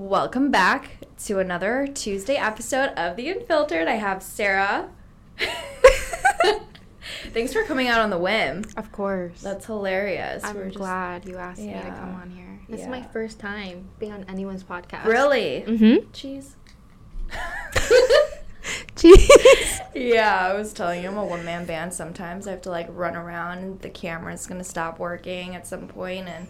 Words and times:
Welcome 0.00 0.50
back 0.50 0.98
to 1.24 1.38
another 1.38 1.86
Tuesday 1.86 2.36
episode 2.36 2.90
of 2.98 3.16
The 3.16 3.30
Unfiltered. 3.30 3.88
I 3.88 3.94
have 3.94 4.22
Sarah. 4.22 4.90
Thanks 7.32 7.54
for 7.54 7.62
coming 7.64 7.88
out 7.88 8.02
on 8.02 8.10
the 8.10 8.18
whim. 8.18 8.64
Of 8.76 8.92
course. 8.92 9.40
That's 9.40 9.64
hilarious. 9.64 10.44
I'm 10.44 10.54
We're 10.54 10.66
just- 10.66 10.76
glad 10.76 11.26
you 11.26 11.38
asked 11.38 11.62
me 11.62 11.72
to 11.72 11.80
come 11.80 12.14
on 12.14 12.28
here. 12.30 12.60
This 12.68 12.82
is 12.82 12.88
my 12.88 13.00
first 13.04 13.40
time 13.40 13.88
being 13.98 14.12
on 14.12 14.24
anyone's 14.28 14.62
podcast. 14.64 15.06
Really? 15.06 15.64
Mm-hmm. 15.66 16.10
Cheese. 16.12 16.56
Jeez. 18.96 19.80
Yeah, 19.94 20.50
I 20.52 20.54
was 20.54 20.74
telling 20.74 21.02
you 21.02 21.08
I'm 21.08 21.16
a 21.16 21.24
one 21.24 21.42
man 21.42 21.64
band. 21.64 21.94
Sometimes 21.94 22.46
I 22.46 22.50
have 22.50 22.60
to 22.62 22.70
like 22.70 22.86
run 22.90 23.16
around 23.16 23.58
and 23.58 23.80
the 23.80 23.88
camera's 23.88 24.46
gonna 24.46 24.62
stop 24.62 24.98
working 24.98 25.56
at 25.56 25.66
some 25.66 25.88
point 25.88 26.28
and 26.28 26.48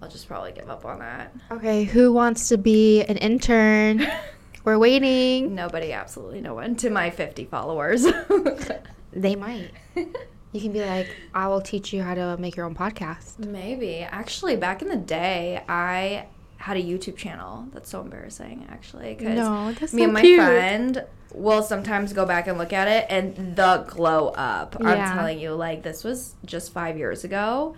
I'll 0.00 0.08
just 0.08 0.28
probably 0.28 0.52
give 0.52 0.70
up 0.70 0.84
on 0.84 1.00
that. 1.00 1.34
Okay, 1.50 1.84
who 1.84 2.12
wants 2.12 2.48
to 2.50 2.58
be 2.58 3.02
an 3.02 3.16
intern? 3.16 4.06
We're 4.64 4.78
waiting. 4.78 5.54
Nobody, 5.54 5.92
absolutely 5.92 6.40
no 6.40 6.54
one. 6.54 6.76
To 6.76 6.90
my 6.90 7.10
50 7.10 7.46
followers. 7.46 8.06
They 9.12 9.36
might. 9.36 9.70
You 10.50 10.62
can 10.62 10.72
be 10.72 10.80
like, 10.80 11.14
I 11.34 11.46
will 11.48 11.60
teach 11.60 11.92
you 11.92 12.02
how 12.02 12.14
to 12.14 12.38
make 12.38 12.56
your 12.56 12.64
own 12.64 12.74
podcast. 12.74 13.38
Maybe. 13.38 13.96
Actually, 13.98 14.56
back 14.56 14.80
in 14.80 14.88
the 14.88 14.96
day, 14.96 15.62
I 15.68 16.24
had 16.56 16.78
a 16.78 16.82
YouTube 16.82 17.16
channel. 17.18 17.68
That's 17.74 17.90
so 17.90 18.00
embarrassing, 18.00 18.66
actually. 18.70 19.14
No, 19.20 19.72
that's 19.72 19.92
me 19.92 20.00
so 20.00 20.04
and 20.04 20.12
my 20.14 20.22
cute. 20.22 20.40
friend 20.40 21.04
will 21.34 21.62
sometimes 21.62 22.14
go 22.14 22.24
back 22.24 22.46
and 22.46 22.56
look 22.56 22.72
at 22.72 22.88
it, 22.88 23.04
and 23.10 23.56
the 23.56 23.84
glow 23.88 24.28
up. 24.28 24.74
Yeah. 24.80 24.88
I'm 24.88 25.18
telling 25.18 25.38
you, 25.38 25.52
like, 25.52 25.82
this 25.82 26.02
was 26.02 26.34
just 26.46 26.72
five 26.72 26.96
years 26.96 27.24
ago. 27.24 27.76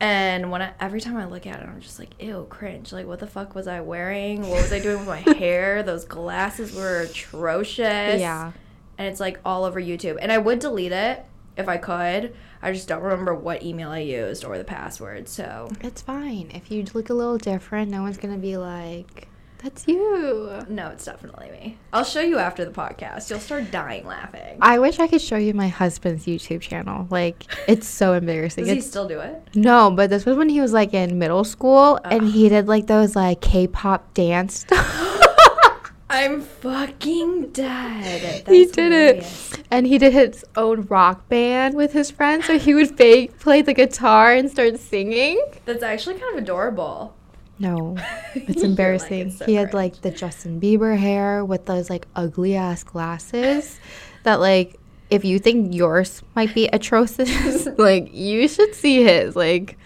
And 0.00 0.50
when 0.50 0.62
I, 0.62 0.72
every 0.80 1.00
time 1.00 1.16
I 1.18 1.26
look 1.26 1.46
at 1.46 1.60
it, 1.60 1.68
I'm 1.68 1.80
just 1.80 1.98
like, 1.98 2.10
ew, 2.22 2.46
cringe. 2.48 2.90
Like, 2.92 3.06
what 3.06 3.18
the 3.18 3.26
fuck 3.26 3.54
was 3.54 3.68
I 3.68 3.80
wearing? 3.80 4.40
What 4.42 4.62
was 4.62 4.72
I 4.72 4.78
doing 4.80 4.98
with 5.00 5.08
my 5.08 5.18
hair? 5.36 5.82
Those 5.82 6.06
glasses 6.06 6.74
were 6.74 7.00
atrocious. 7.00 8.20
Yeah. 8.20 8.52
And 8.96 9.08
it's 9.08 9.20
like 9.20 9.38
all 9.44 9.64
over 9.64 9.80
YouTube. 9.80 10.16
And 10.20 10.32
I 10.32 10.38
would 10.38 10.58
delete 10.58 10.92
it 10.92 11.24
if 11.56 11.68
I 11.68 11.76
could. 11.76 12.34
I 12.62 12.72
just 12.72 12.88
don't 12.88 13.02
remember 13.02 13.34
what 13.34 13.62
email 13.62 13.90
I 13.90 14.00
used 14.00 14.44
or 14.44 14.56
the 14.58 14.64
password. 14.64 15.28
So 15.28 15.70
It's 15.82 16.00
fine. 16.02 16.50
If 16.54 16.70
you 16.70 16.84
look 16.94 17.10
a 17.10 17.14
little 17.14 17.38
different, 17.38 17.90
no 17.90 18.02
one's 18.02 18.16
going 18.18 18.34
to 18.34 18.40
be 18.40 18.56
like, 18.56 19.28
that's 19.62 19.86
you. 19.86 20.62
no, 20.68 20.88
it's 20.88 21.04
definitely 21.04 21.50
me. 21.50 21.78
I'll 21.92 22.04
show 22.04 22.20
you 22.20 22.38
after 22.38 22.64
the 22.64 22.70
podcast. 22.70 23.28
You'll 23.28 23.40
start 23.40 23.70
dying 23.70 24.06
laughing. 24.06 24.58
I 24.62 24.78
wish 24.78 24.98
I 24.98 25.06
could 25.06 25.20
show 25.20 25.36
you 25.36 25.52
my 25.52 25.68
husband's 25.68 26.24
YouTube 26.24 26.62
channel. 26.62 27.06
Like, 27.10 27.44
it's 27.68 27.86
so 27.86 28.12
embarrassing. 28.20 28.64
Does 28.64 28.72
he 28.74 28.80
still 28.80 29.06
do 29.06 29.20
it? 29.20 29.42
No, 29.54 29.90
but 29.90 30.08
this 30.08 30.24
was 30.24 30.36
when 30.36 30.48
he 30.48 30.60
was 30.60 30.72
like 30.72 30.94
in 30.94 31.18
middle 31.18 31.44
school 31.44 32.00
and 32.04 32.28
he 32.28 32.46
oh. 32.46 32.48
did 32.50 32.68
like 32.68 32.86
those 32.86 33.14
like 33.14 33.40
K-pop 33.42 34.14
dance 34.14 34.54
stuff. 34.60 35.16
I'm 36.12 36.40
fucking 36.40 37.52
dead. 37.52 38.48
he 38.48 38.66
did 38.66 38.92
hilarious. 38.92 39.52
it. 39.52 39.64
And 39.70 39.86
he 39.86 39.96
did 39.96 40.12
his 40.12 40.44
own 40.56 40.82
rock 40.86 41.28
band 41.28 41.76
with 41.76 41.92
his 41.92 42.10
friends. 42.10 42.46
So 42.46 42.58
he 42.58 42.74
would 42.74 42.96
fake 42.96 43.38
play 43.38 43.62
the 43.62 43.74
guitar 43.74 44.32
and 44.32 44.50
start 44.50 44.80
singing. 44.80 45.40
That's 45.66 45.84
actually 45.84 46.18
kind 46.18 46.36
of 46.36 46.42
adorable. 46.42 47.14
No, 47.60 47.96
it's 48.34 48.48
like, 48.56 48.64
embarrassing. 48.64 49.28
it's 49.28 49.36
so 49.38 49.44
he 49.44 49.54
had 49.54 49.70
cringe. 49.70 49.74
like 49.94 50.00
the 50.02 50.10
Justin 50.10 50.60
Bieber 50.60 50.96
hair 50.98 51.44
with 51.44 51.66
those 51.66 51.88
like 51.90 52.08
ugly 52.16 52.56
ass 52.56 52.82
glasses 52.82 53.78
that 54.24 54.40
like 54.40 54.76
if 55.10 55.24
you 55.24 55.38
think 55.38 55.74
yours 55.74 56.22
might 56.34 56.54
be 56.54 56.68
atrocious, 56.68 57.66
like 57.78 58.12
you 58.14 58.48
should 58.48 58.74
see 58.74 59.02
his. 59.04 59.36
Like 59.36 59.76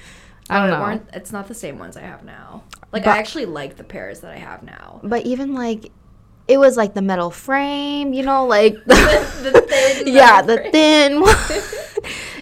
I 0.48 0.66
don't 0.66 0.70
know. 0.78 1.00
It's 1.14 1.32
not 1.32 1.48
the 1.48 1.54
same 1.54 1.78
ones 1.78 1.96
I 1.96 2.02
have 2.02 2.24
now. 2.24 2.62
Like 2.92 3.04
But- 3.04 3.16
I 3.16 3.18
actually 3.18 3.46
like 3.46 3.76
the 3.76 3.84
pairs 3.84 4.20
that 4.20 4.30
I 4.30 4.36
have 4.36 4.62
now. 4.62 5.00
But 5.02 5.26
even 5.26 5.54
like 5.54 5.90
it 6.46 6.58
was 6.58 6.76
like 6.76 6.92
the 6.94 7.00
metal 7.02 7.30
frame, 7.30 8.12
you 8.12 8.22
know, 8.22 8.46
like 8.46 8.74
The- 8.84 9.50
the 9.52 9.60
thin 9.62 10.14
yeah, 10.14 10.42
the 10.42 10.58
frame. 10.58 10.72
thin 10.72 11.20
one. 11.22 11.34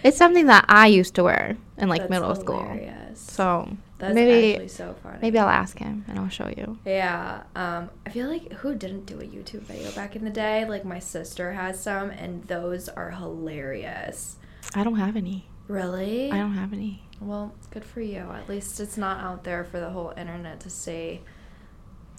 it's 0.03 0.17
something 0.19 0.47
that 0.47 0.65
I 0.69 0.89
used 0.89 1.15
to 1.15 1.23
wear 1.25 1.57
in 1.79 1.89
like 1.89 2.01
That's 2.03 2.11
middle 2.11 2.35
school. 2.35 2.67
So 3.15 3.69
That's 4.03 4.17
maybe 4.17 4.55
actually 4.55 4.67
so 4.67 4.97
funny. 5.01 5.19
maybe 5.23 5.39
I'll 5.39 5.49
ask 5.49 5.79
him 5.79 6.05
and 6.09 6.19
I'll 6.19 6.29
show 6.29 6.49
you. 6.49 6.77
Yeah, 6.85 7.45
um, 7.55 7.89
I 8.05 8.11
feel 8.11 8.27
like 8.27 8.53
who 8.55 8.75
didn't 8.75 9.07
do 9.07 9.21
a 9.21 9.25
YouTube 9.25 9.61
video 9.61 9.93
back 9.93 10.17
in 10.17 10.25
the 10.25 10.31
day? 10.31 10.65
Like 10.65 10.85
my 10.85 10.99
sister 10.99 11.53
has 11.53 11.81
some, 11.81 12.11
and 12.11 12.43
those 12.49 12.89
are 12.89 13.13
hilarious. 13.13 14.39
I 14.75 14.83
don't 14.83 14.97
have 14.97 15.15
any. 15.15 15.47
Really? 15.69 16.33
I 16.33 16.39
don't 16.39 16.55
have 16.55 16.73
any. 16.73 17.05
Well, 17.21 17.55
good 17.71 17.85
for 17.85 18.01
you. 18.01 18.19
At 18.19 18.49
least 18.49 18.81
it's 18.81 18.97
not 18.97 19.21
out 19.21 19.45
there 19.45 19.63
for 19.63 19.79
the 19.79 19.91
whole 19.91 20.13
internet 20.17 20.59
to 20.61 20.71
see. 20.71 21.21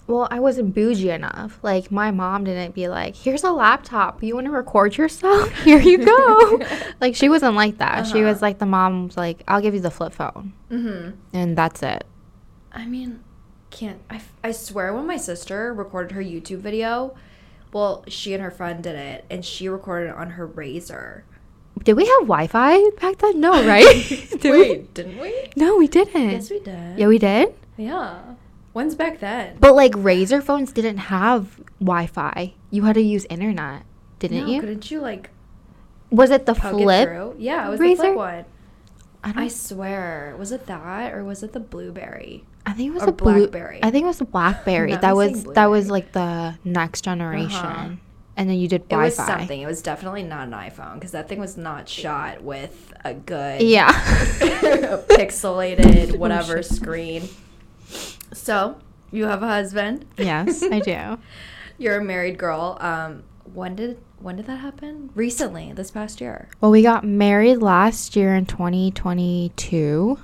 Well, 0.06 0.28
I 0.30 0.38
wasn't 0.38 0.74
bougie 0.74 1.08
enough. 1.10 1.58
Like 1.62 1.90
my 1.90 2.10
mom 2.10 2.44
didn't 2.44 2.74
be 2.74 2.88
like, 2.88 3.16
"Here's 3.16 3.42
a 3.42 3.50
laptop. 3.52 4.22
You 4.22 4.34
want 4.34 4.46
to 4.46 4.50
record 4.52 4.96
yourself? 4.96 5.50
Here 5.64 5.78
you 5.80 6.04
go." 6.04 6.60
like 7.00 7.14
she 7.16 7.28
wasn't 7.30 7.54
like 7.56 7.78
that. 7.78 8.06
She 8.06 8.18
Uh-huh. 8.20 8.28
was 8.28 8.42
like 8.42 8.58
the 8.58 8.66
mom's 8.66 9.16
like, 9.16 9.42
"I'll 9.48 9.62
give 9.62 9.72
you 9.74 9.80
the 9.80 9.90
flip 9.90 10.12
phone." 10.12 10.52
Mm-hmm. 10.70 11.10
And 11.32 11.56
that's 11.56 11.82
it. 11.82 12.04
I 12.72 12.84
mean, 12.86 13.20
can't 13.70 14.00
I, 14.10 14.20
I 14.42 14.52
swear, 14.52 14.92
when 14.92 15.06
my 15.06 15.16
sister 15.16 15.72
recorded 15.72 16.12
her 16.14 16.22
YouTube 16.22 16.58
video, 16.58 17.14
well, 17.72 18.04
she 18.06 18.34
and 18.34 18.42
her 18.42 18.50
friend 18.50 18.82
did 18.82 18.96
it, 18.96 19.24
and 19.30 19.42
she 19.44 19.68
recorded 19.68 20.10
it 20.10 20.16
on 20.16 20.30
her 20.30 20.46
Razor. 20.46 21.24
Did 21.82 21.94
we 21.94 22.04
have 22.04 22.20
Wi-Fi 22.28 22.90
back 23.00 23.18
then? 23.18 23.40
No, 23.40 23.52
right? 23.66 23.84
Did 24.40 24.44
we? 24.44 24.50
Wait, 24.50 24.94
didn't 24.94 25.18
we? 25.18 25.50
No, 25.56 25.76
we 25.76 25.88
didn't. 25.88 26.30
Yes, 26.30 26.48
we 26.50 26.60
did. 26.60 26.98
Yeah, 26.98 27.08
we 27.08 27.18
did. 27.18 27.52
Yeah. 27.76 28.20
When's 28.74 28.96
back 28.96 29.20
then? 29.20 29.56
But 29.60 29.74
like 29.74 29.92
Razor 29.96 30.42
phones 30.42 30.72
didn't 30.72 30.98
have 30.98 31.60
Wi-Fi. 31.78 32.54
You 32.70 32.82
had 32.82 32.94
to 32.94 33.00
use 33.00 33.24
internet, 33.30 33.84
didn't 34.18 34.46
no, 34.46 34.52
you? 34.52 34.60
Couldn't 34.60 34.90
you 34.90 35.00
like 35.00 35.30
Was 36.10 36.30
it 36.30 36.44
the 36.44 36.54
poke 36.54 36.80
it 36.80 36.82
flip? 36.82 37.36
Yeah, 37.38 37.66
it 37.66 37.70
was 37.70 37.78
the 37.78 37.84
Razor? 37.84 38.02
flip 38.02 38.14
one. 38.16 38.44
I, 39.22 39.44
I 39.44 39.48
swear, 39.48 40.34
was 40.38 40.50
it 40.50 40.66
that 40.66 41.14
or 41.14 41.24
was 41.24 41.42
it 41.44 41.52
the 41.52 41.60
blueberry? 41.60 42.44
I 42.66 42.72
think 42.72 42.90
it 42.90 42.94
was 42.94 43.04
or 43.04 43.06
the 43.06 43.12
blue- 43.12 43.46
Blackberry. 43.46 43.78
I 43.82 43.90
think 43.92 44.04
it 44.04 44.08
was 44.08 44.18
the 44.18 44.24
BlackBerry. 44.24 44.96
That 44.96 45.14
was 45.14 45.42
saying 45.42 45.52
that 45.54 45.66
was 45.66 45.88
like 45.88 46.10
the 46.12 46.58
next 46.64 47.02
generation. 47.02 47.56
Uh-huh. 47.56 47.90
And 48.36 48.50
then 48.50 48.58
you 48.58 48.66
did 48.66 48.88
Wi-Fi. 48.88 49.02
It 49.02 49.06
was 49.06 49.14
something. 49.14 49.60
It 49.60 49.66
was 49.66 49.82
definitely 49.82 50.24
not 50.24 50.48
an 50.48 50.52
iPhone 50.54 50.94
because 50.94 51.12
that 51.12 51.28
thing 51.28 51.38
was 51.38 51.56
not 51.56 51.88
shot 51.88 52.42
with 52.42 52.92
a 53.04 53.14
good 53.14 53.62
Yeah. 53.62 53.92
pixelated 55.08 56.16
whatever 56.18 56.62
screen. 56.64 57.28
So 58.34 58.76
you 59.10 59.24
have 59.26 59.42
a 59.42 59.48
husband. 59.48 60.04
yes, 60.18 60.62
I 60.62 60.80
do. 60.80 61.18
You're 61.78 61.96
a 61.98 62.04
married 62.04 62.38
girl. 62.38 62.76
Um, 62.80 63.22
when 63.52 63.74
did 63.76 63.98
when 64.20 64.36
did 64.36 64.46
that 64.46 64.56
happen? 64.58 65.10
Recently, 65.14 65.72
this 65.72 65.90
past 65.90 66.20
year. 66.20 66.48
Well, 66.60 66.70
we 66.70 66.82
got 66.82 67.04
married 67.04 67.56
last 67.58 68.16
year 68.16 68.34
in 68.34 68.46
2022, 68.46 70.18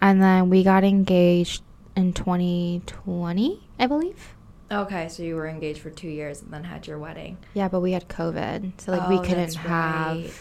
and 0.00 0.22
then 0.22 0.50
we 0.50 0.62
got 0.62 0.84
engaged 0.84 1.62
in 1.96 2.12
2020, 2.12 3.60
I 3.78 3.86
believe. 3.86 4.34
Okay, 4.70 5.08
so 5.08 5.22
you 5.24 5.34
were 5.34 5.48
engaged 5.48 5.80
for 5.80 5.90
two 5.90 6.08
years 6.08 6.42
and 6.42 6.52
then 6.52 6.62
had 6.64 6.86
your 6.86 6.98
wedding. 6.98 7.38
Yeah, 7.54 7.68
but 7.68 7.80
we 7.80 7.90
had 7.92 8.08
COVID, 8.08 8.80
so 8.80 8.92
like 8.92 9.08
we 9.08 9.16
Oh, 9.16 9.20
couldn't 9.22 9.36
that's 9.38 9.54
have 9.56 10.16
right. 10.16 10.32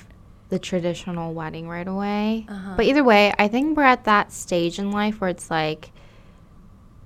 the 0.49 0.59
traditional 0.59 1.33
wedding 1.33 1.67
right 1.67 1.87
away. 1.87 2.45
Uh-huh. 2.47 2.73
But 2.77 2.85
either 2.85 3.03
way, 3.03 3.33
I 3.39 3.47
think 3.47 3.75
we're 3.75 3.83
at 3.83 4.03
that 4.03 4.31
stage 4.31 4.77
in 4.77 4.91
life 4.91 5.19
where 5.19 5.31
it's 5.31 5.49
like 5.49 5.91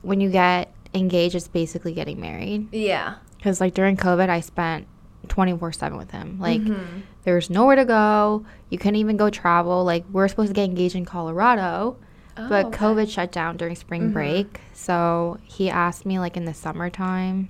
when 0.03 0.21
you 0.21 0.29
get 0.29 0.71
engaged, 0.93 1.33
it's 1.35 1.47
basically 1.47 1.93
getting 1.93 2.19
married. 2.21 2.71
Yeah. 2.71 3.15
Because 3.37 3.59
like 3.59 3.73
during 3.73 3.97
COVID, 3.97 4.29
I 4.29 4.39
spent 4.41 4.85
24 5.29 5.71
7 5.71 5.97
with 5.97 6.11
him. 6.11 6.37
Like 6.39 6.61
Mhm. 6.61 7.01
there 7.23 7.35
was 7.35 7.49
nowhere 7.49 7.75
to 7.77 7.85
go. 7.85 8.45
You 8.69 8.77
couldn't 8.77 8.97
even 8.97 9.17
go 9.17 9.29
travel. 9.29 9.83
Like 9.83 10.05
we 10.11 10.21
are 10.21 10.27
supposed 10.27 10.49
to 10.49 10.53
get 10.53 10.65
engaged 10.65 10.95
in 10.95 11.05
Colorado, 11.05 11.97
Oh, 12.37 12.49
but 12.49 12.65
okay. 12.67 12.77
COVID 12.77 13.09
shut 13.09 13.31
down 13.31 13.57
during 13.57 13.75
spring 13.75 14.09
Mhm. 14.09 14.13
break. 14.13 14.61
So 14.73 15.37
he 15.43 15.69
asked 15.69 16.05
me 16.05 16.19
like 16.19 16.37
in 16.37 16.45
the 16.45 16.53
summertime, 16.53 17.49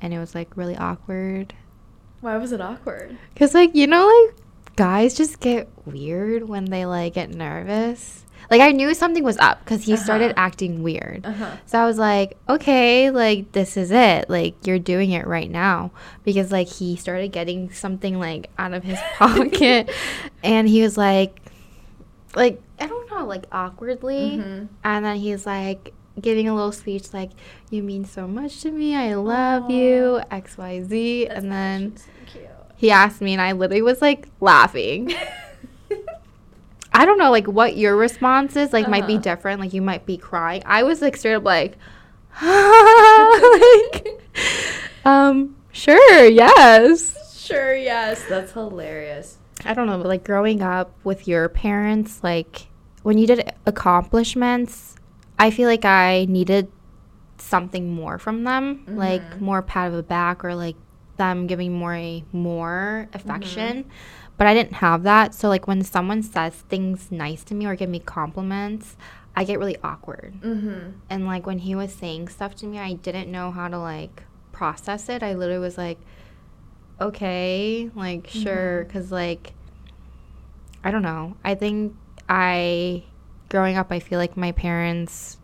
and 0.00 0.12
it 0.12 0.18
was 0.18 0.34
like 0.34 0.56
really 0.56 0.76
awkward. 0.76 1.54
Why 2.20 2.36
was 2.38 2.52
it 2.52 2.60
awkward? 2.60 3.16
Cause 3.36 3.54
like 3.54 3.74
you 3.74 3.86
know 3.86 4.06
like 4.06 4.36
guys 4.76 5.14
just 5.14 5.38
get 5.40 5.68
weird 5.86 6.48
when 6.48 6.64
they 6.66 6.84
like 6.86 7.14
get 7.14 7.30
nervous. 7.30 8.23
Like 8.50 8.60
I 8.60 8.72
knew 8.72 8.92
something 8.94 9.24
was 9.24 9.38
up 9.38 9.60
because 9.64 9.84
he 9.84 9.96
started 9.96 10.30
Uh-huh. 10.32 10.44
acting 10.46 10.82
weird. 10.82 11.24
Uh 11.24 11.32
huh. 11.32 11.56
So 11.66 11.78
I 11.78 11.86
was 11.86 11.98
like, 11.98 12.36
okay, 12.48 13.10
like 13.10 13.52
this 13.52 13.76
is 13.76 13.90
it. 13.90 14.28
Like 14.30 14.66
you're 14.66 14.78
doing 14.78 15.10
it 15.12 15.26
right 15.26 15.50
now 15.50 15.90
because 16.24 16.52
like 16.52 16.68
he 16.68 16.96
started 16.96 17.32
getting 17.32 17.70
something 17.72 18.18
like 18.18 18.50
out 18.58 18.74
of 18.74 18.84
his 18.84 18.98
pocket, 19.16 19.90
and 20.42 20.68
he 20.68 20.82
was 20.82 20.96
like, 20.98 21.40
like 22.34 22.60
I 22.80 22.86
don't 22.86 23.10
know, 23.10 23.24
like 23.26 23.44
awkwardly, 23.52 24.38
Mhm. 24.38 24.68
and 24.82 25.04
then 25.04 25.16
he's 25.16 25.46
like 25.46 25.92
giving 26.20 26.48
a 26.48 26.54
little 26.54 26.72
speech 26.72 27.12
like, 27.12 27.30
"You 27.70 27.82
mean 27.82 28.04
so 28.04 28.26
much 28.28 28.60
to 28.62 28.70
me. 28.70 28.94
I 28.94 29.14
love 29.14 29.70
you." 29.70 30.20
X 30.30 30.58
Y 30.58 30.82
Z, 30.82 31.26
That's 31.26 31.40
and 31.40 31.52
then 31.52 31.96
so 31.96 32.04
he 32.76 32.90
asked 32.90 33.20
me, 33.20 33.32
and 33.32 33.40
I 33.40 33.52
literally 33.52 33.82
was 33.82 34.02
like 34.02 34.28
laughing. 34.40 35.14
I 36.94 37.04
don't 37.04 37.18
know, 37.18 37.30
like 37.30 37.46
what 37.46 37.76
your 37.76 37.96
response 37.96 38.54
is. 38.56 38.72
Like, 38.72 38.86
might 38.88 39.06
be 39.06 39.14
Uh-huh. 39.14 39.22
different. 39.22 39.60
Like, 39.60 39.72
you 39.72 39.82
might 39.82 40.06
be 40.06 40.16
crying. 40.16 40.62
I 40.64 40.84
was 40.84 41.02
like 41.02 41.16
straight 41.16 41.34
up 41.34 41.44
like, 42.42 44.20
Um, 45.04 45.56
sure, 45.72 46.24
yes. 46.26 47.38
Sure, 47.44 47.74
yes. 47.74 48.24
That's 48.24 48.52
hilarious. 48.52 49.38
I 49.64 49.74
don't 49.74 49.86
know, 49.86 49.98
but 49.98 50.06
like 50.06 50.24
growing 50.24 50.62
up 50.62 50.92
with 51.04 51.26
your 51.28 51.48
parents, 51.48 52.22
like 52.22 52.68
when 53.02 53.18
you 53.18 53.26
did 53.26 53.52
accomplishments, 53.66 54.94
I 55.38 55.50
feel 55.50 55.68
like 55.68 55.84
I 55.84 56.26
needed 56.28 56.70
something 57.38 57.92
more 57.92 58.18
from 58.18 58.44
them, 58.44 58.84
like 58.88 59.40
more 59.40 59.62
pat 59.62 59.88
of 59.88 59.94
the 59.94 60.02
back 60.02 60.44
or 60.44 60.54
like 60.54 60.76
them 61.16 61.46
giving 61.46 61.72
more 61.72 62.20
more 62.32 63.08
affection. 63.14 63.84
But 64.36 64.46
I 64.46 64.54
didn't 64.54 64.74
have 64.74 65.02
that. 65.04 65.34
So 65.34 65.48
like 65.48 65.66
when 65.66 65.82
someone 65.82 66.22
says 66.22 66.54
things 66.54 67.12
nice 67.12 67.44
to 67.44 67.54
me 67.54 67.66
or 67.66 67.76
give 67.76 67.88
me 67.88 68.00
compliments, 68.00 68.96
I 69.36 69.44
get 69.44 69.58
really 69.58 69.76
awkward. 69.82 70.34
Mm-hmm. 70.40 70.90
And 71.08 71.26
like 71.26 71.46
when 71.46 71.58
he 71.58 71.74
was 71.74 71.92
saying 71.92 72.28
stuff 72.28 72.54
to 72.56 72.66
me, 72.66 72.78
I 72.78 72.94
didn't 72.94 73.30
know 73.30 73.50
how 73.50 73.68
to 73.68 73.78
like 73.78 74.24
process 74.52 75.08
it. 75.08 75.22
I 75.22 75.34
literally 75.34 75.60
was 75.60 75.78
like, 75.78 75.98
okay, 77.00 77.90
like 77.94 78.28
sure, 78.28 78.84
because 78.84 79.12
like 79.12 79.52
I 80.82 80.90
don't 80.90 81.02
know. 81.02 81.36
I 81.44 81.54
think 81.54 81.96
I 82.28 83.04
growing 83.48 83.76
up, 83.76 83.92
I 83.92 84.00
feel 84.00 84.18
like 84.18 84.36
my 84.36 84.52
parents 84.52 85.38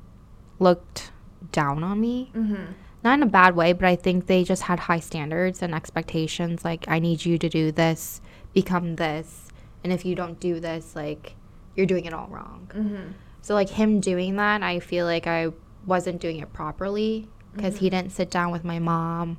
looked 0.58 1.12
down 1.52 1.84
on 1.84 2.00
me. 2.00 2.31
Mm-hmm. 2.34 2.72
Not 3.02 3.14
in 3.14 3.22
a 3.22 3.26
bad 3.26 3.56
way, 3.56 3.72
but 3.72 3.87
I 3.87 3.96
think 3.96 4.26
they 4.26 4.44
just 4.44 4.62
had 4.62 4.81
high 4.81 5.00
standards 5.00 5.62
and 5.62 5.75
expectations. 5.75 6.64
Like, 6.64 6.84
I 6.87 6.98
need 6.98 7.25
you 7.25 7.38
to 7.38 7.48
do 7.48 7.72
this, 7.72 8.20
become 8.52 8.97
this. 8.97 9.49
And 9.82 9.93
if 9.93 10.05
you 10.05 10.14
don't 10.14 10.38
do 10.38 10.61
this, 10.61 10.94
like, 10.94 11.35
you're 11.75 11.87
doing 11.87 12.05
it 12.05 12.12
all 12.12 12.29
wrong. 12.29 12.70
Mm-hmm. 12.75 13.12
So 13.43 13.55
like 13.55 13.70
him 13.70 14.00
doing 14.00 14.37
that, 14.37 14.62
I 14.62 14.81
feel 14.81 15.06
like 15.06 15.26
I 15.26 15.49
wasn't 15.87 16.20
doing 16.20 16.41
it 16.41 16.52
properly 16.52 17.29
because 17.55 17.79
he 17.79 17.88
didn't 17.91 18.12
sit 18.12 18.31
down 18.31 18.52
with 18.52 18.64
my 18.64 18.79
mom 18.79 19.38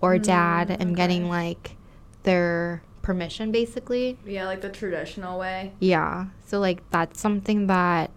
or 0.00 0.18
dad 0.18 0.70
and 0.70 0.96
getting 0.96 1.28
like 1.28 1.76
their 2.22 2.82
permission 3.02 3.50
basically. 3.50 4.18
Yeah, 4.24 4.46
like 4.46 4.60
the 4.60 4.68
traditional 4.68 5.38
way. 5.38 5.72
Yeah. 5.80 6.26
So 6.46 6.60
like 6.60 6.88
that's 6.90 7.20
something 7.20 7.66
that 7.66 8.10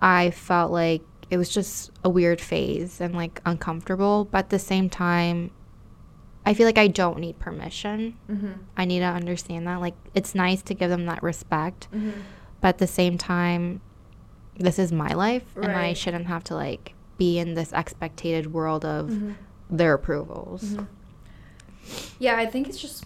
I 0.00 0.30
felt 0.30 0.72
like 0.72 1.02
it 1.30 1.36
was 1.36 1.50
just 1.50 1.90
a 2.02 2.08
weird 2.08 2.40
phase 2.40 3.00
and 3.00 3.14
like 3.14 3.40
uncomfortable, 3.44 4.24
but 4.24 4.38
at 4.38 4.50
the 4.50 4.58
same 4.58 4.88
time 4.88 5.50
I 6.44 6.54
feel 6.54 6.66
like 6.66 6.78
I 6.78 6.88
don't 6.88 7.18
need 7.20 7.38
permission. 7.38 8.16
Mm-hmm. 8.30 8.52
I 8.76 8.84
need 8.84 8.98
to 9.00 9.04
understand 9.06 9.66
that 9.66 9.80
like 9.80 9.94
it's 10.14 10.34
nice 10.34 10.62
to 10.62 10.74
give 10.74 10.90
them 10.90 11.06
that 11.06 11.22
respect, 11.22 11.88
Mm-hmm. 11.92 12.20
but 12.60 12.68
at 12.68 12.78
the 12.78 12.86
same 12.86 13.16
time 13.18 13.80
this 14.58 14.78
is 14.78 14.92
my 14.92 15.12
life 15.14 15.44
and 15.56 15.72
I 15.72 15.92
shouldn't 15.94 16.26
have 16.26 16.44
to 16.44 16.54
like 16.54 16.94
be 17.16 17.38
in 17.38 17.54
this 17.54 17.72
expected 17.72 18.52
world 18.52 18.84
of 18.84 19.08
Mm-hmm. 19.08 19.32
their 19.70 19.94
approvals. 19.94 20.76
Yeah, 22.18 22.36
I 22.36 22.46
think 22.46 22.68
it's 22.68 22.78
just 22.80 23.04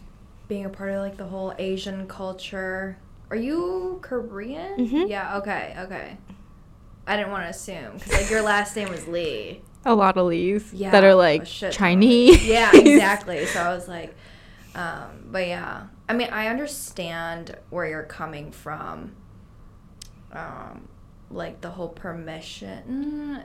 being 0.49 0.65
a 0.65 0.69
part 0.69 0.91
of 0.91 1.01
like 1.01 1.17
the 1.17 1.25
whole 1.27 1.55
Asian 1.59 2.07
culture. 2.09 2.99
Are 3.31 3.37
you 3.37 3.99
Korean? 4.03 4.77
Mhm. 4.79 5.09
Yeah. 5.09 5.39
Okay. 5.39 5.75
Okay. 5.79 6.17
I 7.07 7.17
didn't 7.17 7.31
want 7.33 7.45
to 7.45 7.51
assume 7.51 7.95
because 7.95 8.13
like 8.13 8.31
your 8.31 8.43
last 8.43 8.75
name 8.77 8.89
was 8.89 9.07
Lee. 9.09 9.63
A 9.87 9.95
lot 9.95 10.19
of 10.19 10.27
Lees 10.27 10.73
Yeah. 10.75 10.91
that 10.91 11.05
are 11.05 11.15
like 11.15 11.45
Chinese. 11.47 12.45
Yeah. 12.47 12.71
Exactly. 12.75 13.47
so 13.47 13.61
I 13.61 13.73
was 13.75 13.89
like, 13.89 14.15
um, 14.75 15.29
but 15.31 15.47
yeah. 15.47 15.85
I 16.09 16.13
mean, 16.13 16.29
I 16.31 16.49
understand 16.49 17.57
where 17.71 17.87
you're 17.87 18.03
coming 18.03 18.53
from. 18.53 19.15
Um, 20.33 20.89
like 21.31 21.61
the 21.61 21.71
whole 21.71 21.89
permission. 21.89 22.83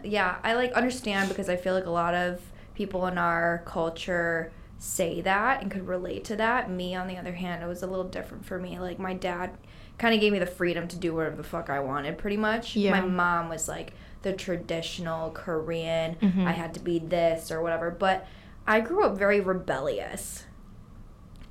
Mm, 0.03 0.11
yeah, 0.11 0.37
I 0.43 0.53
like 0.53 0.73
understand 0.73 1.29
because 1.29 1.49
I 1.49 1.55
feel 1.55 1.73
like 1.73 1.85
a 1.85 1.89
lot 1.91 2.13
of 2.13 2.41
people 2.75 3.07
in 3.07 3.17
our 3.17 3.63
culture 3.65 4.51
say 4.77 5.21
that 5.21 5.61
and 5.61 5.71
could 5.71 5.87
relate 5.87 6.23
to 6.25 6.35
that. 6.35 6.69
Me, 6.69 6.95
on 6.95 7.07
the 7.07 7.17
other 7.17 7.33
hand, 7.33 7.63
it 7.63 7.67
was 7.67 7.81
a 7.83 7.87
little 7.87 8.05
different 8.05 8.45
for 8.45 8.59
me. 8.59 8.79
Like 8.79 8.99
my 8.99 9.13
dad 9.13 9.51
kind 9.97 10.13
of 10.13 10.21
gave 10.21 10.31
me 10.33 10.39
the 10.39 10.45
freedom 10.45 10.87
to 10.89 10.95
do 10.97 11.13
whatever 11.15 11.35
the 11.35 11.43
fuck 11.43 11.69
I 11.69 11.79
wanted, 11.79 12.17
pretty 12.17 12.37
much. 12.37 12.75
Yeah. 12.75 12.91
My 12.91 13.01
mom 13.01 13.49
was 13.49 13.67
like 13.67 13.93
the 14.21 14.33
traditional 14.33 15.31
Korean. 15.31 16.15
Mhm. 16.21 16.45
I 16.45 16.51
had 16.51 16.73
to 16.75 16.79
be 16.79 16.99
this 16.99 17.51
or 17.51 17.61
whatever. 17.61 17.89
But 17.91 18.25
I 18.67 18.79
grew 18.81 19.03
up 19.05 19.17
very 19.17 19.39
rebellious. 19.39 20.45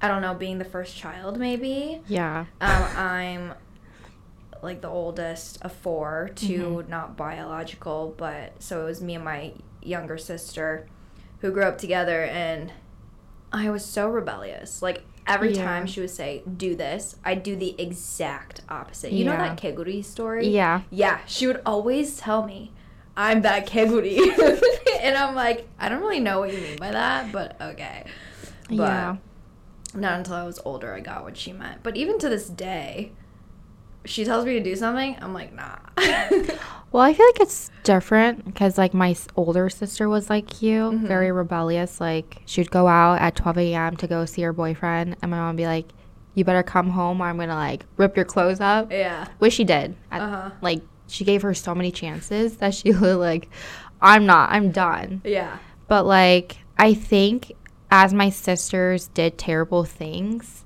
I 0.03 0.09
don't 0.09 0.23
know, 0.23 0.35
being 0.35 0.59
the 0.59 0.65
first 0.65 0.97
child, 0.97 1.39
maybe. 1.39 2.01
Yeah. 2.07 2.47
Um, 2.61 2.83
I'm 2.97 3.55
like 4.63 4.81
the 4.81 4.89
oldest 4.89 5.59
of 5.63 5.73
4 5.73 6.31
2 6.35 6.85
not 6.89 7.17
biological, 7.17 8.15
but 8.17 8.63
so 8.63 8.83
it 8.83 8.85
was 8.85 9.03
me 9.03 9.15
and 9.17 9.25
my 9.25 9.53
younger 9.83 10.17
sister 10.19 10.87
who 11.41 11.51
grew 11.51 11.65
up 11.65 11.79
together, 11.79 12.23
and 12.25 12.73
I 13.53 13.71
was 13.71 13.85
so 13.85 14.09
rebellious. 14.09 14.81
Like 14.83 15.03
every 15.31 15.53
Yeah. 15.55 15.65
time 15.65 15.87
she 15.87 16.01
would 16.01 16.11
say, 16.11 16.43
"Do 16.57 16.75
this," 16.75 17.17
I'd 17.25 17.43
do 17.43 17.57
the 17.57 17.75
exact 17.81 18.61
opposite. 18.69 19.13
You 19.13 19.25
know 19.25 19.37
that 19.37 19.57
Keguri 19.57 20.05
story? 20.05 20.49
Yeah. 20.49 20.83
Yeah, 20.91 21.21
she 21.27 21.47
would 21.47 21.63
always 21.65 22.17
tell 22.19 22.45
me, 22.45 22.73
I'm 23.17 23.43
that 23.43 23.67
Keguri. 23.67 24.19
and 25.01 25.17
I'm 25.17 25.35
like, 25.35 25.69
I 25.79 25.89
don't 25.89 26.01
really 26.01 26.21
know 26.21 26.41
what 26.41 26.53
you 26.53 26.59
mean 26.61 26.79
by 26.79 26.91
that, 26.93 27.33
but 27.33 27.57
okay. 27.61 28.05
But 28.69 28.77
Yeah. 28.77 29.17
not 29.95 30.19
until 30.19 30.35
I 30.35 30.45
was 30.45 30.61
older 30.65 30.95
I 30.95 31.01
got 31.01 31.25
what 31.25 31.37
she 31.37 31.53
meant. 31.53 31.83
But 31.83 31.97
even 31.97 32.19
to 32.19 32.29
this 32.29 32.49
day, 32.49 33.13
she 34.05 34.25
tells 34.25 34.45
me 34.47 34.53
to 34.55 34.61
do 34.63 34.75
something, 34.77 35.17
I'm 35.21 35.35
like, 35.35 35.53
nah. 35.53 35.77
Well, 36.93 37.03
I 37.05 37.15
feel 37.15 37.27
like 37.27 37.41
it's 37.41 37.71
different 37.85 38.45
because 38.45 38.77
like 38.77 38.93
my 38.95 39.15
older 39.37 39.69
sister 39.71 40.09
was 40.09 40.29
like 40.29 40.61
you, 40.61 40.91
Mm-hmm. 40.91 41.07
very 41.07 41.31
rebellious. 41.31 42.01
Like 42.01 42.43
she'd 42.47 42.71
go 42.71 42.89
out 42.89 43.21
at 43.21 43.37
12 43.37 43.59
a.m. 43.59 43.97
to 43.99 44.07
go 44.09 44.25
see 44.25 44.43
her 44.43 44.53
boyfriend, 44.53 45.17
and 45.23 45.31
my 45.31 45.37
mom 45.39 45.49
would 45.55 45.57
be 45.57 45.67
like, 45.67 45.87
"You 46.35 46.45
better 46.45 46.65
come 46.65 46.91
home, 46.91 47.21
or 47.21 47.27
I'm 47.27 47.39
gonna 47.39 47.55
like 47.55 47.85
rip 47.97 48.17
your 48.17 48.25
clothes 48.25 48.61
up." 48.61 48.91
yeah. 48.91 49.29
Which 49.39 49.53
she 49.53 49.65
did. 49.65 49.95
At- 50.11 50.21
Uh-huh. 50.23 50.51
Like 50.63 50.83
she 51.07 51.25
gave 51.25 51.43
her 51.43 51.55
so 51.55 51.75
many 51.77 51.93
chances 51.93 52.57
that 52.57 52.75
she 52.75 52.91
was 52.95 53.17
like, 53.17 53.49
"I'm 54.03 54.27
not. 54.27 54.51
I'm 54.51 54.73
done." 54.73 55.21
Yeah. 55.25 55.59
But 55.87 56.07
like 56.07 56.59
I 56.77 56.95
think 56.95 57.53
as 57.93 58.13
my 58.13 58.31
sisters 58.31 59.09
did 59.09 59.39
terrible 59.39 59.85
things, 59.85 60.65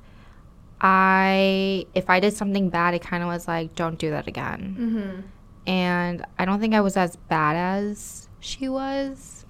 I 0.80 1.86
if 1.94 2.08
I 2.08 2.20
did 2.20 2.32
something 2.34 2.70
bad, 2.70 2.94
it 2.94 3.02
kind 3.02 3.22
of 3.22 3.28
was 3.28 3.46
like, 3.48 3.74
"Don't 3.74 3.98
do 3.98 4.10
that 4.10 4.26
again." 4.26 4.76
Mm-hmm. 4.78 5.20
And 5.66 6.24
I 6.38 6.44
don't 6.44 6.60
think 6.60 6.74
I 6.74 6.80
was 6.80 6.96
as 6.96 7.16
bad 7.16 7.56
as 7.56 8.28
she 8.40 8.68
was. 8.68 9.44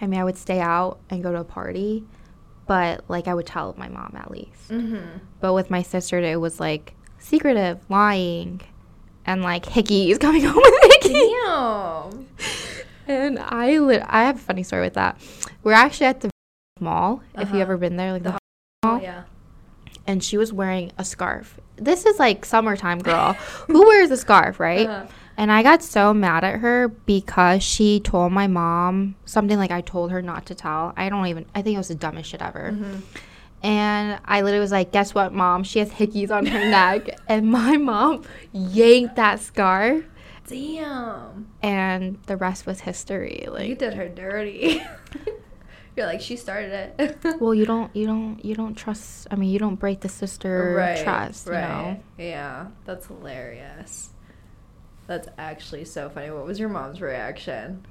I 0.00 0.06
mean, 0.06 0.18
I 0.20 0.24
would 0.24 0.36
stay 0.38 0.60
out 0.60 0.98
and 1.10 1.22
go 1.22 1.30
to 1.32 1.38
a 1.40 1.44
party, 1.44 2.04
but 2.66 3.04
like 3.08 3.28
I 3.28 3.34
would 3.34 3.46
tell 3.46 3.74
my 3.78 3.88
mom 3.88 4.14
at 4.18 4.30
least. 4.30 4.68
Mm-hmm. 4.70 5.18
But 5.40 5.52
with 5.54 5.70
my 5.70 5.82
sister, 5.82 6.18
it 6.18 6.40
was 6.40 6.58
like 6.58 6.94
secretive, 7.18 7.78
lying, 7.88 8.60
and 9.26 9.42
like 9.42 9.66
Hickey 9.66 10.08
hickeys 10.12 10.20
coming 10.20 10.42
home 10.44 10.56
with 10.56 11.02
hickeys. 11.02 12.12
Damn. 12.12 12.26
And 13.08 13.38
I, 13.38 13.78
lit- 13.78 14.02
I 14.06 14.24
have 14.24 14.36
a 14.36 14.40
funny 14.40 14.62
story 14.62 14.82
with 14.82 14.94
that. 14.94 15.20
We're 15.62 15.72
actually 15.72 16.06
at 16.06 16.20
the 16.20 16.30
mall. 16.80 17.22
If 17.34 17.42
Uh-huh. 17.48 17.56
you 17.56 17.62
ever 17.62 17.76
been 17.76 17.96
there, 17.96 18.12
like 18.12 18.22
the, 18.22 18.30
The 18.32 18.38
mall, 18.88 19.00
Yeah. 19.02 19.24
and 20.06 20.22
she 20.22 20.36
was 20.36 20.52
wearing 20.52 20.92
a 20.98 21.04
scarf. 21.04 21.58
This 21.76 22.06
is 22.06 22.18
like 22.18 22.44
summertime, 22.44 22.98
girl. 22.98 23.32
Who 23.66 23.86
wears 23.86 24.10
a 24.10 24.16
scarf, 24.16 24.60
right? 24.68 24.86
Uh-huh. 24.86 25.06
And 25.36 25.50
I 25.50 25.62
got 25.62 25.82
so 25.82 26.12
mad 26.12 26.44
at 26.44 26.60
her 26.60 26.88
because 26.88 27.62
she 27.62 28.00
told 28.00 28.32
my 28.32 28.46
mom 28.46 29.16
something 29.24 29.56
like 29.58 29.70
I 29.70 29.80
told 29.80 30.10
her 30.10 30.20
not 30.20 30.44
to 30.46 30.54
tell. 30.54 30.92
I 30.96 31.08
don't 31.08 31.26
even, 31.26 31.46
I 31.54 31.62
think 31.62 31.74
it 31.74 31.78
was 31.78 31.88
the 31.88 31.94
dumbest 31.94 32.30
shit 32.30 32.42
ever. 32.42 32.72
Mm-hmm. 32.72 33.00
And 33.62 34.20
I 34.24 34.42
literally 34.42 34.60
was 34.60 34.72
like, 34.72 34.92
Guess 34.92 35.14
what, 35.14 35.32
mom? 35.32 35.64
She 35.64 35.78
has 35.78 35.90
hickeys 35.90 36.30
on 36.30 36.46
her 36.46 36.58
neck. 36.58 37.18
And 37.28 37.50
my 37.50 37.76
mom 37.78 38.24
yanked 38.52 39.16
that 39.16 39.40
scarf, 39.40 40.04
Damn. 40.46 41.48
and 41.62 42.18
the 42.26 42.36
rest 42.36 42.66
was 42.66 42.80
history. 42.80 43.46
Like 43.50 43.68
You 43.68 43.74
did 43.74 43.94
her 43.94 44.08
dirty. 44.08 44.82
You're 45.96 46.06
like, 46.06 46.20
she 46.20 46.36
started 46.36 46.72
it. 46.98 47.40
well, 47.40 47.52
you 47.54 47.66
don't, 47.72 47.94
you 47.94 48.06
don't, 48.06 48.42
you 48.44 48.54
don't 48.54 48.74
trust, 48.74 49.26
I 49.30 49.36
mean, 49.36 49.50
you 49.50 49.58
don't 49.58 49.76
break 49.76 50.00
the 50.00 50.08
sister 50.08 50.96
trust, 51.02 51.46
you 51.46 51.52
know? 51.52 52.00
Yeah, 52.16 52.68
that's 52.84 53.06
hilarious. 53.08 54.10
That's 55.06 55.28
actually 55.36 55.84
so 55.84 56.08
funny. 56.08 56.30
What 56.30 56.46
was 56.46 56.58
your 56.58 56.68
mom's 56.70 57.00
reaction? 57.00 57.84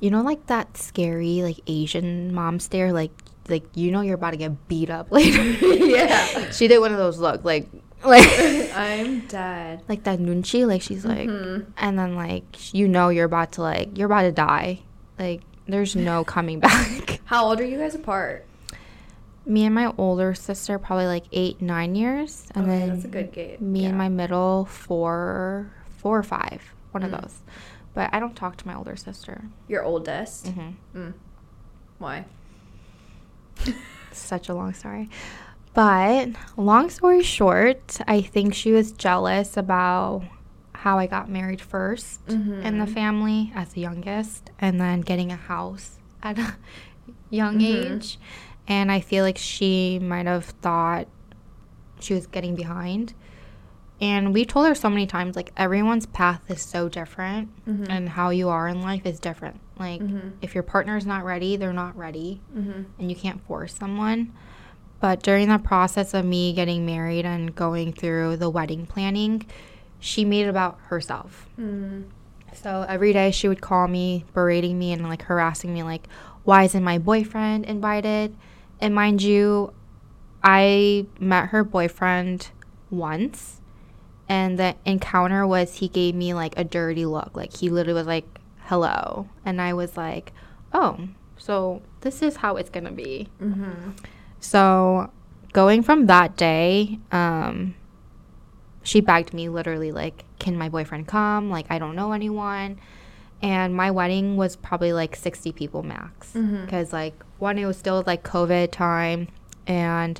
You 0.00 0.10
know, 0.10 0.22
like 0.22 0.46
that 0.46 0.76
scary, 0.76 1.42
like 1.42 1.58
Asian 1.66 2.32
mom 2.32 2.60
stare, 2.60 2.92
like, 2.92 3.10
like 3.48 3.64
you 3.74 3.90
know 3.90 4.02
you're 4.02 4.14
about 4.14 4.30
to 4.32 4.36
get 4.36 4.68
beat 4.68 4.90
up 4.90 5.10
later. 5.12 5.42
yeah. 5.74 6.50
she 6.50 6.68
did 6.68 6.78
one 6.78 6.92
of 6.92 6.98
those 6.98 7.18
look, 7.18 7.44
like, 7.44 7.66
like, 8.04 8.28
I'm 8.76 9.20
dead. 9.26 9.82
like 9.88 10.04
that 10.04 10.20
nunchi, 10.20 10.64
like 10.68 10.82
she's 10.82 11.04
like, 11.04 11.28
Mhm. 11.28 11.66
and 11.78 11.98
then 11.98 12.14
like 12.14 12.72
you 12.72 12.86
know 12.86 13.08
you're 13.08 13.24
about 13.24 13.52
to 13.52 13.62
like 13.62 13.98
you're 13.98 14.06
about 14.06 14.22
to 14.22 14.30
die, 14.32 14.80
like 15.18 15.40
there's 15.68 15.94
no 15.94 16.24
coming 16.24 16.58
back. 16.68 17.20
How 17.26 17.44
old 17.46 17.60
are 17.60 17.64
you 17.64 17.78
guys 17.78 17.94
apart? 17.94 18.44
me 19.46 19.64
and 19.64 19.74
my 19.74 19.90
older 19.96 20.34
sister 20.34 20.78
probably 20.78 21.06
like 21.06 21.24
eight 21.32 21.62
nine 21.62 21.94
years, 21.94 22.46
and 22.54 22.66
okay, 22.66 22.78
then 22.80 22.88
that's 22.90 23.04
a 23.06 23.08
good 23.08 23.32
gate. 23.32 23.60
me 23.62 23.82
yeah. 23.82 23.88
and 23.88 23.96
my 23.96 24.08
middle 24.10 24.66
four 24.66 25.70
four 25.96 26.18
or 26.18 26.22
five, 26.22 26.60
one 26.90 27.02
Mm. 27.02 27.06
of 27.14 27.22
those. 27.22 27.38
But 27.94 28.10
I 28.12 28.20
don't 28.20 28.36
talk 28.36 28.56
to 28.58 28.66
my 28.66 28.74
older 28.74 28.94
sister. 28.94 29.44
Your 29.66 29.84
oldest. 29.84 30.48
hmm 30.48 30.70
Mm. 30.94 31.14
Why? 31.98 32.26
Such 34.12 34.48
a 34.50 34.54
long 34.54 34.74
story. 34.74 35.08
But 35.74 36.28
long 36.56 36.90
story 36.90 37.22
short, 37.22 37.98
I 38.06 38.20
think 38.20 38.54
she 38.54 38.72
was 38.72 38.92
jealous 38.92 39.56
about 39.56 40.24
how 40.82 40.98
I 40.98 41.06
got 41.06 41.28
married 41.28 41.60
1st 41.60 42.18
Mm-hmm. 42.28 42.60
in 42.62 42.78
the 42.78 42.86
family 42.86 43.52
as 43.54 43.70
the 43.72 43.80
youngest 43.80 44.50
and 44.60 44.80
then 44.80 45.00
getting 45.00 45.32
a 45.32 45.36
house 45.36 45.98
at 46.22 46.38
a 46.38 46.54
young 47.30 47.58
Mhm. 47.58 47.64
age. 47.96 48.18
And 48.68 48.92
I 48.92 49.00
feel 49.00 49.24
like 49.24 49.38
she 49.38 49.98
might 49.98 50.26
have 50.26 50.44
thought 50.44 51.08
she 52.00 52.14
was 52.14 52.26
getting 52.26 52.54
behind. 52.54 53.14
And 54.00 54.32
we 54.32 54.44
told 54.44 54.68
her 54.68 54.74
so 54.76 54.88
many 54.88 55.06
times 55.06 55.34
like 55.34 55.50
everyone's 55.56 56.06
path 56.06 56.42
is 56.48 56.62
so 56.62 56.88
different 56.88 57.48
Mhm. 57.66 57.86
and 57.90 58.08
how 58.10 58.30
you 58.30 58.48
are 58.48 58.68
in 58.68 58.80
life 58.80 59.04
is 59.04 59.18
different. 59.18 59.58
Like 59.78 60.00
Mhm. 60.00 60.32
if 60.42 60.54
your 60.54 60.62
partner's 60.62 61.06
not 61.06 61.24
ready, 61.24 61.56
they're 61.56 61.72
not 61.72 61.96
ready 61.96 62.40
Mm-hmm. 62.56 62.82
and 63.00 63.10
you 63.10 63.16
can't 63.16 63.40
force 63.46 63.74
someone. 63.74 64.32
But 65.00 65.22
during 65.22 65.48
the 65.48 65.58
process 65.58 66.14
of 66.14 66.24
me 66.24 66.52
getting 66.52 66.86
married 66.86 67.24
and 67.26 67.54
going 67.54 67.92
through 67.92 68.36
the 68.36 68.50
wedding 68.50 68.86
planning, 68.86 69.44
she 70.00 70.24
made 70.24 70.46
it 70.46 70.48
about 70.48 70.78
herself. 70.86 71.48
Mm-hmm. 71.58 72.02
So 72.54 72.84
every 72.88 73.12
day 73.12 73.30
she 73.30 73.48
would 73.48 73.60
call 73.60 73.88
me, 73.88 74.24
berating 74.32 74.78
me 74.78 74.92
and 74.92 75.08
like 75.08 75.22
harassing 75.22 75.72
me, 75.72 75.82
like, 75.82 76.08
why 76.44 76.64
isn't 76.64 76.82
my 76.82 76.98
boyfriend 76.98 77.66
invited? 77.66 78.36
And 78.80 78.94
mind 78.94 79.22
you, 79.22 79.72
I 80.42 81.06
met 81.20 81.48
her 81.48 81.64
boyfriend 81.64 82.50
once, 82.90 83.60
and 84.28 84.58
the 84.58 84.76
encounter 84.84 85.46
was 85.46 85.76
he 85.76 85.88
gave 85.88 86.14
me 86.14 86.32
like 86.34 86.58
a 86.58 86.64
dirty 86.64 87.04
look. 87.04 87.36
Like 87.36 87.56
he 87.56 87.68
literally 87.68 87.98
was 87.98 88.06
like, 88.06 88.26
hello. 88.60 89.28
And 89.44 89.60
I 89.60 89.74
was 89.74 89.96
like, 89.96 90.32
oh, 90.72 91.08
so 91.36 91.82
this 92.00 92.22
is 92.22 92.36
how 92.36 92.56
it's 92.56 92.70
gonna 92.70 92.92
be. 92.92 93.28
Mm-hmm. 93.42 93.92
So 94.40 95.10
going 95.52 95.82
from 95.82 96.06
that 96.06 96.36
day, 96.36 96.98
um, 97.10 97.74
she 98.88 99.02
begged 99.02 99.34
me 99.34 99.50
literally 99.50 99.92
like, 99.92 100.24
can 100.38 100.56
my 100.56 100.70
boyfriend 100.70 101.06
come? 101.06 101.50
Like 101.50 101.66
I 101.68 101.78
don't 101.78 101.94
know 101.94 102.12
anyone. 102.12 102.78
And 103.42 103.74
my 103.74 103.90
wedding 103.90 104.36
was 104.38 104.56
probably 104.56 104.94
like 104.94 105.14
60 105.14 105.52
people 105.52 105.82
max. 105.82 106.32
Because 106.64 106.90
like 106.90 107.12
one, 107.38 107.58
it 107.58 107.66
was 107.66 107.76
still 107.76 108.02
like 108.06 108.22
COVID 108.24 108.70
time 108.70 109.28
and 109.66 110.18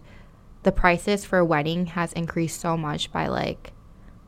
the 0.65 0.73
prices 0.73 1.25
for 1.25 1.39
a 1.39 1.45
wedding 1.47 1.87
has 1.87 2.13
increased 2.13 2.61
so 2.61 2.77
much 2.77 3.11
by 3.11 3.27
like, 3.29 3.73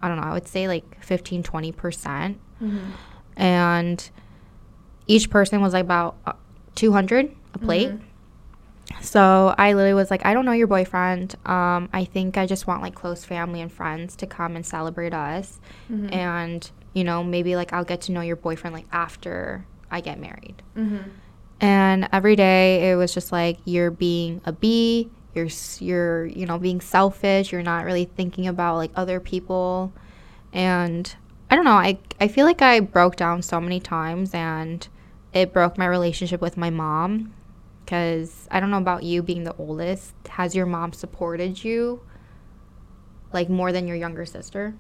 I 0.01 0.09
don't 0.09 0.17
know, 0.17 0.23
I 0.23 0.33
would 0.33 0.49
say 0.49 0.67
like 0.69 1.05
15, 1.05 1.43
20%. 1.43 1.75
Mm-hmm. 1.75 2.79
And 3.37 4.11
each 5.07 5.29
person 5.29 5.61
was 5.61 5.75
like 5.75 5.85
about 5.85 6.17
uh, 6.27 6.33
200 6.77 7.37
a 7.53 7.59
plate. 7.59 7.91
Mhm. 7.91 8.01
So 9.01 9.55
I 9.57 9.73
literally 9.73 9.95
was 9.95 10.11
like, 10.11 10.25
I 10.27 10.35
don't 10.35 10.45
know 10.45 10.53
your 10.53 10.67
boyfriend. 10.67 11.35
Um, 11.47 11.89
I 11.93 12.05
think 12.05 12.37
I 12.37 12.47
just 12.47 12.67
want 12.67 12.83
like 12.83 12.95
close 12.95 13.25
family 13.25 13.61
and 13.61 13.73
friends 13.73 14.17
to 14.17 14.27
come 14.27 14.57
and 14.57 14.65
celebrate 14.65 15.15
us. 15.15 15.61
Mhm. 15.91 16.13
And, 16.13 16.71
you 16.93 17.05
know, 17.05 17.23
maybe 17.25 17.57
like 17.57 17.73
I'll 17.73 17.85
get 17.85 18.03
to 18.03 18.13
know 18.13 18.21
your 18.21 18.37
boyfriend 18.37 18.75
like 18.75 18.87
after 18.93 19.65
I 19.91 20.01
get 20.01 20.21
married. 20.21 20.63
Mm-hmm. 20.77 21.09
And 21.61 22.09
every 22.13 22.37
day 22.37 22.91
it 22.91 22.97
was 22.97 23.13
just 23.13 23.33
like, 23.33 23.59
you're 23.65 23.91
being 23.91 24.41
a 24.45 24.53
bee, 24.53 25.11
you're, 25.35 25.49
you're, 25.79 26.27
you 26.27 26.47
know, 26.47 26.59
being 26.59 26.81
selfish, 26.81 27.53
you're 27.53 27.63
not 27.63 27.85
really 27.85 28.07
thinking 28.07 28.47
about 28.47 28.77
like 28.77 28.91
other 28.97 29.21
people. 29.21 29.93
And 30.53 31.15
I 31.51 31.57
don't 31.57 31.65
know, 31.65 31.73
I, 31.73 31.99
I 32.21 32.29
feel 32.29 32.47
like 32.47 32.63
I 32.63 32.81
broke 32.81 33.17
down 33.17 33.43
so 33.43 33.61
many 33.61 33.81
times 33.81 34.35
and 34.35 34.87
it 35.33 35.53
broke 35.53 35.79
my 35.79 35.87
relationship 35.87 36.41
with 36.41 36.57
my 36.57 36.71
mom 36.71 37.33
because 37.91 38.47
I 38.53 38.61
don't 38.61 38.71
know 38.71 38.79
about 38.79 39.03
you 39.03 39.21
being 39.21 39.43
the 39.43 39.55
oldest. 39.57 40.15
Has 40.29 40.55
your 40.55 40.65
mom 40.65 40.93
supported 40.93 41.65
you 41.65 42.01
like 43.33 43.49
more 43.51 43.73
than 43.73 43.89
your 43.89 43.97
younger 43.97 44.25
sister? 44.25 44.77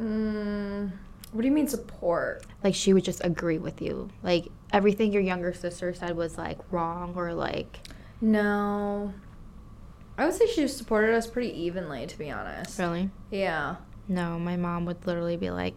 Mm, 0.00 0.92
what 1.32 1.42
do 1.42 1.48
you 1.48 1.52
mean 1.52 1.66
support? 1.66 2.46
Like 2.62 2.76
she 2.76 2.92
would 2.92 3.02
just 3.02 3.24
agree 3.24 3.58
with 3.58 3.82
you. 3.82 4.08
Like 4.22 4.46
everything 4.72 5.12
your 5.12 5.20
younger 5.22 5.52
sister 5.52 5.92
said 5.92 6.16
was 6.16 6.38
like 6.38 6.58
wrong 6.70 7.14
or 7.16 7.34
like 7.34 7.80
No. 8.20 9.12
I 10.16 10.24
would 10.26 10.34
say 10.34 10.46
she 10.46 10.68
supported 10.68 11.12
us 11.12 11.26
pretty 11.26 11.50
evenly, 11.60 12.06
to 12.06 12.16
be 12.18 12.30
honest. 12.30 12.78
really. 12.78 13.10
Yeah. 13.32 13.76
No, 14.06 14.38
my 14.38 14.56
mom 14.56 14.84
would 14.84 15.04
literally 15.08 15.36
be 15.36 15.50
like, 15.50 15.74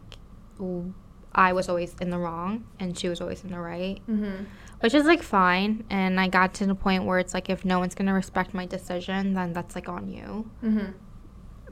I 1.33 1.53
was 1.53 1.69
always 1.69 1.95
in 1.99 2.11
the 2.11 2.19
wrong 2.19 2.65
and 2.79 2.95
she 2.95 3.09
was 3.09 3.19
always 3.19 3.43
in 3.43 3.49
the 3.49 3.59
right, 3.59 3.99
Mm-hmm. 4.07 4.43
Which 4.79 4.93
is 4.93 5.05
like 5.05 5.23
fine. 5.23 5.83
And 5.89 6.19
I 6.19 6.27
got 6.27 6.53
to 6.55 6.65
the 6.65 6.75
point 6.75 7.05
where 7.05 7.19
it's 7.19 7.33
like, 7.33 7.49
if 7.49 7.65
no 7.65 7.79
one's 7.79 7.95
gonna 7.95 8.13
respect 8.13 8.53
my 8.53 8.65
decision, 8.65 9.33
then 9.33 9.53
that's 9.53 9.75
like 9.75 9.89
on 9.89 10.09
you. 10.09 10.49
Mm-hmm. 10.63 10.91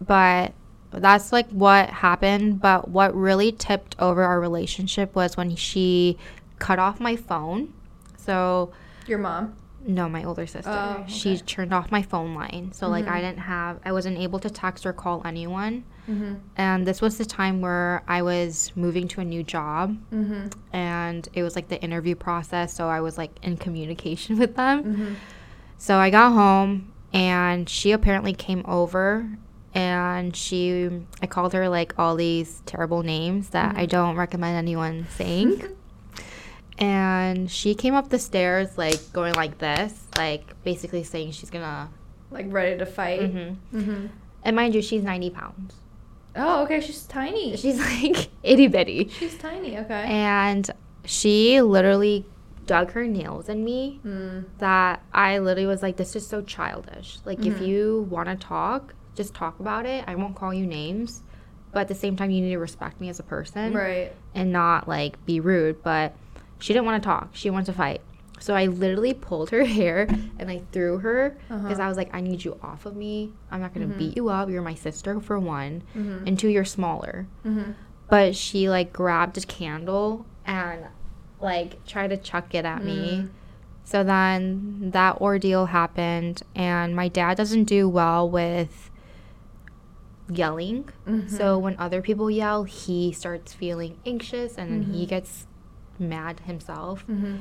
But 0.06 0.54
that's 0.92 1.32
like 1.32 1.50
what 1.50 1.90
happened. 1.90 2.62
But 2.62 2.90
what 2.90 3.16
really 3.16 3.52
tipped 3.52 3.96
over 4.00 4.24
our 4.24 4.40
relationship 4.40 5.16
was 5.16 5.38
when 5.38 5.56
she 5.56 6.18
cut 6.60 6.80
off 6.80 7.00
my 7.00 7.16
phone. 7.16 7.74
So, 8.18 8.72
Your 9.06 9.18
mom. 9.18 9.56
No, 9.86 10.08
my 10.10 10.24
older 10.24 10.48
sister. 10.48 10.70
Oh, 10.72 11.04
She 11.08 11.38
turned 11.38 11.74
off 11.74 11.92
my 11.92 12.02
phone 12.02 12.34
line. 12.36 12.72
So, 12.74 12.88
like, 12.88 13.06
Mhm. 13.06 13.12
I 13.12 13.22
didn't 13.22 13.40
have, 13.40 13.80
I 13.86 13.92
wasn't 13.92 14.18
able 14.18 14.40
to 14.40 14.50
text 14.50 14.86
or 14.86 14.94
call 14.94 15.22
anyone. 15.26 15.84
Mm-hmm. 16.10 16.34
And 16.58 16.86
this 16.88 17.02
was 17.02 17.18
the 17.18 17.26
time 17.26 17.62
where 17.62 18.04
I 18.08 18.22
was 18.22 18.72
moving 18.76 19.08
to 19.10 19.22
a 19.22 19.26
new 19.26 19.44
job 19.44 19.98
Mm-hmm. 20.14 20.48
and 20.76 21.28
it 21.34 21.44
was 21.44 21.56
like 21.56 21.68
the 21.70 21.82
interview 21.82 22.16
process. 22.16 22.74
So 22.74 22.88
I 22.90 23.00
was 23.02 23.18
like 23.18 23.32
in 23.42 23.58
communication 23.58 24.38
with 24.44 24.56
them. 24.56 24.84
Mm-hmm. 24.84 25.14
So 25.78 25.98
I 25.98 26.10
got 26.10 26.32
home 26.34 26.92
and 27.14 27.68
she 27.70 27.92
apparently 27.92 28.34
came 28.34 28.64
over 28.68 29.30
and 29.76 30.36
she, 30.36 30.90
I 31.22 31.28
called 31.28 31.54
her 31.54 31.68
like 31.70 31.94
all 31.98 32.16
these 32.16 32.62
terrible 32.66 33.02
names 33.04 33.50
that 33.50 33.76
I 33.78 33.86
Mhm. 33.86 33.90
don't 33.90 34.16
recommend 34.16 34.56
anyone 34.58 35.08
saying. 35.16 35.64
and 36.84 37.50
she 37.50 37.74
came 37.76 37.94
up 37.94 38.10
the 38.10 38.20
stairs 38.20 38.78
like 38.78 39.00
going 39.14 39.34
like 39.36 39.58
this, 39.60 40.04
like 40.18 40.62
basically 40.64 41.04
saying 41.04 41.32
she's 41.32 41.50
gonna. 41.50 41.90
Like 42.32 42.48
ready 42.50 42.78
to 42.78 42.86
fight. 42.86 43.22
Mhm. 43.22 43.56
Mm-hmm. 43.74 44.06
And 44.44 44.56
mind 44.56 44.76
you, 44.76 44.82
she's 44.82 45.04
90 45.04 45.30
pounds. 45.30 45.76
Oh, 46.36 46.64
okay. 46.64 46.82
She's 46.82 47.04
tiny. 47.04 47.56
She's 47.64 47.80
like 47.80 48.30
itty 48.42 48.68
bitty. 48.68 49.10
She's 49.10 49.38
tiny. 49.38 49.78
Okay. 49.78 50.06
And 50.10 50.68
she 51.06 51.62
literally 51.62 52.26
dug 52.66 52.92
her 52.94 53.06
nails 53.06 53.50
in 53.50 53.64
me 53.64 54.00
Mm. 54.04 54.46
that 54.58 55.04
I 55.14 55.38
literally 55.38 55.68
was 55.68 55.84
like, 55.84 55.98
this 55.98 56.16
is 56.16 56.26
so 56.26 56.42
childish. 56.42 57.20
Like, 57.24 57.46
if 57.46 57.60
Mhm. 57.60 57.68
you 57.68 58.08
want 58.10 58.30
to 58.30 58.36
talk, 58.36 58.96
just 59.16 59.36
talk 59.36 59.60
about 59.60 59.86
it. 59.86 60.04
I 60.08 60.16
won't 60.16 60.36
call 60.36 60.52
you 60.54 60.66
names. 60.66 61.22
But 61.72 61.82
at 61.82 61.88
the 61.88 61.96
same 61.96 62.16
time, 62.16 62.32
you 62.32 62.42
need 62.42 62.52
to 62.52 62.58
respect 62.60 63.00
me 63.00 63.10
as 63.10 63.20
a 63.20 63.24
person 63.24 63.74
Right. 63.74 64.12
and 64.34 64.52
not 64.52 64.88
like 64.88 65.24
be 65.28 65.40
rude. 65.40 65.84
But 65.84 66.16
she 66.64 66.72
didn't 66.72 66.86
want 66.86 67.04
to 67.04 67.06
talk, 67.06 67.30
she 67.34 67.50
wanted 67.50 67.66
to 67.66 67.74
fight. 67.74 68.00
So 68.40 68.56
I 68.56 68.68
literally 68.68 69.14
pulled 69.14 69.50
her 69.50 69.66
hair 69.80 70.08
and 70.40 70.50
I 70.50 70.62
threw 70.72 71.00
her 71.00 71.38
because 71.50 71.74
Uh-huh. 71.80 71.84
I 71.84 71.88
was 71.90 71.98
like, 71.98 72.10
I 72.16 72.22
need 72.22 72.44
you 72.46 72.58
off 72.64 72.86
of 72.86 72.96
me. 72.96 73.34
I'm 73.52 73.60
not 73.60 73.74
going 73.74 73.88
to 73.88 73.94
Mhm. 73.94 73.98
beat 73.98 74.16
you 74.18 74.30
up. 74.30 74.50
You're 74.50 74.62
my 74.62 74.74
sister, 74.74 75.20
for 75.20 75.38
one. 75.40 75.84
Mm-hmm. 75.96 76.28
And 76.28 76.40
two, 76.40 76.48
you're 76.48 76.66
smaller 76.66 77.28
mm-hmm. 77.46 77.72
but 78.10 78.36
she 78.36 78.70
like 78.70 78.94
grabbed 78.94 79.38
a 79.38 79.42
candle 79.42 80.26
and 80.46 80.86
like 81.42 81.84
tried 81.86 82.10
to 82.10 82.18
chuck 82.18 82.56
it 82.56 82.64
at 82.66 82.82
me. 82.84 83.24
Mm. 83.24 83.30
So 83.86 84.04
then 84.04 84.92
that 84.94 85.20
ordeal 85.20 85.66
happened 85.68 86.44
and 86.56 86.96
my 86.96 87.10
dad 87.10 87.36
doesn't 87.36 87.66
do 87.66 87.90
well 87.90 88.30
with 88.30 88.90
yelling. 90.30 90.86
Mhm. 91.08 91.30
So 91.30 91.58
when 91.60 91.76
other 91.78 92.02
people 92.02 92.30
yell, 92.32 92.64
he 92.64 93.12
starts 93.12 93.54
feeling 93.54 93.98
anxious 94.06 94.58
and 94.58 94.72
then 94.72 94.84
he 94.94 95.06
Mhm. 95.06 95.10
gets 95.10 95.48
mad 96.04 96.42
himself. 96.42 97.06
Mm-hmm. 97.08 97.38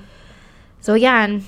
So 0.81 0.95
again, 0.95 1.45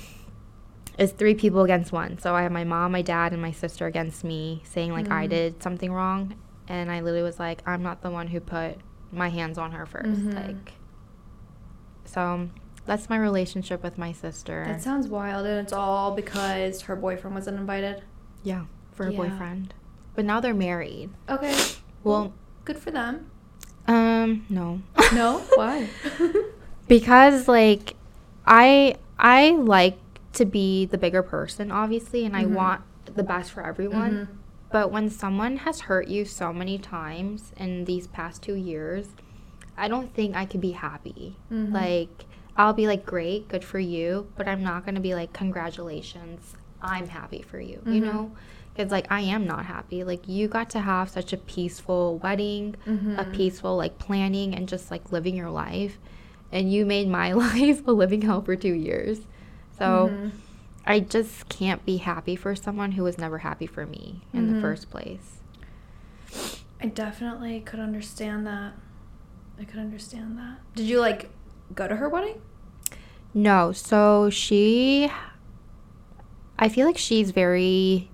it's 0.97 1.11
three 1.11 1.35
people 1.35 1.63
against 1.63 1.91
one. 1.91 2.17
So 2.19 2.35
I 2.35 2.43
have 2.43 2.51
my 2.51 2.63
mom, 2.63 2.91
my 2.93 3.01
dad, 3.01 3.33
and 3.33 3.41
my 3.41 3.51
sister 3.51 3.85
against 3.85 4.23
me 4.23 4.61
saying 4.65 4.91
like 4.93 5.09
I 5.11 5.27
Mm. 5.27 5.29
did 5.29 5.63
something 5.63 5.91
wrong. 5.91 6.35
And 6.67 6.89
I 6.91 7.01
literally 7.01 7.21
was 7.23 7.37
like, 7.39 7.61
I'm 7.67 7.83
not 7.83 8.01
the 8.01 8.09
one 8.09 8.27
who 8.27 8.39
put 8.39 8.77
my 9.11 9.29
hands 9.29 9.57
on 9.57 9.71
her 9.73 9.85
1st 9.85 10.15
Mhm. 10.27 10.33
Like, 10.35 10.73
so 12.05 12.49
that's 12.85 13.09
my 13.09 13.17
relationship 13.17 13.83
with 13.83 13.97
my 13.97 14.11
sister. 14.11 14.63
That 14.67 14.81
sounds 14.81 15.07
wild, 15.07 15.45
and 15.45 15.59
it's 15.59 15.73
all 15.73 16.11
because 16.15 16.81
her 16.83 16.95
boyfriend 16.95 17.35
wasn't 17.35 17.59
invited. 17.59 18.03
yeah, 18.43 18.65
for 18.93 19.05
her 19.05 19.11
Yeah. 19.11 19.17
boyfriend. 19.17 19.73
But 20.15 20.23
now 20.25 20.39
they're 20.39 20.53
married. 20.53 21.09
Okay. 21.27 21.55
Well, 22.03 22.31
Good 22.63 22.77
for 22.77 22.91
them. 22.91 23.25
um, 23.87 24.45
no. 24.49 24.81
No. 25.13 25.39
Why? 25.55 25.87
because 26.87 27.47
like 27.47 27.95
I 28.45 28.95
I 29.17 29.51
like 29.51 29.97
to 30.33 30.45
be 30.45 30.85
the 30.85 30.97
bigger 30.97 31.23
person 31.23 31.71
obviously 31.71 32.25
and 32.25 32.35
I 32.35 32.43
Mhm. 32.45 32.51
want 32.51 32.81
the 33.15 33.23
best 33.23 33.51
for 33.51 33.65
everyone. 33.65 34.11
Mhm. 34.11 34.27
But 34.71 34.91
when 34.91 35.09
someone 35.09 35.57
has 35.57 35.81
hurt 35.81 36.07
you 36.07 36.25
so 36.25 36.51
many 36.51 36.77
times 36.77 37.53
in 37.55 37.85
these 37.85 38.07
past 38.07 38.41
2 38.41 38.55
years, 38.55 39.07
I 39.77 39.87
don't 39.87 40.13
think 40.13 40.35
I 40.35 40.45
could 40.45 40.59
be 40.61 40.71
happy. 40.71 41.37
Mhm. 41.51 41.73
Like 41.73 42.25
I'll 42.57 42.73
be 42.73 42.87
like, 42.87 43.05
great, 43.05 43.47
good 43.49 43.63
for 43.63 43.79
you, 43.79 44.27
but 44.37 44.47
I'm 44.47 44.63
not 44.63 44.85
gonna 44.85 45.01
be 45.01 45.13
like, 45.13 45.33
congratulations, 45.33 46.55
I'm 46.81 47.07
happy 47.07 47.41
for 47.41 47.59
you, 47.59 47.81
you 47.85 48.01
Mhm. 48.01 48.03
know? 48.03 48.31
Because 48.73 48.91
like 48.91 49.07
I 49.11 49.21
am 49.21 49.45
not 49.45 49.65
happy. 49.65 50.03
Like 50.03 50.27
you 50.27 50.47
got 50.47 50.69
to 50.71 50.79
have 50.79 51.09
such 51.09 51.31
a 51.33 51.37
peaceful 51.37 52.17
wedding, 52.23 52.75
a 52.85 52.89
Mhm. 52.91 53.31
peaceful 53.33 53.75
like 53.77 53.97
planning 53.97 54.53
and 54.53 54.67
just 54.67 54.91
like 54.91 55.11
living 55.11 55.35
your 55.35 55.49
life, 55.49 55.97
and 56.51 56.71
you 56.71 56.85
made 56.85 57.07
my 57.07 57.31
life 57.43 57.87
a 57.87 57.91
living 57.91 58.21
hell 58.21 58.41
for 58.41 58.55
two 58.55 58.73
years. 58.73 59.19
So 59.77 60.09
Mhm. 60.13 60.31
I 60.85 60.99
just 60.99 61.49
can't 61.49 61.83
be 61.85 61.97
happy 61.97 62.35
for 62.35 62.55
someone 62.55 62.91
who 62.93 63.03
was 63.03 63.17
never 63.17 63.39
happy 63.39 63.65
for 63.67 63.85
me 63.85 64.21
in 64.33 64.47
Mhm. 64.47 64.53
the 64.55 64.61
first 64.61 64.89
place. 64.89 65.41
I 66.81 66.87
definitely 66.87 67.61
could 67.61 67.79
understand 67.79 68.45
that. 68.45 68.73
I 69.59 69.63
could 69.63 69.79
understand 69.79 70.37
that. 70.37 70.59
Did 70.75 70.85
you 70.85 70.99
like 70.99 71.29
go 71.73 71.87
to 71.87 71.95
her 71.95 72.07
wedding? 72.09 72.41
No, 73.33 73.71
so 73.71 74.29
she 74.29 75.09
I 76.57 76.69
feel 76.69 76.85
like 76.85 76.97
she's 76.97 77.31
very 77.31 78.09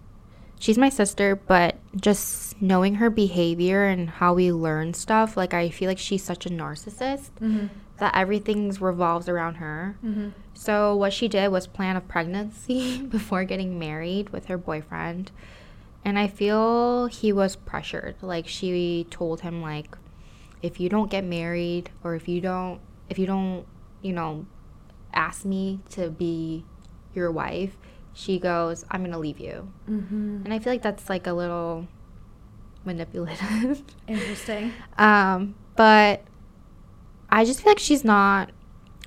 she's 0.59 0.77
my 0.77 0.89
sister, 0.89 1.35
but 1.35 1.77
just 1.99 2.61
knowing 2.61 2.95
her 2.95 3.09
behavior 3.09 3.83
and 3.85 4.09
how 4.09 4.33
we 4.33 4.51
learn 4.51 4.93
stuff, 4.93 5.35
like 5.35 5.53
I 5.53 5.69
feel 5.69 5.89
like 5.89 5.97
she's 5.99 6.23
such 6.23 6.45
a 6.45 6.49
narcissist 6.49 7.29
Mm-hmm. 7.41 7.67
That 8.01 8.15
everything 8.15 8.71
revolves 8.79 9.29
around 9.29 9.55
her. 9.55 9.95
Mm-hmm. 10.03 10.29
So 10.55 10.95
what 10.95 11.13
she 11.13 11.27
did 11.27 11.51
was 11.51 11.67
plan 11.67 11.95
a 11.95 12.01
pregnancy 12.01 12.99
before 13.15 13.43
getting 13.43 13.77
married 13.77 14.31
with 14.31 14.45
her 14.45 14.57
boyfriend. 14.57 15.29
And 16.03 16.17
I 16.17 16.27
feel 16.27 17.05
he 17.05 17.31
was 17.31 17.55
pressured. 17.55 18.15
Like 18.23 18.47
she 18.47 19.05
told 19.11 19.41
him 19.41 19.61
like 19.61 19.95
if 20.63 20.79
you 20.79 20.89
don't 20.89 21.11
get 21.11 21.23
married 21.23 21.91
or 22.03 22.15
if 22.15 22.27
you 22.27 22.41
don't 22.41 22.81
if 23.07 23.19
you 23.19 23.27
don't, 23.27 23.67
you 24.01 24.13
know, 24.13 24.47
ask 25.13 25.45
me 25.45 25.81
to 25.91 26.09
be 26.09 26.65
your 27.13 27.31
wife, 27.31 27.77
she 28.13 28.39
goes, 28.39 28.83
I'm 28.89 29.01
going 29.01 29.11
to 29.11 29.19
leave 29.19 29.39
you. 29.39 29.71
Mm-hmm. 29.87 30.41
And 30.43 30.51
I 30.51 30.57
feel 30.57 30.73
like 30.73 30.81
that's 30.81 31.07
like 31.07 31.27
a 31.27 31.33
little 31.33 31.87
manipulative. 32.83 33.83
Interesting. 34.07 34.73
Um, 34.97 35.53
but 35.75 36.23
I 37.31 37.45
just 37.45 37.61
feel 37.61 37.71
like 37.71 37.79
she's 37.79 38.03
not 38.03 38.51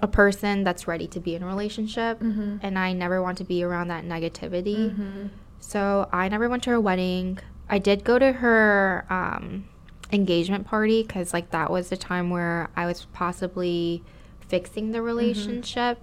a 0.00 0.08
person 0.08 0.64
that's 0.64 0.88
ready 0.88 1.06
to 1.08 1.20
be 1.20 1.34
in 1.34 1.42
a 1.42 1.46
relationship, 1.46 2.20
Mm-hmm. 2.20 2.56
and 2.62 2.78
I 2.78 2.92
never 2.92 3.22
want 3.22 3.38
to 3.38 3.44
be 3.44 3.62
around 3.62 3.88
that 3.88 4.04
negativity. 4.04 4.90
Mm-hmm. 4.90 5.26
So 5.60 6.08
I 6.12 6.28
never 6.28 6.48
went 6.48 6.62
to 6.64 6.70
her 6.70 6.80
wedding. 6.80 7.38
I 7.68 7.78
did 7.78 8.04
go 8.04 8.18
to 8.18 8.32
her 8.32 9.06
um, 9.08 9.66
engagement 10.12 10.66
party 10.66 11.02
because 11.02 11.32
like 11.32 11.50
that 11.50 11.70
was 11.70 11.88
the 11.88 11.96
time 11.96 12.30
where 12.30 12.68
I 12.76 12.86
was 12.86 13.06
possibly 13.12 14.02
fixing 14.48 14.92
the 14.92 15.00
relationship, 15.02 15.98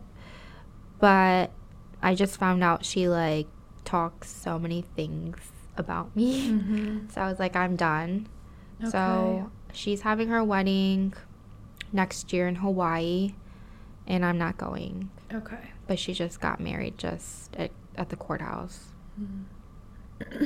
but 1.00 1.52
I 2.02 2.16
just 2.16 2.38
found 2.38 2.64
out 2.64 2.86
she 2.86 3.08
like 3.08 3.48
talks 3.86 4.30
so 4.30 4.58
many 4.60 4.84
things 4.96 5.38
about 5.78 6.16
me. 6.16 6.50
Mm-hmm. 6.50 6.98
So 7.14 7.22
I 7.22 7.30
was 7.30 7.40
like, 7.40 7.56
I'm 7.56 7.76
done. 7.76 8.28
Okay. 8.82 8.90
So 8.92 9.52
she's 9.74 10.02
having 10.02 10.30
her 10.30 10.44
wedding 10.44 11.14
next 11.94 12.32
year 12.34 12.48
in 12.48 12.56
Hawaii, 12.56 13.34
and 14.08 14.26
I'm 14.26 14.38
not 14.38 14.58
going. 14.58 15.10
Okay. 15.34 15.58
But 15.88 16.00
she 16.00 16.14
just 16.14 16.40
got 16.42 16.60
married 16.60 16.98
just 16.98 17.56
at, 17.56 17.72
at 17.96 18.10
the 18.10 18.16
courthouse. 18.16 18.86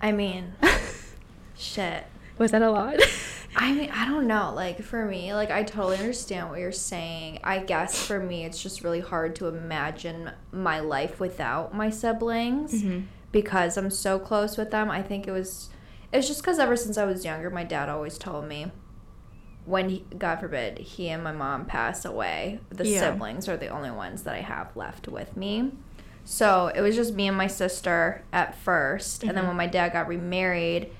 I 0.00 0.12
mean, 0.12 0.54
shit. 1.56 2.04
Was 2.38 2.50
that 2.50 2.62
a 2.62 2.70
lot? 2.70 2.96
I 3.56 3.72
mean, 3.72 3.90
I 3.90 4.06
don't 4.06 4.26
know. 4.26 4.52
Like 4.54 4.82
for 4.82 5.04
me, 5.04 5.34
like 5.34 5.50
I 5.50 5.62
totally 5.62 5.98
understand 5.98 6.48
what 6.50 6.58
you're 6.58 6.72
saying. 6.72 7.40
I 7.44 7.58
guess 7.58 8.04
for 8.06 8.18
me, 8.18 8.44
it's 8.44 8.60
just 8.62 8.82
really 8.82 9.00
hard 9.00 9.36
to 9.36 9.46
imagine 9.46 10.30
my 10.50 10.80
life 10.80 11.20
without 11.20 11.74
my 11.74 11.90
siblings 11.90 12.82
Mhm. 12.82 13.04
because 13.30 13.76
I'm 13.76 13.90
so 13.90 14.18
close 14.18 14.56
with 14.56 14.70
them. 14.70 14.90
I 14.90 15.02
think 15.02 15.28
it 15.28 15.32
was, 15.32 15.68
it's 16.12 16.26
just 16.26 16.40
because 16.42 16.58
ever 16.58 16.76
since 16.76 16.96
I 16.96 17.04
was 17.04 17.24
younger, 17.26 17.50
my 17.50 17.62
dad 17.64 17.88
always 17.90 18.16
told 18.16 18.46
me 18.48 18.72
when 19.64 19.88
he, 19.88 20.04
God 20.18 20.40
forbid, 20.40 20.78
he 20.78 21.08
and 21.08 21.22
my 21.22 21.32
mom 21.32 21.64
pass 21.66 22.04
away, 22.04 22.60
the 22.70 22.86
Yeah. 22.86 23.00
siblings 23.00 23.48
are 23.48 23.56
the 23.56 23.68
only 23.68 23.90
ones 23.90 24.22
that 24.24 24.34
I 24.34 24.40
have 24.40 24.76
left 24.76 25.06
with 25.08 25.36
me. 25.36 25.72
So 26.24 26.68
it 26.74 26.80
was 26.80 26.94
just 26.96 27.14
me 27.14 27.28
and 27.28 27.36
my 27.36 27.46
sister 27.48 28.22
at 28.32 28.54
1st 28.54 29.22
and 29.24 29.36
then 29.36 29.44
Mhm. 29.44 29.48
when 29.48 29.56
my 29.56 29.66
dad 29.66 29.92
got 29.92 30.08
remarried, 30.08 30.90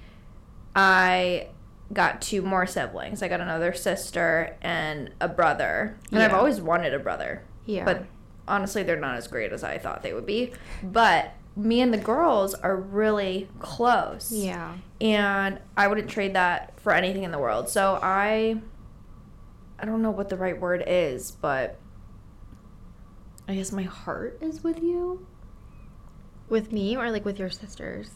I 0.75 1.48
got 1.92 2.22
two 2.22 2.42
more 2.42 2.66
siblings. 2.66 3.22
I 3.22 3.29
got 3.29 3.40
another 3.40 3.72
sister 3.72 4.57
and 4.62 5.11
a 5.20 5.29
brother. 5.29 5.96
And 6.11 6.22
I've 6.22 6.33
always 6.33 6.61
wanted 6.61 6.94
a 6.94 6.98
brother. 6.98 7.42
Yeah. 7.66 7.85
But 7.85 8.05
honestly, 8.48 8.83
they're 8.83 8.96
not 8.96 9.16
as 9.16 9.29
great 9.29 9.53
as 9.53 9.62
I 9.62 9.79
thought 9.79 10.03
they 10.03 10.12
would 10.14 10.25
be. 10.27 10.53
But 10.83 11.33
me 11.56 11.80
and 11.80 11.92
the 11.92 11.98
girls 11.98 12.54
are 12.54 12.76
really 12.76 13.48
close. 13.58 14.32
yeah. 14.32 14.74
And 15.00 15.58
I 15.76 15.88
wouldn't 15.88 16.08
trade 16.08 16.34
that 16.34 16.78
for 16.80 16.92
anything 16.92 17.24
in 17.24 17.30
the 17.32 17.38
world. 17.38 17.68
So 17.68 17.98
I 18.02 18.60
I 19.78 19.84
don't 19.84 20.00
know 20.02 20.10
what 20.12 20.28
the 20.28 20.36
right 20.36 20.58
word 20.60 20.84
is, 20.86 21.32
but 21.32 21.78
I 23.48 23.54
guess 23.56 23.72
my 23.72 23.82
heart 23.82 24.38
is 24.40 24.62
with 24.62 24.80
you 24.82 25.26
With 26.48 26.70
me 26.72 26.96
or 26.96 27.10
like 27.10 27.24
with 27.24 27.38
your 27.38 27.50
sisters? 27.50 28.10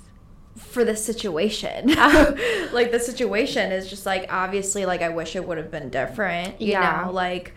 for 0.56 0.84
the 0.86 0.96
situation. 0.96 1.88
like 2.72 2.90
the 2.90 2.98
situation 3.00 3.72
is 3.72 3.90
just 3.90 4.06
like 4.06 4.32
obviously 4.32 4.86
like 4.86 5.02
I 5.02 5.10
wish 5.10 5.36
it 5.36 5.46
would 5.46 5.58
have 5.58 5.70
been 5.70 5.90
different. 5.90 6.60
You 6.62 6.72
Yeah. 6.72 7.02
know, 7.04 7.12
like 7.12 7.52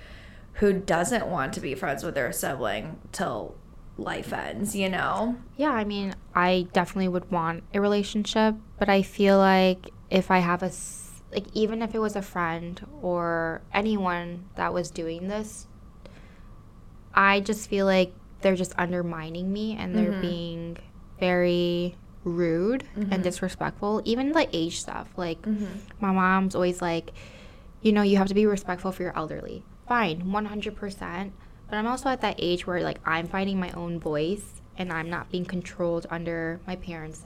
who 0.53 0.73
doesn't 0.73 1.27
want 1.27 1.53
to 1.53 1.61
be 1.61 1.75
friends 1.75 2.03
with 2.03 2.15
their 2.15 2.33
sibling 2.33 2.99
till 3.13 3.55
life 3.99 4.33
ends, 4.33 4.75
you 4.75 4.89
know? 4.89 5.35
Yeah, 5.57 5.71
I 5.71 5.83
mean, 5.83 6.15
I 6.33 6.67
definitely 6.73 7.09
would 7.09 7.29
want 7.31 7.63
a 7.73 7.81
relationship, 7.81 8.55
but 8.77 8.89
I 8.89 9.01
feel 9.01 9.37
like 9.37 9.89
if 10.09 10.31
I 10.31 10.39
have 10.39 10.63
a, 10.63 10.71
like 11.31 11.45
even 11.53 11.81
if 11.81 11.93
it 11.93 11.99
was 11.99 12.15
a 12.15 12.21
friend 12.21 12.79
or 13.01 13.61
anyone 13.73 14.45
that 14.55 14.73
was 14.73 14.89
doing 14.89 15.27
this, 15.27 15.67
I 17.13 17.39
just 17.41 17.69
feel 17.69 17.85
like 17.85 18.13
they're 18.41 18.55
just 18.55 18.73
undermining 18.77 19.51
me 19.51 19.75
and 19.77 19.93
they're 19.93 20.13
Mhm. 20.13 20.21
being 20.21 20.77
very 21.19 21.95
rude 22.23 22.83
Mhm. 22.97 23.11
and 23.11 23.23
disrespectful. 23.23 24.01
Even 24.05 24.31
like 24.31 24.49
age 24.53 24.79
stuff, 24.79 25.09
like 25.17 25.41
Mm-hmm. 25.41 25.65
my 25.99 26.11
mom's 26.11 26.55
always 26.55 26.81
like, 26.81 27.11
you 27.81 27.91
know, 27.91 28.01
you 28.01 28.17
have 28.17 28.27
to 28.27 28.33
be 28.33 28.45
respectful 28.45 28.91
for 28.91 29.03
your 29.03 29.15
elderly. 29.17 29.63
Fine, 29.87 30.31
100%. 30.31 31.33
But 31.69 31.77
I'm 31.77 31.87
also 31.87 32.09
at 32.09 32.21
that 32.21 32.35
age 32.39 32.65
where, 32.65 32.81
like, 32.81 32.99
I'm 33.05 33.27
finding 33.27 33.59
my 33.59 33.71
own 33.71 33.99
voice 33.99 34.61
and 34.77 34.91
I'm 34.91 35.09
not 35.09 35.29
being 35.29 35.45
controlled 35.45 36.07
under 36.09 36.59
my 36.65 36.75
parents' 36.75 37.23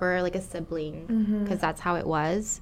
or 0.00 0.20
like 0.22 0.34
a 0.34 0.40
sibling 0.42 1.42
because 1.44 1.60
that's 1.60 1.82
how 1.82 1.94
it 1.96 2.06
was. 2.06 2.60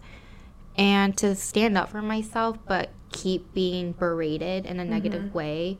And 0.77 1.17
to 1.19 1.35
stand 1.35 1.79
up 1.79 1.89
for 1.89 2.03
myself 2.03 2.59
but 2.67 2.91
keep 3.13 3.53
being 3.55 3.93
berated 3.93 4.67
in 4.67 4.79
a 4.79 4.85
negative 4.85 5.25
Mhm. 5.25 5.33
way, 5.33 5.79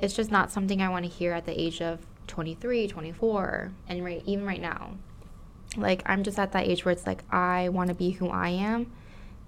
it's 0.00 0.14
just 0.14 0.30
not 0.30 0.50
something 0.50 0.80
I 0.80 0.88
want 0.88 1.04
to 1.04 1.10
hear 1.10 1.32
at 1.32 1.46
the 1.46 1.60
age 1.60 1.82
of 1.82 2.06
23, 2.26 2.86
24, 2.86 3.72
and 3.88 4.04
right, 4.04 4.22
even 4.24 4.46
right 4.46 4.60
now 4.60 4.92
like 5.76 6.02
i'm 6.04 6.24
just 6.24 6.36
at 6.36 6.50
that 6.50 6.66
age 6.66 6.84
where 6.84 6.90
it's 6.90 7.06
like 7.06 7.22
i 7.32 7.68
want 7.68 7.86
to 7.88 7.94
be 7.94 8.10
who 8.10 8.28
i 8.28 8.48
am 8.48 8.90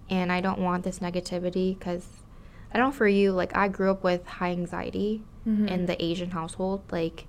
and 0.08 0.30
i 0.30 0.40
don't 0.40 0.60
want 0.60 0.84
this 0.84 1.00
negativity 1.00 1.76
because 1.76 2.06
i 2.72 2.78
don't 2.78 2.88
know 2.88 2.92
for 2.92 3.06
you 3.08 3.32
like 3.32 3.54
i 3.56 3.68
grew 3.68 3.90
up 3.90 4.02
with 4.04 4.26
high 4.26 4.50
anxiety 4.50 5.22
Mhm. 5.46 5.68
in 5.68 5.86
the 5.86 6.02
asian 6.02 6.30
household 6.30 6.82
like 6.92 7.26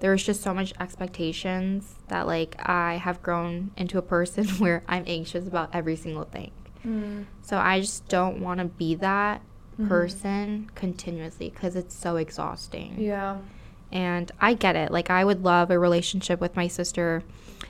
there 0.00 0.10
was 0.12 0.22
just 0.24 0.42
so 0.42 0.52
much 0.54 0.72
expectations 0.80 1.94
that 2.08 2.26
like 2.26 2.56
i 2.68 2.96
have 2.96 3.22
grown 3.22 3.70
into 3.76 3.98
a 3.98 4.02
person 4.02 4.46
where 4.58 4.82
i'm 4.88 5.04
anxious 5.06 5.46
about 5.46 5.70
every 5.72 5.96
single 5.96 6.24
thing 6.24 6.52
Mm. 6.86 7.26
so 7.42 7.58
i 7.58 7.78
just 7.80 8.08
don't 8.08 8.40
want 8.40 8.58
to 8.60 8.64
be 8.66 8.94
that 8.94 9.42
Mhm. 9.78 9.88
person 9.88 10.70
continuously 10.74 11.50
because 11.50 11.76
it's 11.76 11.94
so 11.94 12.16
exhausting 12.16 12.94
Yeah. 12.98 13.36
and 13.92 14.30
I 14.40 14.54
get 14.54 14.76
it. 14.76 14.90
Like, 14.92 15.10
I 15.10 15.24
would 15.24 15.42
love 15.42 15.70
a 15.70 15.78
relationship 15.78 16.40
with 16.40 16.54
my 16.54 16.68
sister. 16.68 17.22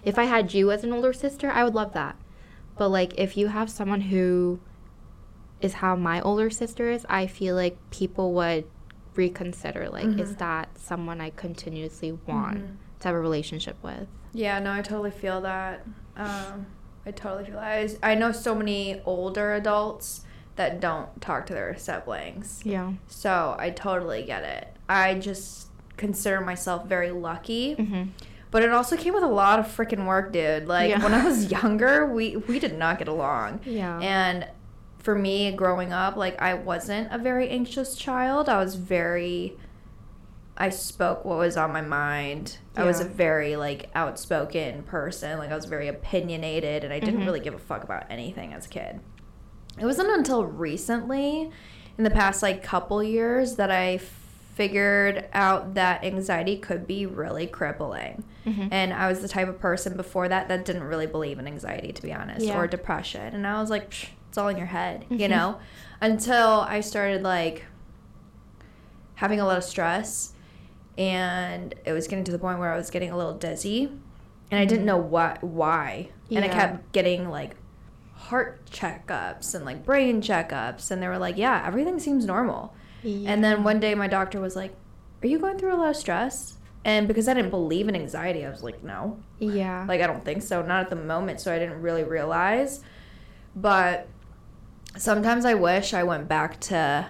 If 0.05 0.19
I 0.19 0.25
had 0.25 0.53
you 0.53 0.71
as 0.71 0.85
an 0.85 0.93
older 0.93 1.13
sister, 1.13 1.51
I 1.51 1.65
would 1.65 1.75
love 1.75 1.93
that. 1.95 2.15
But, 2.77 2.89
like, 2.91 3.15
if 3.19 3.37
you 3.39 3.47
have 3.49 3.71
someone 3.71 4.03
who 4.03 4.59
is 5.61 5.75
how 5.75 5.95
my 5.97 6.21
older 6.23 6.51
sister 6.51 6.91
is, 6.91 7.05
I 7.09 7.27
feel 7.27 7.55
like 7.55 7.77
people 7.91 8.33
would 8.35 8.65
reconsider. 9.15 9.89
Like, 9.89 10.19
is 10.19 10.33
Mhm. 10.35 10.39
that 10.39 10.79
someone 10.79 11.21
I 11.21 11.31
continuously 11.31 12.13
want 12.27 12.59
Mhm. 12.59 12.77
to 13.01 13.09
have 13.09 13.15
a 13.15 13.21
relationship 13.21 13.77
with? 13.83 14.07
Yeah, 14.33 14.59
no, 14.61 14.73
I 14.73 14.83
totally 14.83 15.11
feel 15.11 15.41
that. 15.43 15.85
Um, 16.17 16.67
I 17.05 17.11
totally 17.11 17.45
feel 17.45 17.55
that. 17.61 17.97
I 18.03 18.15
know 18.15 18.33
so 18.33 18.55
many 18.55 19.03
older 19.05 19.55
adults 19.55 20.25
that 20.57 20.81
don't 20.81 21.21
talk 21.21 21.47
to 21.47 21.55
their 21.55 21.77
siblings. 21.77 22.61
Yeah. 22.65 22.93
So 23.07 23.57
I 23.59 23.71
totally 23.71 24.23
get 24.23 24.45
it. 24.45 24.69
I 24.89 25.15
just 25.15 25.69
consider 25.97 26.41
myself 26.41 26.87
very 26.87 27.11
lucky. 27.11 27.75
hmm 27.75 28.05
But 28.53 28.65
it 28.65 28.71
also 28.73 28.97
came 28.97 29.15
with 29.15 29.23
a 29.23 29.29
lot 29.29 29.61
of 29.61 29.67
freaking 29.67 30.07
work, 30.07 30.33
dude. 30.33 30.67
Like 30.67 30.91
Yeah. 30.91 31.03
when 31.03 31.15
I 31.15 31.25
was 31.25 31.51
younger, 31.53 32.07
we 32.07 32.37
we 32.37 32.59
did 32.59 32.77
not 32.77 32.99
get 32.99 33.07
along. 33.07 33.61
Yeah. 33.65 33.99
And 34.01 34.47
for 35.01 35.15
me 35.15 35.51
growing 35.53 35.93
up, 35.93 36.17
like 36.17 36.41
I 36.41 36.55
wasn't 36.55 37.13
a 37.13 37.19
very 37.19 37.49
anxious 37.49 37.97
child. 37.97 38.49
I 38.49 38.59
was 38.63 38.75
very 38.77 39.57
I 40.57 40.69
spoke 40.69 41.25
what 41.25 41.39
was 41.39 41.57
on 41.57 41.73
my 41.73 41.81
mind. 41.81 42.59
I 42.77 42.85
was 42.85 43.01
a 43.01 43.05
very 43.05 43.57
like 43.57 43.89
outspoken 43.95 44.83
person. 44.83 45.39
Like 45.39 45.51
I 45.51 45.57
was 45.57 45.65
very 45.65 45.89
opinionated 45.89 46.85
and 46.85 46.93
I 46.93 47.01
didn't 47.01 47.21
Mhm. 47.23 47.25
really 47.27 47.41
give 47.41 47.55
a 47.55 47.59
fuck 47.59 47.83
about 47.83 48.05
anything 48.11 48.53
as 48.53 48.67
a 48.67 48.69
kid. 48.69 49.01
It 49.79 49.87
wasn't 49.87 50.11
until 50.11 50.45
recently 50.45 51.51
in 51.97 52.05
the 52.05 52.11
past 52.11 52.43
like 52.43 52.63
couple 52.63 53.03
years 53.03 53.57
that 53.57 53.71
I 53.71 54.01
figured 54.55 55.27
out 55.33 55.73
that 55.75 56.05
anxiety 56.05 56.59
could 56.59 56.87
be 56.87 57.07
really 57.07 57.47
crippling. 57.47 58.25
Mhm. 58.45 58.69
And 58.71 58.93
I 58.93 59.09
was 59.09 59.21
the 59.21 59.29
type 59.29 59.49
of 59.49 59.59
person 59.61 59.97
before 59.97 60.29
that 60.29 60.49
that 60.49 60.67
didn't 60.67 60.83
really 60.85 61.07
believe 61.07 61.39
in 61.39 61.47
anxiety, 61.47 61.93
to 61.93 62.03
be 62.03 62.13
honest, 62.13 62.45
Yeah. 62.45 62.59
or 62.59 62.67
depression. 62.67 63.35
And 63.35 63.47
I 63.47 63.59
was 63.63 63.71
like, 63.71 63.91
Psh, 63.91 64.09
it's 64.31 64.39
all 64.39 64.47
in 64.47 64.57
your 64.57 64.67
head, 64.67 65.05
you 65.11 65.27
Mhm. 65.27 65.31
know? 65.31 65.59
Until 66.01 66.61
I 66.61 66.81
started 66.81 67.25
like 67.25 67.65
having 69.17 69.41
a 69.41 69.45
lot 69.45 69.59
of 69.59 69.65
stress 69.65 70.33
and 70.97 71.75
it 71.85 71.93
was 71.93 72.07
getting 72.07 72.25
to 72.25 72.31
the 72.33 72.39
point 72.39 72.61
where 72.61 72.73
I 72.73 72.77
was 72.77 72.91
getting 72.91 73.11
a 73.11 73.17
little 73.17 73.35
dizzy 73.35 73.91
and 74.53 74.61
I 74.61 74.65
didn't 74.65 74.87
know 74.87 74.97
what 74.97 75.43
why. 75.43 76.11
And 76.31 76.45
I 76.45 76.49
kept 76.49 76.93
getting 76.93 77.29
like 77.29 77.57
heart 78.15 78.65
checkups 78.71 79.53
and 79.55 79.65
like 79.65 79.85
brain 79.85 80.23
checkups 80.23 80.93
and 80.93 81.03
they 81.03 81.09
were 81.09 81.19
like, 81.19 81.37
"Yeah, 81.37 81.63
everything 81.67 81.99
seems 81.99 82.25
normal." 82.25 82.73
And 83.05 83.43
then 83.43 83.65
one 83.65 83.81
day 83.81 83.95
my 83.97 84.07
doctor 84.07 84.41
was 84.41 84.55
like, 84.55 84.73
"Are 85.23 85.27
you 85.27 85.41
going 85.41 85.59
through 85.59 85.75
a 85.75 85.77
lot 85.77 85.91
of 85.91 85.97
stress?" 85.97 86.55
And 86.85 87.09
because 87.09 87.27
I 87.29 87.35
didn't 87.35 87.51
believe 87.51 87.89
in 87.89 87.97
anxiety, 87.97 88.47
I 88.47 88.51
was 88.51 88.63
like, 88.63 88.83
"No." 88.85 89.19
yeah. 89.41 89.85
Like 89.89 90.01
I 90.01 90.07
don't 90.07 90.25
think 90.25 90.43
so, 90.43 90.63
not 90.63 90.83
at 90.85 90.91
the 90.91 90.97
moment, 90.97 91.41
so 91.41 91.53
I 91.53 91.59
didn't 91.59 91.83
really 91.83 92.05
realize. 92.05 92.81
But 93.57 94.07
sometimes 94.97 95.45
I 95.45 95.55
wish 95.55 95.95
I 95.95 96.03
went 96.03 96.29
back 96.29 96.61
to 96.63 97.09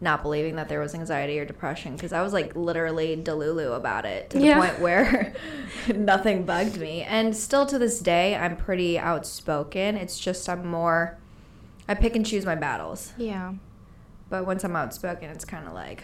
not 0.00 0.22
believing 0.22 0.56
that 0.56 0.68
there 0.68 0.80
was 0.80 0.94
anxiety 0.96 1.38
or 1.38 1.44
depression 1.44 1.94
because 1.94 2.12
I 2.12 2.22
was 2.22 2.32
like 2.32 2.56
literally 2.56 3.16
delulu 3.16 3.76
about 3.76 4.04
it 4.04 4.30
to 4.30 4.38
the 4.38 4.46
Yeah. 4.46 4.58
point 4.58 4.80
where 4.80 5.32
nothing 5.94 6.44
bugged 6.44 6.78
me. 6.80 7.02
And 7.02 7.36
still 7.36 7.66
to 7.66 7.78
this 7.78 8.00
day, 8.00 8.34
I'm 8.34 8.56
pretty 8.56 8.98
outspoken. 8.98 9.96
It's 9.96 10.18
just 10.18 10.48
I'm 10.48 10.66
more 10.66 11.18
I 11.88 11.94
pick 11.94 12.16
and 12.16 12.24
choose 12.26 12.44
my 12.46 12.54
battles. 12.56 13.12
yeah. 13.16 13.54
But 14.28 14.46
once 14.46 14.64
I'm 14.64 14.74
outspoken, 14.74 15.28
it's 15.28 15.44
kind 15.44 15.66
of 15.68 15.74
like, 15.74 16.02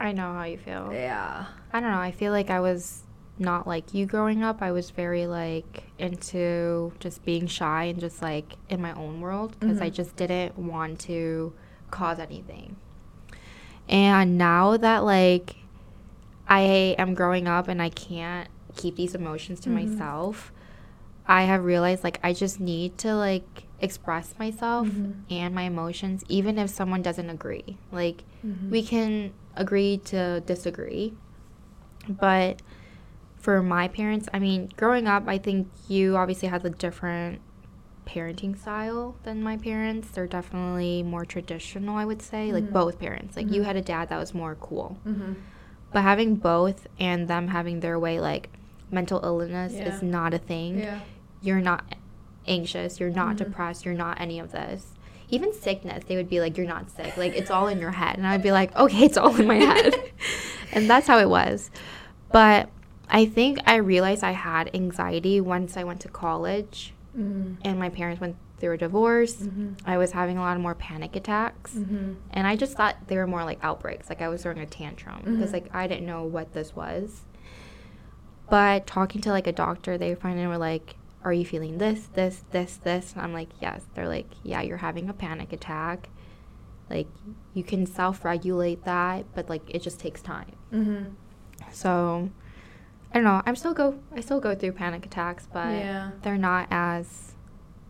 I 0.00 0.12
know 0.12 0.32
how 0.32 0.44
you 0.44 0.56
feel. 0.58 0.90
yeah. 0.92 1.46
I 1.72 1.80
don't 1.80 1.90
know. 1.90 1.98
I 1.98 2.10
feel 2.10 2.32
like 2.32 2.48
I 2.50 2.60
was 2.60 3.02
not 3.38 3.66
like 3.66 3.92
you 3.94 4.06
growing 4.06 4.42
up. 4.42 4.62
I 4.62 4.72
was 4.72 4.90
very 4.90 5.26
like 5.26 5.84
into 5.98 6.92
just 7.00 7.24
being 7.24 7.46
shy 7.46 7.84
and 7.84 8.00
just 8.00 8.22
like 8.22 8.54
in 8.68 8.80
my 8.80 8.92
own 8.94 9.20
world 9.20 9.56
because 9.60 9.80
I 9.80 9.90
Mhm. 9.90 9.94
just 9.94 10.16
didn't 10.16 10.58
want 10.58 10.98
to 11.00 11.52
cause 11.90 12.18
anything. 12.18 12.76
And 13.88 14.36
now 14.38 14.76
that 14.76 15.04
like 15.04 15.56
I 16.48 16.94
am 16.98 17.14
growing 17.14 17.46
up 17.48 17.68
and 17.68 17.82
I 17.82 17.88
can't 17.90 18.48
keep 18.76 18.96
these 18.96 19.14
emotions 19.14 19.60
to 19.60 19.70
Mhm. 19.70 19.74
myself, 19.74 20.52
I 21.26 21.42
have 21.42 21.64
realized 21.64 22.04
like 22.04 22.20
I 22.22 22.32
just 22.32 22.60
need 22.60 22.98
to 22.98 23.14
like 23.14 23.64
express 23.80 24.34
myself 24.38 24.88
Mhm. 24.88 25.14
and 25.30 25.54
my 25.54 25.62
emotions 25.62 26.24
even 26.28 26.56
if 26.58 26.70
someone 26.70 27.02
doesn't 27.02 27.28
agree. 27.30 27.76
Like 27.92 28.24
we 28.70 28.82
can 28.82 29.32
agree 29.56 29.98
to 30.06 30.40
disagree. 30.40 31.14
But 32.08 32.62
for 33.46 33.62
my 33.62 33.86
parents, 33.86 34.28
I 34.34 34.40
mean, 34.40 34.68
growing 34.76 35.06
up, 35.06 35.28
I 35.28 35.38
think 35.38 35.68
you 35.86 36.16
obviously 36.16 36.48
had 36.48 36.64
a 36.66 36.70
different 36.70 37.40
parenting 38.04 38.58
style 38.58 39.14
than 39.22 39.40
my 39.40 39.56
parents. 39.56 40.08
They're 40.08 40.26
definitely 40.26 41.04
more 41.04 41.24
traditional, 41.24 41.96
I 41.96 42.04
would 42.04 42.20
say. 42.22 42.50
Like 42.50 42.64
Mhm. 42.64 42.72
both 42.72 42.98
parents. 42.98 43.36
Like 43.36 43.52
you 43.52 43.62
Mhm. 43.62 43.66
had 43.66 43.76
a 43.76 43.82
dad 43.82 44.08
that 44.08 44.18
was 44.18 44.34
more 44.34 44.56
cool. 44.56 44.98
Mhm. 45.06 45.36
But 45.92 46.02
having 46.02 46.34
both 46.34 46.88
and 46.98 47.28
them 47.28 47.46
having 47.46 47.78
their 47.78 48.00
way, 48.00 48.18
like 48.18 48.48
mental 48.90 49.20
illness 49.22 49.74
Yeah. 49.74 49.90
is 49.94 50.02
not 50.02 50.34
a 50.34 50.38
thing. 50.38 50.80
Yeah. 50.80 50.98
You're 51.40 51.60
not 51.60 51.84
anxious. 52.48 52.98
You're 52.98 53.10
not 53.10 53.34
Mhm. 53.34 53.44
depressed. 53.44 53.84
You're 53.84 53.94
not 53.94 54.20
any 54.20 54.40
of 54.40 54.50
this. 54.50 54.94
Even 55.28 55.52
sickness, 55.52 56.02
they 56.08 56.16
would 56.16 56.28
be 56.28 56.40
like, 56.40 56.56
"You're 56.58 56.66
not 56.66 56.90
sick. 56.90 57.16
Like 57.16 57.36
it's 57.36 57.50
all 57.52 57.68
in 57.68 57.78
your 57.78 57.92
head." 57.92 58.16
And 58.18 58.26
I'd 58.26 58.42
be 58.42 58.50
like, 58.50 58.74
"Okay, 58.76 59.04
it's 59.04 59.16
all 59.16 59.36
in 59.36 59.46
my 59.46 59.54
head," 59.70 59.94
and 60.72 60.90
that's 60.90 61.06
how 61.06 61.18
it 61.20 61.28
was. 61.30 61.70
But 62.32 62.70
I 63.08 63.26
think 63.26 63.58
I 63.66 63.76
realized 63.76 64.24
I 64.24 64.32
had 64.32 64.70
anxiety 64.74 65.40
once 65.40 65.76
I 65.76 65.84
went 65.84 66.00
to 66.00 66.08
college, 66.08 66.92
Mhm. 67.16 67.56
and 67.64 67.78
my 67.78 67.88
parents 67.88 68.20
went 68.20 68.36
through 68.58 68.72
a 68.74 68.78
divorce. 68.78 69.36
Mhm. 69.42 69.74
I 69.84 69.98
was 69.98 70.12
having 70.12 70.38
a 70.38 70.40
lot 70.40 70.56
of 70.56 70.62
more 70.62 70.74
panic 70.74 71.14
attacks. 71.14 71.74
Mhm. 71.74 72.16
And 72.30 72.46
I 72.46 72.56
just 72.56 72.76
thought 72.76 72.96
they 73.06 73.16
were 73.16 73.26
more 73.26 73.44
like 73.44 73.58
outbreaks, 73.62 74.08
like 74.08 74.22
I 74.22 74.28
was 74.28 74.42
throwing 74.42 74.58
a 74.58 74.66
tantrum 74.66 75.20
because 75.24 75.50
Mhm. 75.50 75.52
like 75.52 75.74
I 75.74 75.86
didn't 75.86 76.06
know 76.06 76.24
what 76.24 76.52
this 76.52 76.74
was. 76.74 77.22
But 78.48 78.86
talking 78.86 79.20
to 79.22 79.30
like 79.30 79.46
a 79.46 79.52
doctor, 79.52 79.98
they 79.98 80.14
finally 80.14 80.46
were 80.46 80.58
like, 80.58 80.96
"Are 81.24 81.32
you 81.32 81.44
feeling 81.44 81.78
this, 81.78 82.06
this, 82.14 82.44
this, 82.50 82.76
this?" 82.78 83.12
And 83.12 83.22
I'm 83.22 83.32
like, 83.32 83.48
"Yes." 83.60 83.86
They're 83.94 84.08
like, 84.08 84.28
"Yeah, 84.42 84.62
you're 84.62 84.76
having 84.78 85.08
a 85.08 85.12
panic 85.12 85.52
attack. 85.52 86.08
Like 86.88 87.08
you 87.54 87.64
can 87.64 87.84
self-regulate 87.86 88.84
that, 88.84 89.26
but 89.34 89.48
like 89.48 89.62
it 89.68 89.82
just 89.82 89.98
takes 90.00 90.22
time." 90.22 90.52
Mhm. 90.72 91.06
So 91.72 92.30
I 93.12 93.14
don't 93.18 93.24
know. 93.24 93.42
I'm 93.46 93.56
still 93.56 93.72
go. 93.74 93.98
I 94.14 94.20
still 94.20 94.40
go 94.40 94.54
through 94.54 94.72
panic 94.72 95.06
attacks, 95.06 95.46
but 95.52 95.68
Yeah. 95.72 96.10
they're 96.22 96.36
not 96.36 96.66
as 96.70 97.32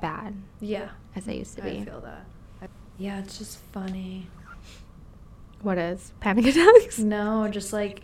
bad 0.01 0.35
Yeah. 0.61 0.89
as 1.15 1.25
they 1.25 1.37
used 1.39 1.57
to 1.57 1.63
be. 1.63 1.79
I 1.81 1.85
feel 1.85 2.01
that. 2.01 2.27
Yeah, 2.99 3.19
it's 3.19 3.37
just 3.39 3.59
funny. 3.73 4.29
What 5.63 5.79
is 5.79 6.13
panic 6.21 6.47
attacks? 6.57 6.99
No, 6.99 7.49
just 7.49 7.73
like 7.73 8.03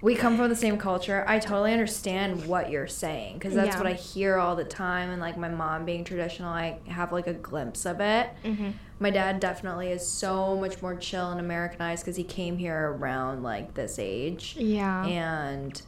we 0.00 0.14
come 0.14 0.36
from 0.36 0.48
the 0.48 0.56
same 0.56 0.78
culture. 0.78 1.24
I 1.26 1.38
totally 1.38 1.72
understand 1.72 2.46
what 2.46 2.70
you're 2.70 2.86
saying 2.86 3.34
because 3.34 3.54
that's 3.54 3.74
Yeah. 3.74 3.78
what 3.78 3.86
I 3.86 3.94
hear 3.94 4.36
all 4.36 4.54
the 4.54 4.64
time. 4.64 5.10
And 5.10 5.20
like 5.20 5.36
my 5.36 5.48
mom 5.48 5.84
being 5.84 6.04
traditional, 6.04 6.50
I 6.52 6.78
have 6.88 7.10
like 7.12 7.26
a 7.26 7.32
glimpse 7.34 7.84
of 7.84 8.00
it. 8.00 8.30
Mm-hmm. 8.44 8.70
My 9.00 9.10
dad 9.10 9.40
definitely 9.40 9.88
is 9.88 10.06
so 10.06 10.56
much 10.56 10.80
more 10.82 10.94
chill 10.94 11.30
and 11.30 11.40
Americanized 11.40 12.04
because 12.04 12.16
he 12.16 12.24
came 12.24 12.58
here 12.58 12.90
around 12.92 13.42
like 13.42 13.74
this 13.74 13.98
age. 13.98 14.54
Yeah. 14.58 15.04
And 15.04 15.80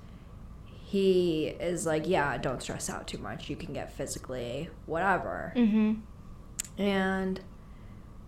he 0.91 1.47
is 1.47 1.87
like, 1.87 2.09
yeah, 2.09 2.37
don't 2.37 2.61
stress 2.61 2.91
out 2.91 3.07
too 3.07 3.19
much. 3.19 3.49
You 3.49 3.55
can 3.55 3.73
get 3.73 3.93
physically 3.93 4.71
whatever. 4.87 5.53
Mm-hmm. 5.55 6.01
And 6.83 7.41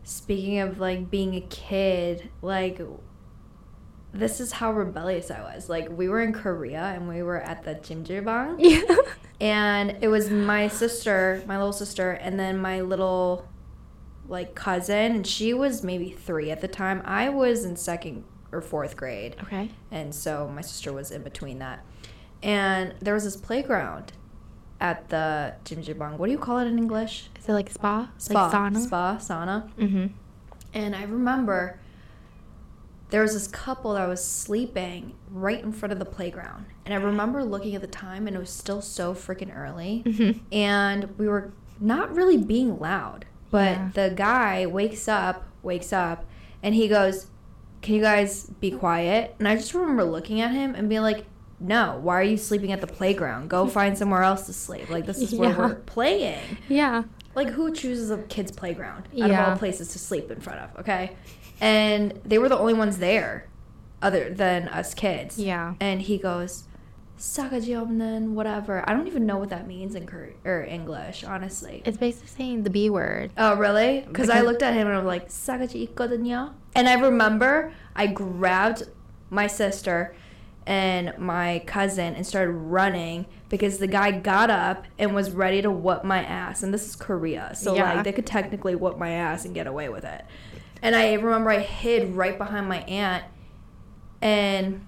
speaking 0.05 0.61
of 0.61 0.79
like 0.79 1.11
being 1.11 1.35
a 1.35 1.41
kid, 1.41 2.31
like 2.41 2.81
this 4.13 4.39
is 4.39 4.53
how 4.53 4.71
rebellious 4.71 5.29
I 5.33 5.41
was. 5.41 5.69
Like 5.69 5.89
we 5.91 6.09
were 6.09 6.23
in 6.23 6.33
Korea 6.33 6.93
and 6.95 7.09
we 7.09 7.25
were 7.25 7.41
at 7.41 7.65
the 7.65 7.75
Jimjilbang 7.75 8.59
Yeah. 8.61 8.97
and 9.41 9.99
it 10.01 10.07
was 10.07 10.31
my 10.31 10.69
sister, 10.69 11.43
my 11.49 11.57
little 11.57 11.73
sister, 11.73 12.13
and 12.13 12.39
then 12.39 12.59
my 12.59 12.83
little 12.83 13.49
like 14.29 14.55
cousin 14.55 15.17
and 15.17 15.27
she 15.27 15.53
was 15.53 15.83
maybe 15.83 16.11
3 16.11 16.53
at 16.53 16.61
the 16.61 16.69
time. 16.69 17.03
I 17.05 17.29
was 17.29 17.65
in 17.65 17.75
second 17.75 18.23
or 18.53 18.61
fourth 18.61 18.97
grade. 18.97 19.35
Okay. 19.43 19.71
And 19.91 20.15
so 20.15 20.47
my 20.47 20.61
sister 20.61 20.93
was 20.93 21.11
in 21.11 21.25
between 21.25 21.59
that. 21.59 21.85
And 22.43 22.95
there 23.01 23.15
was 23.15 23.25
this 23.25 23.37
playground 23.37 24.13
at 24.81 25.09
the 25.11 25.55
Jim 25.65 25.83
Jimjilbang. 25.83 26.17
What 26.19 26.27
do 26.27 26.33
you 26.33 26.39
call 26.39 26.59
it 26.59 26.67
in 26.67 26.77
English? 26.79 27.31
Is 27.39 27.49
it 27.49 27.53
like 27.53 27.71
spa? 27.71 28.11
Spa. 28.19 28.47
Like 28.47 28.53
sauna? 28.53 28.79
Spa, 28.87 29.17
sauna. 29.19 29.71
Mm-hmm. 29.79 30.07
And 30.75 30.97
I 30.97 31.03
remember 31.05 31.79
there 33.11 33.23
was 33.23 33.35
this 33.35 33.47
couple 33.47 33.95
that 33.95 34.09
was 34.09 34.25
sleeping 34.25 35.15
right 35.31 35.63
in 35.63 35.71
front 35.73 35.93
of 35.93 35.99
the 35.99 36.05
playground. 36.05 36.67
And 36.85 36.95
I 36.95 36.97
remember 36.97 37.45
looking 37.45 37.75
at 37.75 37.81
the 37.83 37.87
time 37.87 38.27
and 38.27 38.35
it 38.35 38.39
was 38.39 38.51
still 38.51 38.81
so 38.81 39.15
freaking 39.15 39.55
early. 39.57 40.03
Mm-hmm. 40.07 40.39
And 40.53 41.17
we 41.19 41.29
were 41.29 41.53
not 41.79 42.15
really 42.15 42.39
being 42.39 42.79
loud. 42.79 43.27
But 43.51 43.73
Yeah. 43.77 43.91
the 43.95 44.15
guy 44.17 44.65
wakes 44.67 45.07
up, 45.09 45.45
wakes 45.63 45.93
up, 45.93 46.25
and 46.63 46.75
he 46.75 46.89
goes, 46.89 47.27
Can 47.83 47.97
you 47.97 48.01
guys 48.01 48.47
be 48.61 48.71
quiet? 48.71 49.35
And 49.39 49.47
I 49.47 49.57
just 49.57 49.75
remember 49.75 50.05
looking 50.05 50.41
at 50.41 50.53
him 50.53 50.75
and 50.75 50.89
being 50.89 51.03
like, 51.03 51.27
no, 51.63 51.99
why 52.03 52.19
are 52.21 52.25
you 52.25 52.37
sleeping 52.37 52.73
at 52.73 52.81
the 52.81 52.87
playground? 52.87 53.49
Go 53.49 53.67
find 53.69 53.97
somewhere 53.97 54.23
else 54.23 54.47
to 54.47 54.53
sleep. 54.53 54.91
Like 54.91 55.07
this 55.07 55.19
is 55.19 55.33
where 55.33 55.51
yeah. 55.51 55.59
we're 55.59 55.75
playing. 55.75 56.59
Yeah. 56.69 57.05
Like 57.35 57.49
who 57.49 57.73
chooses 57.73 58.11
a 58.11 58.19
kid's 58.19 58.53
playground 58.53 59.07
out 59.07 59.13
yeah. 59.13 59.43
of 59.43 59.49
all 59.49 59.59
places 59.59 59.89
to 59.93 59.99
sleep 59.99 60.31
in 60.31 60.41
front 60.41 60.61
of? 60.61 60.81
Okay. 60.81 61.17
And 61.61 62.21
they 62.25 62.39
were 62.39 62.49
the 62.49 62.59
only 62.59 62.75
ones 62.75 62.99
there, 62.99 63.49
other 64.03 64.31
than 64.31 64.69
us 64.69 64.95
kids. 64.95 65.39
Yeah. 65.39 65.75
And 65.81 66.03
he 66.03 66.19
goes, 66.19 66.65
"Sakajomnen, 67.19 68.33
whatever." 68.33 68.85
I 68.89 68.93
don't 68.93 69.07
even 69.07 69.25
know 69.25 69.39
what 69.39 69.51
that 69.51 69.67
means 69.67 69.95
in 69.95 70.07
Cur- 70.07 70.35
or 70.45 70.65
English, 70.65 71.23
honestly. 71.23 71.83
It's 71.85 71.97
basically 71.97 72.29
saying 72.29 72.65
the 72.65 72.71
B 72.71 72.91
word. 72.91 73.31
Oh, 73.39 73.57
really? 73.57 74.05
Because 74.07 74.29
I 74.29 74.41
looked 74.41 74.63
at 74.63 74.75
him 74.75 74.89
and 74.89 74.97
I'm 74.97 75.07
like, 75.07 75.29
"Sakajikodenyo," 75.29 76.53
and 76.75 76.89
I 76.89 76.95
remember 76.95 77.73
I 77.95 78.09
grabbed 78.09 78.83
my 79.31 79.47
sister 79.47 80.15
and 80.67 81.17
my 81.19 81.63
cousin 81.67 82.15
and 82.15 82.27
started 82.27 82.53
running 82.53 83.27
because 83.49 83.79
the 83.79 83.87
guy 83.87 84.11
got 84.13 84.49
up 84.51 84.85
and 84.99 85.15
was 85.15 85.31
ready 85.33 85.61
to 85.63 85.71
whoop 85.71 86.05
my 86.05 86.23
ass. 86.23 86.63
And 86.63 86.73
this 86.73 86.87
is 86.89 86.95
Korea. 86.97 87.53
So, 87.55 87.75
Yeah. 87.75 87.95
like, 87.95 88.05
they 88.05 88.13
could 88.13 88.27
technically 88.27 88.75
whoop 88.75 88.99
my 88.99 89.11
ass 89.11 89.45
and 89.45 89.55
get 89.55 89.67
away 89.67 89.89
with 89.89 90.05
it. 90.05 90.25
And 90.81 90.95
I 90.97 91.15
remember 91.15 91.51
I 91.51 91.59
hid 91.61 92.15
right 92.17 92.37
behind 92.39 92.69
my 92.69 92.79
aunt 92.83 93.25
and 94.21 94.85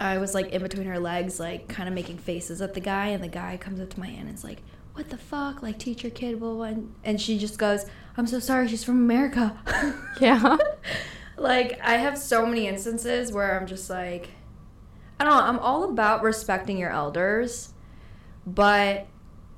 I 0.00 0.18
was 0.18 0.34
like 0.34 0.48
in 0.50 0.62
between 0.62 0.86
her 0.86 0.98
legs, 0.98 1.38
like 1.38 1.68
kind 1.68 1.88
of 1.88 1.94
making 1.94 2.18
faces 2.18 2.60
at 2.60 2.74
the 2.74 2.80
guy. 2.80 3.08
And 3.08 3.22
the 3.22 3.28
guy 3.28 3.56
comes 3.56 3.80
up 3.80 3.90
to 3.90 4.00
my 4.00 4.08
aunt 4.08 4.28
and 4.28 4.34
is 4.36 4.44
like, 4.44 4.62
What 4.94 5.10
the 5.10 5.16
fuck? 5.18 5.62
Like, 5.62 5.78
teacher 5.78 6.10
kid, 6.10 6.38
blah. 6.40 6.52
blah." 6.54 6.82
And 7.04 7.20
she 7.20 7.38
just 7.38 7.58
goes, 7.58 7.86
I'm 8.16 8.26
so 8.28 8.38
sorry. 8.38 8.68
She's 8.68 8.84
from 8.84 8.96
America. 8.98 9.56
Yeah. 10.20 10.56
like 11.36 11.80
I 11.82 11.96
have 11.96 12.16
so 12.16 12.46
many 12.46 12.68
instances 12.68 13.32
where 13.32 13.58
I'm 13.58 13.66
just 13.66 13.90
like 13.90 14.28
I 15.20 15.24
don't 15.24 15.32
know, 15.34 15.42
I'm 15.42 15.58
all 15.60 15.84
about 15.84 16.22
respecting 16.22 16.76
your 16.78 16.90
elders, 16.90 17.72
but 18.46 19.06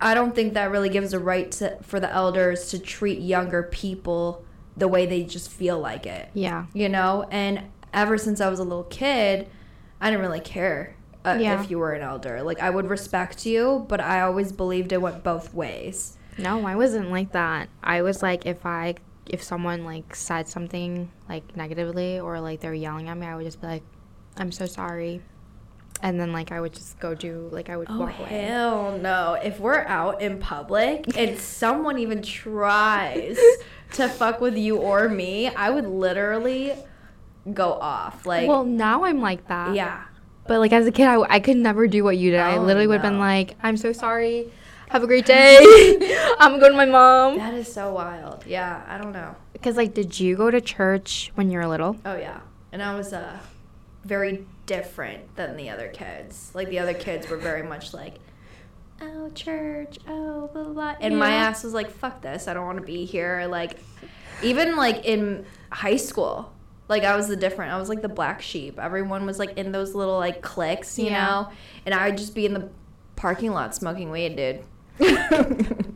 I 0.00 0.14
don't 0.14 0.34
think 0.34 0.54
that 0.54 0.70
really 0.70 0.88
gives 0.90 1.12
a 1.14 1.18
right 1.18 1.50
to, 1.52 1.78
for 1.82 1.98
the 2.00 2.12
elders 2.12 2.68
to 2.70 2.78
treat 2.78 3.20
younger 3.20 3.62
people 3.64 4.44
the 4.76 4.88
way 4.88 5.06
they 5.06 5.24
just 5.24 5.50
feel 5.50 5.78
like 5.78 6.06
it. 6.06 6.28
Yeah. 6.34 6.66
You 6.74 6.88
know, 6.88 7.26
and 7.30 7.62
ever 7.94 8.18
since 8.18 8.40
I 8.40 8.48
was 8.50 8.58
a 8.58 8.64
little 8.64 8.84
kid, 8.84 9.48
I 10.00 10.10
didn't 10.10 10.20
really 10.20 10.40
care 10.40 10.94
uh, 11.24 11.38
Yeah. 11.40 11.60
if 11.62 11.70
you 11.70 11.78
were 11.78 11.92
an 11.92 12.02
elder. 12.02 12.42
Like 12.42 12.60
I 12.60 12.68
would 12.68 12.88
respect 12.90 13.46
you, 13.46 13.86
but 13.88 14.00
I 14.00 14.20
always 14.20 14.52
believed 14.52 14.92
it 14.92 15.00
went 15.00 15.24
both 15.24 15.54
ways. 15.54 16.18
No, 16.36 16.66
I 16.66 16.76
wasn't 16.76 17.10
like 17.10 17.32
that. 17.32 17.70
I 17.82 18.02
was 18.02 18.22
like, 18.22 18.44
if 18.44 18.66
I, 18.66 18.96
if 19.24 19.42
someone 19.42 19.84
like 19.86 20.14
said 20.14 20.46
something 20.46 21.10
like 21.30 21.56
negatively 21.56 22.20
or 22.20 22.38
like 22.40 22.60
they 22.60 22.68
were 22.68 22.74
yelling 22.74 23.08
at 23.08 23.16
me, 23.16 23.26
I 23.26 23.34
would 23.34 23.46
just 23.46 23.62
be 23.62 23.66
like, 23.68 23.82
I'm 24.36 24.52
so 24.52 24.66
sorry. 24.66 25.22
And 26.06 26.20
then 26.20 26.32
like 26.32 26.52
I 26.52 26.60
would 26.60 26.72
just 26.72 27.00
go 27.00 27.16
do, 27.16 27.48
like 27.50 27.68
I 27.68 27.76
would 27.76 27.88
Oh 27.90 27.98
walk 27.98 28.16
away. 28.20 28.28
hell 28.28 28.96
no! 28.96 29.32
If 29.42 29.58
we're 29.58 29.80
out 29.86 30.22
in 30.22 30.38
public 30.38 31.04
and 31.18 31.36
someone 31.36 31.98
even 31.98 32.22
tries 32.22 33.36
to 33.94 34.08
fuck 34.08 34.40
with 34.40 34.56
you 34.56 34.76
or 34.76 35.08
me, 35.08 35.48
I 35.48 35.68
would 35.70 35.86
literally 35.88 36.74
go 37.52 37.72
off. 37.72 38.24
Like, 38.24 38.46
Well, 38.48 38.62
now 38.64 39.02
I'm 39.02 39.20
like 39.20 39.48
that. 39.48 39.74
yeah, 39.74 40.04
But 40.46 40.60
like 40.60 40.72
as 40.72 40.86
a 40.86 40.92
kid, 40.92 41.08
I, 41.08 41.20
I 41.28 41.40
could 41.40 41.56
never 41.56 41.88
do 41.88 42.04
what 42.04 42.16
you 42.16 42.30
did. 42.30 42.38
I 42.38 42.56
Oh, 42.56 42.60
literally 42.62 42.86
would 42.86 43.00
have 43.00 43.02
been 43.10 43.18
like, 43.18 43.56
I'm 43.62 43.76
so 43.76 43.92
sorry. 43.92 44.52
Have 44.90 45.02
a 45.02 45.08
great 45.08 45.26
day. 45.26 45.56
I'm 46.38 46.52
gonna 46.52 46.60
go 46.60 46.68
to 46.68 46.76
my 46.76 46.86
mom. 46.86 47.38
that 47.38 47.54
is 47.54 47.72
so 47.72 47.92
wild. 47.92 48.44
Yeah, 48.46 48.84
I 48.86 48.96
don't 48.96 49.12
know. 49.12 49.34
Because 49.52 49.76
like, 49.76 49.92
did 49.92 50.20
you 50.20 50.36
go 50.36 50.52
to 50.52 50.60
church 50.60 51.32
when 51.34 51.50
you 51.50 51.58
were 51.58 51.66
little? 51.66 51.96
Oh 52.04 52.16
yeah, 52.16 52.38
and 52.70 52.80
I 52.80 52.94
was 52.96 53.12
uh 53.12 53.40
very 54.04 54.46
different 54.66 55.34
than 55.36 55.56
the 55.56 55.70
other 55.70 55.88
kids. 55.88 56.50
Like 56.54 56.68
the 56.68 56.78
other 56.80 56.94
kids 56.94 57.28
were 57.28 57.36
very 57.36 57.62
much 57.62 57.94
like. 57.94 58.18
Oh, 59.00 59.28
church. 59.34 59.98
Oh, 60.08 60.48
blah, 60.52 60.64
blah, 60.64 60.72
blah. 60.72 60.94
And 61.00 61.18
my 61.18 61.30
ass 61.30 61.62
was 61.64 61.74
like, 61.74 61.90
fuck 61.90 62.22
this. 62.22 62.48
I 62.48 62.54
don't 62.54 62.64
want 62.64 62.78
to 62.78 62.84
be 62.84 63.04
here. 63.04 63.46
Like, 63.46 63.78
even 64.42 64.74
like 64.76 65.04
in 65.04 65.44
high 65.70 65.96
school, 65.96 66.50
like 66.88 67.04
I 67.04 67.14
was 67.14 67.28
the 67.28 67.36
different. 67.36 67.72
I 67.72 67.78
was 67.78 67.88
like 67.90 68.00
the 68.00 68.08
black 68.08 68.40
sheep. 68.40 68.78
Everyone 68.78 69.26
was 69.26 69.38
like 69.38 69.58
in 69.58 69.70
those 69.70 69.94
little 69.94 70.16
like 70.16 70.40
cliques, 70.40 70.98
you 70.98 71.06
Yeah. 71.06 71.26
know? 71.26 71.48
And 71.84 71.94
I 71.94 72.08
would 72.08 72.16
just 72.16 72.34
be 72.34 72.46
in 72.46 72.54
the 72.54 72.70
parking 73.16 73.52
lot 73.52 73.74
smoking 73.74 74.10
weed, 74.10 74.36
dude. 74.36 74.62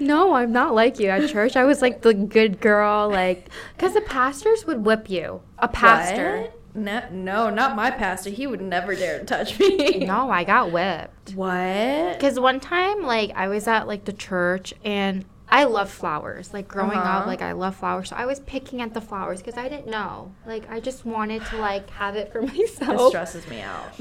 No, 0.00 0.34
I'm 0.34 0.52
not 0.52 0.74
like 0.74 0.98
you 0.98 1.08
at 1.08 1.28
church. 1.30 1.54
I 1.56 1.64
was 1.64 1.80
like 1.80 2.02
the 2.02 2.12
good 2.12 2.60
girl, 2.60 3.08
like, 3.08 3.48
because 3.76 3.94
the 3.94 4.00
pastors 4.00 4.66
would 4.66 4.84
whip 4.84 5.08
you. 5.08 5.40
A 5.58 5.68
pastor. 5.68 6.40
What? 6.42 6.60
No, 6.74 7.02
no, 7.10 7.50
not 7.50 7.76
my 7.76 7.90
pastor. 7.92 8.30
He 8.30 8.46
would 8.48 8.60
never 8.60 8.94
dare 8.96 9.20
to 9.20 9.24
touch 9.24 9.58
me. 9.60 9.98
No, 10.06 10.28
I 10.30 10.42
got 10.44 10.72
whipped. 10.72 11.32
What? 11.34 12.14
Because 12.14 12.40
one 12.40 12.58
time, 12.58 13.02
like, 13.02 13.30
I 13.36 13.46
was 13.48 13.68
at 13.68 13.86
like 13.86 14.04
the 14.06 14.12
church 14.12 14.74
and 14.84 15.24
I 15.48 15.64
love 15.64 15.88
flowers. 15.88 16.52
Like 16.52 16.66
growing 16.66 16.98
up, 16.98 17.06
Uh-huh. 17.06 17.26
like 17.28 17.42
I 17.42 17.52
love 17.52 17.76
flowers. 17.76 18.08
So 18.08 18.16
I 18.16 18.26
was 18.26 18.40
picking 18.40 18.80
at 18.82 18.92
the 18.92 19.00
flowers 19.00 19.38
because 19.40 19.56
I 19.56 19.68
didn't 19.68 19.86
know. 19.86 20.32
Like 20.46 20.68
I 20.68 20.80
just 20.80 21.04
wanted 21.06 21.44
to 21.46 21.58
like 21.58 21.88
have 21.90 22.16
it 22.16 22.32
for 22.32 22.42
myself. 22.54 23.08
stresses 23.10 23.46
me 23.46 23.60
out. 23.60 23.92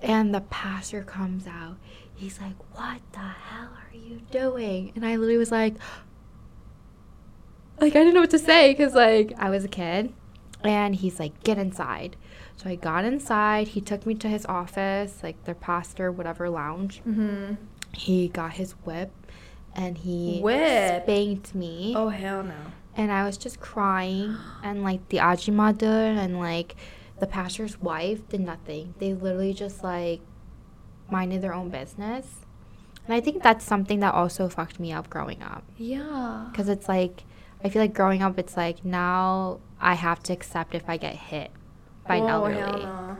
And 0.00 0.34
the 0.34 0.40
pastor 0.40 1.02
comes 1.02 1.46
out. 1.46 1.76
He's 2.14 2.40
like, 2.40 2.54
"What 2.78 3.00
the 3.12 3.18
hell 3.18 3.70
are 3.76 3.94
you 3.96 4.20
doing?" 4.30 4.92
And 4.94 5.04
I 5.04 5.16
literally 5.16 5.36
was 5.38 5.50
like, 5.50 5.74
like 7.80 7.94
I 7.96 7.98
didn't 7.98 8.14
know 8.14 8.20
what 8.20 8.30
to 8.30 8.38
say 8.38 8.72
because 8.72 8.94
like 8.94 9.32
I 9.38 9.50
was 9.50 9.64
a 9.64 9.68
kid. 9.68 10.14
And 10.64 10.94
he's 10.94 11.18
like, 11.18 11.42
"Get 11.42 11.58
inside." 11.58 12.16
So 12.56 12.70
I 12.70 12.76
got 12.76 13.04
inside. 13.04 13.68
He 13.68 13.80
took 13.80 14.06
me 14.06 14.14
to 14.16 14.28
his 14.28 14.46
office, 14.46 15.20
like 15.22 15.44
the 15.44 15.54
pastor 15.54 16.12
whatever 16.12 16.48
lounge. 16.48 17.00
Mm-hmm. 17.06 17.54
He 17.94 18.28
got 18.28 18.52
his 18.52 18.72
whip, 18.84 19.10
and 19.74 19.98
he 19.98 20.40
Whip? 20.40 21.02
spanked 21.04 21.54
me. 21.54 21.94
Oh 21.96 22.08
hell 22.08 22.42
no. 22.42 22.54
And 22.96 23.10
I 23.10 23.24
was 23.24 23.36
just 23.36 23.60
crying, 23.60 24.36
and 24.62 24.82
like 24.84 25.08
the 25.08 25.18
ajimadur 25.18 26.16
and 26.16 26.38
like 26.38 26.76
the 27.18 27.26
pastor's 27.26 27.80
wife 27.80 28.28
did 28.28 28.40
nothing. 28.40 28.94
They 28.98 29.14
literally 29.14 29.54
just 29.54 29.82
like 29.82 30.20
minded 31.10 31.42
their 31.42 31.54
own 31.54 31.70
business. 31.70 32.26
And 33.04 33.14
I 33.14 33.20
think 33.20 33.42
that's 33.42 33.64
something 33.64 34.00
that 34.00 34.14
also 34.14 34.48
fucked 34.48 34.78
me 34.78 34.92
up 34.92 35.10
growing 35.10 35.42
up. 35.42 35.64
Yeah. 35.76 36.46
Because 36.50 36.68
it's 36.68 36.88
like, 36.88 37.24
I 37.64 37.68
feel 37.68 37.82
like 37.82 37.94
growing 37.94 38.22
up, 38.22 38.38
it's 38.38 38.56
like 38.56 38.84
now 38.84 39.58
I 39.80 39.94
have 39.94 40.22
to 40.24 40.32
accept 40.32 40.74
if 40.74 40.88
I 40.88 40.96
get 40.96 41.16
hit 41.16 41.50
by 42.06 42.16
an 42.16 42.22
oh. 42.24 42.44
Hell 42.44 42.78
no. 42.78 43.16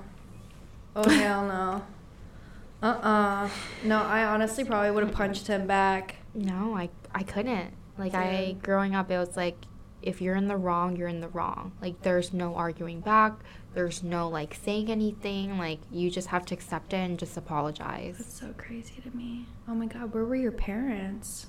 Oh 0.96 1.08
hell 1.08 1.46
no. 1.46 1.82
Uh-uh. 2.82 3.48
No, 3.84 4.02
I 4.02 4.24
honestly 4.24 4.64
probably 4.64 4.90
would 4.90 5.04
have 5.04 5.14
punched 5.14 5.46
him 5.46 5.68
back. 5.68 6.16
No, 6.34 6.76
I, 6.76 6.90
I 7.14 7.22
couldn't. 7.22 7.72
Like, 7.96 8.14
I, 8.14 8.56
growing 8.60 8.94
up, 8.96 9.08
it 9.10 9.18
was 9.18 9.36
like, 9.36 9.56
if 10.02 10.20
you're 10.20 10.34
in 10.34 10.48
the 10.48 10.56
wrong, 10.56 10.96
you're 10.96 11.06
in 11.06 11.20
the 11.20 11.28
wrong. 11.28 11.72
Like, 11.80 12.02
there's 12.02 12.32
no 12.32 12.56
arguing 12.56 13.00
back. 13.00 13.34
There's 13.74 14.02
no, 14.02 14.28
like, 14.28 14.56
saying 14.64 14.90
anything. 14.90 15.58
Like, 15.58 15.78
you 15.92 16.10
just 16.10 16.28
have 16.28 16.44
to 16.46 16.54
accept 16.54 16.92
it 16.92 16.96
and 16.96 17.18
just 17.18 17.36
apologize. 17.36 18.16
That's 18.18 18.40
so 18.40 18.52
crazy 18.56 19.00
to 19.02 19.16
me. 19.16 19.46
Oh 19.68 19.74
my 19.74 19.86
god, 19.86 20.12
where 20.12 20.24
were 20.24 20.34
your 20.34 20.50
parents? 20.50 21.46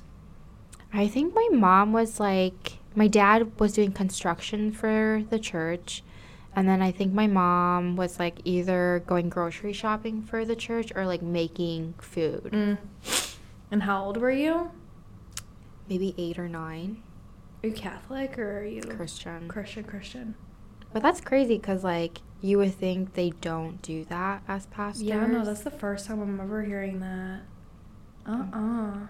I 0.93 1.07
think 1.07 1.33
my 1.33 1.49
mom 1.51 1.93
was 1.93 2.19
like, 2.19 2.73
my 2.93 3.07
dad 3.07 3.59
was 3.59 3.73
doing 3.73 3.91
construction 3.91 4.71
for 4.71 5.23
the 5.31 5.39
church. 5.39 6.03
And 6.55 6.67
then 6.67 6.81
I 6.81 6.91
think 6.91 7.13
my 7.13 7.27
mom 7.27 7.95
was 7.95 8.19
like 8.19 8.39
either 8.43 9.03
going 9.07 9.29
grocery 9.29 9.73
shopping 9.73 10.21
for 10.21 10.45
the 10.45 10.55
church 10.55 10.91
or 10.95 11.05
like 11.05 11.21
making 11.21 11.95
food. 11.99 12.51
Mm. 12.51 12.77
And 13.71 13.83
how 13.83 14.05
old 14.05 14.17
were 14.17 14.31
you? 14.31 14.71
Maybe 15.89 16.13
eight 16.17 16.37
or 16.37 16.47
nine. 16.47 17.01
Are 17.63 17.67
you 17.67 17.73
Catholic 17.73 18.37
or 18.37 18.59
are 18.59 18.65
you 18.65 18.81
Christian. 18.81 19.47
Christian? 19.47 19.83
Christian. 19.83 20.35
But 20.91 21.01
that's 21.01 21.21
crazy 21.21 21.57
because 21.57 21.83
like 21.83 22.19
you 22.41 22.57
would 22.59 22.75
think 22.75 23.13
they 23.13 23.31
don't 23.41 23.81
do 23.81 24.05
that 24.05 24.43
as 24.47 24.65
pastors. 24.67 25.03
Yeah, 25.03 25.25
no, 25.25 25.43
that's 25.43 25.61
the 25.61 25.71
first 25.71 26.05
time 26.05 26.21
I'm 26.21 26.39
ever 26.39 26.61
hearing 26.63 26.99
that. 26.99 27.41
Uh-uh. 28.27 29.07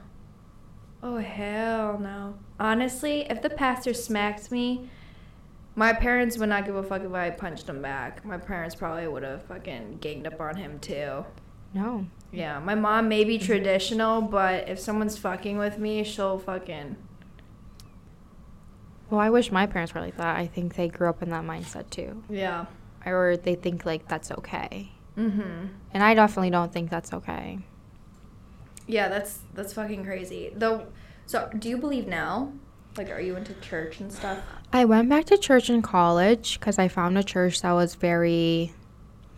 Oh 1.02 1.18
hell 1.18 2.00
no. 2.00 2.36
Honestly, 2.60 3.26
if 3.30 3.42
the 3.42 3.50
pastor 3.50 3.94
smacked 3.94 4.52
me, 4.52 4.90
my 5.76 5.94
parents 5.94 6.38
would 6.38 6.50
not 6.50 6.66
give 6.66 6.76
a 6.76 6.84
fuck 6.84 7.04
if 7.04 7.14
I 7.14 7.30
punched 7.32 7.68
him 7.68 7.82
back. 7.82 8.24
My 8.26 8.38
parents 8.38 8.76
probably 8.76 9.08
would 9.08 9.24
have 9.24 9.44
fucking 9.44 9.98
ganged 10.02 10.28
up 10.28 10.40
on 10.40 10.56
him 10.56 10.80
too. 10.80 11.26
no. 11.74 12.06
Yeah, 12.32 12.58
my 12.58 12.74
mom 12.74 13.10
may 13.10 13.24
be 13.26 13.38
traditional, 13.38 14.20
but 14.22 14.68
if 14.68 14.80
someone's 14.80 15.20
fucking 15.20 15.60
with 15.60 15.78
me, 15.78 16.04
she'll 16.04 16.40
fucking. 16.40 16.96
Well, 19.10 19.20
I 19.20 19.30
wish 19.30 19.52
my 19.52 19.68
parents 19.68 19.94
were 19.94 20.02
like 20.02 20.18
that. 20.18 20.36
I 20.38 20.48
think 20.48 20.74
they 20.76 20.88
grew 20.88 21.10
up 21.10 21.22
in 21.22 21.30
that 21.30 21.44
mindset 21.44 21.90
too, 21.92 22.24
Yeah. 22.30 22.66
or 23.06 23.38
they 23.38 23.54
think 23.54 23.86
like 23.86 24.08
that's 24.08 24.32
okay. 24.32 24.92
Mm-hmm. 25.16 25.68
And 25.94 26.04
I 26.04 26.16
definitely 26.16 26.50
don't 26.50 26.74
think 26.74 26.90
that's 26.90 27.14
okay. 27.14 27.60
Yeah, 28.88 29.10
that's 29.10 29.40
that's 29.54 29.74
fucking 29.74 30.04
crazy. 30.04 30.52
Though, 30.56 30.88
so 31.28 31.50
do 31.60 31.70
you 31.70 31.78
believe 31.78 32.08
now? 32.08 32.52
Like, 32.98 33.10
are 33.10 33.20
you 33.20 33.36
into 33.36 33.54
church 33.56 34.00
and 34.00 34.12
stuff? 34.12 34.40
I 34.72 34.86
went 34.86 35.10
back 35.10 35.26
to 35.26 35.38
church 35.38 35.70
in 35.70 35.82
college 35.82 36.60
because 36.60 36.78
I 36.78 36.88
found 36.88 37.18
a 37.18 37.24
church 37.24 37.62
that 37.62 37.72
was 37.74 37.96
very, 37.96 38.74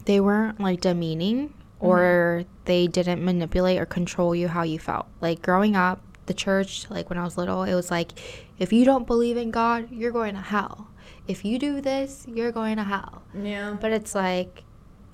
they 0.05 0.19
weren't 0.19 0.59
like 0.59 0.81
demeaning 0.81 1.49
mm-hmm. 1.49 1.85
or 1.85 2.45
they 2.65 2.87
didn't 2.87 3.23
manipulate 3.23 3.79
or 3.79 3.85
control 3.85 4.35
you 4.35 4.47
how 4.47 4.63
you 4.63 4.79
felt. 4.79 5.07
Like 5.21 5.41
growing 5.41 5.75
up, 5.75 6.01
the 6.25 6.33
church, 6.33 6.89
like 6.89 7.09
when 7.09 7.19
I 7.19 7.23
was 7.23 7.37
little, 7.37 7.63
it 7.63 7.75
was 7.75 7.91
like, 7.91 8.11
if 8.57 8.73
you 8.73 8.85
don't 8.85 9.07
believe 9.07 9.37
in 9.37 9.51
God, 9.51 9.91
you're 9.91 10.11
going 10.11 10.35
to 10.35 10.41
hell. 10.41 10.87
If 11.27 11.45
you 11.45 11.59
do 11.59 11.81
this, 11.81 12.25
you're 12.27 12.51
going 12.51 12.77
to 12.77 12.83
hell. 12.83 13.23
Yeah. 13.33 13.77
But 13.79 13.91
it's 13.91 14.15
like, 14.15 14.63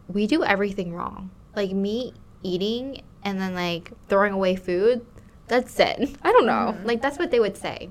we 0.08 0.28
do 0.28 0.44
everything 0.44 0.94
wrong. 0.94 1.32
Like 1.56 1.72
me 1.72 2.14
eating 2.44 3.02
and 3.24 3.40
then 3.40 3.54
like 3.54 3.92
throwing 4.10 4.34
away 4.34 4.56
food, 4.56 5.06
that's 5.48 5.72
sin. 5.72 6.18
I 6.24 6.32
don't 6.32 6.46
know. 6.46 6.74
Mm-hmm. 6.74 6.86
Like 6.86 7.02
that's 7.02 7.20
what 7.20 7.32
they 7.32 7.40
would 7.40 7.58
say. 7.58 7.90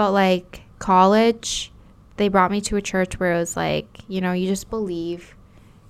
But 0.00 0.12
like 0.12 0.62
college, 0.78 1.70
they 2.16 2.28
brought 2.28 2.50
me 2.50 2.62
to 2.62 2.76
a 2.76 2.80
church 2.80 3.20
where 3.20 3.34
it 3.34 3.38
was 3.38 3.54
like, 3.54 3.86
you 4.08 4.22
know, 4.22 4.32
you 4.32 4.46
just 4.48 4.70
believe 4.70 5.36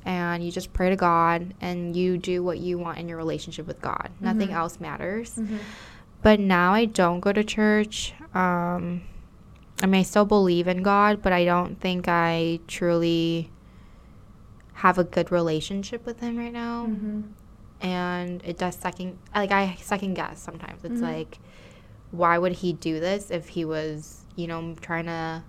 and 0.05 0.43
you 0.45 0.51
just 0.51 0.73
pray 0.73 0.91
to 0.91 0.97
God 0.97 1.55
and 1.61 1.95
you 1.95 2.19
do 2.19 2.43
what 2.43 2.59
you 2.59 2.77
want 2.77 2.99
in 2.99 3.09
your 3.09 3.19
relationship 3.19 3.69
with 3.69 3.81
God. 3.81 4.11
Nothing 4.21 4.49
Mhm. 4.49 4.55
else 4.55 4.81
matters. 4.81 5.37
Mhm. 5.37 5.61
But 6.23 6.41
now 6.41 6.73
I 6.75 6.87
don't 6.87 7.21
go 7.21 7.33
to 7.33 7.45
church. 7.45 8.13
Um, 8.35 9.03
I 9.81 9.87
mean, 9.87 10.01
I 10.01 10.03
still 10.03 10.25
believe 10.25 10.67
in 10.67 10.83
God, 10.83 11.23
but 11.23 11.33
I 11.33 11.45
don't 11.45 11.79
think 11.81 12.09
I 12.09 12.59
truly 12.67 13.49
have 14.73 14.99
a 14.99 15.05
good 15.05 15.31
relationship 15.31 16.05
with 16.05 16.19
Him 16.19 16.37
right 16.37 16.53
now. 16.53 16.87
Mhm. 16.89 17.23
And 17.81 18.43
it 18.45 18.59
does 18.59 18.75
second, 18.75 19.19
like, 19.33 19.53
I 19.53 19.77
second 19.81 20.15
guess 20.15 20.41
sometimes. 20.43 20.85
It's 20.85 21.01
Mhm. 21.01 21.03
like, 21.03 21.39
why 22.11 22.39
would 22.39 22.53
He 22.53 22.73
do 22.73 23.01
this 23.01 23.31
if 23.31 23.49
He 23.49 23.65
was, 23.65 24.23
you 24.37 24.47
know, 24.47 24.75
trying 24.81 25.07
to. 25.07 25.43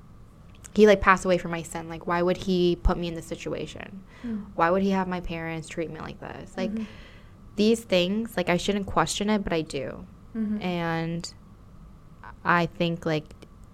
He 0.73 0.87
like 0.87 1.01
passed 1.01 1.25
away 1.25 1.37
for 1.37 1.49
my 1.49 1.63
sin. 1.63 1.89
Like, 1.89 2.07
why 2.07 2.21
would 2.21 2.37
he 2.37 2.77
put 2.81 2.97
me 2.97 3.09
in 3.09 3.13
this 3.15 3.25
situation? 3.25 4.01
Mm. 4.25 4.45
Why 4.55 4.69
would 4.69 4.81
he 4.83 4.91
have 4.91 5.05
my 5.07 5.19
parents 5.19 5.67
treat 5.67 5.91
me 5.91 5.99
like 5.99 6.19
this? 6.21 6.53
Like, 6.55 6.71
Mhm. 6.71 6.85
these 7.57 7.81
things, 7.81 8.37
like, 8.37 8.47
I 8.47 8.55
shouldn't 8.55 8.85
question 8.85 9.29
it, 9.29 9.43
but 9.43 9.51
I 9.51 9.61
do 9.63 10.05
Mhm. 10.33 10.63
and 10.63 11.33
I 12.45 12.67
think 12.67 13.05
like, 13.05 13.25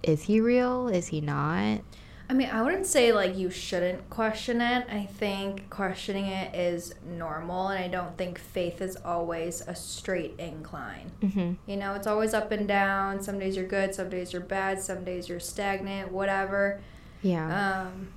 is 0.02 0.23
he 0.23 0.39
real? 0.41 0.88
Is 0.88 1.08
he 1.08 1.21
not? 1.21 1.82
I 2.30 2.34
mean, 2.34 2.50
I 2.50 2.62
wouldn't 2.62 2.86
say 2.86 3.13
like 3.13 3.38
you 3.38 3.50
shouldn't 3.50 4.10
question 4.10 4.60
it. 4.60 4.86
I 4.92 5.06
think 5.06 5.70
questioning 5.70 6.26
it 6.26 6.54
is 6.54 6.94
normal, 7.06 7.70
and 7.70 7.82
I 7.82 7.88
don't 7.88 8.18
think 8.18 8.38
faith 8.38 8.82
is 8.82 8.98
always 8.98 9.62
a 9.62 9.74
straight 9.74 10.36
incline. 10.38 11.12
Mm-hmm. 11.22 11.54
You 11.72 11.78
know, 11.78 11.94
it's 11.94 12.08
always 12.08 12.34
up 12.34 12.52
and 12.52 12.68
down. 12.68 13.22
Some 13.22 13.40
days 13.40 13.56
you're 13.56 13.66
good, 13.66 13.96
some 13.96 14.10
days 14.10 14.34
you're 14.34 14.42
bad, 14.42 14.82
some 14.82 15.06
days 15.06 15.30
you're 15.30 15.40
stagnant, 15.40 16.12
whatever. 16.12 16.82
Yeah. 17.22 17.88
Um, 17.88 18.10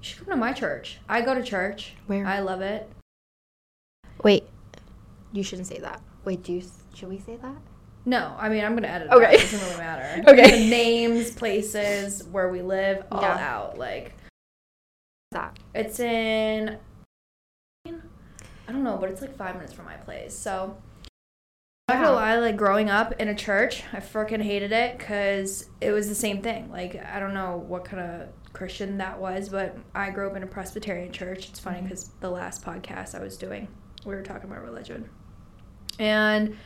you 0.00 0.08
should 0.08 0.18
come 0.18 0.30
to 0.30 0.36
my 0.36 0.52
church. 0.52 0.98
I 1.08 1.20
go 1.20 1.34
to 1.34 1.42
church. 1.42 1.94
Where? 2.08 2.26
I 2.26 2.40
love 2.40 2.62
it. 2.62 2.90
Wait, 4.24 4.44
you 5.32 5.44
shouldn't 5.44 5.68
say 5.68 5.78
that. 5.78 6.00
Wait, 6.24 6.42
do 6.42 6.54
you? 6.54 6.62
Should 6.94 7.10
we 7.10 7.18
say 7.18 7.36
that? 7.36 7.56
No, 8.06 8.34
I 8.38 8.48
mean 8.48 8.64
I'm 8.64 8.74
gonna 8.74 8.88
edit. 8.88 9.10
Okay. 9.10 9.24
Okay, 9.24 9.34
it 9.36 9.50
doesn't 9.50 9.60
really 9.60 9.78
matter. 9.78 10.22
Okay. 10.28 10.64
The 10.64 10.70
names, 10.70 11.30
places, 11.30 12.24
where 12.24 12.48
we 12.48 12.62
live, 12.62 13.04
all 13.10 13.22
Yeah. 13.22 13.38
out. 13.38 13.78
Like 13.78 14.14
That. 15.32 15.58
it's 15.74 15.98
in. 16.00 16.78
I 17.86 18.72
don't 18.72 18.82
know, 18.82 18.96
but 18.96 19.10
it's 19.10 19.20
like 19.20 19.36
five 19.36 19.56
minutes 19.56 19.72
from 19.74 19.84
my 19.84 19.96
place. 19.96 20.34
So 20.34 20.76
I'm 21.88 21.98
not 21.98 22.04
gonna 22.04 22.16
lie, 22.16 22.38
like 22.38 22.56
growing 22.56 22.88
up 22.88 23.12
in 23.20 23.28
a 23.28 23.34
church, 23.34 23.82
I 23.92 23.98
freaking 23.98 24.42
hated 24.42 24.72
it 24.72 24.96
because 24.96 25.68
it 25.80 25.92
was 25.92 26.08
the 26.08 26.14
same 26.14 26.40
thing. 26.40 26.70
Like 26.70 27.02
I 27.04 27.18
don't 27.20 27.34
know 27.34 27.62
what 27.66 27.84
kind 27.84 28.02
of 28.02 28.28
Christian 28.54 28.98
that 28.98 29.18
was, 29.18 29.48
but 29.48 29.76
I 29.94 30.10
grew 30.10 30.28
up 30.28 30.36
in 30.36 30.42
a 30.42 30.46
Presbyterian 30.46 31.12
church. 31.12 31.48
It's 31.48 31.60
funny 31.60 31.78
mm-hmm. 31.78 31.88
because 31.88 32.08
the 32.20 32.30
last 32.30 32.64
podcast 32.64 33.14
I 33.18 33.22
was 33.22 33.36
doing, 33.36 33.68
we 34.06 34.14
were 34.14 34.22
talking 34.22 34.50
about 34.50 34.62
religion, 34.62 35.10
and 35.98 36.56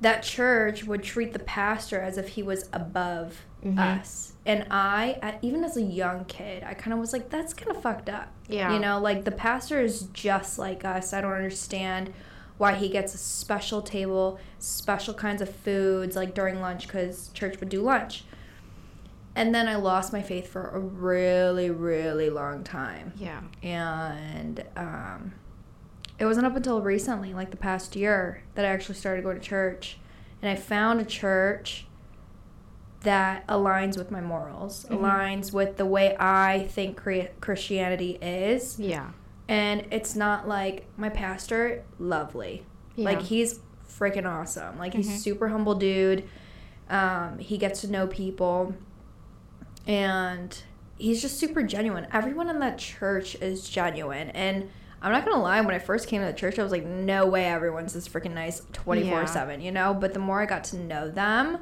that 0.00 0.22
church 0.22 0.84
would 0.84 1.02
treat 1.02 1.32
the 1.32 1.38
pastor 1.38 2.00
as 2.00 2.16
if 2.18 2.28
he 2.28 2.42
was 2.42 2.68
above 2.72 3.42
Mhm. 3.62 3.78
us. 3.78 4.32
And 4.46 4.66
I, 4.70 5.38
even 5.42 5.62
as 5.64 5.76
a 5.76 5.82
young 5.82 6.24
kid, 6.24 6.64
I 6.64 6.72
kind 6.74 6.94
of 6.94 6.98
was 6.98 7.12
like, 7.12 7.28
that's 7.28 7.52
kind 7.52 7.70
of 7.76 7.82
fucked 7.82 8.08
up. 8.08 8.28
Yeah. 8.48 8.72
You 8.72 8.78
know, 8.78 8.98
like 8.98 9.24
the 9.24 9.30
pastor 9.30 9.80
is 9.80 10.02
just 10.14 10.58
like 10.58 10.84
us. 10.84 11.12
I 11.12 11.20
don't 11.20 11.32
understand 11.32 12.12
why 12.56 12.74
he 12.74 12.88
gets 12.88 13.14
a 13.14 13.18
special 13.18 13.82
table, 13.82 14.38
special 14.58 15.12
kinds 15.14 15.42
of 15.42 15.54
foods, 15.54 16.16
like 16.16 16.34
during 16.34 16.60
lunch, 16.60 16.86
because 16.86 17.28
church 17.34 17.60
would 17.60 17.68
do 17.68 17.82
lunch. 17.82 18.24
And 19.36 19.54
then 19.54 19.68
I 19.68 19.76
lost 19.76 20.12
my 20.12 20.22
faith 20.22 20.48
for 20.48 20.68
a 20.70 20.78
really, 20.78 21.70
really 21.70 22.30
long 22.30 22.64
time. 22.64 23.12
Yeah. 23.16 23.40
And 23.62 24.64
um, 24.76 25.32
it 26.20 26.26
wasn't 26.26 26.46
up 26.46 26.54
until 26.54 26.80
recently, 26.82 27.32
like 27.34 27.50
the 27.50 27.56
past 27.56 27.96
year, 27.96 28.42
that 28.54 28.64
I 28.64 28.68
actually 28.68 28.94
started 28.96 29.24
going 29.24 29.40
to 29.40 29.42
church. 29.42 29.98
And 30.42 30.50
I 30.50 30.54
found 30.54 31.00
a 31.00 31.04
church 31.04 31.86
that 33.02 33.46
aligns 33.48 33.96
with 33.96 34.10
my 34.10 34.20
morals, 34.20 34.84
Mhm. 34.90 34.98
aligns 35.00 35.52
with 35.52 35.78
the 35.78 35.86
way 35.86 36.14
I 36.20 36.68
think 36.70 36.98
cre- 36.98 37.30
Christianity 37.40 38.18
is. 38.20 38.78
Yeah. 38.78 39.08
And 39.48 39.86
it's 39.90 40.14
not 40.14 40.46
like 40.46 40.86
my 40.98 41.08
pastor, 41.08 41.82
lovely. 41.98 42.66
Yeah. 42.96 43.06
Like 43.06 43.22
he's 43.22 43.60
freaking 43.88 44.26
awesome. 44.26 44.78
Like 44.78 44.92
he's 44.94 45.08
Mhm. 45.08 45.16
super 45.18 45.48
humble 45.48 45.74
dude. 45.74 46.24
Um, 46.90 47.38
he 47.38 47.56
gets 47.56 47.80
to 47.80 47.90
know 47.90 48.06
people, 48.06 48.74
and 49.86 50.62
he's 50.98 51.22
just 51.22 51.38
super 51.38 51.62
genuine. 51.62 52.06
Everyone 52.12 52.50
in 52.50 52.58
that 52.60 52.78
church 52.78 53.34
is 53.36 53.68
genuine, 53.68 54.28
and 54.30 54.68
I'm 55.02 55.12
not 55.12 55.24
gonna 55.24 55.42
lie. 55.42 55.60
When 55.60 55.74
I 55.74 55.78
first 55.78 56.08
came 56.08 56.20
to 56.20 56.26
the 56.26 56.32
church, 56.32 56.58
I 56.58 56.62
was 56.62 56.72
like, 56.72 56.84
no 56.84 57.26
way, 57.26 57.46
everyone's 57.46 57.92
this 57.92 58.08
freaking 58.08 58.34
nice, 58.34 58.62
twenty 58.72 59.08
four 59.08 59.26
seven. 59.26 59.60
You 59.60 59.72
know. 59.72 59.94
But 59.94 60.12
the 60.12 60.20
more 60.20 60.40
I 60.40 60.46
got 60.46 60.64
to 60.64 60.76
know 60.76 61.10
them, 61.10 61.58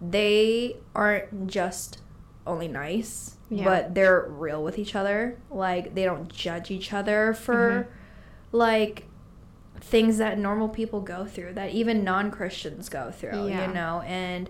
they 0.00 0.76
aren't 0.94 1.46
just 1.48 1.98
only 2.46 2.68
nice, 2.68 3.36
Yeah. 3.50 3.64
but 3.64 3.94
they're 3.94 4.26
real 4.28 4.62
with 4.62 4.78
each 4.78 4.94
other. 4.94 5.38
Like 5.50 5.94
they 5.94 6.04
don't 6.04 6.32
judge 6.32 6.70
each 6.70 6.92
other 6.92 7.34
for 7.34 7.88
mm-hmm. 7.88 8.56
like 8.56 9.06
things 9.80 10.18
that 10.18 10.38
normal 10.38 10.68
people 10.68 11.00
go 11.00 11.24
through 11.24 11.54
that 11.54 11.70
even 11.70 12.02
non-christians 12.02 12.88
go 12.88 13.10
through 13.10 13.48
Yeah. 13.48 13.66
you 13.66 13.74
know 13.74 14.02
and 14.06 14.48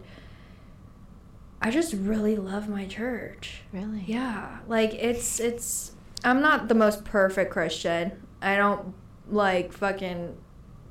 i 1.61 1.70
just 1.70 1.92
really 1.94 2.37
love 2.37 2.68
my 2.68 2.87
church 2.87 3.62
really. 3.72 4.05
yeah 4.07 4.59
like 4.68 4.94
it's 4.94 5.40
it's 5.40 5.92
i'm 6.25 6.40
not 6.40 6.68
the 6.68 6.75
most 6.75 7.05
perfect 7.05 7.51
christian 7.51 8.12
i 8.46 8.56
don't 8.56 8.94
like 9.28 9.72
fucking 9.72 10.37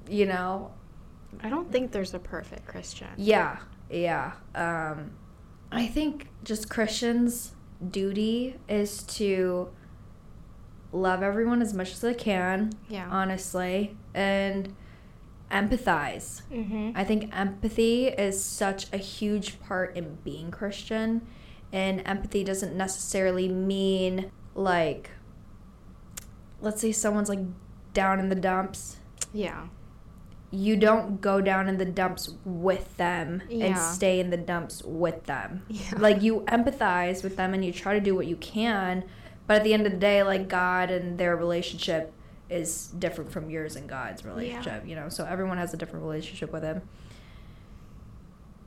you 0.09 0.25
know 0.25 0.71
I 1.41 1.49
don't 1.49 1.69
think 1.71 1.91
there's 1.91 2.13
a 2.13 2.19
perfect 2.19 2.65
Christian. 2.67 3.09
yeah 3.17 3.57
yeah 3.89 4.31
um 4.55 5.11
i 5.71 5.85
think 5.87 6.27
just 6.43 6.69
christians 6.69 7.53
duty 7.99 8.55
is 8.69 9.03
to 9.19 9.69
love 10.91 11.21
everyone 11.23 11.61
as 11.61 11.73
much 11.73 11.91
as 11.91 11.99
they 12.01 12.13
can 12.13 12.71
Yeah. 12.87 13.07
honestly, 13.09 13.97
and 14.13 14.73
empathize. 15.51 16.41
mm-hmm. 16.51 16.91
I 16.95 17.03
think 17.03 17.35
empathy 17.35 18.07
is 18.07 18.41
such 18.41 18.81
a 18.93 18.97
huge 18.97 19.59
part 19.61 19.95
in 19.97 20.17
being 20.23 20.51
Christian, 20.51 21.21
and 21.73 22.01
empathy 22.05 22.43
doesn't 22.45 22.75
necessarily 22.77 23.47
mean 23.49 24.31
like, 24.55 25.11
let's 26.61 26.81
say 26.81 26.91
someone's 26.91 27.29
like 27.29 27.39
down 27.93 28.19
in 28.19 28.29
the 28.29 28.35
dumps. 28.35 28.97
Yeah. 29.33 29.67
You 30.51 30.77
don't 30.77 31.19
go 31.19 31.41
down 31.41 31.67
in 31.67 31.77
the 31.77 31.85
dumps 31.85 32.33
with 32.45 32.95
them 32.97 33.41
and 33.51 33.77
stay 33.77 34.19
in 34.19 34.29
the 34.29 34.37
dumps 34.37 34.81
with 34.85 35.25
them. 35.25 35.63
Yeah. 35.67 35.95
Like 35.97 36.21
you 36.21 36.41
empathize 36.47 37.23
with 37.23 37.35
them 37.35 37.53
and 37.53 37.65
you 37.65 37.73
try 37.73 37.93
to 37.93 37.99
do 37.99 38.15
what 38.15 38.27
you 38.27 38.37
can, 38.37 39.03
but 39.47 39.57
at 39.57 39.63
the 39.63 39.73
end 39.73 39.85
of 39.85 39.91
the 39.91 39.97
day, 39.97 40.23
like 40.23 40.47
God 40.47 40.91
and 40.91 41.17
their 41.17 41.35
relationship 41.35 42.13
is 42.49 42.87
different 42.99 43.31
from 43.31 43.49
yours 43.49 43.75
and 43.75 43.89
God's 43.89 44.23
relationship, 44.23 44.87
you 44.87 44.95
know. 44.95 45.09
So 45.09 45.25
everyone 45.25 45.57
has 45.57 45.73
a 45.73 45.77
different 45.77 46.05
relationship 46.05 46.53
with 46.53 46.63
him. 46.63 46.81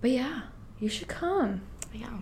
But 0.00 0.10
yeah, 0.10 0.42
you 0.78 0.88
should 0.88 1.08
come. 1.08 1.62
Yeah. 1.92 2.18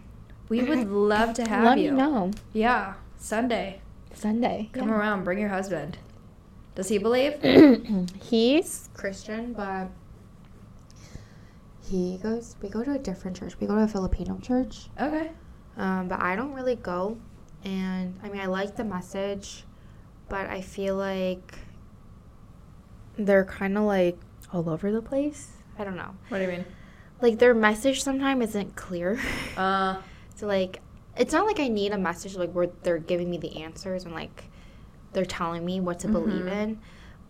We 0.49 0.63
would 0.63 0.89
love 0.91 1.35
to 1.35 1.49
have 1.49 1.65
Let 1.65 1.79
you. 1.79 1.93
me 1.93 1.99
know. 1.99 2.31
Yeah, 2.53 2.95
Sunday. 3.17 3.81
Sunday. 4.17 4.71
Come 4.73 4.91
around, 4.91 5.25
bring 5.25 5.39
your 5.39 5.49
husband. 5.49 5.99
Does 6.75 6.89
he 6.89 6.99
believe? 6.99 7.41
He's 8.23 8.89
Christian, 8.95 9.53
but 9.53 9.89
he 11.89 12.19
goes. 12.19 12.57
We 12.61 12.69
go 12.69 12.83
to 12.83 12.93
a 12.93 12.99
different 12.99 13.37
church. 13.37 13.59
We 13.61 13.67
go 13.67 13.77
to 13.77 13.83
a 13.83 13.89
Filipino 13.89 14.39
church. 14.39 14.89
Okay. 15.01 15.31
Um, 15.77 16.09
but 16.09 16.21
I 16.21 16.37
don't 16.37 16.53
really 16.53 16.77
go. 16.77 17.17
And 17.65 18.19
I 18.23 18.29
mean, 18.29 18.41
I 18.41 18.47
like 18.47 18.77
the 18.77 18.85
message, 18.85 19.65
but 20.29 20.49
I 20.49 20.61
feel 20.61 20.97
like 20.97 21.59
they're 23.17 23.45
kind 23.45 23.79
of 23.79 23.85
like 23.85 24.19
all 24.53 24.69
over 24.69 24.93
the 24.93 25.03
place. 25.03 25.53
I 25.79 25.85
don't 25.85 25.97
know. 25.97 26.15
What 26.29 26.39
do 26.39 26.45
you 26.45 26.51
mean? 26.51 26.65
Like 27.21 27.39
their 27.39 27.55
message 27.55 28.03
sometimes 28.03 28.51
isn't 28.51 28.77
clear. 28.77 29.19
Uh, 29.57 29.97
so 30.35 30.47
like, 30.47 30.81
it's 31.17 31.33
not 31.33 31.47
like 31.47 31.61
I 31.61 31.69
need 31.69 31.93
a 31.93 31.99
message 31.99 32.37
like 32.37 32.53
where 32.53 32.69
they're 32.83 32.99
giving 32.99 33.31
me 33.31 33.39
the 33.39 33.63
answers 33.63 34.05
and 34.05 34.15
like 34.15 34.45
they're 35.13 35.25
telling 35.25 35.65
me 35.65 35.81
what 35.81 35.99
to 36.01 36.09
believe 36.09 36.45
Mhm. 36.45 36.53
in. 36.63 36.79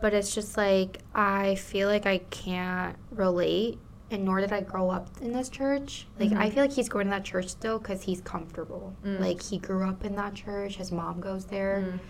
But 0.01 0.12
it's 0.12 0.34
just 0.34 0.57
like 0.57 0.99
I 1.14 1.55
feel 1.55 1.89
like 1.89 2.05
I 2.07 2.18
can't 2.18 2.97
relate, 3.11 3.78
and 4.11 4.24
nor 4.24 4.41
did 4.41 4.53
I 4.53 4.61
grow 4.61 4.91
up 4.91 5.09
in 5.22 5.32
this 5.32 5.49
church. 5.49 6.07
Like 6.20 6.32
I 6.32 6.49
Mhm. 6.51 6.53
feel 6.55 6.62
like 6.64 6.72
he's 6.72 6.89
going 6.89 7.07
to 7.07 7.11
that 7.11 7.24
church 7.24 7.49
still 7.49 7.78
because 7.78 8.03
he's 8.03 8.20
comfortable. 8.20 8.95
Mm. 9.05 9.20
Like 9.20 9.41
he 9.43 9.59
grew 9.59 9.89
up 9.89 10.05
in 10.05 10.16
that 10.16 10.34
church. 10.34 10.76
His 10.76 10.93
mom 10.93 11.20
goes 11.20 11.47
there, 11.47 11.84
mm, 11.87 12.01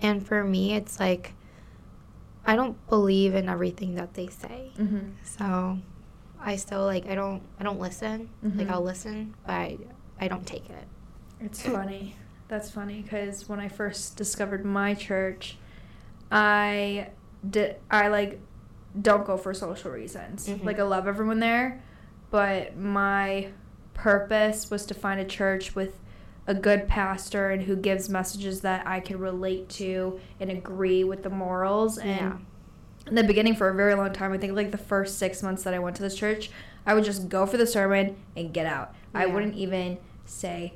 and 0.00 0.26
for 0.26 0.42
me, 0.44 0.74
it's 0.74 0.98
like 0.98 1.34
I 2.44 2.56
don't 2.56 2.76
believe 2.88 3.34
in 3.36 3.48
everything 3.48 3.94
that 3.94 4.14
they 4.14 4.26
say. 4.28 4.72
mm-hmm. 4.76 5.10
So 5.24 5.78
I 6.40 6.56
still 6.56 6.84
like 6.84 7.06
I 7.06 7.14
don't 7.14 7.42
I 7.60 7.62
don't 7.62 7.78
listen. 7.80 8.30
Like 8.42 8.66
Mhm. 8.66 8.70
I'll 8.70 8.82
listen, 8.82 9.34
but 9.46 9.52
I, 9.52 9.78
I 10.20 10.26
don't 10.28 10.44
take 10.46 10.68
it. 10.70 10.84
It's 11.44 11.62
funny. 11.62 12.16
That's 12.48 12.70
funny 12.70 13.02
because 13.02 13.48
when 13.48 13.60
I 13.60 13.68
first 13.68 14.16
discovered 14.16 14.64
my 14.64 14.94
church, 14.94 15.56
I 16.30 17.08
did 17.48 17.76
I 17.90 18.08
like 18.08 18.40
don't 19.00 19.24
go 19.26 19.36
for 19.36 19.54
social 19.54 19.90
reasons. 19.90 20.48
Mhm. 20.48 20.64
Like 20.64 20.78
I 20.78 20.82
love 20.82 21.06
everyone 21.08 21.40
there, 21.40 21.82
but 22.30 22.76
my 22.76 23.48
purpose 23.94 24.70
was 24.70 24.84
to 24.86 24.94
find 24.94 25.20
a 25.20 25.24
church 25.24 25.74
with 25.74 25.98
a 26.46 26.54
good 26.54 26.88
pastor 26.88 27.50
and 27.50 27.62
who 27.62 27.76
gives 27.76 28.08
messages 28.08 28.62
that 28.62 28.86
I 28.86 29.00
can 29.00 29.18
relate 29.18 29.68
to 29.70 30.18
and 30.40 30.50
agree 30.50 31.04
with 31.04 31.22
the 31.22 31.30
morals 31.30 31.98
and 31.98 32.08
Yeah. 32.20 32.36
in 33.06 33.14
the 33.14 33.22
beginning 33.24 33.54
for 33.54 33.68
a 33.68 33.74
very 33.74 33.94
long 33.94 34.12
time 34.12 34.32
i 34.32 34.38
think 34.38 34.54
like 34.54 34.70
the 34.72 34.78
first 34.78 35.18
six 35.18 35.42
months 35.42 35.62
that 35.64 35.74
i 35.74 35.78
went 35.80 35.96
to 35.96 36.02
this 36.02 36.14
church 36.14 36.50
i 36.86 36.94
would 36.94 37.02
just 37.04 37.28
go 37.28 37.46
for 37.46 37.56
the 37.56 37.66
sermon 37.66 38.14
and 38.36 38.52
get 38.54 38.64
out 38.66 38.94
i 39.14 39.26
wouldn't 39.26 39.54
even 39.54 39.98
say 40.24 40.72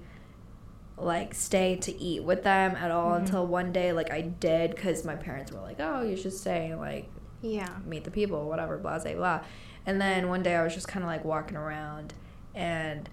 like 0.99 1.34
stay 1.34 1.76
to 1.76 1.94
eat 2.01 2.22
with 2.24 2.42
them 2.42 2.74
at 2.76 2.90
all 2.90 3.11
Mhm. 3.12 3.18
until 3.20 3.47
one 3.47 3.70
day 3.72 3.92
like 3.92 4.11
i 4.11 4.22
did 4.22 4.70
because 4.74 5.05
my 5.05 5.14
parents 5.14 5.53
were 5.53 5.61
like 5.61 5.76
oh 5.78 6.03
you 6.03 6.16
should 6.16 6.32
stay 6.32 6.70
and 6.70 6.80
like 6.80 7.09
Yeah. 7.42 7.68
meet 7.86 8.05
the 8.05 8.11
people 8.11 8.49
whatever 8.49 8.78
blah 8.78 8.99
blah 8.99 9.12
blah 9.14 9.40
and 9.84 10.01
then 10.01 10.28
one 10.28 10.42
day 10.42 10.57
i 10.57 10.62
was 10.64 10.72
just 10.74 10.88
kind 10.88 11.05
of 11.05 11.09
like 11.09 11.24
walking 11.24 11.57
around 11.57 12.14
and 12.55 13.09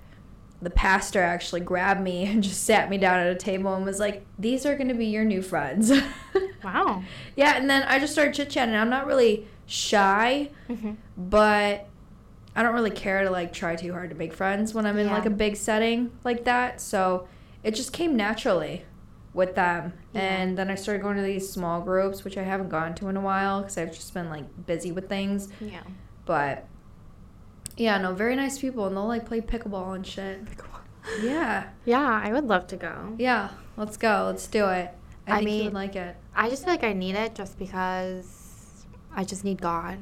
the 0.62 0.70
pastor 0.70 1.22
actually 1.22 1.60
grabbed 1.60 2.00
me 2.00 2.26
and 2.26 2.42
just 2.42 2.64
sat 2.64 2.90
me 2.90 2.98
down 2.98 3.20
at 3.20 3.28
a 3.28 3.36
table 3.36 3.74
and 3.76 3.84
was 3.84 4.00
like 4.00 4.26
these 4.40 4.66
are 4.66 4.76
going 4.76 4.88
to 4.88 4.94
be 4.94 5.08
your 5.08 5.26
new 5.26 5.42
friends 5.42 5.92
Wow. 6.64 7.04
yeah, 7.36 7.58
and 7.58 7.70
then 7.70 7.84
I 7.84 8.00
just 8.00 8.14
started 8.14 8.34
chit 8.34 8.50
chatting. 8.50 8.74
I'm 8.74 8.90
not 8.90 9.06
really 9.06 9.46
shy, 9.66 10.50
Mm-hmm. 10.70 10.92
but 11.18 11.88
I 12.56 12.64
don't 12.64 12.74
really 12.74 12.90
care 12.90 13.26
to 13.26 13.30
like 13.30 13.52
try 13.52 13.76
too 13.76 13.92
hard 13.92 14.12
to 14.12 14.16
make 14.16 14.34
friends 14.34 14.74
when 14.74 14.86
I'm 14.86 14.98
in 14.98 15.08
Yeah. 15.08 15.14
like 15.14 15.26
a 15.26 15.30
big 15.30 15.58
setting 15.58 16.12
like 16.24 16.46
that. 16.46 16.80
So 16.80 17.28
it 17.64 17.76
just 17.76 17.94
came 17.94 18.16
naturally 18.16 18.86
with 19.34 19.56
them. 19.56 19.94
Yeah. 20.14 20.22
And 20.22 20.58
then 20.58 20.70
I 20.70 20.76
started 20.76 21.02
going 21.02 21.18
to 21.18 21.24
these 21.24 21.50
small 21.50 21.82
groups, 21.82 22.24
which 22.24 22.38
I 22.38 22.44
haven't 22.44 22.70
gone 22.70 22.94
to 22.96 23.08
in 23.08 23.18
a 23.18 23.22
while 23.22 23.62
because 23.62 23.78
I've 23.78 23.94
just 23.94 24.14
been 24.14 24.30
like 24.30 24.66
busy 24.66 24.92
with 24.92 25.10
things. 25.10 25.50
Yeah. 25.60 25.82
But 26.26 26.68
yeah, 27.76 27.98
no, 27.98 28.14
very 28.14 28.36
nice 28.36 28.60
people, 28.60 28.86
and 28.86 28.96
they'll 28.96 29.08
like 29.08 29.26
play 29.26 29.42
pickleball 29.42 29.96
and 29.96 30.06
shit. 30.06 30.46
Pickleball. 30.46 30.70
Yeah, 31.22 31.66
Yeah, 31.86 32.22
I 32.24 32.32
would 32.32 32.46
love 32.46 32.68
to 32.68 32.76
go. 32.78 33.16
yeah. 33.18 33.50
Let's 33.76 33.98
go. 33.98 34.26
Let's 34.28 34.46
do 34.48 34.68
it. 34.70 34.92
I, 35.28 35.32
I 35.32 35.38
think 35.40 35.50
you 35.50 35.56
mean- 35.56 35.66
would 35.66 35.74
like 35.74 35.96
it. 35.96 36.16
I 36.36 36.50
just 36.50 36.64
feel 36.64 36.74
like 36.74 36.84
I 36.84 36.94
need 36.94 37.16
it 37.16 37.34
just 37.36 37.58
because 37.58 38.86
I 39.16 39.24
just 39.24 39.44
need 39.44 39.60
God. 39.62 39.98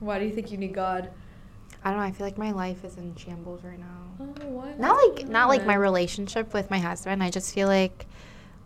Why 0.00 0.18
do 0.18 0.26
you 0.26 0.32
think 0.32 0.50
you 0.50 0.58
need 0.58 0.74
God? 0.74 1.10
I 1.84 1.90
don't 1.90 1.98
know. 1.98 2.04
I 2.04 2.12
feel 2.12 2.26
like 2.26 2.38
my 2.38 2.50
life 2.52 2.82
is 2.84 2.96
in 2.96 3.14
shambles 3.14 3.62
right 3.62 3.78
now. 3.78 4.08
Oh, 4.20 4.48
what? 4.48 4.78
Not 4.80 4.96
like 4.96 5.28
not 5.28 5.48
like 5.48 5.66
my 5.66 5.74
relationship 5.74 6.54
with 6.54 6.70
my 6.70 6.78
husband. 6.78 7.22
I 7.22 7.30
just 7.30 7.54
feel 7.54 7.68
like 7.68 8.06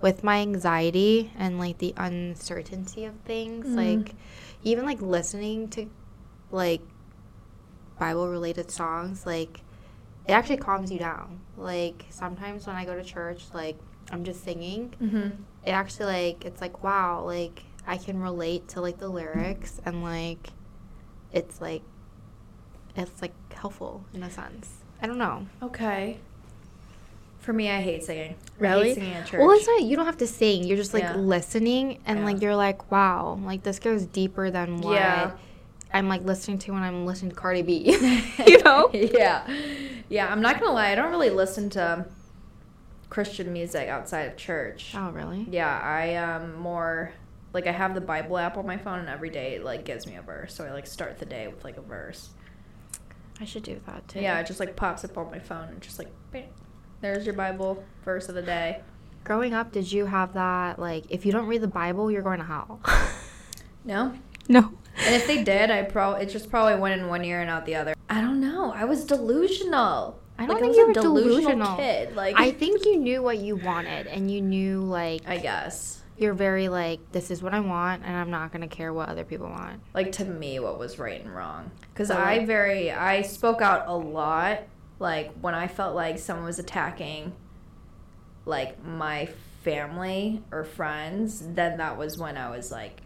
with 0.01 0.23
my 0.23 0.39
anxiety 0.41 1.33
and 1.37 1.59
like 1.59 1.79
the 1.79 1.93
uncertainty 1.97 3.05
of 3.05 3.15
things, 3.25 3.67
Mhm. 3.67 3.77
like 3.77 4.15
even 4.63 4.85
like 4.87 5.01
listening 5.03 5.69
to 5.71 5.87
like 6.53 6.81
Bible 7.99 8.29
related 8.29 8.71
songs, 8.71 9.27
like 9.27 9.61
it 10.27 10.33
actually 10.33 10.59
calms 10.59 10.93
you 10.93 10.99
down. 10.99 11.41
Like 11.57 12.07
sometimes 12.11 12.67
when 12.67 12.77
I 12.77 12.85
go 12.85 12.95
to 12.95 13.03
church, 13.03 13.47
like 13.53 13.77
I'm 14.13 14.25
just 14.25 14.45
singing, 14.45 14.95
Mm-hmm. 15.03 15.43
it 15.67 15.71
actually 15.71 16.07
like 16.07 16.45
it's 16.45 16.61
like 16.61 16.85
wow, 16.85 17.25
like 17.25 17.65
I 17.87 17.97
can 17.97 18.21
relate 18.21 18.69
to 18.69 18.81
like 18.81 18.99
the 18.99 19.09
lyrics 19.09 19.81
and 19.85 20.03
like 20.05 20.51
it's 21.33 21.61
like 21.61 21.83
it's 22.99 23.23
like 23.23 23.33
helpful 23.53 24.05
in 24.13 24.23
a 24.23 24.31
sense. 24.31 24.79
I 25.01 25.07
don't 25.07 25.19
know. 25.19 25.47
Okay. 25.63 26.19
For 27.41 27.53
me, 27.53 27.71
I 27.71 27.81
hate 27.81 28.05
singing. 28.05 28.33
I 28.59 28.61
Really? 28.63 28.89
hate 28.89 28.95
singing 28.97 29.15
at 29.15 29.27
church. 29.27 29.39
Well, 29.41 29.53
it's 29.53 29.67
not. 29.67 29.83
You 29.83 29.97
don't 29.97 30.07
have 30.07 30.19
to 30.19 30.27
sing. 30.27 30.65
You're 30.65 30.77
just 30.77 30.93
like 30.93 31.05
Yeah. 31.05 31.17
listening, 31.17 31.99
and 32.05 32.19
Yeah. 32.21 32.25
like 32.25 32.43
you're 32.43 32.57
like, 32.57 32.91
wow, 32.91 33.39
like 33.43 33.63
this 33.63 33.79
goes 33.79 34.05
deeper 34.07 34.51
than 34.51 34.79
what 34.79 34.95
Yeah. 34.95 35.31
I'm 35.95 36.09
like 36.09 36.25
listening 36.25 36.59
to 36.59 36.73
when 36.73 36.83
I'm 36.83 37.07
listening 37.07 37.31
to 37.31 37.37
Cardi 37.37 37.63
B. 37.63 37.97
you 38.47 38.63
know? 38.63 38.91
yeah. 38.93 39.47
Yeah, 40.09 40.31
I'm 40.31 40.41
not 40.43 40.61
gonna 40.61 40.73
lie. 40.73 40.91
I 40.91 40.95
don't 40.95 41.11
really 41.11 41.31
listen 41.31 41.71
to 41.71 42.07
Christian 43.09 43.53
music 43.53 43.89
outside 43.89 44.23
of 44.23 44.37
church. 44.37 44.93
Oh, 44.95 45.11
really? 45.11 45.47
Yeah, 45.51 45.79
I 45.83 46.07
am 46.09 46.57
more 46.57 47.13
like 47.55 47.67
I 47.67 47.73
have 47.73 47.95
the 47.95 48.01
Bible 48.03 48.37
app 48.37 48.59
on 48.59 48.67
my 48.67 48.77
phone, 48.77 48.99
and 48.99 49.09
every 49.09 49.31
day 49.31 49.55
it 49.55 49.65
like 49.65 49.85
gives 49.85 50.07
me 50.07 50.17
a 50.17 50.23
verse. 50.23 50.55
So 50.55 50.65
I 50.67 50.73
like 50.73 50.87
start 50.87 51.19
the 51.19 51.25
day 51.25 51.49
with 51.49 51.65
like 51.65 51.79
a 51.79 51.83
verse. 51.83 52.29
I 53.41 53.45
should 53.45 53.63
do 53.63 53.81
that 53.87 54.07
too. 54.09 54.21
Yeah, 54.21 54.39
it 54.41 54.47
just 54.47 54.61
like 54.61 54.75
pops 54.77 55.05
up 55.05 55.17
on 55.17 55.31
my 55.31 55.39
phone 55.39 55.69
and 55.69 55.81
just 55.81 55.99
like, 55.99 56.09
bing. 56.33 56.49
there's 57.01 57.25
your 57.25 57.35
Bible 57.35 57.85
verse 58.05 58.29
of 58.29 58.35
the 58.35 58.43
day. 58.43 58.81
Growing 59.25 59.55
up, 59.55 59.73
did 59.73 59.91
you 59.93 60.07
have 60.07 60.33
that 60.35 60.79
like 60.79 61.05
if 61.11 61.25
you 61.27 61.33
don't 61.33 61.47
read 61.47 61.61
the 61.61 61.69
Bible, 61.69 62.11
you're 62.11 62.23
going 62.23 62.39
to 62.39 62.45
hell? 62.45 62.81
No, 63.85 64.15
no. 64.49 64.73
And 65.07 65.15
if 65.15 65.27
they 65.27 65.45
did, 65.45 65.71
I 65.71 65.83
probably 65.83 66.23
it 66.23 66.31
just 66.31 66.51
probably 66.51 66.77
went 66.81 67.01
in 67.01 67.09
one 67.09 67.25
ear 67.25 67.41
and 67.41 67.49
out 67.51 67.65
the 67.67 67.75
other. 67.77 67.95
I 68.11 68.21
don't 68.21 68.41
know. 68.41 68.73
I 68.73 68.85
was 68.85 69.05
delusional. 69.05 70.19
I 70.39 70.47
don't 70.47 70.55
Like, 70.55 70.59
think 70.63 70.69
was 70.71 70.77
you 70.77 70.85
a 70.85 70.87
were 70.89 70.93
delusional. 70.95 71.77
kid. 71.77 72.17
Like 72.17 72.35
I 72.39 72.51
think 72.53 72.85
you 72.85 72.97
knew 72.97 73.23
what 73.23 73.39
you 73.39 73.57
wanted, 73.57 74.07
and 74.07 74.31
you 74.31 74.41
knew 74.41 74.81
like 74.81 75.23
I 75.29 75.39
guess. 75.39 75.98
You're 76.19 76.35
very 76.35 76.69
like 76.69 77.01
this 77.13 77.31
is 77.31 77.43
what 77.43 77.55
I 77.55 77.61
want, 77.61 78.03
and 78.05 78.15
I'm 78.17 78.31
not 78.31 78.53
gonna 78.53 78.69
care 78.69 78.93
what 78.93 79.09
other 79.09 79.25
people 79.25 79.49
want. 79.49 79.81
Like 79.95 80.13
to 80.13 80.25
me, 80.25 80.59
what 80.59 80.79
was 80.79 80.99
right 80.99 81.21
and 81.25 81.35
wrong. 81.35 81.71
Because 81.93 82.11
I 82.11 82.39
like- 82.39 82.47
very 82.47 82.91
I 82.91 83.23
spoke 83.23 83.63
out 83.63 83.85
a 83.87 83.95
lot. 83.97 84.61
Like 84.99 85.33
when 85.41 85.55
I 85.55 85.69
felt 85.69 85.95
like 85.95 86.19
someone 86.19 86.45
was 86.45 86.59
attacking, 86.59 87.33
like 88.45 88.83
my 88.85 89.29
family 89.63 90.43
or 90.51 90.65
friends, 90.65 91.41
then 91.55 91.79
that 91.79 91.97
was 91.97 92.19
when 92.19 92.37
I 92.37 92.51
was 92.51 92.73
like 92.73 93.01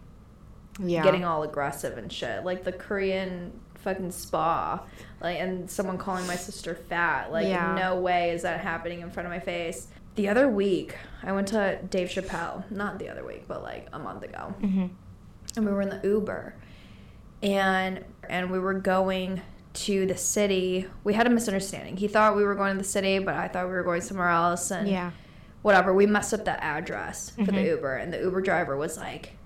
Yeah. 0.79 1.03
getting 1.03 1.25
all 1.25 1.43
aggressive 1.43 1.99
and 1.99 2.11
shit. 2.13 2.45
Like 2.45 2.65
the 2.65 2.73
Korean 2.73 3.53
fucking 3.77 4.13
spa, 4.13 4.81
like 5.21 5.39
and 5.39 5.69
someone 5.71 5.99
calling 5.99 6.27
my 6.27 6.37
sister 6.37 6.75
fat. 6.75 7.33
Like 7.33 7.47
Yeah. 7.49 7.75
no 7.79 7.97
way 8.01 8.31
is 8.31 8.43
that 8.43 8.61
happening 8.61 9.01
in 9.01 9.11
front 9.11 9.27
of 9.27 9.31
my 9.33 9.41
face. 9.41 9.89
The 10.15 10.29
other 10.29 10.49
week, 10.49 10.97
I 11.23 11.33
went 11.33 11.49
to 11.49 11.79
Dave 11.89 12.09
Chappelle. 12.09 12.71
Not 12.71 12.99
the 12.99 13.09
other 13.09 13.25
week, 13.25 13.45
but 13.49 13.63
like 13.63 13.89
a 13.93 13.99
month 13.99 14.23
ago, 14.23 14.55
hmm 14.61 14.87
and 15.55 15.67
we 15.67 15.73
were 15.73 15.83
in 15.83 15.91
the 15.91 16.01
Uber, 16.03 16.55
and 17.43 18.05
and 18.29 18.51
we 18.51 18.59
were 18.59 18.75
going 18.75 19.43
to 19.75 20.07
the 20.07 20.17
city. 20.17 20.87
We 21.05 21.15
had 21.15 21.27
a 21.27 21.31
misunderstanding. 21.31 21.97
He 21.97 22.09
thought 22.09 22.37
we 22.37 22.45
were 22.45 22.55
going 22.55 22.73
to 22.75 22.79
the 22.79 22.89
city, 22.89 23.19
but 23.19 23.35
I 23.35 23.49
thought 23.49 23.67
we 23.67 23.73
were 23.73 23.83
going 23.83 24.01
somewhere 24.03 24.29
else. 24.29 24.71
And 24.71 24.87
Yeah. 24.89 25.11
whatever. 25.63 25.93
We 25.95 26.07
messed 26.07 26.35
up 26.35 26.45
the 26.45 26.63
address 26.63 27.31
for 27.31 27.45
the 27.47 27.53
Mhm. 27.53 27.67
Uber, 27.67 27.95
and 27.97 28.13
the 28.13 28.19
Uber 28.19 28.41
driver 28.43 28.77
was 28.77 28.97
like, 28.99 29.37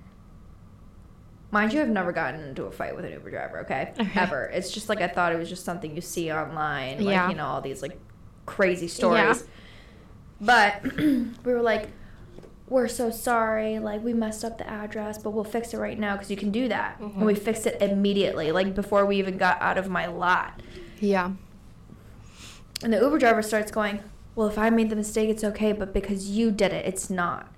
"Mind 1.51 1.73
you, 1.73 1.81
I've 1.81 1.89
never 1.89 2.11
gotten 2.13 2.41
into 2.41 2.65
a 2.65 2.71
fight 2.73 2.95
with 2.97 3.05
an 3.05 3.13
Uber 3.13 3.31
driver. 3.31 3.59
Okay, 3.61 3.93
Okay. 4.01 4.21
ever. 4.21 4.45
It's 4.45 4.71
just 4.73 4.89
like 4.89 5.01
I 5.01 5.09
thought 5.09 5.33
it 5.33 5.39
was 5.39 5.49
just 5.49 5.65
something 5.65 5.95
you 5.95 6.01
see 6.01 6.33
online, 6.33 6.99
like 6.99 7.13
Yeah. 7.15 7.29
you 7.29 7.35
know 7.37 7.47
all 7.47 7.61
these 7.61 7.83
like 7.83 7.99
crazy 8.47 8.89
stories. 8.89 9.45
But 10.41 10.83
we 10.97 11.27
were 11.45 11.63
like, 11.63 11.89
"We're 12.69 12.89
so 12.89 13.11
sorry. 13.11 13.79
Like 13.79 14.03
we 14.05 14.13
messed 14.13 14.45
up 14.45 14.59
the 14.59 14.69
address, 14.69 15.19
but 15.19 15.31
we'll 15.31 15.45
fix 15.45 15.73
it 15.75 15.79
right 15.79 15.99
now 15.99 16.15
because 16.15 16.31
you 16.31 16.37
can 16.37 16.51
do 16.51 16.69
that." 16.69 17.01
Mhm. 17.01 17.17
And 17.17 17.27
we 17.27 17.35
fixed 17.35 17.67
it 17.67 17.81
immediately, 17.81 18.53
like 18.53 18.75
before 18.75 19.07
we 19.07 19.17
even 19.19 19.37
got 19.39 19.61
out 19.63 19.79
of 19.79 19.89
my 19.89 20.07
lot. 20.07 20.61
Yeah. 21.01 21.33
And 22.83 22.93
the 22.93 22.99
Uber 23.01 23.19
driver 23.19 23.43
starts 23.43 23.71
going, 23.71 24.01
Well, 24.35 24.49
if 24.49 24.59
I 24.59 24.69
made 24.69 24.91
the 24.91 24.97
mistake, 24.97 25.31
it's 25.31 25.43
okay, 25.45 25.73
but 25.73 25.95
because 25.95 26.29
you 26.31 26.51
did 26.51 26.73
it, 26.73 26.85
it's 26.85 27.09
not. 27.09 27.51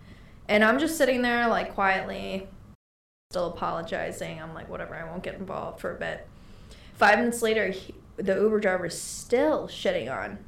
And 0.49 0.65
I'm 0.65 0.79
just 0.79 0.97
sitting 0.97 1.23
there, 1.23 1.49
like, 1.49 1.75
quietly, 1.75 2.47
still 3.33 3.47
apologizing. 3.49 4.41
I'm 4.41 4.55
like, 4.55 4.69
Whatever, 4.69 4.95
I 4.95 5.05
won't 5.11 5.25
get 5.25 5.35
involved 5.35 5.81
for 5.81 5.91
a 5.95 5.99
bit. 5.99 6.27
Five 6.95 7.19
minutes 7.19 7.43
later, 7.43 7.71
he, 7.71 7.95
the 8.17 8.35
Uber 8.35 8.61
driver 8.61 8.87
is 8.87 9.01
still 9.01 9.67
shitting 9.69 10.09
on. 10.09 10.39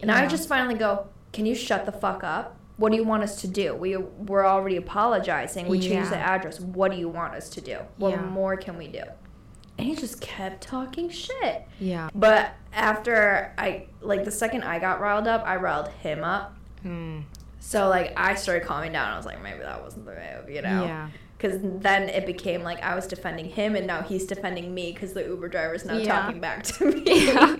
And 0.00 0.10
I 0.10 0.26
just 0.26 0.48
finally 0.48 0.74
go, 0.74 1.06
Can 1.32 1.46
you 1.46 1.54
shut 1.54 1.86
the 1.86 1.92
fuck 1.92 2.22
up? 2.24 2.56
What 2.76 2.90
do 2.92 2.96
you 2.98 3.04
want 3.04 3.22
us 3.22 3.40
to 3.40 3.48
do? 3.48 3.74
We, 3.74 3.96
we're 3.96 4.44
already 4.46 4.76
apologizing. 4.76 5.66
We 5.66 5.80
changed 5.80 6.10
the 6.10 6.18
address. 6.18 6.60
What 6.60 6.92
do 6.92 6.98
you 6.98 7.08
want 7.08 7.34
us 7.34 7.48
to 7.50 7.60
do? 7.62 7.78
What 7.96 8.10
Yeah. 8.10 8.20
more 8.22 8.56
can 8.56 8.76
we 8.76 8.86
do? 8.88 9.02
And 9.78 9.86
he 9.86 9.94
just 9.94 10.20
kept 10.20 10.62
talking 10.62 11.08
shit. 11.10 11.66
Yeah. 11.80 12.10
But 12.14 12.52
after 12.74 13.54
I 13.58 13.86
like 14.00 14.24
the 14.24 14.30
second 14.30 14.62
I 14.64 14.78
got 14.78 15.00
riled 15.00 15.26
up, 15.26 15.42
I 15.46 15.56
riled 15.56 15.88
him 15.88 16.22
up. 16.24 16.54
Mm. 16.84 17.24
So 17.60 17.88
like 17.88 18.12
I 18.16 18.34
started 18.34 18.66
calming 18.66 18.92
down. 18.92 19.10
I 19.12 19.16
was 19.16 19.26
like, 19.26 19.42
maybe 19.42 19.60
that 19.60 19.82
wasn't 19.82 20.04
the 20.06 20.12
move, 20.12 20.50
you 20.50 20.62
know? 20.62 20.84
Yeah. 20.84 21.08
Because 21.36 21.58
then 21.62 22.08
it 22.08 22.24
became 22.24 22.62
like 22.62 22.82
I 22.82 22.94
was 22.94 23.06
defending 23.06 23.44
him, 23.44 23.76
and 23.76 23.86
now 23.86 24.00
he's 24.00 24.24
defending 24.24 24.72
me 24.72 24.92
because 24.92 25.12
the 25.12 25.22
Uber 25.22 25.48
driver's 25.48 25.84
now 25.84 25.96
Yeah. 25.98 26.22
talking 26.22 26.40
back 26.40 26.62
to 26.64 26.84
me. 26.92 27.02
Yeah. 27.26 27.56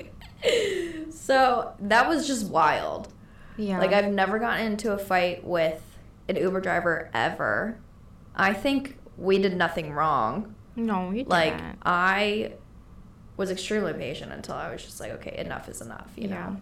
So 1.10 1.72
that 1.80 2.08
was 2.08 2.26
just 2.26 2.46
wild. 2.48 3.12
Yeah. 3.56 3.78
Like 3.78 3.92
I've 3.92 4.12
never 4.12 4.38
gotten 4.38 4.66
into 4.66 4.92
a 4.92 4.98
fight 4.98 5.44
with 5.44 5.82
an 6.28 6.36
Uber 6.36 6.60
driver 6.60 7.10
ever. 7.14 7.78
I 8.34 8.52
think 8.52 8.98
we 9.16 9.38
did 9.38 9.56
nothing 9.56 9.92
wrong. 9.92 10.54
no, 10.76 11.08
you 11.10 11.18
didn't. 11.18 11.30
Like 11.30 11.54
I 11.84 12.52
was 13.36 13.50
extremely 13.50 13.92
patient 13.94 14.32
until 14.32 14.54
I 14.54 14.70
was 14.72 14.82
just 14.84 15.00
like, 15.00 15.12
okay, 15.12 15.36
enough 15.38 15.68
is 15.68 15.80
enough, 15.80 16.10
you 16.16 16.28
Yeah. 16.28 16.34
know. 16.34 16.56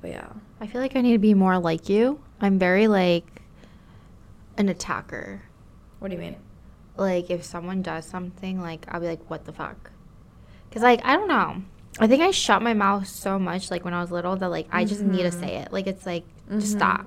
But 0.00 0.10
yeah, 0.10 0.28
I 0.60 0.66
feel 0.66 0.80
like 0.80 0.96
I 0.96 1.00
need 1.00 1.12
to 1.12 1.18
be 1.18 1.34
more 1.34 1.58
like 1.58 1.88
you. 1.88 2.20
I'm 2.40 2.58
very 2.58 2.88
like 2.88 3.42
an 4.58 4.68
attacker. 4.68 5.42
What 6.00 6.08
do 6.08 6.16
you 6.16 6.20
mean? 6.20 6.36
Like 6.96 7.30
if 7.30 7.44
someone 7.44 7.82
does 7.82 8.04
something, 8.04 8.60
like 8.60 8.84
I'll 8.88 9.00
be 9.00 9.06
like, 9.06 9.30
"What 9.30 9.44
the 9.44 9.52
fuck?" 9.52 9.92
Because 10.68 10.82
like 10.82 11.00
I 11.04 11.14
don't 11.14 11.28
know. 11.28 11.62
I 11.98 12.06
think 12.06 12.22
I 12.22 12.30
shut 12.30 12.62
my 12.62 12.74
mouth 12.74 13.06
so 13.06 13.38
much 13.38 13.70
like 13.70 13.84
when 13.84 13.92
I 13.94 14.00
was 14.00 14.10
little 14.10 14.34
that 14.36 14.48
like 14.48 14.66
I 14.72 14.84
just 14.84 15.02
need 15.02 15.22
to 15.22 15.32
say 15.32 15.56
it. 15.56 15.72
Like 15.72 15.86
it's 15.86 16.06
like 16.06 16.24
just 16.50 16.74
Mhm. 16.74 16.78
stop. 16.78 17.06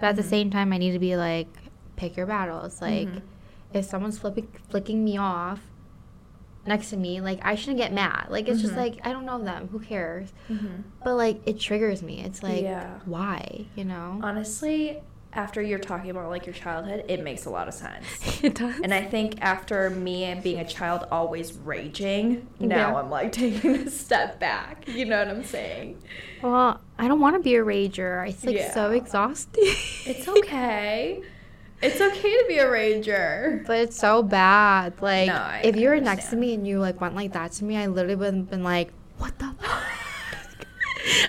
But 0.00 0.06
at 0.08 0.16
the 0.16 0.22
same 0.22 0.50
time, 0.50 0.72
I 0.72 0.78
need 0.78 0.92
to 0.92 0.98
be 0.98 1.16
like, 1.16 1.48
pick 1.96 2.16
your 2.16 2.26
battles. 2.26 2.80
Like 2.80 3.08
Mhm. 3.08 3.22
if 3.72 3.84
someone's 3.84 4.18
flipping 4.18 4.48
flicking 4.70 5.04
me 5.04 5.18
off 5.18 5.60
next 6.66 6.90
to 6.90 6.96
me, 6.96 7.20
like 7.20 7.40
I 7.44 7.54
shouldn't 7.54 7.78
get 7.78 7.92
mad. 7.92 8.26
Like 8.30 8.48
it's 8.48 8.60
just 8.62 8.74
like 8.76 8.98
I 9.04 9.12
don't 9.12 9.26
know 9.26 9.42
them. 9.42 9.68
Who 9.70 9.78
cares? 9.80 10.32
Mm-hmm. 10.50 10.82
But 11.04 11.14
like 11.16 11.40
it 11.46 11.60
triggers 11.60 12.02
me. 12.02 12.20
It's 12.24 12.42
like 12.42 12.62
Yeah. 12.62 12.98
why? 13.04 13.66
You 13.76 13.84
know? 13.84 14.18
Honestly, 14.22 15.02
after 15.36 15.60
you're 15.62 15.78
talking 15.78 16.10
about 16.10 16.28
like 16.30 16.46
your 16.46 16.54
childhood, 16.54 17.04
it 17.08 17.22
makes 17.22 17.44
a 17.44 17.50
lot 17.50 17.68
of 17.68 17.74
sense. 17.74 18.06
it 18.42 18.54
does. 18.54 18.80
And 18.80 18.92
I 18.92 19.02
think 19.02 19.40
after 19.42 19.90
me 19.90 20.24
and 20.24 20.42
being 20.42 20.58
a 20.60 20.66
child 20.66 21.06
always 21.12 21.52
raging, 21.52 22.46
now 22.58 22.76
Yeah. 22.92 22.96
I'm 22.96 23.10
like 23.10 23.32
taking 23.44 23.76
a 23.76 23.90
step 23.90 24.40
back. 24.40 24.88
You 24.88 25.04
know 25.04 25.18
what 25.18 25.28
I'm 25.28 25.44
saying? 25.44 26.02
Well, 26.42 26.80
I 26.98 27.06
don't 27.08 27.20
want 27.20 27.36
to 27.36 27.42
be 27.42 27.54
a 27.56 27.62
rager. 27.62 28.28
It's 28.28 28.44
like 28.44 28.72
so 28.72 28.90
Yeah. 28.90 28.96
exhausting. 28.96 29.64
It's 30.06 30.26
okay. 30.26 31.22
it's 31.82 32.00
okay 32.00 32.30
to 32.32 32.44
be 32.48 32.58
a 32.58 32.64
rager. 32.66 33.66
But 33.66 33.78
it's 33.80 33.96
so 33.98 34.22
bad. 34.22 35.00
Like, 35.02 35.28
No, 35.28 35.60
if 35.62 35.76
you 35.76 35.90
were 35.90 36.00
next 36.00 36.30
to 36.30 36.36
me 36.36 36.54
and 36.54 36.66
you 36.66 36.80
like 36.80 37.00
went 37.00 37.14
like 37.14 37.32
that 37.34 37.52
to 37.52 37.64
me, 37.64 37.76
I 37.76 37.86
literally 37.86 38.16
would 38.16 38.34
have 38.34 38.50
been 38.50 38.64
like, 38.64 38.90
"What 39.18 39.38
the?" 39.38 39.54
Fuck? 39.60 39.82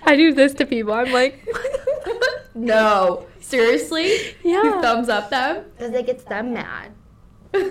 I 0.04 0.16
do 0.16 0.34
this 0.34 0.54
to 0.56 0.66
people. 0.66 0.94
I'm 0.94 1.12
like, 1.12 1.46
no, 2.56 3.26
seriously? 3.40 4.36
Yeah. 4.44 4.64
You 4.64 4.82
thumbs 4.82 5.10
up 5.10 5.30
them? 5.30 5.66
because 5.76 5.94
it 5.94 6.06
gets 6.06 6.24
them 6.24 6.54
mad 6.54 6.92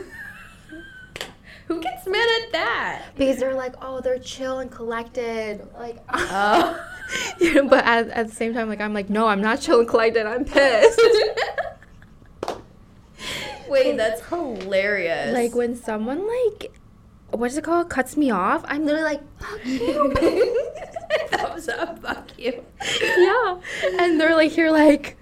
Who 1.69 1.81
gets 1.81 2.07
mad 2.07 2.29
at 2.45 2.53
that? 2.53 3.03
because 3.17 3.39
they're 3.39 3.53
like, 3.55 3.75
"Oh, 3.83 4.01
they're 4.01 4.21
chill 4.21 4.61
and 4.61 4.71
collected." 4.71 5.67
Like, 5.77 5.99
Oh. 6.13 6.81
Yeah, 7.41 7.63
but 7.63 7.85
at, 7.85 8.09
at 8.11 8.29
the 8.29 8.35
same 8.35 8.55
time, 8.55 8.69
like 8.69 8.81
I'm 8.81 8.95
like, 8.95 9.11
no, 9.11 9.27
I'm 9.27 9.41
not 9.41 9.61
chill 9.61 9.81
and 9.81 9.89
collected. 9.89 10.27
I'm 10.27 10.45
pissed. 10.45 11.01
Wait, 13.69 13.97
that's 13.97 14.25
hilarious. 14.29 15.35
like 15.35 15.55
when 15.57 15.75
someone 15.77 16.27
like, 16.27 16.73
what's 17.31 17.57
it 17.57 17.65
called, 17.65 17.91
cuts 17.91 18.17
me 18.17 18.31
off, 18.31 18.63
I'm 18.67 18.85
literally 18.85 19.05
like, 19.05 19.39
fuck 19.41 19.67
you. 19.67 20.15
thumbs 21.31 21.69
up, 21.69 22.01
fuck 22.01 22.29
you. 22.39 22.65
yeah, 23.01 23.61
and 24.01 24.21
they're 24.21 24.35
like, 24.35 24.57
you're 24.57 24.73
like, 24.73 25.17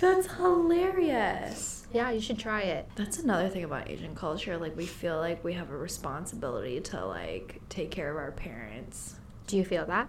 That's 0.00 0.26
hilarious. 0.34 1.86
yeah, 1.92 2.10
you 2.10 2.20
should 2.20 2.38
try 2.38 2.62
it. 2.62 2.88
That's 2.96 3.18
another 3.18 3.48
thing 3.48 3.64
about 3.64 3.90
Asian 3.90 4.14
culture. 4.14 4.56
Like 4.58 4.76
we 4.76 4.86
feel 4.86 5.18
like 5.18 5.42
we 5.44 5.52
have 5.54 5.70
a 5.70 5.76
responsibility 5.76 6.80
to 6.80 7.04
like 7.06 7.60
take 7.68 7.90
care 7.90 8.10
of 8.10 8.16
our 8.16 8.32
parents. 8.32 9.16
Do 9.46 9.56
you 9.56 9.64
feel 9.64 9.86
that? 9.86 10.08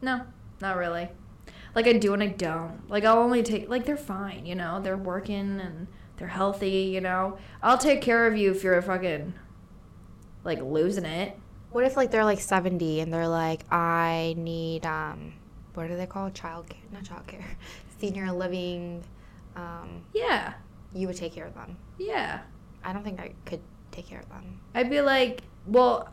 No, 0.00 0.22
not 0.60 0.76
really. 0.76 1.08
Like 1.74 1.86
I 1.86 1.92
do 1.94 2.14
and 2.14 2.22
I 2.22 2.28
don't. 2.28 2.88
Like 2.88 3.04
I'll 3.04 3.18
only 3.18 3.42
take 3.42 3.68
like 3.68 3.84
they're 3.84 3.96
fine, 3.96 4.46
you 4.46 4.54
know. 4.54 4.80
They're 4.80 4.96
working 4.96 5.60
and 5.60 5.86
they're 6.16 6.28
healthy, 6.28 6.90
you 6.92 7.00
know. 7.00 7.38
I'll 7.62 7.78
take 7.78 8.00
care 8.02 8.26
of 8.26 8.36
you 8.36 8.50
if 8.50 8.62
you're 8.62 8.78
a 8.78 8.82
fucking 8.82 9.34
like 10.44 10.60
losing 10.62 11.04
it. 11.04 11.38
What 11.70 11.84
if 11.84 11.96
like 11.96 12.10
they're 12.10 12.24
like 12.24 12.40
70 12.40 13.00
and 13.00 13.12
they're 13.12 13.28
like, 13.28 13.70
I 13.72 14.34
need 14.38 14.86
um, 14.86 15.34
what 15.74 15.88
do 15.88 15.96
they 15.96 16.06
called? 16.06 16.34
Child 16.34 16.68
care? 16.68 16.80
Not 16.92 17.04
child 17.04 17.26
care. 17.26 17.44
Senior 18.00 18.32
living. 18.32 19.04
Um, 19.56 20.02
Yeah. 20.14 20.54
you 20.94 21.06
would 21.06 21.16
take 21.16 21.34
care 21.34 21.46
of 21.46 21.54
them. 21.54 21.76
Yeah. 21.98 22.40
I 22.84 22.92
don't 22.92 23.02
think 23.04 23.20
I 23.20 23.32
could 23.44 23.60
take 23.90 24.06
care 24.08 24.20
of 24.20 24.28
them. 24.28 24.60
I'd 24.74 24.88
be 24.90 25.00
like, 25.00 25.42
well, 25.66 26.08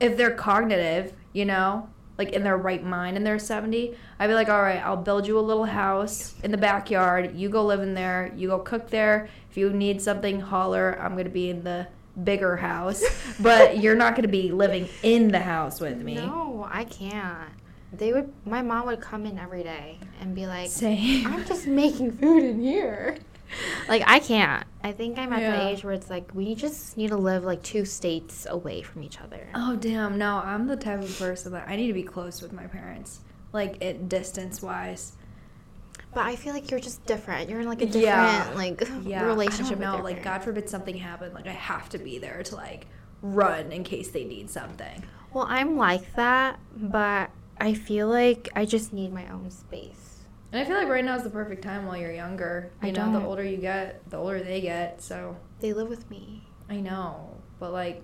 if 0.00 0.16
they're 0.16 0.32
cognitive, 0.34 1.12
you 1.32 1.44
know, 1.44 1.88
like 2.18 2.30
in 2.32 2.42
their 2.44 2.56
right 2.56 2.84
mind 2.84 3.16
and 3.16 3.26
they're 3.26 3.38
70, 3.38 3.96
I'd 4.18 4.26
be 4.26 4.34
like, 4.34 4.48
all 4.48 4.60
right, 4.62 4.84
I'll 4.84 4.96
build 4.96 5.26
you 5.26 5.38
a 5.38 5.40
little 5.40 5.64
house 5.64 6.34
in 6.42 6.50
the 6.50 6.56
backyard. 6.58 7.34
You 7.34 7.48
go 7.48 7.64
live 7.64 7.80
in 7.80 7.94
there. 7.94 8.32
You 8.36 8.48
go 8.48 8.58
cook 8.58 8.90
there. 8.90 9.28
If 9.50 9.56
you 9.56 9.70
need 9.70 10.02
something, 10.02 10.40
holler. 10.40 10.98
I'm 11.00 11.12
going 11.12 11.24
to 11.24 11.30
be 11.30 11.48
in 11.50 11.64
the 11.64 11.86
bigger 12.22 12.56
house. 12.56 13.02
but 13.40 13.78
you're 13.78 13.96
not 13.96 14.14
going 14.14 14.22
to 14.22 14.28
be 14.28 14.50
living 14.52 14.88
in 15.02 15.28
the 15.28 15.40
house 15.40 15.80
with 15.80 15.98
me. 15.98 16.14
No, 16.14 16.68
I 16.70 16.84
can't. 16.84 17.50
They 17.92 18.12
would. 18.12 18.32
My 18.44 18.62
mom 18.62 18.86
would 18.86 19.00
come 19.00 19.24
in 19.26 19.38
every 19.38 19.62
day 19.62 19.98
and 20.20 20.34
be 20.34 20.46
like, 20.46 20.68
Same. 20.70 21.26
I'm 21.26 21.44
just 21.44 21.66
making 21.66 22.12
food 22.12 22.42
in 22.42 22.60
here. 22.60 23.18
Like 23.88 24.02
I 24.06 24.18
can't. 24.18 24.66
I 24.82 24.92
think 24.92 25.18
I'm 25.18 25.32
at 25.32 25.40
the 25.40 25.68
age 25.68 25.84
where 25.84 25.94
it's 25.94 26.10
like 26.10 26.34
we 26.34 26.54
just 26.54 26.96
need 26.96 27.08
to 27.08 27.16
live 27.16 27.44
like 27.44 27.62
two 27.62 27.84
states 27.84 28.46
away 28.48 28.82
from 28.82 29.02
each 29.02 29.20
other. 29.20 29.48
Oh, 29.54 29.76
damn. 29.76 30.18
No, 30.18 30.42
I'm 30.44 30.66
the 30.66 30.76
type 30.76 31.00
of 31.02 31.18
person 31.18 31.52
that 31.52 31.68
I 31.68 31.76
need 31.76 31.88
to 31.88 31.92
be 31.92 32.02
close 32.02 32.42
with 32.42 32.52
my 32.52 32.66
parents. 32.66 33.20
Like, 33.52 33.80
it 33.82 34.08
distance 34.08 34.60
wise. 34.60 35.12
But 36.14 36.26
I 36.26 36.36
feel 36.36 36.52
like 36.54 36.70
you're 36.70 36.80
just 36.80 37.04
different. 37.06 37.50
You're 37.50 37.60
in 37.60 37.66
like 37.68 37.82
a 37.82 37.86
different 37.86 38.04
Yeah. 38.04 38.52
like 38.54 38.88
yeah, 39.02 39.24
relationship 39.26 39.78
I 39.78 39.80
don't 39.80 39.92
know. 39.92 39.96
with 39.96 40.04
Like, 40.04 40.22
God 40.22 40.42
forbid 40.44 40.68
something 40.68 40.96
happened. 40.96 41.34
Like, 41.34 41.46
I 41.46 41.52
have 41.52 41.88
to 41.90 41.98
be 41.98 42.18
there 42.18 42.42
to 42.44 42.54
like 42.56 42.86
run 43.22 43.72
in 43.72 43.82
case 43.84 44.10
they 44.10 44.24
need 44.24 44.48
something. 44.50 45.02
Well, 45.32 45.46
I'm 45.48 45.76
like 45.76 46.14
that, 46.14 46.60
but 46.76 47.30
I 47.60 47.74
feel 47.74 48.08
like 48.08 48.48
I 48.54 48.64
just 48.64 48.92
need 48.92 49.12
my 49.12 49.26
own 49.28 49.50
space. 49.50 50.20
And 50.52 50.60
I 50.60 50.64
feel 50.64 50.76
like 50.76 50.86
right 50.88 51.04
now 51.04 51.16
is 51.16 51.24
the 51.24 51.30
perfect 51.30 51.62
time 51.64 51.86
while 51.86 51.96
you're 51.96 52.12
younger. 52.12 52.70
You 52.80 52.88
I 52.88 52.90
know, 52.92 53.06
the 53.06 53.12
don't. 53.14 53.22
the 53.22 53.28
older 53.28 53.42
you 53.42 53.56
get, 53.56 54.08
the 54.08 54.16
older 54.18 54.40
they 54.40 54.60
get. 54.60 55.02
So 55.02 55.36
They 55.58 55.72
live 55.72 55.88
with 55.88 56.08
me. 56.10 56.46
I 56.70 56.76
know, 56.80 57.36
but 57.58 57.72
like, 57.72 58.02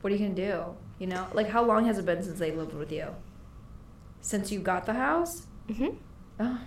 what 0.00 0.12
are 0.12 0.16
you 0.16 0.22
gonna 0.26 0.34
do? 0.34 0.64
You 0.98 1.06
know, 1.06 1.26
like, 1.32 1.48
how 1.48 1.64
long 1.64 1.86
has 1.86 1.98
it 1.98 2.04
been 2.04 2.22
since 2.22 2.38
they 2.40 2.50
lived 2.50 2.74
with 2.74 2.90
you? 2.90 3.14
Since 4.20 4.50
you 4.50 4.58
got 4.60 4.86
the 4.86 4.94
house? 4.94 5.46
hmm 5.72 5.90
Oh, 6.40 6.58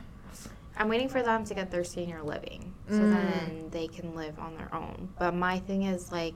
I'm 0.78 0.90
waiting 0.90 1.10
for 1.10 1.22
them 1.22 1.46
to 1.46 1.54
get 1.54 1.70
their 1.72 1.84
senior 1.84 2.24
living 2.24 2.74
so 2.90 2.96
Mm. 3.00 3.12
then 3.12 3.70
they 3.70 3.88
can 3.88 4.16
live 4.16 4.40
on 4.40 4.56
their 4.56 4.74
own. 4.74 5.10
But 5.20 5.36
my 5.36 5.60
thing 5.60 5.84
is 5.84 6.12
like 6.12 6.34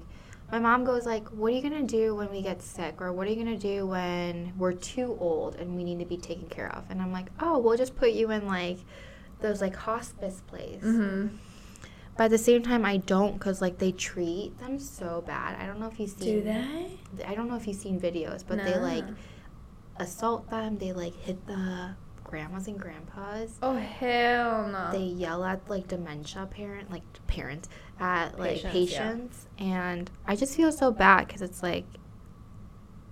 my 0.52 0.60
mom 0.60 0.86
goes 0.86 1.06
like, 1.06 1.28
"What 1.30 1.52
are 1.52 1.56
you 1.58 1.62
going 1.62 1.86
to 1.86 1.98
do 1.98 2.16
when 2.16 2.32
we 2.32 2.42
get 2.42 2.62
sick 2.62 3.02
or 3.02 3.12
what 3.12 3.28
are 3.28 3.30
you 3.30 3.44
going 3.44 3.60
to 3.60 3.62
do 3.76 3.86
when 3.86 4.54
we're 4.58 4.72
too 4.72 5.18
old 5.20 5.56
and 5.56 5.76
we 5.76 5.84
need 5.84 6.00
to 6.00 6.06
be 6.06 6.16
taken 6.18 6.48
care 6.48 6.74
of?" 6.74 6.86
And 6.90 7.02
I'm 7.02 7.12
like, 7.12 7.28
"Oh, 7.42 7.58
we'll 7.58 7.78
just 7.78 7.96
put 7.98 8.12
you 8.12 8.32
in 8.32 8.48
like 8.48 8.78
those 9.42 9.60
like 9.60 9.76
hospice 9.76 10.42
place." 10.48 10.84
mm-hmm. 10.84 11.36
But 12.16 12.26
at 12.26 12.32
the 12.32 12.38
same 12.38 12.64
time 12.64 12.86
I 12.86 12.98
don't 12.98 13.40
cuz 13.40 13.62
like 13.62 13.78
they 13.80 13.92
treat 13.92 14.58
them 14.60 14.80
so 14.80 15.22
bad. 15.28 15.60
I 15.62 15.66
don't 15.68 15.80
know 15.80 15.88
if 15.88 16.00
you've 16.00 16.10
seen 16.12 16.40
Do 16.40 16.42
they? 16.44 16.98
I 17.28 17.36
don't 17.36 17.50
know 17.50 17.56
if 17.58 17.68
you've 17.68 17.76
seen 17.76 18.00
videos, 18.00 18.44
but 18.48 18.58
they 18.64 18.78
like 18.80 19.06
assault 19.98 20.50
them, 20.50 20.78
they 20.78 20.94
like 20.94 21.16
hit 21.16 21.46
the 21.46 21.96
grandmas 22.28 22.68
and 22.68 22.78
grandpas 22.80 23.58
Oh 23.64 23.76
hell 23.76 24.68
no. 24.68 24.90
they 24.92 25.04
yell 25.06 25.44
at 25.44 25.68
like 25.70 25.88
dementia 25.88 26.46
parent 26.46 26.92
like 26.92 27.04
parents 27.26 27.70
at 28.00 28.38
like 28.38 28.62
Patients, 28.62 28.74
patients, 28.74 29.48
yeah. 29.58 29.90
and 29.92 30.12
i 30.28 30.36
just 30.36 30.56
feel 30.56 30.72
so 30.72 30.92
bad 30.92 31.26
because 31.28 31.42
it's 31.42 31.64
like 31.64 31.86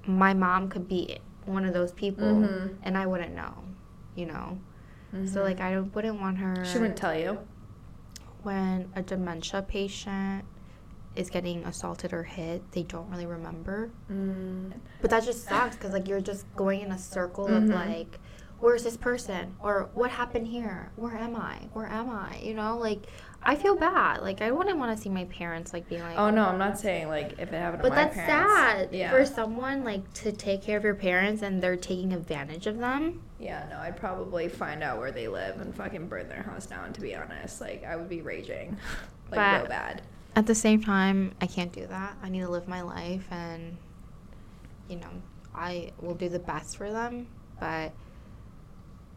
my 0.06 0.34
mom 0.34 0.70
could 0.70 0.88
be 0.88 1.18
one 1.46 1.66
of 1.66 1.74
those 1.74 1.92
people 1.94 2.26
Mhm. 2.26 2.76
and 2.84 2.98
i 2.98 3.06
wouldn't 3.06 3.34
know 3.36 3.54
you 4.16 4.26
know 4.26 4.60
so 5.26 5.40
Mhm. 5.40 5.44
like 5.44 5.60
i 5.62 5.74
don't- 5.74 5.94
wouldn't 5.96 6.20
want 6.20 6.38
her 6.40 6.64
she 6.66 6.78
wouldn't 6.78 6.98
tell 6.98 7.16
you. 7.18 7.40
when 8.44 8.92
a 8.96 9.02
dementia 9.02 9.62
patient 9.64 10.46
is 11.16 11.30
getting 11.30 11.64
assaulted 11.64 12.12
or 12.14 12.24
hit 12.24 12.70
they 12.74 12.84
don't 12.84 13.10
really 13.10 13.26
remember 13.26 13.90
Mm. 14.12 14.74
But 15.02 15.10
that 15.12 15.24
just 15.24 15.46
sucks 15.46 15.76
because 15.78 15.94
like 15.94 16.08
you're 16.08 16.20
just 16.22 16.46
going 16.56 16.82
in 16.82 16.92
a 16.92 16.98
circle 16.98 17.48
Mhm. 17.48 17.58
of 17.58 17.64
like, 17.70 18.20
where's 18.60 18.84
this 18.84 18.98
person 18.98 19.56
or 19.62 19.90
what 19.94 20.10
happened 20.12 20.48
here? 20.48 20.92
Where 20.96 21.16
am 21.18 21.36
I? 21.36 21.58
Where 21.74 21.88
am 21.88 22.10
I? 22.10 22.40
You 22.42 22.54
know, 22.54 22.78
like 22.78 23.04
I 23.44 23.56
feel 23.56 23.76
bad. 23.76 24.22
Like 24.22 24.42
I 24.42 24.52
wouldn't 24.52 24.78
want 24.80 24.96
to 24.96 25.02
see 25.02 25.10
my 25.10 25.26
parents 25.26 25.74
like 25.74 25.88
being 25.88 26.02
like. 26.02 26.18
Oh 26.18 26.30
no, 26.30 26.46
oh, 26.46 26.50
I'm 26.50 26.58
not 26.58 26.80
saying 26.80 27.08
like 27.10 27.34
if 27.38 27.52
it 27.54 27.58
happened 27.58 27.84
to 27.84 27.90
But 27.90 27.96
my 27.96 28.04
that's 28.06 28.16
parents. 28.16 28.54
sad 28.62 28.90
Yeah. 28.92 29.12
for 29.12 29.26
someone 29.26 29.84
like 29.84 30.12
to 30.16 30.32
take 30.32 30.62
care 30.64 30.78
of 30.78 30.84
your 30.84 30.96
parents 30.96 31.42
and 31.42 31.62
they're 31.62 31.76
taking 31.76 32.14
advantage 32.14 32.66
of 32.68 32.78
them. 32.80 33.22
Yeah, 33.40 33.68
no, 33.70 33.78
I'd 33.80 33.98
probably 33.98 34.48
find 34.48 34.82
out 34.82 34.98
where 34.98 35.12
they 35.12 35.28
live 35.28 35.60
and 35.60 35.76
fucking 35.76 36.08
burn 36.08 36.30
their 36.30 36.44
house 36.44 36.66
down. 36.66 36.94
To 36.94 37.02
be 37.02 37.14
honest, 37.16 37.62
like 37.62 37.84
I 37.84 37.96
would 37.96 38.10
be 38.10 38.22
raging, 38.22 38.78
like 39.32 39.36
But- 39.36 39.60
real 39.62 39.70
bad. 39.70 40.02
At 40.38 40.48
the 40.48 40.56
same 40.56 40.82
time, 40.84 41.34
I 41.40 41.48
can't 41.48 41.72
do 41.72 41.88
that. 41.88 42.18
I 42.22 42.28
need 42.28 42.42
to 42.42 42.50
live 42.50 42.68
my 42.68 42.82
life 42.82 43.26
and, 43.32 43.78
you 44.90 44.98
know, 44.98 45.08
I 45.54 45.94
will 46.02 46.14
do 46.14 46.28
the 46.28 46.40
best 46.40 46.76
for 46.76 46.92
them. 46.92 47.28
But 47.58 47.94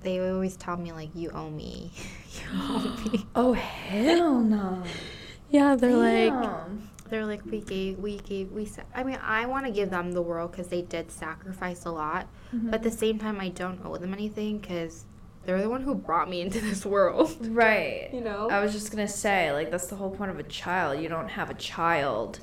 they 0.02 0.20
always 0.20 0.56
tell 0.56 0.76
me 0.76 0.92
like, 0.92 1.10
you 1.14 1.30
owe 1.30 1.50
me. 1.50 1.90
you 2.32 2.42
owe 2.52 3.04
me. 3.12 3.26
Oh 3.34 3.52
hell 3.52 4.40
no. 4.40 4.82
Yeah, 5.50 5.76
they're 5.76 5.96
like 5.96 6.66
they're 7.08 7.24
like 7.26 7.42
we 7.46 7.60
gave 7.60 7.98
we 7.98 8.18
gave 8.18 8.52
we. 8.52 8.66
Sa- 8.66 8.82
I 8.94 9.02
mean, 9.02 9.18
I 9.22 9.46
want 9.46 9.64
to 9.66 9.72
give 9.72 9.88
them 9.90 10.12
the 10.12 10.20
world 10.22 10.50
because 10.50 10.68
they 10.68 10.82
did 10.82 11.10
sacrifice 11.10 11.84
a 11.86 11.90
lot, 11.90 12.26
Mhm. 12.54 12.66
but 12.70 12.74
at 12.74 12.82
the 12.82 12.90
same 12.90 13.18
time, 13.18 13.40
I 13.40 13.48
don't 13.48 13.80
owe 13.84 13.96
them 13.96 14.12
anything 14.12 14.58
because 14.58 15.04
they're 15.46 15.60
the 15.62 15.70
one 15.70 15.82
who 15.82 15.94
brought 15.94 16.28
me 16.28 16.42
into 16.42 16.60
this 16.60 16.84
world. 16.94 17.34
Right. 17.46 18.10
You 18.12 18.20
know? 18.20 18.50
I 18.50 18.60
was 18.60 18.72
just 18.72 18.90
gonna 18.90 19.08
say, 19.08 19.52
like, 19.52 19.70
that's 19.70 19.86
the 19.86 19.96
whole 19.96 20.10
point 20.10 20.30
of 20.30 20.38
a 20.38 20.42
child. 20.42 21.00
You 21.02 21.08
don't 21.08 21.28
have 21.28 21.48
a 21.48 21.54
child 21.54 22.40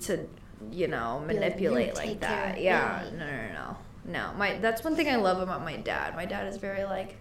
to, 0.00 0.26
you 0.72 0.88
know, 0.88 1.22
manipulate 1.26 1.88
"You 1.88 1.94
like, 1.94 2.20
that. 2.20 2.56
of 2.56 2.62
Yeah. 2.62 3.04
No, 3.12 3.18
no, 3.18 3.52
no, 3.52 3.76
no. 4.06 4.32
My 4.36 4.58
that's 4.58 4.82
one 4.84 4.96
thing 4.96 5.08
I 5.08 5.16
love 5.16 5.40
about 5.40 5.64
my 5.64 5.76
dad. 5.76 6.14
My 6.16 6.24
dad 6.26 6.46
is 6.46 6.56
very 6.56 6.84
like, 6.84 7.16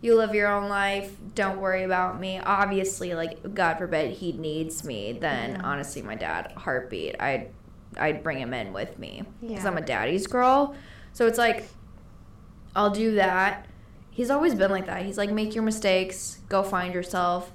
you 0.00 0.16
live 0.16 0.34
your 0.34 0.48
own 0.48 0.68
life. 0.68 1.16
Don't 1.34 1.60
worry 1.60 1.84
about 1.84 2.20
me. 2.20 2.38
Obviously, 2.38 3.14
like, 3.14 3.54
God 3.54 3.78
forbid 3.78 4.10
he 4.12 4.32
needs 4.32 4.84
me. 4.84 5.12
Then 5.12 5.52
Yeah. 5.52 5.60
honestly, 5.64 6.02
my 6.02 6.14
dad 6.14 6.52
heartbeat. 6.56 7.16
I'd 7.20 7.48
I'd 7.96 8.22
bring 8.24 8.38
him 8.40 8.52
in 8.52 8.72
with 8.72 8.98
me 8.98 9.22
because 9.40 9.62
Yeah. 9.64 9.68
I'm 9.68 9.76
a 9.78 9.80
daddy's 9.82 10.26
girl. 10.26 10.74
So 11.12 11.26
it's 11.26 11.38
like, 11.38 11.68
I'll 12.74 12.90
do 12.90 13.14
that. 13.14 13.66
He's 14.10 14.30
always 14.30 14.54
been 14.54 14.70
like 14.70 14.86
that. 14.86 15.02
He's 15.04 15.16
like, 15.18 15.30
make 15.30 15.54
your 15.54 15.62
mistakes, 15.64 16.38
go 16.48 16.62
find 16.64 16.92
yourself, 16.92 17.52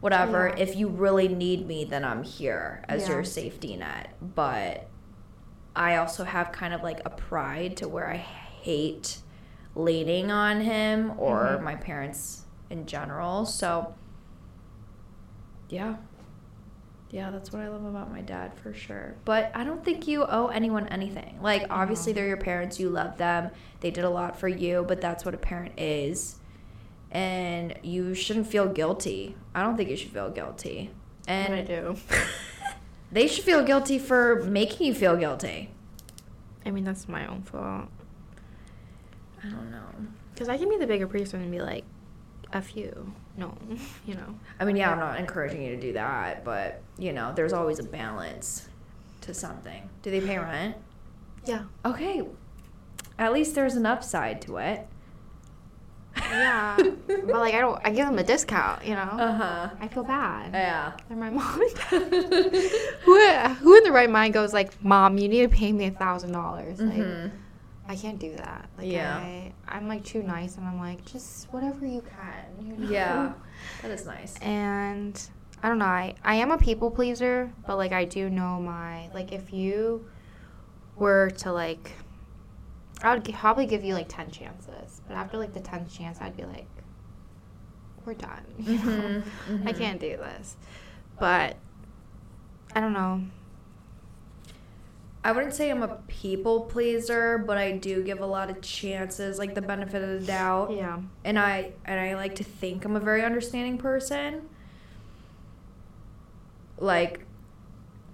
whatever. 0.00 0.48
Yeah. 0.48 0.62
If 0.62 0.76
you 0.76 0.88
really 0.88 1.28
need 1.28 1.66
me, 1.66 1.84
then 1.84 2.04
I'm 2.04 2.22
here 2.22 2.84
as 2.88 3.06
your 3.08 3.22
safety 3.24 3.76
net. 3.76 4.14
But 4.20 4.88
I 5.76 5.96
also 5.96 6.24
have 6.24 6.52
kind 6.52 6.72
of 6.74 6.82
like 6.82 7.00
a 7.04 7.10
pride 7.10 7.76
to 7.78 7.88
where 7.88 8.08
I 8.10 8.16
hate 8.16 9.18
leaning 9.74 10.30
on 10.30 10.60
him 10.62 11.12
or 11.18 11.58
Mhm. 11.58 11.62
my 11.62 11.74
parents 11.76 12.44
in 12.70 12.86
general. 12.86 13.44
So, 13.44 13.94
yeah. 15.68 15.96
Yeah, 17.10 17.30
that's 17.30 17.52
what 17.52 17.62
I 17.62 17.68
love 17.68 17.84
about 17.84 18.10
my 18.10 18.20
dad 18.20 18.52
for 18.54 18.74
sure. 18.74 19.14
But 19.24 19.52
I 19.54 19.62
don't 19.64 19.84
think 19.84 20.08
you 20.08 20.24
owe 20.26 20.48
anyone 20.48 20.88
anything. 20.88 21.38
Like, 21.40 21.66
obviously, 21.70 22.12
they're 22.12 22.26
your 22.26 22.36
parents. 22.36 22.80
You 22.80 22.88
love 22.88 23.16
them. 23.16 23.50
They 23.80 23.90
did 23.92 24.04
a 24.04 24.10
lot 24.10 24.36
for 24.38 24.48
you, 24.48 24.84
but 24.88 25.00
that's 25.00 25.24
what 25.24 25.32
a 25.34 25.38
parent 25.38 25.78
is. 25.78 26.36
And 27.12 27.74
you 27.82 28.14
shouldn't 28.14 28.48
feel 28.48 28.66
guilty. 28.68 29.36
I 29.54 29.62
don't 29.62 29.76
think 29.76 29.88
you 29.88 29.96
should 29.96 30.10
feel 30.10 30.30
guilty. 30.30 30.90
And 31.28 31.54
I 31.54 31.62
do. 31.62 31.96
they 33.12 33.26
should 33.26 33.44
feel 33.44 33.62
guilty 33.62 33.98
for 33.98 34.42
making 34.44 34.86
you 34.86 34.94
feel 34.94 35.16
guilty. 35.16 35.70
I 36.64 36.70
mean, 36.70 36.84
that's 36.84 37.08
my 37.08 37.26
own 37.26 37.42
fault. 37.42 37.88
I 39.42 39.48
don't 39.48 39.70
know. 39.70 39.84
Because 40.34 40.48
I 40.48 40.58
can 40.58 40.68
be 40.68 40.76
the 40.76 40.86
bigger 40.86 41.06
person 41.06 41.40
and 41.40 41.50
be 41.50 41.60
like, 41.60 41.84
F 42.52 42.76
you. 42.76 43.12
No, 43.36 43.56
you 44.06 44.14
know. 44.14 44.34
I 44.58 44.64
mean, 44.64 44.76
yeah, 44.76 44.90
I'm 44.90 44.98
not 44.98 45.18
encouraging 45.18 45.62
you 45.62 45.76
to 45.76 45.80
do 45.80 45.92
that, 45.92 46.44
but, 46.44 46.82
you 46.98 47.12
know, 47.12 47.32
there's 47.34 47.52
always 47.52 47.78
a 47.78 47.84
balance 47.84 48.68
to 49.22 49.34
something. 49.34 49.88
Do 50.02 50.10
they 50.10 50.20
pay 50.20 50.38
rent? 50.38 50.76
Yeah. 51.44 51.64
Okay. 51.84 52.22
At 53.18 53.32
least 53.32 53.54
there's 53.54 53.74
an 53.76 53.86
upside 53.86 54.42
to 54.42 54.58
it. 54.58 54.86
Yeah. 56.16 56.76
but 57.08 57.28
like, 57.28 57.54
I 57.54 57.60
don't, 57.60 57.80
I 57.84 57.90
give 57.90 58.06
them 58.06 58.18
a 58.18 58.24
discount, 58.24 58.84
you 58.84 58.94
know? 58.94 59.00
Uh 59.02 59.32
huh. 59.34 59.70
I 59.80 59.88
feel 59.88 60.04
bad. 60.04 60.52
Yeah. 60.52 60.92
They're 61.08 61.16
my 61.16 61.30
mom 61.30 61.60
who, 61.90 63.18
who 63.60 63.76
in 63.76 63.84
the 63.84 63.92
right 63.92 64.10
mind 64.10 64.34
goes 64.34 64.52
like, 64.52 64.82
Mom, 64.84 65.18
you 65.18 65.28
need 65.28 65.42
to 65.42 65.48
pay 65.56 65.72
me 65.72 65.86
a 65.86 65.90
thousand 65.90 66.32
dollars? 66.32 66.80
Like, 66.80 66.96
Mhm. 66.98 67.30
I 67.88 67.94
can't 67.96 68.18
do 68.18 68.34
that. 68.36 68.68
Like, 68.76 68.88
Yeah. 68.90 69.16
I, 69.16 69.52
I'm 69.68 69.86
like 69.88 70.04
too 70.04 70.22
nice, 70.22 70.56
and 70.56 70.66
I'm 70.66 70.78
like, 70.78 71.04
just 71.04 71.52
whatever 71.52 71.86
you 71.86 72.02
can. 72.02 72.66
You 72.66 72.76
know? 72.76 72.90
Yeah. 72.90 73.32
That 73.82 73.90
is 73.92 74.06
nice. 74.06 74.34
And 74.40 75.20
I 75.62 75.68
don't 75.68 75.78
know. 75.78 75.84
I 75.86 76.14
I 76.24 76.34
am 76.36 76.50
a 76.50 76.58
people 76.58 76.90
pleaser, 76.90 77.50
but 77.66 77.76
like 77.76 77.92
I 77.92 78.04
do 78.04 78.28
know 78.28 78.60
my 78.60 79.08
like 79.14 79.32
if 79.32 79.52
you 79.52 80.06
were 80.96 81.30
to 81.38 81.52
like, 81.52 81.92
I 83.02 83.14
would 83.14 83.24
g- 83.24 83.32
probably 83.32 83.66
give 83.66 83.84
you 83.84 83.94
like 83.94 84.08
ten 84.08 84.30
chances, 84.30 84.95
but 85.08 85.16
after 85.16 85.38
like 85.38 85.52
the 85.54 85.60
tenth 85.60 85.92
chance, 85.96 86.20
I'd 86.20 86.36
be 86.36 86.44
like, 86.44 86.66
we're 88.04 88.14
done. 88.14 88.44
know? 88.58 88.72
Mhm, 88.74 89.22
I 89.66 89.72
mhm. 89.72 89.78
can't 89.78 90.00
do 90.00 90.16
this. 90.16 90.56
But 91.18 91.56
I 92.74 92.80
don't 92.80 92.92
know. 92.92 93.22
I 95.24 95.32
wouldn't 95.32 95.54
say 95.54 95.70
I'm 95.70 95.82
a 95.82 95.96
people 96.06 96.60
pleaser, 96.62 97.36
but 97.38 97.58
I 97.58 97.72
do 97.72 98.02
give 98.04 98.20
a 98.20 98.26
lot 98.26 98.48
of 98.48 98.60
chances, 98.62 99.38
like 99.40 99.56
the 99.56 99.62
benefit 99.62 100.00
of 100.02 100.20
the 100.20 100.26
doubt. 100.26 100.70
Yeah. 100.72 101.00
and 101.24 101.36
I 101.38 101.72
and 101.84 101.98
I 101.98 102.14
like 102.14 102.36
to 102.36 102.44
think 102.44 102.84
I'm 102.84 102.94
a 102.94 103.00
very 103.00 103.24
understanding 103.24 103.76
person. 103.76 104.48
Like 106.78 107.20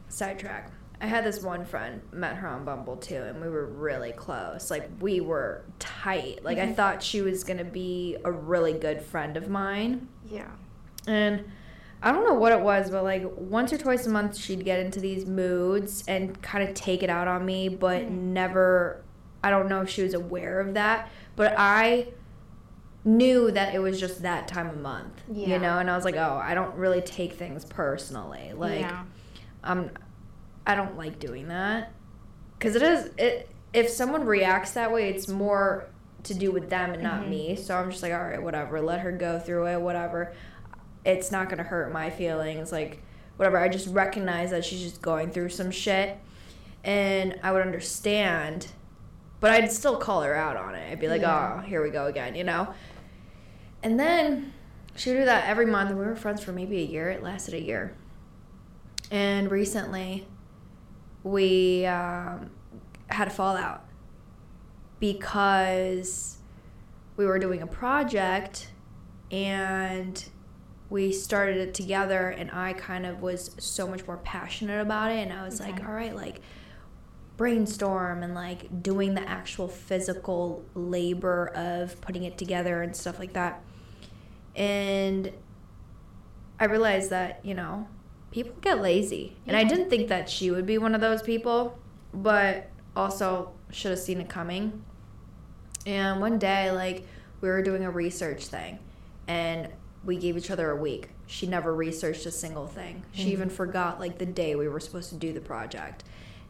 sidetrack. 0.09 0.71
I 1.03 1.07
had 1.07 1.25
this 1.25 1.43
one 1.43 1.65
friend, 1.65 2.01
met 2.13 2.37
her 2.37 2.47
on 2.47 2.65
Bumble 2.65 2.97
too, 2.97 3.17
and 3.17 3.41
we 3.43 3.49
were 3.49 3.67
really 3.67 4.13
close. 4.13 4.71
Like 4.71 4.89
we 5.01 5.21
were 5.21 5.65
tight. 5.81 6.45
Like 6.45 6.59
I 6.59 6.69
Mhm. 6.69 6.77
thought 6.77 7.03
she 7.03 7.21
was 7.21 7.43
gonna 7.43 7.65
be 7.65 8.17
a 8.25 8.31
really 8.31 8.73
good 8.75 9.03
friend 9.03 9.37
of 9.37 9.49
mine. 9.51 10.07
Yeah. 10.25 10.47
And 11.09 11.45
I 12.05 12.13
don't 12.13 12.25
know 12.25 12.35
what 12.35 12.53
it 12.53 12.61
was, 12.61 12.89
but 12.91 13.03
like 13.03 13.25
once 13.37 13.73
or 13.73 13.79
twice 13.79 14.07
a 14.07 14.11
month, 14.11 14.37
she'd 14.37 14.65
get 14.65 14.79
into 14.79 15.01
these 15.01 15.27
moods 15.27 16.05
and 16.07 16.41
kind 16.41 16.67
of 16.69 16.73
take 16.75 17.03
it 17.03 17.11
out 17.11 17.27
on 17.27 17.45
me, 17.45 17.69
but 17.69 18.03
Mm. 18.03 18.11
never, 18.33 19.03
I 19.43 19.51
don't 19.51 19.69
know 19.69 19.83
if 19.83 19.89
she 19.89 20.05
was 20.05 20.15
aware 20.15 20.61
of 20.61 20.75
that, 20.75 21.09
but 21.35 21.53
I 21.59 22.09
knew 23.05 23.51
that 23.51 23.75
it 23.75 23.81
was 23.81 23.99
just 23.99 24.23
that 24.23 24.47
time 24.47 24.69
of 24.69 24.79
month, 24.81 25.21
Yeah. 25.29 25.49
you 25.49 25.59
know? 25.59 25.79
And 25.81 25.91
I 25.91 25.97
was 25.97 26.05
like, 26.05 26.15
oh, 26.17 26.41
I 26.41 26.55
don't 26.55 26.77
really 26.77 27.01
take 27.01 27.33
things 27.33 27.65
personally. 27.65 28.53
Like, 28.55 28.83
yeah. 28.83 29.03
um, 29.65 29.91
I 30.67 30.75
don't 30.75 30.97
like 30.97 31.19
doing 31.19 31.49
that. 31.49 31.93
Because 32.59 32.77
it 32.77 32.83
is, 32.83 33.11
it, 33.19 33.51
if 33.73 33.89
someone 33.89 34.25
reacts 34.25 34.73
that 34.73 34.93
way, 34.93 35.09
it's 35.11 35.29
more 35.29 35.87
to 36.25 36.35
do 36.35 36.53
with 36.53 36.71
them 36.71 36.93
and 36.93 37.03
not 37.03 37.23
Mhm. 37.23 37.29
me. 37.29 37.57
So 37.57 37.77
I'm 37.77 37.91
just 37.91 38.03
like, 38.03 38.13
all 38.13 38.23
right, 38.23 38.41
whatever. 38.43 38.81
Let 38.81 39.01
her 39.01 39.11
go 39.13 39.39
through 39.41 39.67
it, 39.67 39.81
whatever. 39.81 40.33
It's 41.05 41.33
not 41.33 41.49
going 41.49 41.59
to 41.59 41.65
hurt 41.65 41.93
my 41.93 42.11
feelings. 42.11 42.71
Like, 42.71 43.03
whatever. 43.37 43.59
I 43.59 43.69
just 43.69 43.89
recognize 43.89 44.51
that 44.51 44.65
she's 44.65 44.83
just 44.83 45.03
going 45.03 45.31
through 45.33 45.49
some 45.49 45.71
shit. 45.73 46.17
And 46.85 47.41
I 47.43 47.51
would 47.51 47.63
understand. 47.63 48.69
But 49.41 49.51
I'd 49.51 49.73
still 49.73 49.97
call 49.97 50.23
her 50.23 50.35
out 50.37 50.57
on 50.57 50.77
it. 50.77 50.93
I'd 50.93 51.01
be 51.01 51.09
like, 51.09 51.23
Yeah. 51.23 51.57
oh, 51.57 51.61
here 51.67 51.83
we 51.83 51.91
go 51.91 52.07
again, 52.07 52.37
you 52.37 52.45
know? 52.45 52.73
And 53.83 53.99
then 53.99 54.53
she 54.95 55.11
would 55.11 55.19
do 55.19 55.25
that 55.25 55.49
every 55.49 55.67
month. 55.67 55.91
And 55.91 55.99
we 55.99 56.05
were 56.05 56.15
friends 56.15 56.41
for 56.45 56.53
maybe 56.53 56.79
a 56.81 56.87
year. 56.87 57.11
It 57.11 57.25
lasted 57.25 57.55
a 57.55 57.61
year. 57.61 57.95
And 59.11 59.51
recently, 59.51 60.29
we 61.25 61.87
um, 61.87 62.51
had 63.09 63.29
a 63.29 63.31
fallout 63.31 63.85
because 65.01 66.39
we 67.17 67.27
were 67.27 67.39
doing 67.39 67.63
a 67.63 67.67
project 67.67 68.69
and 69.31 70.25
we 70.91 71.13
started 71.13 71.57
it 71.57 71.75
together 71.75 72.29
and 72.29 72.51
I 72.51 72.75
kind 72.75 73.07
of 73.07 73.23
was 73.23 73.51
so 73.59 73.87
much 73.89 74.07
more 74.07 74.19
passionate 74.19 74.81
about 74.81 75.11
it. 75.11 75.19
And 75.19 75.33
I 75.33 75.45
was 75.45 75.59
like 75.59 75.83
all 75.85 75.95
right 75.95 76.15
like 76.15 76.41
brainstorm 77.37 78.23
and 78.23 78.35
like 78.35 78.83
doing 78.83 79.15
the 79.15 79.29
actual 79.29 79.69
physical 79.69 80.65
labor 80.75 81.49
of 81.55 82.01
putting 82.01 82.25
it 82.25 82.37
together 82.37 82.83
and 82.83 82.95
stuff 82.95 83.19
like 83.19 83.33
that. 83.33 83.63
And 84.55 85.33
I 86.61 86.67
realized 86.67 87.11
that 87.11 87.41
you 87.43 87.55
know 87.55 87.89
people 88.33 88.55
get 88.61 88.81
lazy 88.83 89.37
and 89.47 89.57
I 89.57 89.63
didn't 89.65 89.89
think 89.91 90.09
that 90.09 90.29
she 90.29 90.51
would 90.51 90.67
be 90.67 90.79
one 90.79 90.95
of 90.95 91.01
those 91.01 91.23
people 91.23 91.79
but 92.13 92.69
also 92.97 93.53
should 93.71 93.91
have 93.91 94.01
seen 94.01 94.21
it 94.21 94.29
coming 94.29 94.83
and 95.85 96.21
one 96.21 96.39
day, 96.39 96.71
like, 96.71 97.05
we 97.41 97.49
were 97.49 97.61
doing 97.61 97.83
a 97.85 97.91
research 97.91 98.47
thing, 98.47 98.79
and 99.27 99.69
we 100.05 100.17
gave 100.17 100.37
each 100.37 100.49
other 100.49 100.71
a 100.71 100.77
week. 100.77 101.09
She 101.27 101.49
never 101.49 101.75
researched 101.75 102.25
a 102.25 102.31
single 102.31 102.69
thing. 102.69 103.03
She 103.11 103.25
Mhm. 103.31 103.33
even 103.33 103.51
forgot, 103.51 103.99
like, 103.99 104.19
the 104.19 104.27
day 104.27 104.55
we 104.55 104.69
were 104.69 104.79
supposed 104.79 105.09
to 105.09 105.17
do 105.17 105.33
the 105.33 105.41
project. 105.41 106.05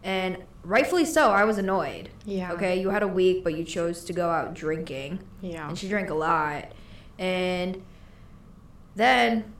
And 0.05 0.37
rightfully 0.63 1.07
so, 1.07 1.31
I 1.31 1.45
was 1.45 1.57
annoyed. 1.57 2.11
Yeah. 2.27 2.53
Okay, 2.53 2.79
you 2.79 2.91
had 2.91 3.03
a 3.03 3.09
week, 3.09 3.43
but 3.43 3.55
you 3.57 3.65
chose 3.65 4.05
to 4.05 4.13
go 4.13 4.29
out 4.29 4.53
drinking, 4.53 5.21
Yeah. 5.41 5.67
and 5.71 5.79
she 5.79 5.89
drank 5.89 6.11
a 6.11 6.15
lot. 6.15 6.67
And 7.19 7.81
then 8.97 9.55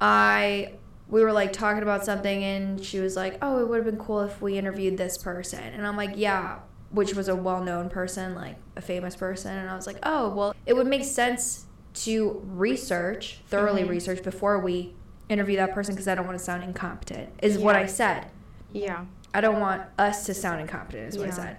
I 0.00 0.72
we 1.08 1.22
were 1.22 1.32
like 1.32 1.52
talking 1.52 1.82
about 1.82 2.04
something 2.04 2.42
and 2.42 2.84
she 2.84 2.98
was 3.00 3.14
like, 3.16 3.38
"Oh, 3.42 3.60
it 3.60 3.68
would 3.68 3.76
have 3.76 3.84
been 3.86 3.98
cool 3.98 4.20
if 4.22 4.40
we 4.42 4.58
interviewed 4.58 4.96
this 4.96 5.16
person." 5.18 5.60
And 5.60 5.86
I'm 5.86 5.96
like, 5.96 6.12
"Yeah, 6.16 6.58
which 6.90 7.14
was 7.14 7.28
a 7.28 7.36
well-known 7.36 7.88
person, 7.90 8.34
like 8.34 8.56
a 8.76 8.80
famous 8.80 9.14
person." 9.16 9.56
And 9.56 9.70
I 9.70 9.76
was 9.76 9.86
like, 9.86 9.98
"Oh, 10.02 10.30
well, 10.34 10.54
it 10.66 10.74
would 10.74 10.86
make 10.86 11.04
sense 11.04 11.66
to 12.04 12.42
research, 12.46 13.40
thoroughly 13.46 13.82
Mhm. 13.84 13.88
research 13.90 14.22
before 14.22 14.58
we 14.58 14.94
interview 15.28 15.56
that 15.56 15.72
person 15.72 15.94
because 15.94 16.08
I 16.08 16.14
don't 16.14 16.26
want 16.26 16.38
to 16.38 16.44
sound 16.44 16.62
incompetent." 16.64 17.30
Is 17.42 17.58
what 17.58 17.76
I 17.76 17.86
said. 17.86 18.26
Yeah. 18.72 19.04
I 19.32 19.40
don't 19.40 19.60
want 19.60 19.82
us 19.98 20.24
to 20.26 20.34
sound 20.34 20.60
incompetent, 20.60 21.08
is 21.14 21.18
what 21.18 21.28
I 21.28 21.30
said. 21.30 21.56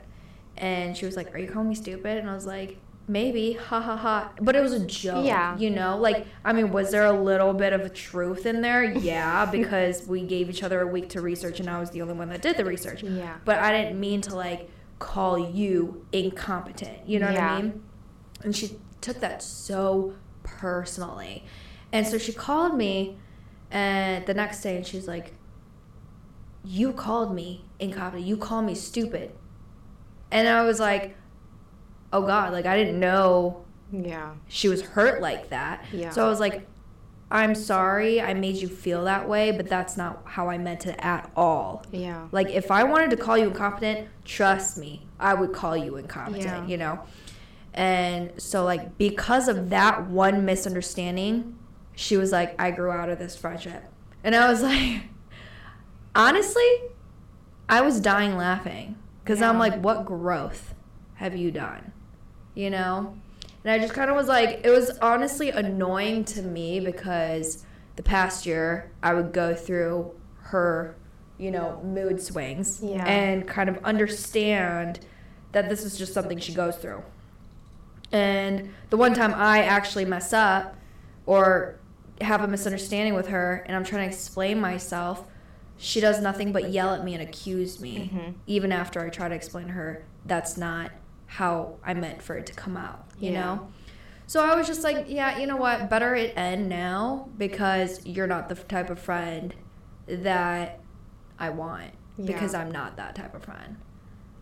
And 0.58 0.98
she 0.98 1.06
was 1.06 1.16
like, 1.16 1.34
Are 1.36 1.38
you 1.38 1.48
calling 1.48 1.70
me 1.70 1.76
stupid? 1.76 2.18
And 2.18 2.30
I 2.30 2.34
was 2.34 2.46
like, 2.48 2.78
Maybe, 3.10 3.54
ha 3.54 3.80
ha 3.80 3.96
ha. 3.96 4.32
But 4.42 4.56
it 4.56 4.62
was 4.62 4.74
a 4.74 4.86
joke. 4.86 5.26
Yeah. 5.26 5.58
You 5.58 5.70
know, 5.70 5.98
like, 5.98 6.28
I 6.44 6.52
mean, 6.52 6.72
was 6.72 6.92
there 6.92 7.06
a 7.06 7.14
little 7.14 7.54
bit 7.54 7.72
of 7.72 7.94
truth 7.94 8.46
in 8.46 8.62
there? 8.62 8.84
Yeah, 9.08 9.46
because 9.46 10.06
we 10.08 10.22
gave 10.24 10.50
each 10.50 10.64
other 10.64 10.82
a 10.82 10.88
week 10.88 11.10
to 11.10 11.22
research 11.22 11.62
and 11.62 11.70
I 11.70 11.80
was 11.80 11.92
the 11.92 12.02
only 12.02 12.16
one 12.16 12.28
that 12.30 12.42
did 12.42 12.58
the 12.58 12.66
research. 12.66 13.04
Yeah. 13.04 13.38
But 13.46 13.60
I 13.60 13.72
didn't 13.72 14.00
mean 14.00 14.22
to, 14.22 14.36
like, 14.36 14.70
call 15.00 15.38
you 15.40 16.06
incompetent. 16.12 17.08
You 17.08 17.20
know 17.20 17.28
what 17.28 17.40
I 17.40 17.62
mean? 17.62 17.84
And 18.44 18.56
she 18.56 18.78
took 19.00 19.20
that 19.22 19.42
so 19.42 20.14
personally. 20.44 21.46
And 21.92 22.06
so 22.06 22.18
she 22.18 22.34
called 22.34 22.76
me 22.76 23.18
and 23.72 24.26
the 24.26 24.34
next 24.34 24.62
day 24.62 24.76
and 24.76 24.86
she's 24.86 25.08
like, 25.08 25.34
You 26.64 26.94
called 26.94 27.34
me 27.34 27.66
incompetent. 27.80 28.28
You 28.28 28.38
called 28.38 28.66
me 28.66 28.76
stupid. 28.76 29.32
And 30.32 30.48
I 30.48 30.64
was 30.64 30.80
like, 30.80 31.16
Oh 32.14 32.22
God, 32.26 32.54
like 32.54 32.66
I 32.66 32.78
didn't 32.78 33.00
know 33.00 33.64
Yeah. 33.92 34.32
she 34.48 34.70
was 34.70 34.82
hurt 34.82 35.22
like 35.22 35.50
that. 35.50 35.84
Yeah. 35.92 36.10
So 36.12 36.26
I 36.26 36.30
was 36.30 36.40
like, 36.40 36.66
I'm 37.30 37.56
sorry 37.56 38.22
I 38.22 38.34
made 38.34 38.56
you 38.56 38.70
feel 38.70 39.04
that 39.04 39.28
way, 39.28 39.52
but 39.52 39.68
that's 39.68 39.98
not 39.98 40.22
how 40.26 40.50
I 40.50 40.58
meant 40.58 40.86
it 40.88 40.96
at 41.00 41.30
all. 41.36 41.86
Yeah. 41.92 42.28
Like 42.32 42.50
if 42.50 42.72
I 42.72 42.86
wanted 42.86 43.10
to 43.12 43.18
call 43.18 43.38
you 43.38 43.48
incompetent, 43.48 44.08
trust 44.24 44.78
me, 44.78 45.06
I 45.20 45.34
would 45.34 45.52
call 45.52 45.76
you 45.76 45.98
incompetent, 45.98 46.46
Yeah. 46.46 46.66
you 46.68 46.78
know? 46.78 47.00
And 47.74 48.32
so 48.42 48.64
like 48.64 48.98
because 48.98 49.48
of 49.50 49.70
that 49.72 50.08
one 50.08 50.46
misunderstanding, 50.46 51.58
she 51.96 52.16
was 52.16 52.32
like, 52.32 52.60
I 52.62 52.72
grew 52.72 52.92
out 52.92 53.10
of 53.10 53.20
this 53.20 53.36
friendship. 53.36 53.84
And 54.24 54.34
I 54.36 54.50
was 54.50 54.62
like, 54.64 55.04
honestly, 56.16 56.82
I 57.70 57.82
was 57.82 58.00
dying 58.00 58.38
laughing. 58.38 58.96
Because 59.24 59.42
I'm 59.42 59.60
like, 59.60 59.82
what 59.84 60.06
growth 60.06 60.74
have 61.16 61.36
you 61.36 61.52
done? 61.52 61.92
You 62.58 62.72
know? 62.72 63.16
And 63.64 63.72
I 63.72 63.78
just 63.78 63.94
kind 63.94 64.10
of 64.10 64.16
was 64.16 64.28
like, 64.28 64.62
it 64.64 64.70
was 64.72 64.90
honestly 65.00 65.50
annoying 65.52 66.24
to 66.26 66.42
me 66.42 66.80
because 66.80 67.64
the 67.98 68.04
past 68.04 68.46
year 68.48 68.90
I 69.04 69.14
would 69.14 69.32
go 69.32 69.54
through 69.54 70.12
her, 70.40 70.96
you 71.38 71.52
know, 71.52 71.80
mood 71.84 72.22
swings 72.22 72.80
Yeah. 72.82 73.06
and 73.06 73.48
kind 73.48 73.70
of 73.70 73.78
understand 73.84 75.00
that 75.52 75.70
this 75.70 75.84
is 75.84 75.98
just 75.98 76.14
something 76.14 76.40
she 76.40 76.54
goes 76.54 76.78
through. 76.78 77.04
And 78.12 78.74
the 78.90 78.98
one 78.98 79.14
time 79.14 79.34
I 79.36 79.64
actually 79.64 80.06
mess 80.06 80.34
up 80.34 80.76
or 81.26 81.76
have 82.22 82.42
a 82.42 82.48
misunderstanding 82.48 83.14
with 83.14 83.28
her 83.28 83.64
and 83.68 83.76
I'm 83.76 83.84
trying 83.84 84.04
to 84.04 84.08
explain 84.16 84.60
myself, 84.60 85.28
she 85.78 86.00
does 86.00 86.22
nothing 86.22 86.52
but 86.52 86.72
yell 86.72 86.94
at 86.96 87.04
me 87.04 87.14
and 87.14 87.22
accuse 87.22 87.80
me, 87.80 88.10
Mhm. 88.14 88.34
even 88.48 88.72
after 88.72 89.00
I 89.02 89.10
try 89.10 89.30
to 89.30 89.36
explain 89.36 89.68
to 89.68 89.74
her 89.74 90.04
that's 90.26 90.58
not 90.58 90.92
how 91.28 91.76
I 91.84 91.94
meant 91.94 92.22
for 92.22 92.36
it 92.38 92.46
to 92.48 92.54
come 92.54 92.76
out, 92.78 93.06
you 93.20 93.32
Yeah. 93.32 93.42
know? 93.44 93.68
So 94.26 94.44
I 94.44 94.56
was 94.56 94.68
just 94.68 94.84
like, 94.84 95.06
yeah, 95.08 95.38
you 95.40 95.48
know 95.48 95.56
what? 95.56 95.90
Better 95.90 96.14
it 96.16 96.34
end 96.36 96.68
now 96.68 97.30
because 97.38 98.06
you're 98.06 98.28
not 98.28 98.50
the 98.50 98.56
type 98.56 98.90
of 98.90 99.00
friend 99.00 99.54
that 100.08 100.80
I 101.40 101.50
want 101.50 101.92
because 102.24 102.54
I'm 102.54 102.72
not 102.72 102.98
that 102.98 103.16
type 103.16 103.36
of 103.36 103.44
friend. 103.44 103.78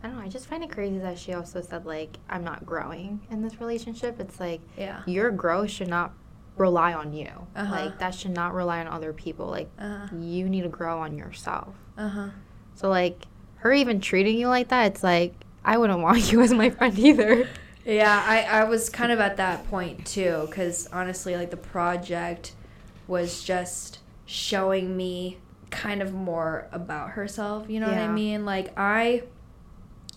I 0.03 0.07
don't 0.07 0.17
know. 0.17 0.23
I 0.23 0.27
just 0.27 0.47
find 0.47 0.63
it 0.63 0.71
crazy 0.71 0.97
that 0.99 1.17
she 1.19 1.33
also 1.33 1.61
said 1.61 1.85
like 1.85 2.17
I'm 2.29 2.43
not 2.43 2.65
growing 2.65 3.25
in 3.31 3.41
this 3.41 3.59
relationship. 3.59 4.19
It's 4.19 4.39
like 4.39 4.61
Yeah. 4.77 5.01
your 5.05 5.31
growth 5.31 5.71
should 5.71 5.87
not 5.87 6.13
rely 6.57 6.93
on 6.93 7.11
you. 7.13 7.29
Uh-huh. 7.55 7.71
Like 7.75 7.99
that 7.99 8.13
should 8.15 8.31
not 8.31 8.53
rely 8.53 8.79
on 8.79 8.87
other 8.87 9.13
people. 9.13 9.47
Like 9.47 9.69
Uh 9.79 10.07
you 10.15 10.47
need 10.49 10.61
to 10.61 10.69
grow 10.69 10.99
on 10.99 11.17
yourself. 11.17 11.75
Uh-huh. 11.97 12.29
So 12.75 12.89
like 12.89 13.25
her 13.57 13.73
even 13.73 13.99
treating 13.99 14.37
you 14.37 14.47
like 14.47 14.67
that, 14.69 14.85
it's 14.93 15.03
like 15.03 15.33
I 15.65 15.77
wouldn't 15.77 15.99
want 16.01 16.31
you 16.31 16.41
as 16.41 16.53
my 16.53 16.69
friend 16.69 16.97
either. 16.97 17.47
Yeah, 17.85 18.23
I, 18.25 18.41
I 18.43 18.63
was 18.63 18.89
kind 18.89 19.11
of 19.11 19.19
at 19.19 19.37
that 19.37 19.67
point 19.69 20.05
too, 20.05 20.45
because 20.49 20.87
honestly, 20.93 21.35
like 21.35 21.51
the 21.51 21.57
project 21.57 22.53
was 23.07 23.43
just 23.43 23.99
showing 24.25 24.95
me 24.97 25.37
kind 25.69 26.01
of 26.01 26.13
more 26.13 26.67
about 26.71 27.11
herself. 27.11 27.69
You 27.69 27.79
know 27.79 27.87
what 27.87 27.97
I 27.97 28.07
mean? 28.07 28.45
Like, 28.45 28.73
I, 28.77 29.23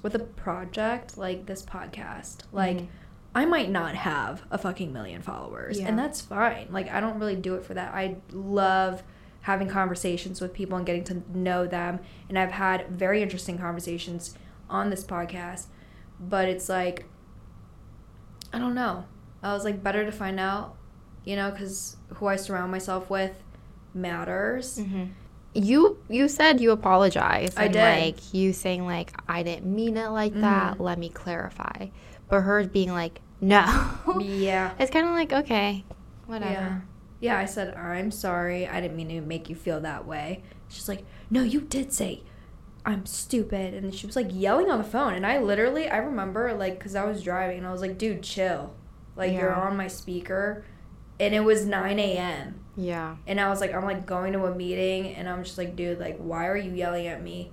with 0.03 0.15
a 0.15 0.19
project 0.21 1.19
like 1.19 1.47
this 1.47 1.63
podcast, 1.63 2.39
like, 2.53 2.79
Mhm. 2.79 2.87
I 3.35 3.45
might 3.45 3.71
not 3.71 3.95
have 3.95 4.43
a 4.51 4.57
fucking 4.57 4.93
million 4.93 5.21
followers, 5.21 5.79
Yeah. 5.79 5.89
and 5.89 5.99
that's 5.99 6.21
fine. 6.23 6.69
Like, 6.71 6.91
I 6.91 7.01
don't 7.01 7.19
really 7.19 7.37
do 7.37 7.55
it 7.57 7.65
for 7.65 7.75
that. 7.75 7.93
I 7.95 8.17
love 8.33 9.03
having 9.43 9.69
conversations 9.69 10.41
with 10.41 10.53
people 10.55 10.77
and 10.79 10.87
getting 10.87 11.05
to 11.05 11.23
know 11.35 11.67
them, 11.67 12.01
and 12.29 12.39
I've 12.39 12.53
had 12.53 12.89
very 12.89 13.23
interesting 13.23 13.59
conversations 13.59 14.35
on 14.71 14.91
this 14.91 15.05
podcast, 15.05 15.67
but 16.21 16.49
it's 16.49 16.69
like, 16.69 17.05
I 18.53 18.59
don't 18.59 18.75
know. 18.75 19.05
I 19.43 19.53
was 19.53 19.65
like, 19.65 19.83
better 19.83 20.05
to 20.05 20.13
find 20.13 20.41
out, 20.41 20.77
you 21.25 21.37
know, 21.37 21.51
because 21.51 21.97
who 22.15 22.27
I 22.27 22.37
surround 22.37 22.73
myself 22.73 23.09
with 23.11 23.43
matters. 23.95 24.79
Mm-hmm. 24.79 25.05
You 25.55 25.99
you 26.09 26.29
said 26.29 26.61
you 26.61 26.71
apologized. 26.73 27.59
I 27.59 27.65
and, 27.65 27.73
did. 27.73 28.01
Like 28.01 28.35
you 28.35 28.53
saying 28.53 28.85
like 28.85 29.13
I 29.29 29.43
didn't 29.43 29.67
mean 29.75 29.97
it 29.97 30.09
like 30.09 30.35
that. 30.35 30.77
Mhm. 30.77 30.81
Let 30.81 30.99
me 30.99 31.09
clarify. 31.09 31.89
But 32.29 32.43
her 32.43 32.65
being 32.65 32.93
like 32.93 33.21
no. 33.41 33.65
Yeah. 34.21 34.73
It's 34.79 34.91
kind 34.91 35.07
of 35.07 35.15
like 35.15 35.33
okay, 35.33 35.85
whatever. 36.27 36.53
Yeah. 36.53 36.81
Yeah, 37.21 37.39
I 37.39 37.47
said, 37.47 37.75
I'm 37.75 38.13
sorry. 38.13 38.69
I 38.69 38.81
didn't 38.81 38.97
mean 38.97 39.09
to 39.09 39.21
make 39.21 39.49
you 39.49 39.57
feel 39.57 39.81
that 39.81 40.07
way. 40.07 40.45
She's 40.69 40.89
like, 40.89 41.05
No, 41.31 41.43
you 41.43 41.61
did 41.63 41.93
say 41.93 42.23
I'm 42.89 43.07
stupid. 43.07 43.75
And 43.75 43.95
she 43.95 44.07
was 44.07 44.17
like 44.17 44.29
yelling 44.31 44.71
on 44.71 44.79
the 44.79 44.85
phone. 44.85 45.13
And 45.15 45.27
I 45.27 45.39
literally, 45.39 45.89
I 45.89 45.99
remember, 45.99 46.55
like, 46.55 46.79
because 46.79 46.95
I 46.97 47.05
was 47.05 47.23
driving 47.23 47.59
and 47.59 47.67
I 47.67 47.73
was 47.73 47.81
like, 47.83 47.99
Dude, 47.99 48.23
chill. 48.23 48.75
Like, 49.15 49.33
you're 49.33 49.55
on 49.55 49.77
my 49.77 49.89
speaker. 49.89 50.65
And 51.21 51.35
it 51.35 51.41
was 51.41 51.67
9 51.67 51.99
a.m. 51.99 52.61
Yeah. 52.77 53.17
And 53.27 53.41
I 53.41 53.49
was 53.49 53.61
like, 53.61 53.75
I'm 53.75 53.85
like 53.85 54.07
going 54.07 54.33
to 54.33 54.45
a 54.47 54.55
meeting. 54.55 55.15
And 55.15 55.29
I'm 55.29 55.45
just 55.45 55.59
like, 55.59 55.77
Dude, 55.77 55.99
like, 56.01 56.17
why 56.19 56.47
are 56.47 56.57
you 56.57 56.73
yelling 56.73 57.07
at 57.09 57.23
me 57.23 57.51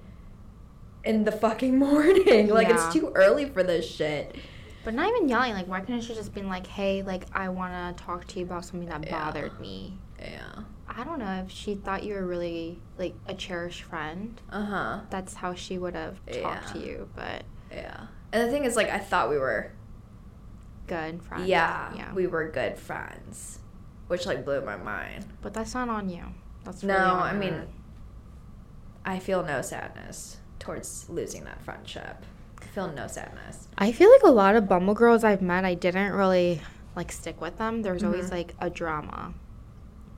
in 1.04 1.24
the 1.24 1.32
fucking 1.32 1.78
morning? 1.80 2.48
like, 2.50 2.68
Yeah. 2.70 2.76
it's 2.86 2.94
too 2.94 3.12
early 3.16 3.46
for 3.50 3.62
this 3.64 3.86
shit. 3.90 4.36
But 4.84 4.94
not 4.94 5.10
even 5.10 5.28
yelling. 5.28 5.54
Like 5.54 5.68
why 5.68 5.80
couldn't 5.82 6.02
she 6.02 6.14
just 6.14 6.34
been 6.34 6.48
like, 6.48 6.68
hey, 6.68 7.02
like 7.02 7.26
I 7.34 7.50
want 7.50 7.98
to 7.98 8.04
talk 8.04 8.26
to 8.28 8.40
you 8.40 8.46
about 8.46 8.66
something 8.66 8.88
that 8.88 9.04
Yeah. 9.06 9.26
bothered 9.26 9.60
me. 9.60 9.98
Yeah. 10.20 10.60
I 10.98 11.04
don't 11.04 11.20
know 11.20 11.44
if 11.46 11.52
she 11.52 11.76
thought 11.76 12.04
you 12.04 12.14
were 12.14 12.26
really 12.26 12.80
like 12.98 13.16
a 13.28 13.34
cherished 13.34 13.84
friend. 13.84 14.40
Uh 14.50 14.66
huh. 14.66 15.00
That's 15.10 15.34
how 15.36 15.54
she 15.54 15.78
would 15.78 15.94
have 15.96 16.18
talked 16.42 16.70
to 16.74 16.80
you. 16.80 17.10
But 17.16 17.44
Yeah. 17.72 18.08
And 18.32 18.48
the 18.48 18.52
thing 18.52 18.64
is, 18.66 18.76
like, 18.76 18.90
I 18.90 19.00
thought 19.00 19.30
we 19.30 19.38
were 19.38 19.72
good 20.88 21.22
friends. 21.24 21.48
Yeah, 21.48 21.94
Yeah. 21.96 22.14
we 22.14 22.28
were 22.28 22.50
good 22.50 22.78
friends, 22.78 23.60
which 24.08 24.26
like 24.26 24.46
blew 24.46 24.62
my 24.62 24.78
mind. 24.78 25.26
But 25.42 25.54
that's 25.54 25.74
not 25.74 25.90
on 25.90 26.10
you. 26.10 26.24
That's 26.64 26.84
No, 26.84 26.94
really 26.96 27.06
I 27.10 27.34
mean, 27.34 27.54
her. 27.54 27.68
I 29.06 29.20
feel 29.20 29.44
no 29.44 29.62
sadness 29.62 30.38
towards 30.60 31.10
losing 31.10 31.44
that 31.44 31.62
friendship. 31.62 32.24
I 32.62 32.66
feel 32.66 32.92
no 32.92 33.08
sadness. 33.08 33.68
I 33.78 33.92
feel 33.92 34.10
like 34.12 34.24
a 34.24 34.32
lot 34.32 34.56
of 34.56 34.68
Bumble 34.68 34.94
girls 34.96 35.24
I've 35.24 35.42
met, 35.42 35.64
I 35.66 35.74
didn't 35.76 36.14
really 36.14 36.62
like 36.96 37.12
stick 37.12 37.40
with 37.42 37.58
them. 37.58 37.82
There's 37.82 38.04
always 38.04 38.28
Mhm. 38.30 38.32
like 38.32 38.56
a 38.60 38.70
drama. 38.70 39.34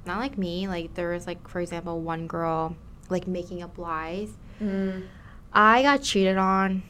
Not 0.07 0.19
like 0.19 0.37
me. 0.37 0.67
Like 0.67 0.95
there 0.95 1.11
was 1.11 1.27
like, 1.27 1.47
for 1.47 1.59
example, 1.59 2.01
one 2.01 2.27
girl 2.27 2.75
like 3.09 3.27
making 3.27 3.61
up 3.61 3.77
lies. 3.77 4.31
Mm. 4.61 5.07
I 5.53 5.83
got 5.83 6.01
cheated 6.01 6.37
on 6.37 6.83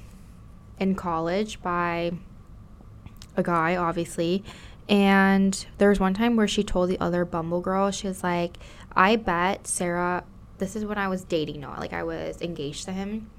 in 0.80 0.96
college 0.96 1.62
by 1.62 2.14
a 3.36 3.44
guy, 3.44 3.76
obviously. 3.76 4.44
And 4.90 5.66
there 5.78 5.90
was 5.90 6.00
one 6.00 6.14
time 6.14 6.36
where 6.36 6.48
she 6.48 6.64
told 6.64 6.90
the 6.90 7.00
other 7.00 7.26
Bumble 7.26 7.60
girl, 7.62 7.92
she 7.92 8.08
was 8.08 8.24
like, 8.24 8.58
I 8.96 9.16
bet 9.18 9.68
Sarah, 9.68 10.24
this 10.60 10.76
is 10.76 10.86
when 10.86 10.98
I 10.98 11.08
was 11.08 11.24
dating 11.24 11.62
Noah, 11.62 11.78
like 11.80 11.94
I 11.94 12.04
was 12.04 12.42
engaged 12.42 12.86
to 12.86 12.92
him. 12.94 13.30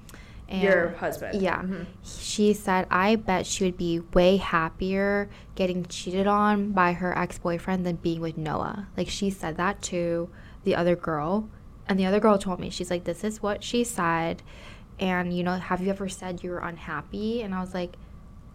And 0.49 0.63
Your 0.63 0.89
husband. 0.93 1.41
Yeah. 1.41 1.61
Mhm. 1.61 1.85
She 2.03 2.53
said, 2.53 2.87
I 2.89 3.15
bet 3.15 3.45
she 3.45 3.63
would 3.65 3.77
be 3.77 3.99
way 4.13 4.37
happier 4.37 5.29
getting 5.53 5.85
cheated 5.85 6.25
on 6.25 6.71
by 6.71 6.93
her 6.93 7.15
ex 7.17 7.37
boyfriend 7.37 7.85
than 7.85 7.97
being 7.97 8.19
with 8.19 8.35
Noah. 8.35 8.87
Like, 8.97 9.09
she 9.09 9.29
said 9.29 9.57
that 9.57 9.81
to 9.83 10.29
the 10.63 10.75
other 10.75 10.95
girl. 10.95 11.49
And 11.87 11.99
the 11.99 12.05
other 12.07 12.19
girl 12.19 12.37
told 12.39 12.59
me, 12.59 12.69
she's 12.71 12.89
like, 12.89 13.03
this 13.03 13.23
is 13.23 13.41
what 13.43 13.63
she 13.63 13.83
said. 13.83 14.41
And, 14.99 15.35
you 15.35 15.43
know, 15.43 15.53
have 15.53 15.81
you 15.81 15.89
ever 15.91 16.09
said 16.09 16.43
you 16.43 16.49
were 16.49 16.59
unhappy? 16.59 17.41
And 17.43 17.53
I 17.53 17.61
was 17.61 17.73
like, 17.73 17.95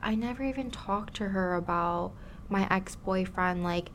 I 0.02 0.14
never 0.16 0.42
even 0.42 0.70
talked 0.70 1.14
to 1.14 1.28
her 1.28 1.54
about 1.54 2.12
my 2.48 2.66
ex 2.70 2.96
boyfriend, 2.96 3.62
like, 3.64 3.90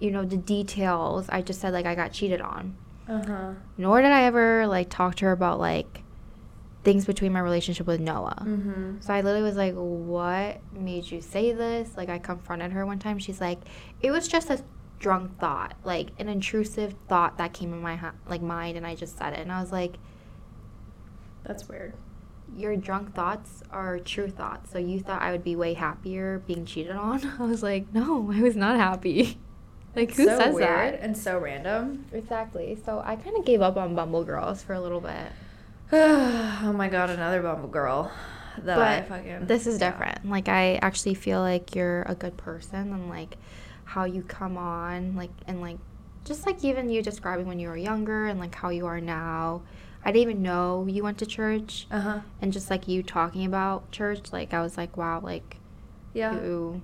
you 0.00 0.10
know, 0.10 0.24
the 0.24 0.36
details. 0.36 1.28
I 1.28 1.42
just 1.42 1.60
said, 1.60 1.72
like, 1.72 1.86
I 1.86 1.94
got 1.94 2.12
cheated 2.12 2.40
on. 2.40 2.76
Uh-huh. 3.08 3.52
Nor 3.78 4.02
did 4.02 4.10
I 4.10 4.22
ever, 4.24 4.66
like, 4.66 4.88
talk 4.90 5.14
to 5.16 5.26
her 5.26 5.32
about, 5.32 5.60
like, 5.60 6.02
things 6.86 7.04
between 7.04 7.32
my 7.32 7.40
relationship 7.40 7.84
with 7.84 7.98
Noah. 7.98 8.44
Mm-hmm. 8.46 9.00
So 9.00 9.12
I 9.12 9.20
literally 9.20 9.42
was 9.42 9.56
like, 9.56 9.74
What 9.74 10.60
made 10.72 11.10
you 11.10 11.20
say 11.20 11.50
this? 11.52 11.96
Like, 11.96 12.08
I 12.08 12.18
confronted 12.18 12.70
her 12.72 12.86
one 12.86 13.00
time. 13.00 13.18
She's 13.18 13.40
like, 13.40 13.58
It 14.00 14.12
was 14.12 14.28
just 14.28 14.50
a 14.50 14.62
drunk 15.00 15.38
thought, 15.40 15.74
like 15.82 16.10
an 16.20 16.28
intrusive 16.28 16.94
thought 17.08 17.38
that 17.38 17.52
came 17.52 17.72
in 17.72 17.80
my 17.80 17.96
ha- 17.96 18.14
like 18.28 18.40
mind, 18.40 18.76
and 18.76 18.86
I 18.86 18.94
just 18.94 19.18
said 19.18 19.32
it. 19.32 19.40
And 19.40 19.50
I 19.50 19.60
was 19.60 19.72
like, 19.72 19.96
That's 21.42 21.68
weird. 21.68 21.94
Your 22.56 22.76
drunk 22.76 23.16
thoughts 23.16 23.64
are 23.72 23.98
true 23.98 24.30
thoughts. 24.30 24.70
So 24.70 24.78
you 24.78 25.00
thought 25.00 25.20
I 25.20 25.32
would 25.32 25.42
be 25.42 25.56
way 25.56 25.74
happier 25.74 26.38
being 26.46 26.64
cheated 26.64 26.94
on? 26.94 27.20
I 27.40 27.42
was 27.42 27.64
like, 27.64 27.92
No, 27.92 28.30
I 28.32 28.40
was 28.42 28.54
not 28.54 28.76
happy. 28.76 29.38
like, 29.96 30.14
who 30.14 30.24
so 30.26 30.38
says 30.38 30.54
weird 30.54 30.68
that? 30.68 31.00
and 31.00 31.18
so 31.18 31.36
random. 31.40 32.04
Exactly. 32.12 32.78
So 32.86 33.02
I 33.04 33.16
kind 33.16 33.36
of 33.36 33.44
gave 33.44 33.60
up 33.60 33.76
on 33.76 33.96
Bumble 33.96 34.22
Girls 34.22 34.62
for 34.62 34.72
a 34.72 34.80
little 34.80 35.00
bit. 35.00 35.32
oh 35.92 36.72
my 36.74 36.88
god, 36.88 37.10
another 37.10 37.42
Bumble 37.42 37.68
girl. 37.68 38.10
that 38.58 38.78
I 38.78 39.00
But 39.00 39.08
fucking. 39.08 39.46
this 39.46 39.66
is 39.66 39.80
yeah. 39.80 39.90
different. 39.90 40.28
Like 40.28 40.48
I 40.48 40.76
actually 40.76 41.14
feel 41.14 41.40
like 41.40 41.74
you're 41.74 42.02
a 42.02 42.14
good 42.14 42.36
person 42.36 42.92
and 42.92 43.08
like 43.08 43.36
how 43.84 44.04
you 44.04 44.22
come 44.22 44.56
on, 44.56 45.14
like 45.16 45.30
and 45.46 45.60
like 45.60 45.78
just 46.24 46.44
like 46.46 46.64
even 46.64 46.90
you 46.90 47.02
describing 47.02 47.46
when 47.46 47.58
you 47.60 47.68
were 47.68 47.76
younger 47.76 48.26
and 48.26 48.40
like 48.40 48.54
how 48.54 48.68
you 48.70 48.86
are 48.86 49.00
now. 49.00 49.62
I 50.04 50.12
didn't 50.12 50.30
even 50.30 50.42
know 50.42 50.86
you 50.88 51.02
went 51.02 51.18
to 51.18 51.26
church 51.26 51.86
Uh 51.90 52.00
huh. 52.00 52.20
and 52.40 52.52
just 52.52 52.70
like 52.70 52.86
you 52.88 53.02
talking 53.02 53.44
about 53.44 53.90
church, 53.92 54.32
like 54.32 54.54
I 54.54 54.60
was 54.62 54.76
like, 54.76 54.96
wow, 54.96 55.20
like 55.20 55.56
Yeah. 56.14 56.34
you 56.34 56.82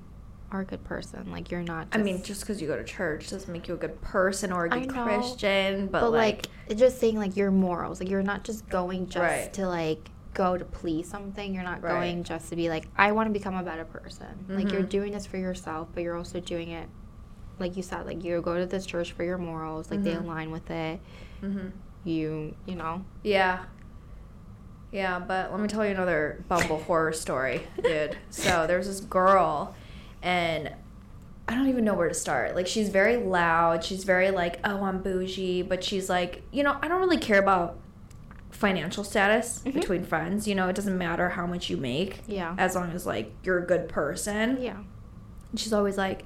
are 0.53 0.61
a 0.61 0.65
good 0.65 0.85
person. 0.85 1.31
Like 1.33 1.51
you're 1.51 1.63
not. 1.63 1.89
I 1.93 1.99
mean, 1.99 2.23
just 2.23 2.43
because 2.43 2.61
you 2.61 2.69
go 2.69 2.77
to 2.77 2.85
church 2.85 3.31
doesn't 3.31 3.51
make 3.53 3.67
you 3.69 3.75
a 3.75 3.79
good 3.79 4.01
person 4.03 4.53
or 4.53 4.67
a 4.67 4.69
good 4.69 4.93
know, 4.93 5.03
Christian, 5.05 5.87
but, 5.89 6.01
but 6.03 6.11
like, 6.13 6.49
like 6.69 6.79
just 6.79 7.01
saying 7.01 7.17
like 7.19 7.37
your 7.37 7.51
morals. 7.51 7.99
Like 8.01 8.09
you're 8.11 8.23
not 8.23 8.45
just 8.45 8.69
going 8.69 9.07
just 9.09 9.19
Right. 9.19 9.53
to 9.55 9.67
like 9.67 10.11
go 10.35 10.57
to 10.57 10.65
please 10.65 11.09
something. 11.09 11.55
You're 11.55 11.65
not 11.65 11.83
Right. 11.83 11.91
going 11.93 12.25
just 12.25 12.51
to 12.51 12.57
be 12.57 12.69
like 12.69 12.87
I 12.97 13.13
want 13.13 13.29
to 13.29 13.33
become 13.33 13.57
a 13.57 13.63
better 13.63 13.85
person. 13.85 14.47
Like 14.49 14.71
you're 14.73 14.83
Mhm. 14.83 14.89
doing 14.91 15.13
this 15.13 15.27
for 15.27 15.39
yourself, 15.39 15.89
but 15.95 16.03
you're 16.03 16.17
also 16.17 16.39
doing 16.41 16.71
it 16.71 16.89
like 17.59 17.77
you 17.77 17.83
said. 17.83 18.07
Like 18.07 18.23
you 18.25 18.41
go 18.43 18.57
to 18.59 18.67
this 18.67 18.85
church 18.87 19.13
for 19.13 19.25
your 19.25 19.39
morals. 19.39 19.91
Like 19.91 20.03
they 20.03 20.13
Mhm. 20.15 20.25
align 20.25 20.51
with 20.51 20.71
it. 20.71 21.01
hmm 21.41 21.69
You 22.05 22.55
you 22.67 22.75
know. 22.77 23.05
yeah. 23.23 23.65
Yeah, 24.91 25.19
but 25.21 25.51
let 25.51 25.59
me 25.59 25.69
tell 25.69 25.87
you 25.87 25.93
another 25.93 26.45
Bumble 26.49 26.79
horror 26.83 27.15
story, 27.15 27.67
dude. 27.83 28.19
So 28.31 28.67
there's 28.67 28.87
this 28.87 29.01
girl, 29.01 29.75
and 30.23 30.73
I 31.49 31.55
don't 31.55 31.69
even 31.69 31.85
know 31.85 31.95
where 31.95 32.09
to 32.09 32.15
start. 32.15 32.55
Like, 32.55 32.67
she's 32.67 32.89
very 32.89 33.17
loud. 33.17 33.85
She's 33.85 34.05
very, 34.05 34.31
like, 34.31 34.61
oh, 34.65 34.85
I'm 34.85 35.03
bougie. 35.03 35.63
But 35.63 35.83
she's 35.85 36.09
like, 36.09 36.43
you 36.53 36.63
know, 36.63 36.77
I 36.81 36.89
don't 36.89 37.01
really 37.01 37.19
care 37.19 37.41
about 37.41 37.79
financial 38.51 39.03
status 39.03 39.61
Mhm. 39.65 39.75
between 39.75 40.05
friends. 40.05 40.47
You 40.47 40.55
know, 40.55 40.69
it 40.69 40.77
doesn't 40.77 40.97
matter 40.97 41.31
how 41.31 41.47
much 41.47 41.69
you 41.69 41.77
make 41.77 42.23
Yeah. 42.29 42.55
as 42.59 42.75
long 42.77 42.91
as, 42.93 43.07
like, 43.07 43.33
you're 43.43 43.59
a 43.59 43.67
good 43.67 43.89
person. 43.89 44.59
Yeah. 44.61 44.77
And 45.51 45.59
she's 45.61 45.73
always 45.73 45.99
like, 45.99 46.25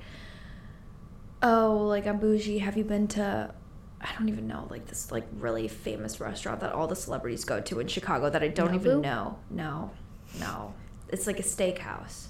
"Oh, 1.42 1.86
like 1.88 2.06
I'm 2.06 2.18
bougie. 2.18 2.58
Have 2.58 2.76
you 2.76 2.84
been 2.84 3.08
to 3.08 3.54
I 3.98 4.10
don't 4.18 4.28
even 4.28 4.46
know, 4.46 4.66
like 4.70 4.86
this 4.86 5.10
like 5.10 5.26
really 5.38 5.66
famous 5.68 6.20
restaurant 6.20 6.60
that 6.60 6.72
all 6.72 6.86
the 6.86 6.94
celebrities 6.94 7.44
go 7.44 7.60
to 7.62 7.80
in 7.80 7.88
Chicago 7.88 8.28
that 8.28 8.42
I 8.42 8.48
don't 8.48 8.74
even 8.74 9.00
know. 9.00 9.38
No. 9.50 9.90
No. 10.38 10.74
It's 11.08 11.26
like 11.26 11.40
a 11.40 11.42
steakhouse. 11.42 12.26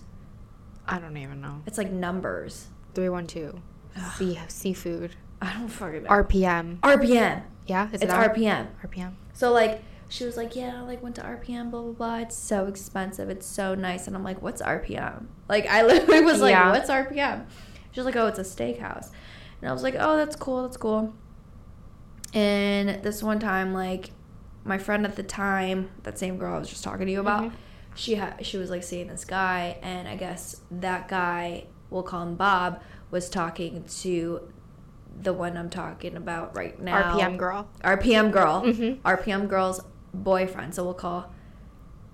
I 0.88 0.98
don't 0.98 1.16
even 1.16 1.40
know. 1.40 1.62
It's 1.66 1.78
like 1.78 1.90
numbers. 1.90 2.68
Three 2.94 3.08
one 3.08 3.26
two. 3.26 3.60
Sea 4.16 4.38
seafood. 4.48 5.16
I 5.40 5.52
don't 5.54 5.68
fucking 5.68 6.04
know. 6.04 6.10
RPM. 6.10 6.78
RPM. 6.80 7.42
Yeah. 7.66 7.88
Is 7.88 7.94
it's 7.94 8.04
it 8.04 8.10
R- 8.10 8.28
RPM. 8.34 8.68
RPM. 8.84 9.14
So 9.32 9.52
like 9.52 9.82
she 10.08 10.24
was 10.24 10.36
like, 10.36 10.54
yeah, 10.54 10.78
I 10.78 10.80
like 10.82 11.02
went 11.02 11.16
to 11.16 11.22
RPM, 11.22 11.70
blah 11.70 11.82
blah 11.82 11.92
blah. 11.92 12.16
It's 12.18 12.36
so 12.36 12.66
expensive. 12.66 13.28
It's 13.28 13.46
so 13.46 13.74
nice, 13.74 14.06
and 14.06 14.14
I'm 14.14 14.22
like, 14.22 14.40
what's 14.40 14.62
RPM? 14.62 15.26
Like 15.48 15.66
I 15.66 15.82
literally 15.86 16.20
was 16.22 16.40
like, 16.40 16.52
Yeah. 16.52 16.70
what's 16.70 16.88
RPM? 16.88 17.46
She 17.90 18.00
was 18.00 18.04
like, 18.06 18.16
oh, 18.16 18.26
it's 18.28 18.38
a 18.38 18.42
steakhouse, 18.42 19.10
and 19.60 19.68
I 19.68 19.72
was 19.72 19.82
like, 19.82 19.96
oh, 19.98 20.16
that's 20.16 20.36
cool, 20.36 20.62
that's 20.62 20.76
cool. 20.76 21.12
And 22.34 23.02
this 23.02 23.22
one 23.22 23.38
time, 23.38 23.72
like 23.72 24.10
my 24.64 24.78
friend 24.78 25.04
at 25.06 25.16
the 25.16 25.22
time, 25.22 25.90
that 26.02 26.18
same 26.18 26.36
girl 26.38 26.54
I 26.56 26.58
was 26.58 26.68
just 26.68 26.84
talking 26.84 27.06
to 27.06 27.12
you 27.12 27.20
about, 27.20 27.44
Mhm. 27.44 27.52
She 27.96 28.14
had 28.14 28.44
she 28.46 28.56
was 28.58 28.70
like 28.70 28.82
seeing 28.84 29.08
this 29.08 29.24
guy, 29.24 29.78
and 29.82 30.06
I 30.06 30.16
guess 30.16 30.60
that 30.70 31.08
guy, 31.08 31.64
we'll 31.90 32.02
call 32.02 32.22
him 32.22 32.36
Bob, 32.36 32.80
was 33.10 33.28
talking 33.28 33.84
to 34.02 34.40
the 35.22 35.32
one 35.32 35.56
I'm 35.56 35.70
talking 35.70 36.14
about 36.16 36.54
right 36.56 36.78
now. 36.80 37.14
RPM 37.18 37.36
girl. 37.38 37.68
RPM 37.82 38.30
girl. 38.30 38.62
Mhm. 38.62 39.00
RPM 39.00 39.48
girl's 39.48 39.80
boyfriend. 40.12 40.74
So 40.74 40.84
we'll 40.84 40.94
call 40.94 41.32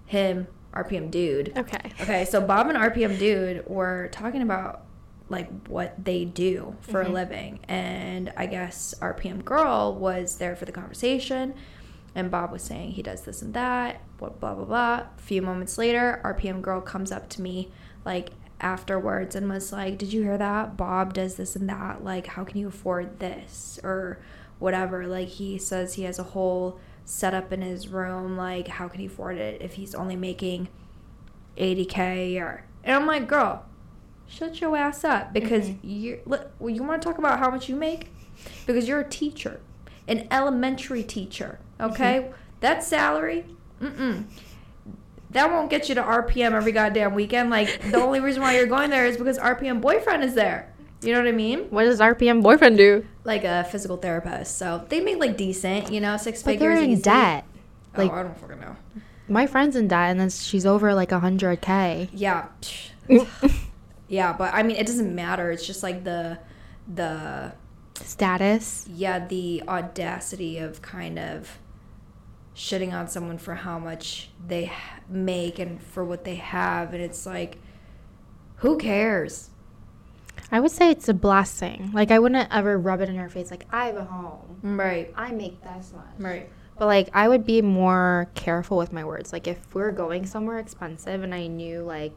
him 0.07 0.47
RPM 0.73 1.11
dude. 1.11 1.53
Okay. 1.57 1.93
Okay, 2.01 2.25
so 2.25 2.41
Bob 2.41 2.69
and 2.69 2.79
RPM 2.79 3.19
dude 3.19 3.67
were 3.69 4.09
talking 4.13 4.43
about 4.43 4.85
like 5.29 5.49
what 5.69 6.05
they 6.05 6.25
do 6.25 6.77
for 6.81 7.03
Mhm. 7.05 7.09
a 7.09 7.13
living. 7.13 7.61
And 7.69 8.33
I 8.37 8.47
guess 8.47 8.95
RPM 9.01 9.43
girl 9.43 9.95
was 9.99 10.37
there 10.37 10.55
for 10.55 10.65
the 10.67 10.73
conversation. 10.73 11.55
And 12.15 12.31
Bob 12.31 12.53
was 12.53 12.63
saying 12.63 12.93
he 12.93 13.03
does 13.03 13.23
this 13.23 13.41
and 13.43 13.55
that, 13.55 14.03
what 14.19 14.39
blah 14.41 14.55
blah 14.55 14.65
blah. 14.65 15.07
A 15.17 15.21
few 15.21 15.41
moments 15.43 15.79
later, 15.79 16.21
RPM 16.25 16.61
girl 16.63 16.81
comes 16.81 17.11
up 17.11 17.29
to 17.31 17.43
me 17.43 17.71
like 18.05 18.31
afterwards 18.61 19.35
and 19.35 19.49
was 19.49 19.73
like, 19.73 19.99
Did 19.99 20.13
you 20.13 20.23
hear 20.23 20.39
that? 20.39 20.77
Bob 20.77 21.15
does 21.15 21.37
this 21.37 21.57
and 21.57 21.69
that. 21.69 22.05
Like, 22.05 22.27
how 22.29 22.45
can 22.45 22.59
you 22.59 22.69
afford 22.69 23.19
this? 23.19 23.81
Or 23.83 24.19
whatever. 24.59 25.07
Like 25.07 25.29
he 25.29 25.57
says 25.59 25.95
he 25.95 26.03
has 26.05 26.19
a 26.19 26.23
whole 26.25 26.79
setup 27.05 27.53
in 27.53 27.63
his 27.63 27.89
room. 27.89 28.37
Like, 28.37 28.69
how 28.69 28.89
can 28.89 29.01
he 29.01 29.07
afford 29.07 29.39
it 29.39 29.61
if 29.63 29.75
he's 29.75 29.95
only 29.95 30.17
making 30.17 30.69
80k 31.57 31.99
a 31.99 32.29
year? 32.31 32.65
And 32.85 32.95
I'm 32.95 33.07
like, 33.07 33.27
girl, 33.29 33.65
shut 34.29 34.61
your 34.61 34.77
ass 34.77 35.05
up 35.05 35.33
because 35.33 35.69
Mhm. 35.71 35.79
you 35.83 36.21
well, 36.27 36.45
you 36.71 36.83
want 36.83 37.01
to 37.03 37.09
talk 37.09 37.19
about 37.19 37.39
how 37.39 37.51
much 37.51 37.69
you 37.69 37.77
make 37.77 38.11
because 38.67 38.87
you're 38.89 39.01
a 39.01 39.09
teacher, 39.09 39.61
an 40.09 40.27
elementary 40.31 41.03
teacher. 41.03 41.59
Mm-hmm. 41.83 41.93
Okay, 41.93 42.31
that 42.61 42.83
salary, 42.85 43.45
mm-mm. 43.81 44.25
That 45.31 45.51
won't 45.51 45.71
get 45.71 45.89
you 45.89 45.95
to 45.95 46.03
RPM 46.03 46.53
every 46.53 46.73
goddamn 46.73 47.15
weekend. 47.15 47.49
Like 47.51 47.81
the 47.91 47.97
only 47.97 48.21
reason 48.21 48.43
why 48.43 48.55
you're 48.57 48.67
going 48.67 48.91
there 48.91 49.07
is 49.07 49.17
because 49.17 49.39
RPM 49.39 49.81
boyfriend 49.81 50.23
is 50.23 50.35
there. 50.35 50.71
You 51.01 51.13
know 51.15 51.21
what 51.21 51.29
I 51.29 51.33
mean? 51.33 51.61
What 51.71 51.85
does 51.85 52.01
RPM 52.01 52.43
boyfriend 52.43 52.77
do? 52.77 53.07
Like 53.25 53.43
a 53.45 53.65
physical 53.65 53.97
therapist. 53.97 54.59
So 54.59 54.85
they 54.91 55.01
make 55.01 55.19
like 55.19 55.37
decent, 55.39 55.91
you 55.91 56.01
know, 56.01 56.17
six 56.19 56.43
But 56.43 56.53
figures. 56.53 56.75
they're 56.75 56.85
in 56.85 56.91
easy. 56.91 57.03
debt. 57.03 57.45
Oh, 57.97 58.03
Like- 58.03 58.13
I 58.13 58.23
don't 58.23 58.39
fucking 58.39 58.61
know. 58.61 58.77
My 59.29 59.47
friend's 59.47 59.75
in 59.77 59.89
debt, 59.89 60.11
and 60.11 60.21
then 60.21 60.29
she's 60.29 60.67
over 60.67 60.93
like 60.95 61.11
a 61.13 61.19
hundred 61.21 61.61
k. 61.63 62.11
Yeah. 62.13 62.47
Yeah, 64.09 64.35
but 64.35 64.53
I 64.53 64.63
mean, 64.63 64.77
it 64.77 64.87
doesn't 64.87 65.15
matter. 65.15 65.51
It's 65.51 65.67
just 65.67 65.83
like 65.83 66.05
the, 66.05 66.39
the, 66.93 67.53
Status. 67.95 68.87
yeah, 68.93 69.25
the 69.27 69.63
audacity 69.67 70.59
of 70.59 70.83
kind 70.83 71.19
of 71.19 71.59
shitting 72.55 72.93
on 72.93 73.09
someone 73.09 73.39
for 73.39 73.55
how 73.55 73.79
much 73.79 74.31
they 74.47 74.71
make 75.09 75.59
and 75.59 75.83
for 75.83 76.05
what 76.05 76.25
they 76.25 76.35
have. 76.37 76.93
And 76.95 77.03
it's 77.03 77.25
like, 77.27 77.59
who 78.57 78.77
cares? 78.79 79.51
I 80.51 80.61
would 80.61 80.71
say 80.71 80.91
it's 80.91 81.09
a 81.09 81.15
blessing. 81.15 81.91
Like 81.93 82.11
I 82.11 82.19
wouldn't 82.19 82.49
ever 82.53 82.79
rub 82.79 83.01
it 83.01 83.09
in 83.09 83.17
her 83.17 83.29
face. 83.29 83.51
Like 83.51 83.67
I 83.73 83.87
have 83.87 83.97
a 83.97 84.05
home. 84.05 84.59
Right. 84.63 85.13
I 85.17 85.33
make 85.33 85.63
this 85.63 85.93
much. 85.95 86.05
Right. 86.19 86.49
But 86.79 86.87
like 86.87 87.09
I 87.15 87.29
would 87.29 87.45
be 87.47 87.63
more 87.63 88.29
careful 88.35 88.77
with 88.77 88.93
my 88.93 89.05
words. 89.05 89.33
Like 89.33 89.47
if 89.47 89.75
we're 89.75 89.93
going 89.93 90.27
somewhere 90.27 90.59
expensive 90.59 91.23
and 91.23 91.35
I 91.35 91.47
knew 91.47 91.81
like 91.83 92.17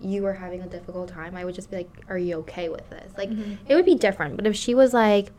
you 0.00 0.22
were 0.22 0.34
having 0.34 0.60
a 0.62 0.66
difficult 0.66 1.08
time, 1.08 1.36
I 1.36 1.44
would 1.44 1.54
just 1.54 1.70
be 1.70 1.76
like, 1.78 1.90
"Are 2.08 2.18
you 2.18 2.36
okay 2.38 2.68
with 2.68 2.88
this?" 2.90 3.12
Like 3.16 3.30
Mhm. 3.30 3.58
it 3.68 3.74
would 3.76 3.84
be 3.84 3.94
different. 3.94 4.36
But 4.36 4.46
if 4.48 4.56
she 4.56 4.74
was 4.74 4.92
like, 4.92 5.30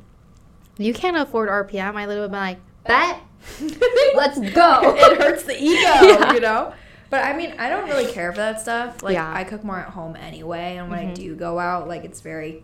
"You 0.77 0.93
can't 0.93 1.17
afford 1.17 1.49
RPM," 1.49 1.95
I 1.97 2.05
literally 2.05 2.21
would 2.21 2.31
be 2.31 2.37
like, 2.37 2.59
"Bet, 2.85 3.19
let's 4.15 4.39
go." 4.39 4.95
it 4.95 5.17
hurts 5.21 5.43
the 5.43 5.55
ego, 5.61 5.71
Yeah. 5.81 6.33
you 6.33 6.39
know? 6.39 6.73
But 7.09 7.23
I 7.25 7.33
mean, 7.37 7.53
I 7.59 7.69
don't 7.69 7.87
really 7.87 8.11
care 8.11 8.31
for 8.31 8.37
that 8.37 8.59
stuff. 8.61 9.03
Like, 9.03 9.13
Yeah. 9.13 9.31
I 9.31 9.43
cook 9.43 9.63
more 9.63 9.77
at 9.79 9.89
home 9.89 10.15
anyway. 10.15 10.77
And 10.77 10.89
when 10.89 10.99
I 10.99 11.05
Mhm. 11.05 11.15
do 11.15 11.35
go 11.35 11.59
out, 11.59 11.87
like, 11.87 12.03
it's 12.05 12.21
very 12.21 12.63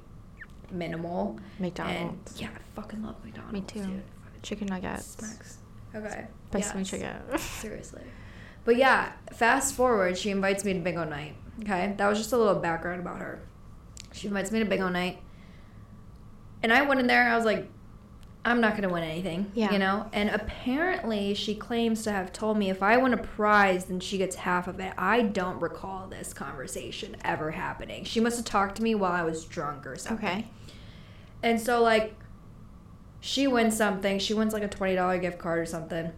minimal. 0.72 1.38
McDonald's, 1.60 2.32
And 2.32 2.42
yeah, 2.42 2.48
I 2.56 2.60
fucking 2.82 3.04
love 3.04 3.16
McDonald's. 3.24 3.54
Me 3.54 3.62
too. 3.62 3.82
Dude. 3.88 4.04
Chicken 4.42 4.68
nuggets, 4.68 5.06
Smacks. 5.20 5.58
Okay. 5.94 6.28
best 6.52 6.74
yes. 6.76 6.90
chicken. 6.90 7.16
Seriously. 7.38 8.02
But 8.66 8.78
yeah, 8.78 9.12
fast 9.34 9.76
forward, 9.76 10.18
she 10.18 10.30
invites 10.32 10.64
me 10.66 10.74
to 10.74 10.80
bingo 10.80 11.04
night. 11.04 11.36
Okay. 11.62 11.94
That 11.98 12.08
was 12.08 12.18
just 12.18 12.32
a 12.34 12.38
little 12.38 12.56
background 12.56 13.02
about 13.02 13.20
her. 13.20 13.40
She 14.14 14.28
invites 14.28 14.52
me 14.52 14.60
to 14.60 14.66
bingo 14.66 14.90
night. 14.90 15.20
And 16.64 16.74
I 16.74 16.82
went 16.84 17.00
in 17.00 17.08
there, 17.08 17.30
I 17.30 17.36
was 17.36 17.46
like, 17.46 17.70
I'm 18.50 18.62
not 18.62 18.72
going 18.72 18.84
to 18.84 18.90
win 18.90 19.04
anything. 19.04 19.52
Yeah. 19.54 19.72
You 19.72 19.78
know? 19.78 20.10
And 20.12 20.30
apparently, 20.30 21.36
she 21.36 21.54
claims 21.54 22.02
to 22.04 22.12
have 22.12 22.34
told 22.34 22.58
me 22.58 22.72
if 22.72 22.82
I 22.82 22.98
win 22.98 23.14
a 23.14 23.18
prize, 23.18 23.86
then 23.86 24.00
she 24.00 24.18
gets 24.18 24.38
half 24.38 24.68
of 24.68 24.80
it. 24.80 24.92
I 24.98 25.22
don't 25.22 25.62
recall 25.62 26.08
this 26.08 26.34
conversation 26.34 27.16
ever 27.24 27.52
happening. 27.52 28.06
She 28.06 28.20
must 28.20 28.38
have 28.38 28.46
talked 28.46 28.78
to 28.78 28.84
me 28.84 28.96
while 28.96 29.12
I 29.12 29.22
was 29.22 29.46
drunk 29.46 29.86
or 29.86 29.96
something. 29.96 30.28
Okay. 30.28 30.48
And 31.44 31.62
so 31.62 31.82
like 31.84 32.16
she 33.22 33.48
wins 33.48 33.78
something. 33.78 34.18
She 34.18 34.34
wins 34.34 34.52
like 34.52 34.64
a 34.64 34.68
twenty 34.68 34.96
dollar 34.96 35.20
gift 35.20 35.38
card 35.38 35.60
or 35.60 35.66
something. 35.68 36.12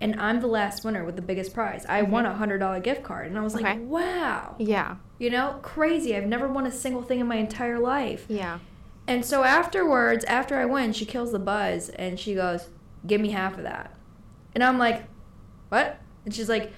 And 0.00 0.18
I'm 0.18 0.40
the 0.40 0.46
last 0.46 0.84
winner 0.84 1.04
with 1.04 1.16
the 1.16 1.22
biggest 1.22 1.52
prize. 1.52 1.84
I 1.86 2.00
won 2.02 2.24
mm-hmm. 2.24 2.32
a 2.32 2.36
hundred 2.38 2.58
dollar 2.58 2.80
gift 2.80 3.02
card. 3.02 3.26
And 3.26 3.38
I 3.38 3.42
was 3.42 3.54
Okay. 3.54 3.64
like, 3.64 3.80
wow. 3.82 4.54
Yeah. 4.58 4.96
You 5.18 5.28
know, 5.28 5.58
crazy. 5.62 6.16
I've 6.16 6.26
never 6.26 6.48
won 6.48 6.66
a 6.66 6.70
single 6.70 7.02
thing 7.02 7.20
in 7.20 7.26
my 7.26 7.36
entire 7.36 7.78
life. 7.78 8.24
Yeah. 8.28 8.60
And 9.08 9.24
so 9.24 9.42
afterwards, 9.42 10.24
after 10.26 10.56
I 10.56 10.66
win, 10.66 10.92
she 10.92 11.06
kills 11.06 11.32
the 11.32 11.38
buzz 11.38 11.88
and 11.88 12.20
she 12.20 12.34
goes, 12.34 12.68
Give 13.06 13.20
me 13.20 13.30
half 13.30 13.56
of 13.56 13.64
that. 13.64 13.94
And 14.54 14.62
I'm 14.62 14.78
like, 14.78 15.04
What? 15.70 15.98
And 16.26 16.34
she's 16.34 16.48
like, 16.48 16.72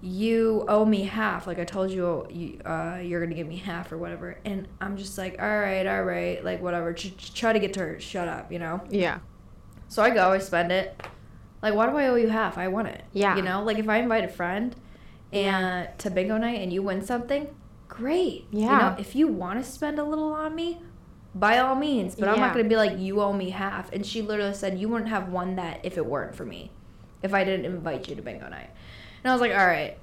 You 0.00 0.64
owe 0.66 0.86
me 0.86 1.02
half. 1.02 1.46
Like 1.46 1.58
I 1.58 1.64
told 1.64 1.90
you, 1.90 2.26
you 2.30 2.58
uh, 2.64 3.00
you're 3.02 3.20
gonna 3.22 3.34
give 3.36 3.46
me 3.46 3.56
half 3.56 3.92
or 3.92 3.98
whatever. 3.98 4.38
And 4.46 4.66
I'm 4.80 4.96
just 4.96 5.18
like, 5.18 5.40
All 5.40 5.60
right, 5.60 5.86
all 5.86 6.04
right, 6.04 6.42
like 6.42 6.62
whatever. 6.62 6.94
Ch- 6.94 7.34
try 7.34 7.52
to 7.52 7.58
get 7.58 7.74
to 7.74 7.80
her. 7.80 8.00
Shut 8.00 8.26
up, 8.26 8.50
you 8.50 8.58
know. 8.58 8.80
Yeah. 8.88 9.18
So 9.88 10.02
I 10.02 10.10
go, 10.10 10.30
I 10.32 10.38
spend 10.38 10.72
it. 10.72 11.00
Like, 11.60 11.74
why 11.74 11.84
do 11.90 11.96
I 11.98 12.06
owe 12.06 12.14
you 12.14 12.28
half? 12.28 12.56
I 12.56 12.68
want 12.68 12.88
it. 12.88 13.04
Yeah. 13.12 13.36
You 13.36 13.42
know, 13.42 13.62
like 13.62 13.78
if 13.78 13.90
I 13.90 13.98
invite 13.98 14.24
a 14.24 14.28
friend 14.28 14.74
and 15.32 15.86
to 15.98 16.10
bingo 16.10 16.38
night 16.38 16.60
and 16.60 16.72
you 16.72 16.82
win 16.82 17.04
something, 17.04 17.54
great. 17.88 18.46
Yeah. 18.50 18.60
You 18.60 18.78
know, 18.78 18.96
if 18.98 19.14
you 19.14 19.28
want 19.28 19.62
to 19.62 19.70
spend 19.70 19.98
a 19.98 20.04
little 20.04 20.32
on 20.32 20.54
me, 20.54 20.80
by 21.34 21.58
all 21.58 21.74
means. 21.74 22.14
But 22.16 22.28
I'm 22.28 22.40
not 22.40 22.52
gonna 22.54 22.68
be 22.68 22.76
like 22.76 22.98
you 22.98 23.20
owe 23.20 23.32
me 23.32 23.50
half. 23.50 23.92
And 23.92 24.04
she 24.04 24.22
literally 24.22 24.54
said 24.54 24.78
you 24.78 24.88
wouldn't 24.88 25.10
have 25.10 25.28
won 25.28 25.56
that 25.56 25.80
if 25.82 25.96
it 25.96 26.06
weren't 26.06 26.34
for 26.34 26.44
me, 26.44 26.70
if 27.22 27.32
I 27.34 27.44
didn't 27.44 27.66
invite 27.66 28.08
you 28.08 28.16
to 28.16 28.22
bingo 28.22 28.48
night. 28.48 28.70
And 29.22 29.30
I 29.30 29.34
was 29.34 29.40
like, 29.40 29.52
all 29.52 29.66
right. 29.66 29.96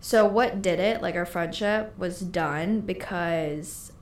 So 0.00 0.26
what 0.26 0.60
did 0.60 0.80
it? 0.80 1.00
Like 1.00 1.14
our 1.14 1.24
friendship 1.24 1.94
was 1.96 2.20
done 2.20 2.80
because 2.80 3.92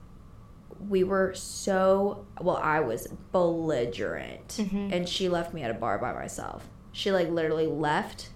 we 0.89 1.05
were 1.05 1.33
so 1.35 2.27
well. 2.41 2.57
I 2.57 2.81
was 2.81 3.07
belligerent, 3.31 4.49
Mhm. 4.59 4.93
and 4.93 5.09
she 5.09 5.29
left 5.29 5.55
me 5.55 5.63
at 5.63 5.71
a 5.71 5.75
bar 5.75 5.99
by 5.99 6.13
myself. 6.13 6.69
She 6.91 7.13
like 7.13 7.29
literally 7.31 7.67
left 7.69 8.31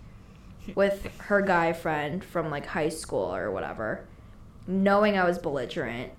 with 0.76 1.08
her 1.22 1.40
guy 1.42 1.72
friend 1.72 2.22
from 2.24 2.50
like 2.50 2.66
high 2.66 2.88
school 2.88 3.34
or 3.34 3.50
whatever, 3.50 4.04
knowing 4.66 5.18
I 5.18 5.24
was 5.24 5.38
belligerent. 5.38 6.12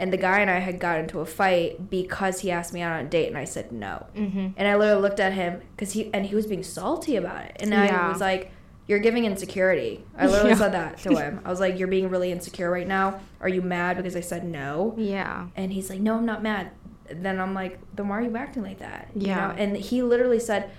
And 0.00 0.12
the 0.12 0.16
guy 0.16 0.40
and 0.40 0.50
I 0.50 0.58
had 0.60 0.80
got 0.80 0.98
into 0.98 1.20
a 1.20 1.26
fight 1.26 1.90
because 1.90 2.40
he 2.40 2.50
asked 2.50 2.72
me 2.72 2.80
out 2.80 2.92
on 2.98 3.04
a 3.04 3.08
date, 3.08 3.28
and 3.28 3.36
I 3.38 3.44
said 3.44 3.70
no. 3.70 4.06
Mm-hmm. 4.16 4.48
And 4.56 4.66
I 4.66 4.74
literally 4.74 5.02
looked 5.02 5.20
at 5.20 5.34
him 5.34 5.60
because 5.76 5.92
he 5.92 6.10
and 6.14 6.24
he 6.26 6.34
was 6.34 6.46
being 6.46 6.62
salty 6.62 7.16
about 7.16 7.44
it, 7.44 7.56
and 7.60 7.74
I 7.74 8.08
was 8.08 8.18
like, 8.20 8.50
"You're 8.86 8.98
giving 8.98 9.26
insecurity." 9.26 10.02
I 10.16 10.26
literally 10.26 10.50
Yeah. 10.50 10.56
said 10.56 10.72
that 10.72 10.96
to 11.04 11.10
him. 11.16 11.40
I 11.44 11.50
was 11.50 11.60
like, 11.60 11.78
"You're 11.78 11.86
being 11.88 12.08
really 12.08 12.32
insecure 12.32 12.70
right 12.70 12.88
now. 12.88 13.20
Are 13.42 13.48
you 13.48 13.60
mad 13.62 13.98
because 13.98 14.16
I 14.16 14.20
said 14.20 14.42
no?" 14.44 14.94
Yeah. 14.96 15.48
And 15.54 15.70
he's 15.70 15.90
like, 15.90 16.00
"No, 16.00 16.14
I'm 16.16 16.24
not 16.26 16.42
mad." 16.42 16.70
Then 17.12 17.38
I'm 17.38 17.52
like, 17.54 17.78
"Then 17.94 18.08
why 18.08 18.18
are 18.18 18.22
you 18.22 18.36
acting 18.38 18.62
like 18.62 18.78
that?" 18.78 19.08
You 19.14 19.26
Yeah. 19.28 19.48
know? 19.48 19.54
And 19.58 19.76
he 19.76 20.02
literally 20.02 20.40
said 20.40 20.70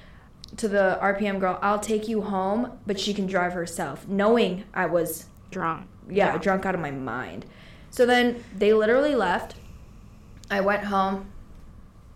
to 0.57 0.67
the 0.67 0.97
RPM 0.99 1.37
girl, 1.39 1.59
"I'll 1.61 1.79
take 1.79 2.07
you 2.07 2.21
home, 2.21 2.71
but 2.87 2.99
she 2.99 3.13
can 3.13 3.27
drive 3.27 3.53
herself," 3.53 4.07
knowing 4.07 4.63
I 4.73 4.87
was 4.87 5.27
Drunk. 5.51 5.85
yeah, 6.09 6.37
drunk 6.39 6.65
out 6.65 6.73
of 6.73 6.81
my 6.81 6.91
mind. 6.91 7.45
So 7.91 8.05
then 8.05 8.43
they 8.55 8.73
literally 8.73 9.15
left. 9.15 9.55
I 10.49 10.61
went 10.61 10.85
home, 10.85 11.31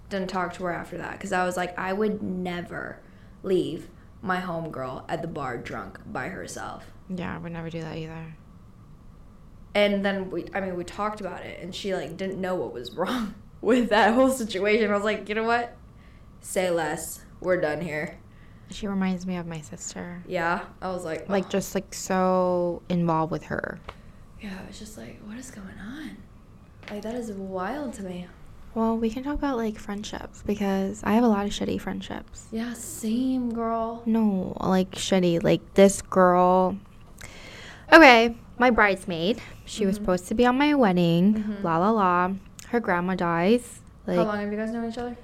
didn't 0.09 0.29
talk 0.29 0.53
to 0.55 0.63
her 0.63 0.71
after 0.71 0.97
that 0.97 1.13
because 1.13 1.31
I 1.31 1.45
was 1.45 1.55
like, 1.55 1.77
I 1.77 1.93
would 1.93 2.23
never 2.23 2.99
leave 3.43 3.89
my 4.21 4.41
homegirl 4.41 5.03
at 5.07 5.21
the 5.21 5.27
bar 5.27 5.57
drunk 5.57 5.99
by 6.05 6.29
herself. 6.29 6.85
Yeah, 7.09 7.35
I 7.35 7.37
would 7.37 7.51
never 7.51 7.69
do 7.69 7.81
that 7.81 7.97
either. 7.97 8.35
And 9.75 10.03
then 10.03 10.31
we, 10.31 10.45
I 10.53 10.61
mean, 10.61 10.75
we 10.77 10.85
talked 10.85 11.19
about 11.19 11.41
it, 11.41 11.61
and 11.61 11.75
she 11.75 11.93
like 11.93 12.15
didn't 12.17 12.39
know 12.39 12.55
what 12.55 12.73
was 12.73 12.91
wrong 12.95 13.35
with 13.61 13.89
that 13.89 14.13
whole 14.13 14.31
situation. 14.31 14.89
I 14.89 14.95
was 14.95 15.03
like, 15.03 15.27
you 15.29 15.35
know 15.35 15.43
what? 15.43 15.75
Say 16.41 16.71
less. 16.71 17.21
We're 17.41 17.59
done 17.59 17.81
here. 17.81 18.17
She 18.71 18.87
reminds 18.87 19.27
me 19.27 19.35
of 19.35 19.45
my 19.45 19.61
sister. 19.61 20.23
Yeah. 20.27 20.63
I 20.81 20.87
was 20.89 21.03
like, 21.03 21.29
Like 21.29 21.45
oh. 21.47 21.49
just 21.49 21.75
like 21.75 21.93
so 21.93 22.81
involved 22.89 23.31
with 23.31 23.43
her. 23.43 23.79
Yeah. 24.45 24.59
I 24.63 24.67
was 24.67 24.79
just 24.79 24.97
like, 24.97 25.19
what 25.25 25.37
is 25.37 25.51
going 25.51 25.77
on? 25.79 26.17
Like 26.89 27.01
that 27.03 27.15
is 27.15 27.31
wild 27.31 27.93
to 27.93 28.03
me. 28.03 28.27
Well, 28.75 28.97
we 28.97 29.09
can 29.09 29.23
talk 29.23 29.35
about 29.35 29.57
like 29.57 29.77
friendships 29.79 30.43
because 30.45 31.01
I 31.03 31.13
have 31.13 31.23
a 31.23 31.27
lot 31.27 31.45
of 31.45 31.51
shitty 31.51 31.79
friendships. 31.79 32.47
Yeah, 32.51 32.73
same 32.73 33.53
girl. 33.53 34.03
No, 34.05 34.55
like 34.59 34.91
shitty. 34.91 35.41
Like 35.43 35.73
this 35.75 36.01
girl. 36.01 36.77
Okay, 37.91 38.35
my 38.57 38.69
bridesmaid. 38.71 39.41
She 39.65 39.85
was 39.85 39.95
Mhm. 39.95 40.01
supposed 40.01 40.27
to 40.27 40.35
be 40.35 40.45
on 40.45 40.57
my 40.57 40.73
wedding. 40.73 41.35
Mhm. 41.35 41.63
La 41.63 41.77
la 41.77 41.91
la. 41.91 42.31
Her 42.69 42.79
grandma 42.79 43.15
dies. 43.15 43.79
Like 44.05 44.17
How 44.17 44.23
long 44.25 44.39
have 44.41 44.51
you 44.51 44.57
guys 44.57 44.71
known 44.71 44.89
each 44.89 44.97
other? 44.97 45.15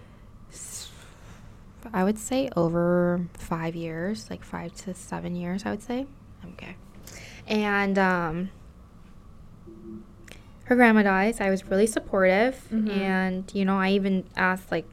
I 1.94 2.04
would 2.04 2.18
say 2.20 2.50
over 2.56 3.26
five 3.34 3.76
years, 3.76 4.30
like 4.30 4.44
five 4.44 4.74
to 4.84 4.94
seven 4.94 5.36
years, 5.36 5.64
I 5.66 5.72
would 5.72 5.82
say. 5.82 6.06
Okay. 6.54 6.76
And 7.48 7.98
um, 7.98 8.50
her 10.66 10.76
grandma 10.76 11.04
dies. 11.04 11.42
I 11.42 11.50
was 11.50 11.66
really 11.66 11.88
supportive. 11.88 12.68
Mhm. 12.72 12.90
And, 12.90 13.52
you 13.54 13.66
know, 13.66 13.78
I 13.78 13.92
even 13.92 14.24
asked, 14.36 14.72
like, 14.72 14.86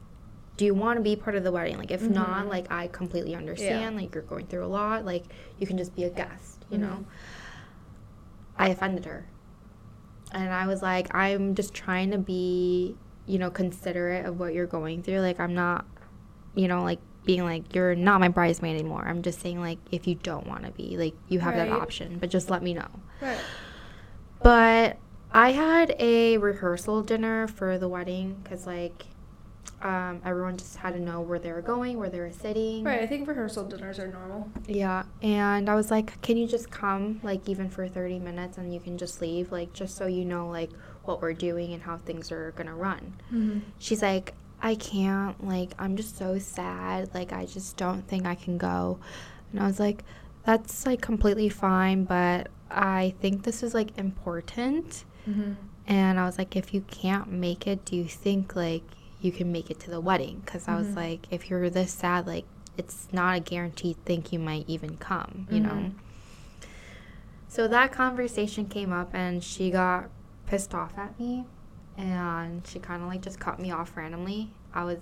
do 0.57 0.65
you 0.65 0.73
want 0.73 0.97
to 0.97 1.01
be 1.03 1.15
part 1.15 1.35
of 1.35 1.43
the 1.43 1.51
wedding? 1.51 1.77
Like, 1.77 1.91
if 1.91 2.01
Mhm. 2.01 2.11
not, 2.11 2.47
like, 2.47 2.69
I 2.71 2.87
completely 2.87 3.33
understand. 3.35 3.95
Like, 3.95 4.13
you're 4.13 4.23
going 4.23 4.45
through 4.47 4.65
a 4.65 4.67
lot. 4.67 5.05
Like, 5.05 5.23
you 5.57 5.65
can 5.65 5.77
just 5.77 5.95
be 5.95 6.03
a 6.03 6.09
guest, 6.09 6.65
you 6.69 6.77
Mhm. 6.77 6.81
know? 6.81 7.05
I 8.57 8.67
offended 8.69 9.05
her. 9.05 9.25
And 10.33 10.51
I 10.53 10.67
was 10.67 10.81
like, 10.81 11.13
I'm 11.15 11.55
just 11.55 11.73
trying 11.73 12.11
to 12.11 12.17
be, 12.17 12.97
you 13.25 13.39
know, 13.39 13.49
considerate 13.49 14.25
of 14.25 14.37
what 14.39 14.53
you're 14.53 14.67
going 14.67 15.01
through. 15.01 15.19
Like, 15.21 15.39
I'm 15.39 15.53
not, 15.55 15.85
you 16.55 16.67
know, 16.67 16.83
like 16.83 16.99
being 17.25 17.43
like, 17.43 17.73
you're 17.73 17.95
not 17.95 18.19
my 18.19 18.27
bridesmaid 18.27 18.77
anymore. 18.77 19.05
I'm 19.07 19.21
just 19.21 19.39
saying, 19.39 19.59
like, 19.61 19.77
if 19.91 20.07
you 20.07 20.15
don't 20.15 20.45
want 20.45 20.65
to 20.65 20.71
be, 20.71 20.97
like, 20.97 21.13
you 21.29 21.39
have 21.39 21.55
that 21.55 21.69
option, 21.69 22.17
but 22.19 22.29
just 22.29 22.49
let 22.49 22.61
me 22.61 22.73
know. 22.73 22.87
Right. 23.21 23.39
But 24.43 24.97
I 25.31 25.51
had 25.51 25.95
a 25.99 26.37
rehearsal 26.37 27.03
dinner 27.03 27.47
for 27.47 27.77
the 27.77 27.87
wedding 27.87 28.37
because, 28.43 28.65
like, 28.65 29.05
um, 29.81 30.21
everyone 30.25 30.57
just 30.57 30.75
had 30.77 30.93
to 30.93 30.99
know 30.99 31.21
where 31.21 31.39
they 31.39 31.51
were 31.51 31.61
going, 31.61 31.97
where 31.97 32.09
they 32.09 32.19
were 32.19 32.31
sitting. 32.31 32.83
Right. 32.83 33.01
I 33.01 33.07
think 33.07 33.27
rehearsal 33.27 33.65
dinners 33.65 33.99
are 33.99 34.07
normal. 34.07 34.49
Yeah, 34.67 35.03
and 35.21 35.69
I 35.69 35.75
was 35.75 35.91
like, 35.91 36.19
"Can 36.21 36.35
you 36.35 36.47
just 36.47 36.69
come, 36.69 37.19
like, 37.23 37.47
even 37.47 37.69
for 37.69 37.87
thirty 37.87 38.19
minutes, 38.19 38.57
and 38.57 38.73
you 38.73 38.79
can 38.79 38.97
just 38.97 39.21
leave, 39.21 39.51
like, 39.51 39.71
just 39.71 39.95
so 39.95 40.05
you 40.07 40.25
know, 40.25 40.49
like, 40.49 40.71
what 41.05 41.21
we're 41.21 41.33
doing 41.33 41.73
and 41.73 41.83
how 41.83 41.97
things 41.97 42.31
are 42.31 42.51
gonna 42.57 42.75
run." 42.75 43.13
Mm-hmm. 43.31 43.59
She's 43.77 44.01
like, 44.01 44.33
"I 44.61 44.75
can't, 44.75 45.45
like, 45.47 45.71
I'm 45.79 45.95
just 45.95 46.17
so 46.17 46.39
sad, 46.39 47.13
like, 47.13 47.31
I 47.31 47.45
just 47.45 47.77
don't 47.77 48.05
think 48.07 48.25
I 48.25 48.35
can 48.35 48.57
go," 48.57 48.99
and 49.51 49.61
I 49.61 49.67
was 49.67 49.79
like, 49.79 50.03
"That's 50.43 50.85
like 50.85 51.01
completely 51.01 51.49
fine, 51.49 52.03
but 52.03 52.47
I 52.69 53.13
think 53.21 53.43
this 53.43 53.63
is 53.63 53.73
like 53.73 53.97
important," 53.97 55.05
Mm-hmm. 55.29 55.51
and 55.87 56.19
I 56.19 56.25
was 56.25 56.37
like, 56.37 56.55
"If 56.55 56.73
you 56.73 56.81
can't 56.81 57.31
make 57.31 57.67
it, 57.67 57.85
do 57.85 57.95
you 57.95 58.05
think 58.05 58.55
like 58.55 58.83
you 59.21 59.31
can 59.31 59.51
make 59.51 59.69
it 59.69 59.79
to 59.81 59.89
the 59.91 59.99
wedding?" 60.01 60.41
Because 60.45 60.67
I 60.67 60.75
was 60.75 60.87
Mhm. 60.87 60.95
like, 60.95 61.27
"If 61.31 61.49
you're 61.49 61.69
this 61.69 61.91
sad, 61.91 62.25
like." 62.27 62.45
It's 62.77 63.09
not 63.11 63.35
a 63.35 63.39
guaranteed 63.41 63.97
thing 64.05 64.25
you 64.31 64.39
might 64.39 64.63
even 64.69 64.95
come, 64.95 65.47
you 65.51 65.59
know? 65.59 65.69
Mhm. 65.69 65.91
So 67.49 67.67
that 67.67 67.91
conversation 67.91 68.67
came 68.67 68.93
up 68.93 69.09
and 69.13 69.43
she 69.43 69.69
got 69.69 70.09
pissed 70.45 70.73
off 70.73 70.97
at 70.97 71.19
me 71.19 71.45
and 71.97 72.65
she 72.65 72.79
kind 72.79 73.01
of 73.01 73.09
like 73.09 73.21
just 73.21 73.37
cut 73.37 73.59
me 73.59 73.69
off 73.71 73.97
randomly. 73.97 74.51
I 74.73 74.85
was 74.85 74.99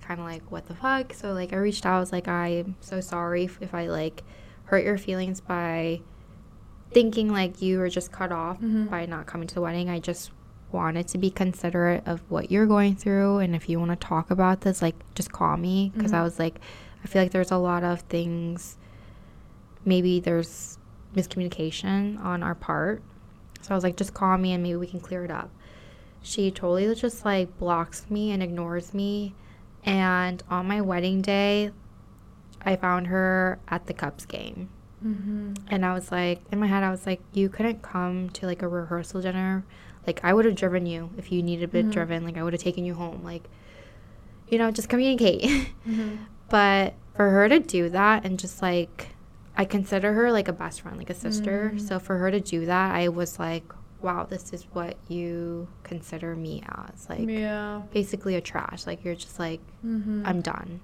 kind 0.00 0.18
of 0.18 0.24
like, 0.24 0.50
what 0.50 0.66
the 0.66 0.74
fuck? 0.74 1.12
So 1.12 1.32
like 1.34 1.52
I 1.52 1.56
reached 1.56 1.84
out, 1.84 1.96
I 1.96 2.00
was 2.00 2.10
like, 2.12 2.26
I'm 2.26 2.76
so 2.80 3.02
sorry 3.02 3.44
if, 3.44 3.60
if 3.60 3.74
I 3.74 3.86
like 3.88 4.22
hurt 4.64 4.84
your 4.84 4.96
feelings 4.96 5.42
by 5.42 6.00
thinking 6.92 7.30
like 7.32 7.62
you 7.62 7.78
were 7.78 7.88
just 7.88 8.10
cut 8.12 8.32
off 8.32 8.60
Mhm. 8.60 8.90
by 8.90 9.06
not 9.06 9.26
coming 9.26 9.46
to 9.48 9.54
the 9.54 9.60
wedding. 9.60 9.88
I 9.88 10.00
just 10.00 10.30
wanted 10.72 11.08
to 11.08 11.18
be 11.18 11.30
considerate 11.30 12.02
of 12.06 12.20
what 12.28 12.50
you're 12.50 12.66
going 12.66 12.94
through 12.94 13.38
and 13.38 13.56
if 13.56 13.68
you 13.68 13.78
want 13.80 13.90
to 13.90 13.96
talk 13.96 14.30
about 14.30 14.60
this 14.60 14.80
like 14.80 14.94
just 15.16 15.32
call 15.32 15.56
me 15.56 15.90
because 15.94 16.12
I 16.12 16.18
Mhm. 16.20 16.24
was 16.24 16.38
like 16.38 16.60
I 17.02 17.08
feel 17.08 17.22
like 17.22 17.32
there's 17.32 17.50
a 17.50 17.56
lot 17.56 17.82
of 17.82 18.00
things 18.02 18.76
maybe 19.84 20.20
there's 20.20 20.78
miscommunication 21.16 22.22
on 22.22 22.42
our 22.42 22.54
part. 22.54 23.02
So 23.62 23.72
I 23.72 23.74
was 23.74 23.84
like, 23.84 23.96
just 23.96 24.14
call 24.14 24.36
me 24.38 24.52
and 24.52 24.62
maybe 24.62 24.76
we 24.76 24.86
can 24.86 25.00
clear 25.00 25.24
it 25.24 25.30
up. 25.30 25.50
She 26.22 26.50
totally 26.50 26.94
just 26.94 27.24
like 27.24 27.56
blocks 27.58 28.06
me 28.10 28.30
and 28.30 28.42
ignores 28.42 28.92
me. 28.94 29.34
And 29.84 30.42
on 30.50 30.68
my 30.68 30.80
wedding 30.82 31.22
day, 31.22 31.70
I 32.62 32.76
found 32.76 33.06
her 33.08 33.58
at 33.68 33.86
the 33.86 33.94
Cubs 33.94 34.26
game. 34.26 34.68
Mm-hmm. 35.04 35.54
And 35.68 35.84
I 35.86 35.94
was 35.94 36.10
like, 36.12 36.40
in 36.52 36.58
my 36.60 36.66
head, 36.66 36.82
I 36.82 36.90
was 36.90 37.06
like, 37.06 37.20
you 37.32 37.48
couldn't 37.48 37.82
come 37.82 38.30
to 38.30 38.46
like 38.46 38.62
a 38.62 38.68
rehearsal 38.68 39.20
dinner. 39.22 39.64
Like, 40.06 40.20
I 40.24 40.32
would 40.32 40.44
have 40.46 40.54
driven 40.54 40.86
you 40.86 41.10
if 41.18 41.30
you 41.30 41.42
needed 41.42 41.62
to 41.62 41.68
be 41.68 41.82
Mhm. 41.88 41.92
driven. 41.92 42.24
Like, 42.24 42.36
I 42.38 42.42
would 42.42 42.52
have 42.54 42.62
taken 42.62 42.84
you 42.84 42.94
home. 42.94 43.22
Like, 43.22 43.44
you 44.48 44.58
know, 44.58 44.70
just 44.70 44.88
communicate. 44.88 45.42
Mm-hmm. 45.88 46.16
But 46.48 46.94
for 47.14 47.30
her 47.30 47.48
to 47.48 47.60
do 47.60 47.88
that 47.90 48.24
and 48.26 48.38
just 48.38 48.60
like, 48.60 49.08
I 49.56 49.64
consider 49.64 50.12
her 50.14 50.32
like 50.32 50.48
a 50.48 50.52
best 50.52 50.80
friend, 50.80 50.96
like 50.98 51.10
a 51.10 51.14
sister. 51.14 51.72
Mm. 51.74 51.80
So 51.80 51.98
for 52.00 52.18
her 52.18 52.30
to 52.30 52.40
do 52.40 52.66
that, 52.66 52.94
I 52.94 53.08
was 53.08 53.38
like, 53.38 53.64
wow, 54.02 54.24
this 54.24 54.52
is 54.52 54.66
what 54.72 54.96
you 55.08 55.68
consider 55.84 56.34
me 56.34 56.62
as. 56.68 57.08
Like, 57.08 57.28
yeah. 57.28 57.82
basically 57.92 58.34
a 58.34 58.40
trash. 58.40 58.86
Like, 58.86 59.04
you're 59.04 59.14
just 59.14 59.38
like, 59.38 59.60
Mm-hmm. 59.86 60.22
I'm 60.26 60.40
done. 60.40 60.80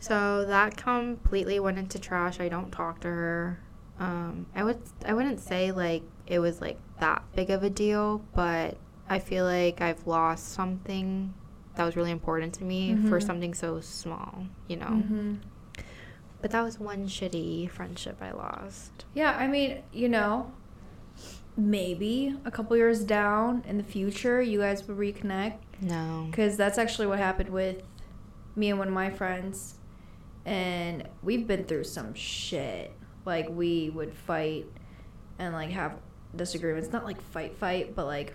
So 0.00 0.44
that 0.46 0.76
completely 0.76 1.58
went 1.60 1.78
into 1.78 1.98
trash. 1.98 2.40
I 2.40 2.48
don't 2.48 2.70
talk 2.70 3.00
to 3.00 3.08
her. 3.08 3.60
Um, 3.98 4.46
I 4.54 4.62
would 4.62 4.80
I 5.04 5.12
wouldn't 5.14 5.40
say 5.40 5.72
like 5.72 6.02
it 6.26 6.38
was 6.38 6.60
like 6.60 6.78
that 7.00 7.22
big 7.34 7.50
of 7.50 7.62
a 7.64 7.70
deal, 7.70 8.22
but 8.34 8.76
I 9.08 9.18
feel 9.18 9.44
like 9.44 9.80
I've 9.80 10.06
lost 10.06 10.50
something 10.52 11.34
that 11.74 11.84
was 11.84 11.96
really 11.96 12.10
important 12.10 12.54
to 12.54 12.64
me 12.64 12.94
for 13.08 13.18
Mhm. 13.18 13.22
something 13.26 13.54
so 13.54 13.80
small, 13.80 14.46
you 14.68 14.76
know. 14.76 14.86
Mm-hmm. 14.86 15.34
But 16.40 16.50
that 16.52 16.62
was 16.62 16.78
one 16.78 17.06
shitty 17.08 17.68
friendship 17.70 18.18
I 18.20 18.30
lost. 18.32 19.04
Yeah, 19.14 19.36
I 19.36 19.46
mean, 19.48 19.82
you 19.92 20.08
know, 20.08 20.52
maybe 21.56 22.36
a 22.44 22.50
couple 22.50 22.76
years 22.76 23.02
down 23.02 23.64
in 23.66 23.76
the 23.78 23.84
future, 23.84 24.40
you 24.40 24.60
guys 24.60 24.86
will 24.86 24.94
reconnect. 24.96 25.58
No. 25.80 26.26
Because 26.30 26.56
that's 26.56 26.78
actually 26.78 27.06
what 27.08 27.18
happened 27.18 27.50
with 27.50 27.82
me 28.54 28.70
and 28.70 28.78
one 28.78 28.88
of 28.88 28.94
my 28.94 29.10
friends. 29.10 29.74
And 30.48 31.06
we've 31.22 31.46
been 31.46 31.64
through 31.64 31.84
some 31.84 32.14
shit 32.14 32.92
like 33.26 33.48
we 33.50 33.90
would 33.90 34.14
fight 34.14 34.64
and 35.38 35.52
like 35.52 35.70
have 35.70 35.98
disagreements. 36.34 36.90
Not 36.90 37.04
like 37.04 37.20
fight, 37.20 37.56
fight, 37.58 37.94
but 37.94 38.06
like 38.06 38.34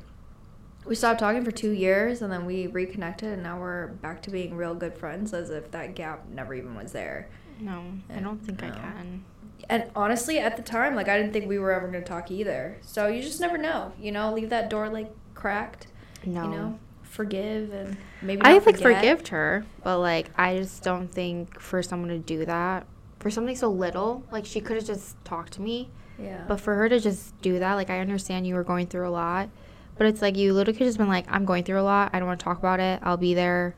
we 0.85 0.93
stopped 0.95 1.19
talking 1.19 1.43
for 1.43 1.51
two 1.51 1.71
years 1.71 2.21
and 2.21 2.31
then 2.31 2.45
we 2.45 2.67
reconnected 2.67 3.33
and 3.33 3.41
now 3.41 3.59
we're 3.59 3.87
back 3.87 4.21
to 4.23 4.29
being 4.29 4.55
real 4.55 4.75
good 4.75 4.95
friends 4.97 5.33
as 5.33 5.49
if 5.49 5.71
that 5.71 5.95
gap 5.95 6.27
never 6.29 6.53
even 6.53 6.75
was 6.75 6.91
there. 6.91 7.29
No, 7.59 7.83
I 8.15 8.19
don't 8.19 8.37
think 8.39 8.61
I 8.61 8.69
can. 8.69 9.23
And 9.69 9.89
honestly, 9.95 10.39
at 10.39 10.55
the 10.57 10.61
time, 10.61 10.93
like 10.95 11.07
I 11.07 11.17
didn't 11.17 11.33
think 11.33 11.47
we 11.47 11.57
were 11.57 11.71
ever 11.71 11.87
gonna 11.87 12.03
talk 12.03 12.29
either. 12.29 12.77
So 12.81 13.07
you 13.07 13.21
just 13.23 13.39
never 13.39 13.57
know, 13.57 13.93
you 13.99 14.11
know. 14.11 14.33
Leave 14.33 14.49
that 14.49 14.69
door 14.69 14.89
like 14.89 15.09
cracked, 15.33 15.87
No. 16.25 16.43
you 16.43 16.49
know. 16.49 16.79
Forgive 17.13 17.71
and 17.71 17.95
maybe 18.23 18.41
I 18.41 18.53
like 18.53 18.63
forget. 18.63 18.81
forgived 18.81 19.27
her, 19.29 19.65
but 19.83 19.99
like 19.99 20.29
I 20.37 20.57
just 20.57 20.81
don't 20.83 21.07
think 21.07 21.59
for 21.59 21.83
someone 21.83 22.09
to 22.09 22.17
do 22.17 22.43
that 22.45 22.87
for 23.19 23.29
something 23.29 23.55
so 23.55 23.69
little, 23.69 24.23
like 24.31 24.45
she 24.45 24.59
could 24.59 24.75
have 24.77 24.85
just 24.85 25.15
talked 25.23 25.53
to 25.53 25.61
me, 25.61 25.89
Yeah. 26.19 26.43
but 26.47 26.59
for 26.59 26.75
her 26.75 26.89
to 26.89 26.99
just 26.99 27.39
do 27.41 27.59
that, 27.59 27.75
like 27.75 27.89
I 27.89 27.99
understand 27.99 28.45
you 28.47 28.55
were 28.55 28.63
going 28.65 28.87
through 28.87 29.07
a 29.07 29.11
lot, 29.11 29.49
but 29.97 30.07
it's 30.07 30.21
like 30.21 30.35
you 30.35 30.53
literally 30.53 30.77
could 30.77 30.87
just 30.87 30.97
been 30.97 31.07
like, 31.07 31.25
I'm 31.29 31.45
going 31.45 31.63
through 31.63 31.79
a 31.79 31.83
lot. 31.83 32.09
I 32.13 32.19
don't 32.19 32.27
want 32.27 32.39
to 32.39 32.43
talk 32.43 32.57
about 32.57 32.79
it. 32.81 32.99
I'll 33.03 33.15
be 33.15 33.33
there. 33.33 33.75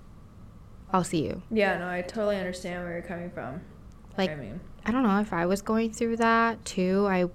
I'll 0.93 1.03
see 1.03 1.25
you. 1.25 1.41
yeah, 1.51 1.77
no, 1.77 1.87
I 1.89 2.01
totally 2.03 2.37
understand 2.37 2.83
where 2.83 2.93
you're 2.93 3.01
coming 3.01 3.29
from. 3.31 3.59
Like 4.17 4.31
I 4.31 4.35
mean, 4.35 4.61
I 4.85 4.91
don't 4.91 5.03
know 5.03 5.19
if 5.19 5.33
I 5.33 5.45
was 5.45 5.61
going 5.61 5.91
through 5.91 6.15
that 6.17 6.63
too. 6.63 7.05
I 7.09 7.25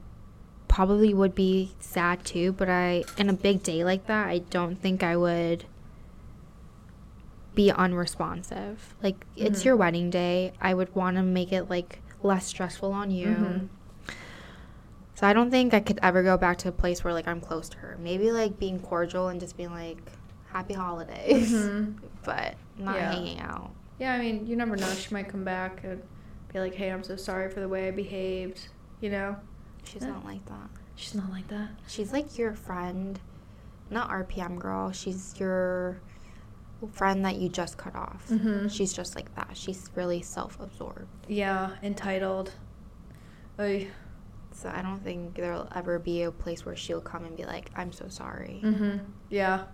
probably 0.67 1.13
would 1.13 1.35
be 1.35 1.73
sad 1.79 2.25
too, 2.25 2.53
but 2.53 2.69
I 2.71 3.05
in 3.19 3.29
a 3.29 3.35
big 3.35 3.63
day 3.63 3.85
like 3.85 4.07
that, 4.07 4.29
I 4.29 4.39
don't 4.39 4.77
think 4.77 5.03
I 5.03 5.17
would 5.17 5.67
be 7.61 7.71
unresponsive. 7.71 8.95
Like 9.03 9.27
it's 9.37 9.61
Mhm. 9.61 9.65
your 9.67 9.77
wedding 9.77 10.09
day. 10.09 10.53
I 10.63 10.73
would 10.73 10.95
want 10.95 11.19
to 11.19 11.23
make 11.23 11.53
it 11.53 11.69
like 11.69 12.01
less 12.23 12.47
stressful 12.47 12.91
on 12.91 13.11
you. 13.11 13.27
Mhm. 13.27 13.69
So 15.15 15.27
I 15.27 15.35
don't 15.35 15.51
think 15.51 15.75
I 15.75 15.81
could 15.81 15.99
ever 16.03 16.23
go 16.23 16.39
back 16.39 16.57
to 16.59 16.69
a 16.69 16.73
place 16.73 17.05
where 17.05 17.13
like 17.13 17.29
I'm 17.29 17.41
close 17.43 17.69
to 17.71 17.79
her. 17.79 17.99
Maybe 18.01 18.33
like 18.33 18.59
being 18.59 18.81
cordial 18.81 19.29
and 19.29 19.39
just 19.39 19.59
being 19.59 19.73
like 19.73 19.99
happy 20.53 20.73
holidays, 20.73 21.53
Mhm. 21.53 21.97
but 22.25 22.55
not 22.79 22.97
Yeah. 22.97 23.13
hanging 23.13 23.41
out. 23.41 23.71
yeah, 23.99 24.15
I 24.15 24.19
mean, 24.19 24.47
you 24.47 24.57
never 24.57 24.77
know. 24.77 24.89
She 24.95 25.13
might 25.13 25.29
come 25.29 25.45
back 25.45 25.85
and 25.85 26.03
be 26.51 26.59
like, 26.61 26.75
"Hey, 26.75 26.89
I'm 26.91 27.03
so 27.03 27.17
sorry 27.17 27.51
for 27.51 27.61
the 27.61 27.69
way 27.69 27.89
I 27.89 27.91
behaved." 27.91 28.69
You 29.03 29.11
know, 29.11 29.37
She's 29.85 30.03
Yeah. 30.03 30.09
not 30.13 30.25
like 30.25 30.45
that. 30.47 30.71
she's 30.95 31.15
not 31.15 31.31
like 31.31 31.49
that. 31.49 31.69
She's 31.87 32.13
like 32.13 32.39
your 32.39 32.55
friend, 32.55 33.19
not 33.91 34.09
RPM 34.11 34.59
girl. 34.59 34.93
She's 34.93 35.39
your 35.41 36.01
friend 36.89 37.25
that 37.25 37.37
you 37.37 37.49
just 37.49 37.77
cut 37.77 37.95
off. 37.95 38.27
Mhm. 38.29 38.71
She's 38.71 38.93
just 38.93 39.15
like 39.15 39.35
that. 39.35 39.51
She's 39.57 39.91
really 39.95 40.23
self 40.23 40.59
absorbed. 40.61 41.07
Yeah, 41.29 41.71
entitled. 41.83 42.53
Oy. 43.59 43.89
So 44.53 44.69
I 44.75 44.83
don't 44.83 45.03
think 45.03 45.35
there'll 45.37 45.69
ever 45.75 45.99
be 45.99 46.23
a 46.23 46.31
place 46.33 46.65
where 46.67 46.77
she'll 46.77 47.01
come 47.01 47.25
and 47.25 47.37
be 47.37 47.45
like, 47.45 47.71
I'm 47.77 47.93
so 47.93 48.09
sorry. 48.09 48.61
Mhm. 48.63 49.01
Yeah, 49.29 49.65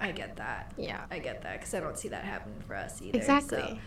I 0.00 0.12
get 0.12 0.36
that. 0.36 0.72
Yeah. 0.76 1.04
I 1.10 1.18
get 1.18 1.42
that 1.42 1.58
because 1.60 1.74
I 1.74 1.80
don't 1.80 1.98
see 1.98 2.08
that 2.08 2.24
happening 2.24 2.60
for 2.66 2.76
us 2.76 3.00
either. 3.02 3.16
Exactly. 3.18 3.60
so- 3.62 3.78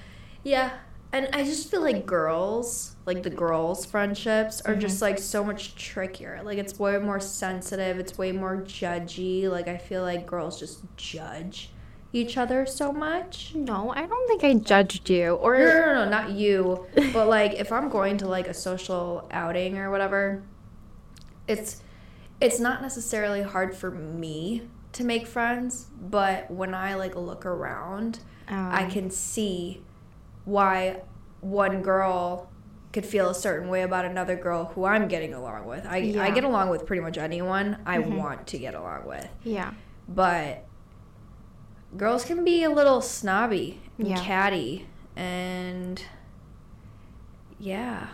Yeah, 0.44 0.72
and 1.12 1.30
I 1.34 1.44
just 1.44 1.70
feel 1.70 1.82
like 1.82 2.06
girls, 2.06 2.96
like 3.06 3.24
the 3.24 3.30
girls' 3.30 3.86
friendships, 3.86 4.62
are 4.62 4.76
just 4.76 5.02
like 5.02 5.18
so 5.20 5.44
much 5.44 5.76
trickier. 5.76 6.42
Like 6.44 6.58
it's 6.58 6.78
way 6.80 6.98
more 6.98 7.20
sensitive. 7.20 8.00
It's 8.00 8.18
way 8.18 8.32
more 8.32 8.58
judgy. 8.58 9.50
Like 9.50 9.68
I 9.68 9.78
feel 9.78 10.02
like 10.04 10.26
girls 10.26 10.60
just 10.60 10.80
judge 10.96 11.72
each 12.14 12.38
other 12.38 12.66
so 12.66 12.92
much. 12.92 13.54
No, 13.54 13.92
I 13.92 14.06
don't 14.06 14.28
think 14.28 14.44
I 14.44 14.54
judged 14.54 15.10
you. 15.10 15.32
Or 15.36 15.58
No, 15.58 15.64
no, 15.66 15.86
no, 15.86 15.94
no, 16.06 16.10
not 16.10 16.32
you. 16.32 16.86
But 17.14 17.28
like, 17.28 17.54
if 17.54 17.72
I'm 17.72 17.90
going 17.90 18.18
to 18.20 18.28
like 18.28 18.48
a 18.48 18.54
social 18.54 19.28
outing 19.32 19.78
or 19.78 19.92
whatever, 19.92 20.44
it's 21.48 21.82
it's 22.40 22.60
not 22.60 22.82
necessarily 22.82 23.42
hard 23.42 23.76
for 23.76 23.90
me 23.92 24.64
to 24.94 25.04
make 25.04 25.26
friends. 25.28 25.88
But 26.00 26.50
when 26.52 26.74
I 26.74 26.96
like 26.96 27.16
look 27.16 27.46
around, 27.46 28.20
I 28.48 28.84
Um, 28.84 28.92
can 28.92 29.10
see 29.10 29.82
why 30.46 31.02
one 31.42 31.82
girl 31.82 32.50
could 32.94 33.06
feel 33.06 33.30
a 33.30 33.36
certain 33.36 33.70
way 33.70 33.82
about 33.82 34.06
another 34.06 34.36
girl 34.36 34.66
who 34.74 34.86
I'm 34.86 35.08
getting 35.08 35.34
along 35.34 35.66
with. 35.66 35.86
I, 35.86 35.98
I 36.20 36.32
get 36.32 36.44
along 36.46 36.70
with 36.70 36.86
pretty 36.86 37.02
much 37.02 37.18
anyone 37.18 37.78
I 37.86 37.98
Mhm. 37.98 38.18
want 38.18 38.48
to 38.48 38.58
get 38.58 38.74
along 38.76 39.06
with. 39.06 39.28
Yeah. 39.44 39.72
But 40.08 40.64
girls 41.96 42.26
can 42.26 42.44
be 42.44 42.64
a 42.64 42.70
little 42.70 43.02
snobby 43.02 43.80
and 43.98 44.08
Yeah. 44.10 44.22
catty 44.24 44.88
and 45.16 46.04
yeah. 47.60 48.08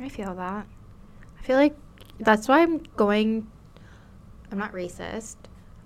I 0.00 0.08
feel 0.08 0.34
that. 0.34 0.66
I 1.38 1.42
feel 1.42 1.56
like 1.56 1.76
that's 2.18 2.48
why 2.48 2.62
I'm 2.62 2.78
going. 2.96 3.46
I'm 4.50 4.58
not 4.58 4.72
racist, 4.72 5.36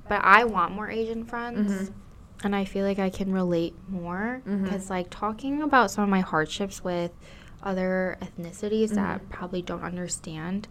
but 0.09 0.21
I 0.23 0.45
want 0.45 0.73
more 0.73 0.91
Asian 0.91 1.25
friends. 1.25 1.89
Mhm. 1.91 1.93
And 2.45 2.55
I 2.55 2.65
feel 2.65 2.85
like 2.87 2.99
I 3.01 3.11
can 3.11 3.33
relate 3.33 3.75
more 3.89 4.43
because, 4.47 4.91
like, 4.91 5.09
talking 5.11 5.61
about 5.63 5.91
some 5.91 6.05
of 6.05 6.11
my 6.11 6.21
hardships 6.21 6.85
with 6.85 7.11
other 7.65 8.17
ethnicities 8.21 8.91
that 8.91 9.23
Mhm. 9.23 9.29
probably 9.31 9.61
don't 9.61 9.83
understand, 9.83 10.69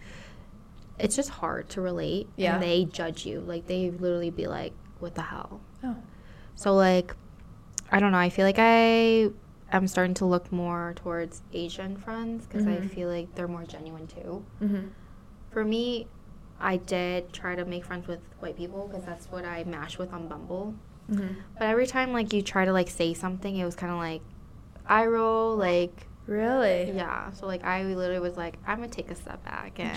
it's 0.98 1.16
just 1.18 1.30
hard 1.30 1.68
to 1.70 1.82
relate. 1.82 2.30
Yeah. 2.38 2.54
And 2.54 2.64
they 2.64 2.86
judge 2.86 3.26
you. 3.26 3.42
Like, 3.42 3.68
they 3.68 3.90
literally 3.92 4.30
be 4.30 4.48
like, 4.48 4.72
what 5.00 5.16
the 5.16 5.24
hell? 5.24 5.60
Oh. 5.84 5.98
So, 6.58 6.74
like, 6.76 7.16
I 7.92 8.00
don't 8.02 8.12
know. 8.12 8.18
I 8.18 8.30
feel 8.30 8.46
like 8.46 8.58
I 8.60 9.30
am 9.72 9.88
starting 9.88 10.14
to 10.16 10.26
look 10.26 10.52
more 10.52 10.94
towards 10.98 11.42
Asian 11.54 11.96
friends 11.98 12.46
because 12.46 12.68
I 12.68 12.78
Mhm. 12.78 12.90
feel 12.90 13.08
like 13.10 13.34
they're 13.36 13.48
more 13.48 13.64
genuine 13.64 14.08
too. 14.08 14.44
Mm-hmm. 14.62 14.88
For 15.52 15.64
me, 15.64 16.08
I 16.60 16.78
did 16.78 17.32
try 17.32 17.56
to 17.56 17.64
make 17.64 17.86
friends 17.86 18.08
with 18.08 18.20
white 18.40 18.58
people 18.58 18.88
because 18.88 19.06
that's 19.06 19.28
what 19.32 19.46
I 19.46 19.64
matched 19.66 20.00
with 20.00 20.12
on 20.12 20.28
Bumble. 20.28 20.74
Mm-hmm. 21.12 21.34
But 21.60 21.68
every 21.68 21.86
time 21.88 22.12
like 22.12 22.34
you 22.34 22.42
try 22.42 22.66
to 22.66 22.74
like 22.74 22.90
say 22.90 23.14
something, 23.14 23.56
it 23.56 23.64
was 23.64 23.76
kind 23.76 23.92
of 23.94 24.00
like 24.00 24.22
eye 24.88 25.06
roll, 25.06 25.56
like 25.56 26.08
Really? 26.26 26.92
yeah. 26.92 27.32
So 27.32 27.46
like 27.46 27.64
I 27.64 27.84
literally 27.84 28.20
was 28.20 28.36
like, 28.36 28.58
I'm 28.66 28.78
gonna 28.80 28.90
take 28.90 29.10
a 29.12 29.16
step 29.16 29.44
back 29.46 29.80
and 29.80 29.96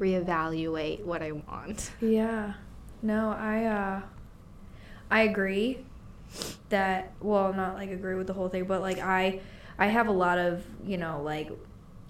reevaluate 0.00 1.04
what 1.04 1.22
I 1.22 1.32
want. 1.32 1.90
Yeah. 2.00 2.54
No, 3.02 3.30
I 3.30 3.64
uh 3.64 4.00
I 5.12 5.22
agree 5.22 5.78
that 6.70 7.12
well, 7.20 7.52
not 7.52 7.74
like 7.74 7.90
agree 7.90 8.14
with 8.14 8.26
the 8.26 8.32
whole 8.32 8.48
thing, 8.48 8.64
but 8.64 8.80
like 8.80 8.98
I 8.98 9.40
I 9.78 9.86
have 9.86 10.08
a 10.08 10.12
lot 10.12 10.38
of, 10.38 10.64
you 10.84 10.96
know, 10.96 11.22
like 11.22 11.50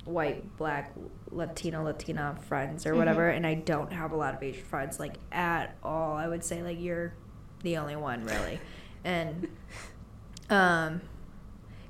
white, 0.05 0.57
black, 0.57 0.93
Latino, 1.31 1.83
Latina 1.85 2.37
friends 2.49 2.87
or 2.87 2.95
whatever, 2.95 3.29
and 3.29 3.47
I 3.47 3.55
don't 3.55 3.93
have 3.93 4.13
a 4.13 4.17
lot 4.17 4.35
of 4.35 4.43
Asian 4.43 4.65
friends 4.65 4.99
like 5.01 5.15
at 5.31 5.77
all. 5.83 6.15
I 6.15 6.29
would 6.29 6.45
say 6.45 6.63
like 6.63 6.81
you're 6.81 7.13
the 7.63 7.77
only 7.79 7.97
one 7.97 8.25
really. 8.25 8.61
And 9.05 9.49
um 10.51 11.01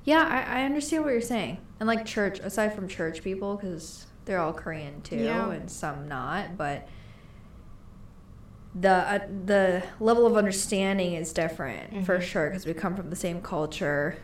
yeah, 0.05 0.22
I, 0.48 0.60
I 0.60 0.64
understand 0.64 1.05
what 1.05 1.10
you're 1.10 1.20
saying. 1.20 1.59
And 1.78 1.86
like 1.86 2.05
church, 2.05 2.39
aside 2.40 2.74
from 2.74 2.89
church 2.89 3.22
people, 3.22 3.56
because 3.56 4.06
they're 4.24 4.39
all 4.40 4.52
Korean 4.52 5.01
too, 5.02 5.16
Yeah. 5.16 5.51
and 5.51 5.70
some 5.70 6.09
not, 6.09 6.56
but 6.56 6.89
the 8.74 8.89
uh, 8.90 9.19
the 9.44 9.82
level 10.01 10.27
of 10.27 10.36
understanding 10.36 11.12
is 11.15 11.32
different 11.32 12.07
for 12.07 12.19
Mhm. 12.19 12.23
sure 12.23 12.49
because 12.49 12.65
we 12.66 12.73
come 12.74 12.97
from 12.97 13.11
the 13.11 13.16
same 13.16 13.40
culture 13.43 14.16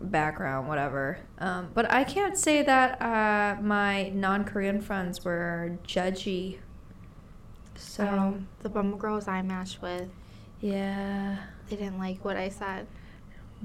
background 0.00 0.66
whatever. 0.66 1.18
Um, 1.38 1.68
but 1.74 1.88
i 1.92 2.02
can't 2.02 2.36
say 2.36 2.62
that 2.62 3.00
uh, 3.00 3.62
my 3.62 4.08
non-korean 4.10 4.80
friends 4.80 5.24
were 5.24 5.78
judgy. 5.86 6.58
So 7.76 8.04
So 8.04 8.40
the 8.62 8.68
Bumble 8.68 8.98
girls 8.98 9.28
I 9.28 9.42
matched 9.42 9.80
with, 9.82 10.08
yeah. 10.60 11.36
they 11.68 11.76
didn't 11.76 11.98
like 11.98 12.24
what 12.24 12.36
I 12.36 12.48
said. 12.48 12.86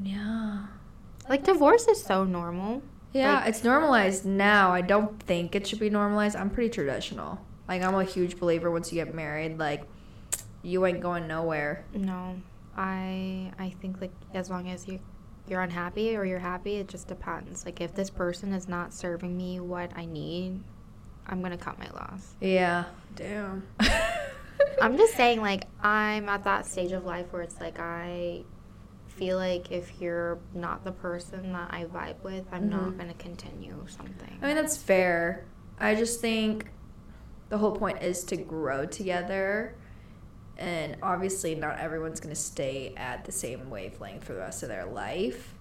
yeah. 0.01 0.67
Like 1.29 1.43
divorce 1.43 1.87
is 1.87 2.01
so 2.03 2.23
normal. 2.23 2.81
yeah 3.13 3.39
Like- 3.39 3.49
it's 3.49 3.63
normalized 3.63 4.25
now. 4.25 4.71
I 4.71 4.81
don't 4.81 5.19
think 5.23 5.55
it 5.55 5.65
should 5.67 5.79
be 5.79 5.89
normalized. 5.89 6.35
I'm 6.35 6.49
pretty 6.51 6.69
traditional. 6.69 7.39
Like 7.67 7.81
i'm 7.81 7.95
a 7.95 8.03
huge 8.03 8.39
believer 8.39 8.69
once 8.71 8.93
you 8.93 9.03
get 9.03 9.13
married 9.13 9.57
like 9.57 9.83
you 10.63 10.85
ain't 10.85 10.99
going 11.01 11.27
nowhere 11.27 11.85
No, 11.93 12.35
I 12.75 13.51
I 13.59 13.69
think 13.81 14.01
like 14.01 14.11
as 14.33 14.49
long 14.49 14.69
as 14.69 14.87
you 14.87 14.99
you're 15.47 15.61
unhappy 15.61 16.15
or 16.17 16.25
you're 16.25 16.39
happy, 16.39 16.75
it 16.75 16.89
just 16.89 17.07
depends. 17.07 17.65
Like 17.65 17.79
if 17.79 17.95
this 17.95 18.09
person 18.09 18.51
is 18.51 18.67
not 18.67 18.93
serving 18.93 19.37
me 19.37 19.59
what 19.61 19.91
I 19.95 20.03
need, 20.05 20.61
I'm 21.25 21.41
gonna 21.41 21.57
cut 21.57 21.79
my 21.79 21.89
loss. 21.91 22.35
yeah 22.41 22.85
damn 23.15 23.63
I'm 24.81 24.97
just 24.97 25.15
saying 25.15 25.41
like 25.41 25.65
I'm 25.81 26.27
at 26.29 26.43
that 26.43 26.65
stage 26.65 26.91
of 26.91 27.05
life 27.05 27.27
where 27.31 27.41
it's 27.41 27.59
like 27.59 27.79
I 27.79 28.43
feel 29.07 29.37
like 29.37 29.71
if 29.71 29.99
you're 29.99 30.37
not 30.53 30.83
the 30.83 30.91
person 30.91 31.53
that 31.53 31.69
I 31.73 31.85
vibe 31.85 32.21
with, 32.23 32.45
I'm 32.51 32.69
not 32.69 32.91
Mhm. 32.93 32.97
gonna 32.97 33.13
continue 33.15 33.75
something. 33.87 34.37
I 34.41 34.45
mean, 34.47 34.55
that's 34.55 34.77
fair. 34.77 35.45
I 35.79 35.95
just 35.95 36.21
think 36.21 36.69
the 37.49 37.57
whole 37.57 37.71
point 37.71 38.03
is 38.03 38.23
to 38.25 38.35
grow 38.37 38.85
together. 38.85 39.73
And 40.57 40.97
obviously, 41.03 41.53
not 41.55 41.77
everyone's 41.79 42.19
going 42.19 42.33
to 42.33 42.41
stay 42.41 42.93
at 42.97 43.25
the 43.25 43.31
same 43.31 43.69
wavelength 43.69 44.23
for 44.23 44.33
the 44.33 44.39
rest 44.39 44.63
of 44.63 44.69
their 44.69 44.85
life. 44.85 45.53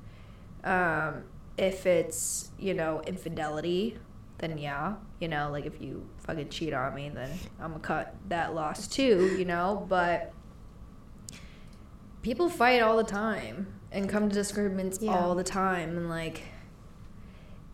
Um, 0.64 1.24
if 1.58 1.86
it's, 1.86 2.50
you 2.58 2.74
know, 2.74 3.02
infidelity, 3.06 3.98
then 4.38 4.58
yeah, 4.58 4.94
you 5.20 5.28
know, 5.28 5.50
like 5.50 5.64
if 5.64 5.80
you 5.80 6.06
fucking 6.18 6.48
cheat 6.50 6.74
on 6.74 6.94
me, 6.94 7.08
then 7.08 7.30
I'm 7.60 7.70
gonna 7.72 7.80
cut 7.82 8.14
that 8.28 8.54
loss 8.54 8.86
too, 8.86 9.34
you 9.38 9.44
know. 9.46 9.86
But 9.88 10.32
people 12.22 12.48
fight 12.48 12.82
all 12.82 12.96
the 12.96 13.04
time 13.04 13.66
and 13.92 14.08
come 14.08 14.28
to 14.28 14.34
disagreements 14.34 14.98
Yeah. 15.00 15.12
all 15.12 15.34
the 15.34 15.44
time, 15.44 15.96
and 15.96 16.08
like 16.10 16.42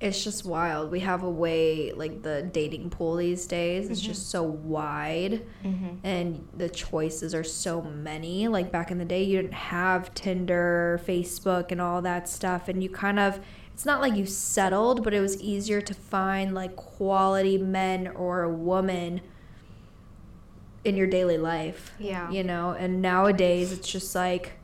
it's 0.02 0.24
just 0.24 0.44
wild. 0.44 0.90
We 0.90 1.00
have 1.00 1.22
a 1.22 1.30
way 1.30 1.92
like 1.92 2.22
the 2.22 2.42
dating 2.42 2.90
pool 2.90 3.14
these 3.16 3.46
days 3.46 3.88
is 3.88 4.00
just 4.00 4.30
so 4.30 4.42
wide 4.42 5.46
Mm-hmm. 5.64 6.04
and 6.04 6.48
the 6.56 6.68
choices 6.68 7.34
are 7.34 7.44
so 7.44 7.80
many. 7.82 8.48
Like 8.48 8.72
back 8.72 8.90
in 8.90 8.98
the 8.98 9.04
day, 9.04 9.22
you 9.22 9.40
didn't 9.40 9.54
have 9.54 10.12
Tinder, 10.12 11.00
Facebook, 11.06 11.70
and 11.70 11.80
all 11.80 12.02
that 12.02 12.28
stuff. 12.28 12.68
And 12.68 12.82
you 12.82 12.90
kind 12.90 13.20
of, 13.20 13.38
it's 13.72 13.86
not 13.86 14.00
like 14.00 14.16
you 14.16 14.26
settled, 14.26 15.04
but 15.04 15.14
it 15.14 15.20
was 15.20 15.40
easier 15.40 15.80
to 15.80 15.94
find 15.94 16.52
like 16.52 16.74
quality 16.74 17.56
men 17.56 18.08
or 18.08 18.42
a 18.42 18.50
woman 18.50 19.20
in 20.84 20.96
your 20.96 21.06
daily 21.06 21.38
life. 21.38 21.92
Yeah. 22.00 22.28
You 22.28 22.42
know, 22.42 22.70
and 22.72 23.00
nowadays 23.00 23.70
it's 23.70 23.86
just 23.88 24.16
like 24.16 24.54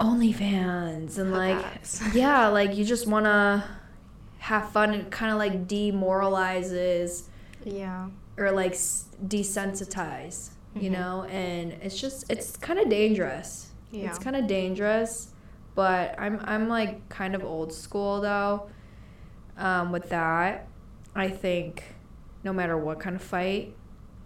OnlyFans 0.00 1.18
and 1.18 1.32
like, 1.32 1.64
yeah, 2.14 2.48
like 2.48 2.76
you 2.76 2.84
just 2.84 3.06
want 3.06 3.26
to 3.26 3.64
have 4.38 4.70
fun 4.70 4.92
and 4.92 5.10
kind 5.10 5.32
of 5.32 5.38
like 5.38 5.66
demoralizes 5.66 7.28
Yeah. 7.64 8.08
or 8.36 8.50
like 8.50 8.72
s- 8.72 9.06
desensitize, 9.24 10.50
you 10.74 10.90
Mhm. 10.90 10.92
know? 10.92 11.22
And 11.24 11.72
it's 11.82 11.98
just 12.00 12.30
it's 12.30 12.56
kind 12.56 12.78
of 12.78 12.88
dangerous. 12.88 13.70
Yeah. 13.90 14.08
It's 14.10 14.18
kind 14.18 14.36
of 14.36 14.46
dangerous, 14.46 15.28
but 15.74 16.14
I'm 16.18 16.40
I'm 16.44 16.68
like 16.68 17.08
kind 17.08 17.34
of 17.34 17.44
old 17.44 17.72
school 17.72 18.20
though. 18.20 18.68
Um, 19.56 19.92
with 19.92 20.08
that, 20.08 20.66
I 21.14 21.28
think 21.28 21.84
no 22.42 22.52
matter 22.52 22.76
what 22.76 22.98
kind 22.98 23.14
of 23.16 23.22
fight 23.22 23.74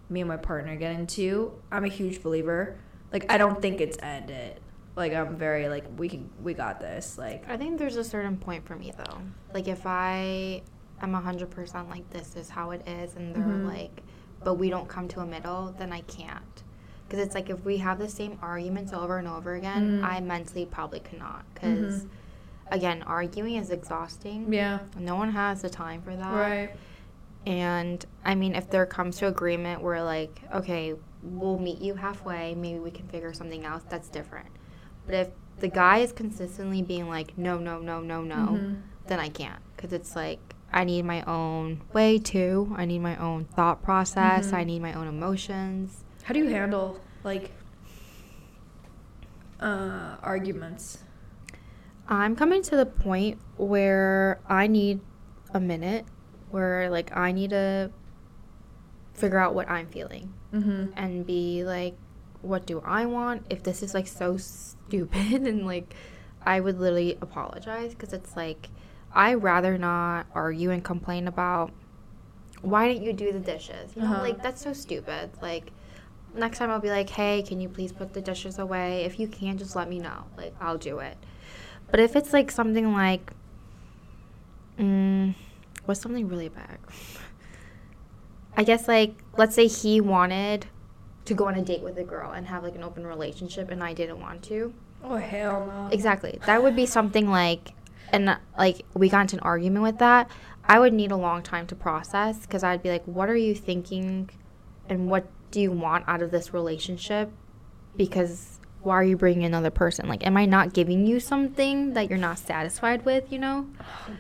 me 0.09 0.21
and 0.23 0.29
my 0.29 0.39
partner 0.39 0.75
get 0.75 0.93
into, 0.99 1.53
I'm 1.71 1.85
a 1.85 1.89
huge 1.89 2.23
believer. 2.23 2.77
Like 3.13 3.31
I 3.31 3.37
don't 3.37 3.61
think 3.61 3.81
it's 3.83 3.99
ended. 4.03 4.59
Like 4.99 5.15
I'm 5.15 5.37
very 5.37 5.69
like 5.69 5.85
we 5.97 6.09
can 6.09 6.29
we 6.43 6.55
got 6.55 6.81
this. 6.81 7.17
Like 7.17 7.49
I 7.49 7.57
think 7.57 7.79
there's 7.79 7.95
a 7.97 8.03
certain 8.05 8.37
point 8.37 8.67
for 8.67 8.75
me 8.75 8.93
though. 8.99 9.19
Like 9.55 9.69
if 9.69 9.87
I 9.87 10.61
am 11.01 11.15
hundred 11.15 11.51
percent 11.51 11.89
like 11.89 12.11
this 12.11 12.35
is 12.35 12.51
how 12.51 12.73
it 12.73 12.87
is, 12.87 13.15
and 13.15 13.33
they're 13.35 13.45
Mhm. 13.45 13.65
like, 13.65 14.03
but 14.43 14.55
we 14.55 14.69
don't 14.71 14.89
come 14.89 15.07
to 15.09 15.21
a 15.21 15.27
middle, 15.27 15.73
then 15.79 15.93
I 15.93 16.01
can't. 16.03 16.63
Because 17.07 17.25
it's 17.25 17.35
like 17.37 17.49
if 17.49 17.65
we 17.65 17.77
have 17.79 18.01
the 18.01 18.09
same 18.09 18.39
arguments 18.43 18.93
over 18.93 19.19
and 19.19 19.29
over 19.29 19.55
again, 19.55 20.01
Mhm. 20.01 20.05
I 20.05 20.19
mentally 20.21 20.67
probably 20.67 20.99
cannot. 21.01 21.45
Because 21.55 22.05
Mhm. 22.05 22.09
again, 22.73 23.03
arguing 23.05 23.55
is 23.55 23.71
exhausting. 23.71 24.53
yeah, 24.53 24.81
No 24.99 25.15
one 25.15 25.31
has 25.31 25.63
the 25.63 25.71
time 25.71 26.03
for 26.03 26.17
that. 26.17 26.33
right. 26.33 26.71
And 27.47 28.05
I 28.25 28.35
mean, 28.35 28.57
if 28.57 28.69
there 28.69 28.85
comes 28.85 29.19
to 29.19 29.29
agreement 29.29 29.81
where 29.81 30.03
like, 30.03 30.43
okay, 30.53 30.95
we'll 31.23 31.59
meet 31.61 31.79
you 31.81 31.95
halfway, 31.95 32.57
maybe 32.57 32.81
we 32.81 32.91
can 32.91 33.07
figure 33.07 33.33
something 33.33 33.65
out. 33.65 33.89
That's 33.89 34.09
different. 34.09 34.49
But 35.09 35.15
if 35.17 35.29
the 35.59 35.69
guy 35.69 35.99
is 35.99 36.13
consistently 36.13 36.83
being 36.83 37.09
like, 37.09 37.37
no, 37.37 37.59
no, 37.59 37.81
no, 37.81 38.01
no, 38.01 38.23
no, 38.23 38.37
Mhm. 38.37 38.83
then 39.07 39.19
I 39.19 39.29
can't. 39.31 39.59
Because 39.75 39.93
it's 39.93 40.15
like, 40.15 40.39
I 40.73 40.85
need 40.85 41.05
my 41.07 41.23
own 41.23 41.81
way 41.95 42.19
too. 42.19 42.73
I 42.77 42.85
need 42.85 42.99
my 43.01 43.17
own 43.17 43.47
thought 43.47 43.83
process. 43.83 44.51
Mhm. 44.51 44.55
I 44.55 44.65
need 44.65 44.83
my 44.83 44.93
own 44.93 45.09
emotions. 45.09 46.05
How 46.25 46.35
do 46.35 46.41
you 46.41 46.49
handle 46.51 47.01
like 47.25 47.51
uh 49.61 50.17
arguments? 50.23 51.05
I'm 52.09 52.37
coming 52.37 52.63
to 52.63 52.77
the 52.77 52.87
point 52.87 53.39
where 53.57 54.41
I 54.49 54.67
need 54.67 55.01
a 55.53 55.61
minute 55.61 56.05
where 56.51 56.89
like 56.91 57.15
I 57.17 57.33
need 57.33 57.51
to 57.51 57.91
figure 59.15 59.39
out 59.39 59.55
what 59.55 59.69
I'm 59.69 59.87
feeling 59.89 60.33
Mm-hmm. 60.53 60.93
and 60.97 61.27
be 61.27 61.65
like, 61.65 61.95
what 62.43 62.67
do 62.67 62.81
I 62.85 63.07
want? 63.07 63.47
If 63.51 63.63
this 63.63 63.83
is 63.83 63.95
like 63.95 64.07
so 64.07 64.37
stupid 64.37 65.43
and 65.47 65.67
like 65.67 65.95
I 66.45 66.61
would 66.61 66.79
literally 66.79 67.19
apologize 67.21 67.91
because 67.95 68.13
it's 68.13 68.37
like 68.37 68.69
I 69.13 69.35
rather 69.35 69.79
not 69.79 70.27
argue 70.35 70.71
and 70.71 70.85
complain 70.85 71.27
about 71.29 71.73
why 72.63 72.89
didn't 72.89 73.05
you 73.05 73.13
do 73.13 73.33
the 73.33 73.39
dishes? 73.41 73.95
You 73.97 74.03
know, 74.03 74.09
Uh-huh. 74.09 74.23
like 74.23 74.43
that's 74.43 74.63
so 74.63 74.73
stupid. 74.73 75.31
Like 75.41 75.73
next 76.35 76.59
time 76.59 76.71
I'll 76.71 76.81
be 76.81 76.91
like, 76.91 77.11
hey, 77.11 77.43
can 77.43 77.61
you 77.61 77.69
please 77.69 77.93
put 77.93 78.13
the 78.15 78.21
dishes 78.21 78.59
away? 78.59 79.05
If 79.05 79.19
you 79.19 79.29
can, 79.29 79.59
just 79.59 79.77
let 79.77 79.89
me 79.89 79.99
know. 79.99 80.25
Like 80.37 80.55
I'll 80.61 80.79
do 80.79 80.99
it. 80.99 81.17
But 81.91 82.01
if 82.01 82.17
it's 82.17 82.33
like 82.33 82.51
something 82.51 82.93
like, 82.93 83.33
mm, 84.79 85.35
what's 85.87 86.01
something 86.01 86.29
really 86.29 86.49
bad? 86.49 86.79
I 88.57 88.65
guess 88.65 88.89
like 88.89 89.15
let's 89.37 89.55
say 89.55 89.69
he 89.69 90.01
wanted 90.01 90.67
to 91.29 91.35
go 91.35 91.47
on 91.47 91.55
a 91.55 91.63
date 91.63 91.83
with 91.83 91.99
a 91.99 92.05
girl 92.05 92.33
and 92.33 92.47
have 92.47 92.63
like 92.63 92.75
an 92.75 92.83
open 92.83 93.07
relationship 93.07 93.71
and 93.71 93.83
I 93.85 93.93
didn't 93.93 94.21
want 94.21 94.43
to. 94.45 94.73
Oh 95.05 95.17
hell 95.17 95.67
no. 95.67 95.89
Exactly. 95.93 96.39
That 96.47 96.63
would 96.63 96.75
be 96.75 96.87
something 96.87 97.31
like 97.31 97.73
and 98.13 98.39
like 98.57 98.85
we 98.95 99.09
got 99.09 99.23
into 99.23 99.37
an 99.37 99.41
argument 99.41 99.83
with 99.83 99.99
that. 99.99 100.31
I 100.65 100.79
would 100.79 100.93
need 100.93 101.13
a 101.13 101.17
long 101.17 101.43
time 101.43 101.67
to 101.69 101.75
process 101.75 102.47
cuz 102.47 102.63
I'd 102.65 102.83
be 102.83 102.91
like 102.91 103.05
what 103.05 103.29
are 103.29 103.37
you 103.37 103.55
thinking 103.55 104.31
and 104.89 105.09
what 105.11 105.27
do 105.51 105.61
you 105.61 105.71
want 105.71 106.05
out 106.09 106.23
of 106.23 106.31
this 106.31 106.53
relationship? 106.53 107.31
Because 107.97 108.58
why 108.89 108.95
are 108.95 109.05
you 109.05 109.17
bringing 109.17 109.45
another 109.45 109.71
person? 109.71 110.09
Like 110.09 110.27
am 110.27 110.37
I 110.37 110.47
not 110.47 110.73
giving 110.73 111.07
you 111.07 111.21
something 111.21 111.93
that 111.93 112.09
you're 112.09 112.19
not 112.19 112.39
satisfied 112.39 113.05
with, 113.05 113.31
you 113.31 113.39
know? 113.39 113.67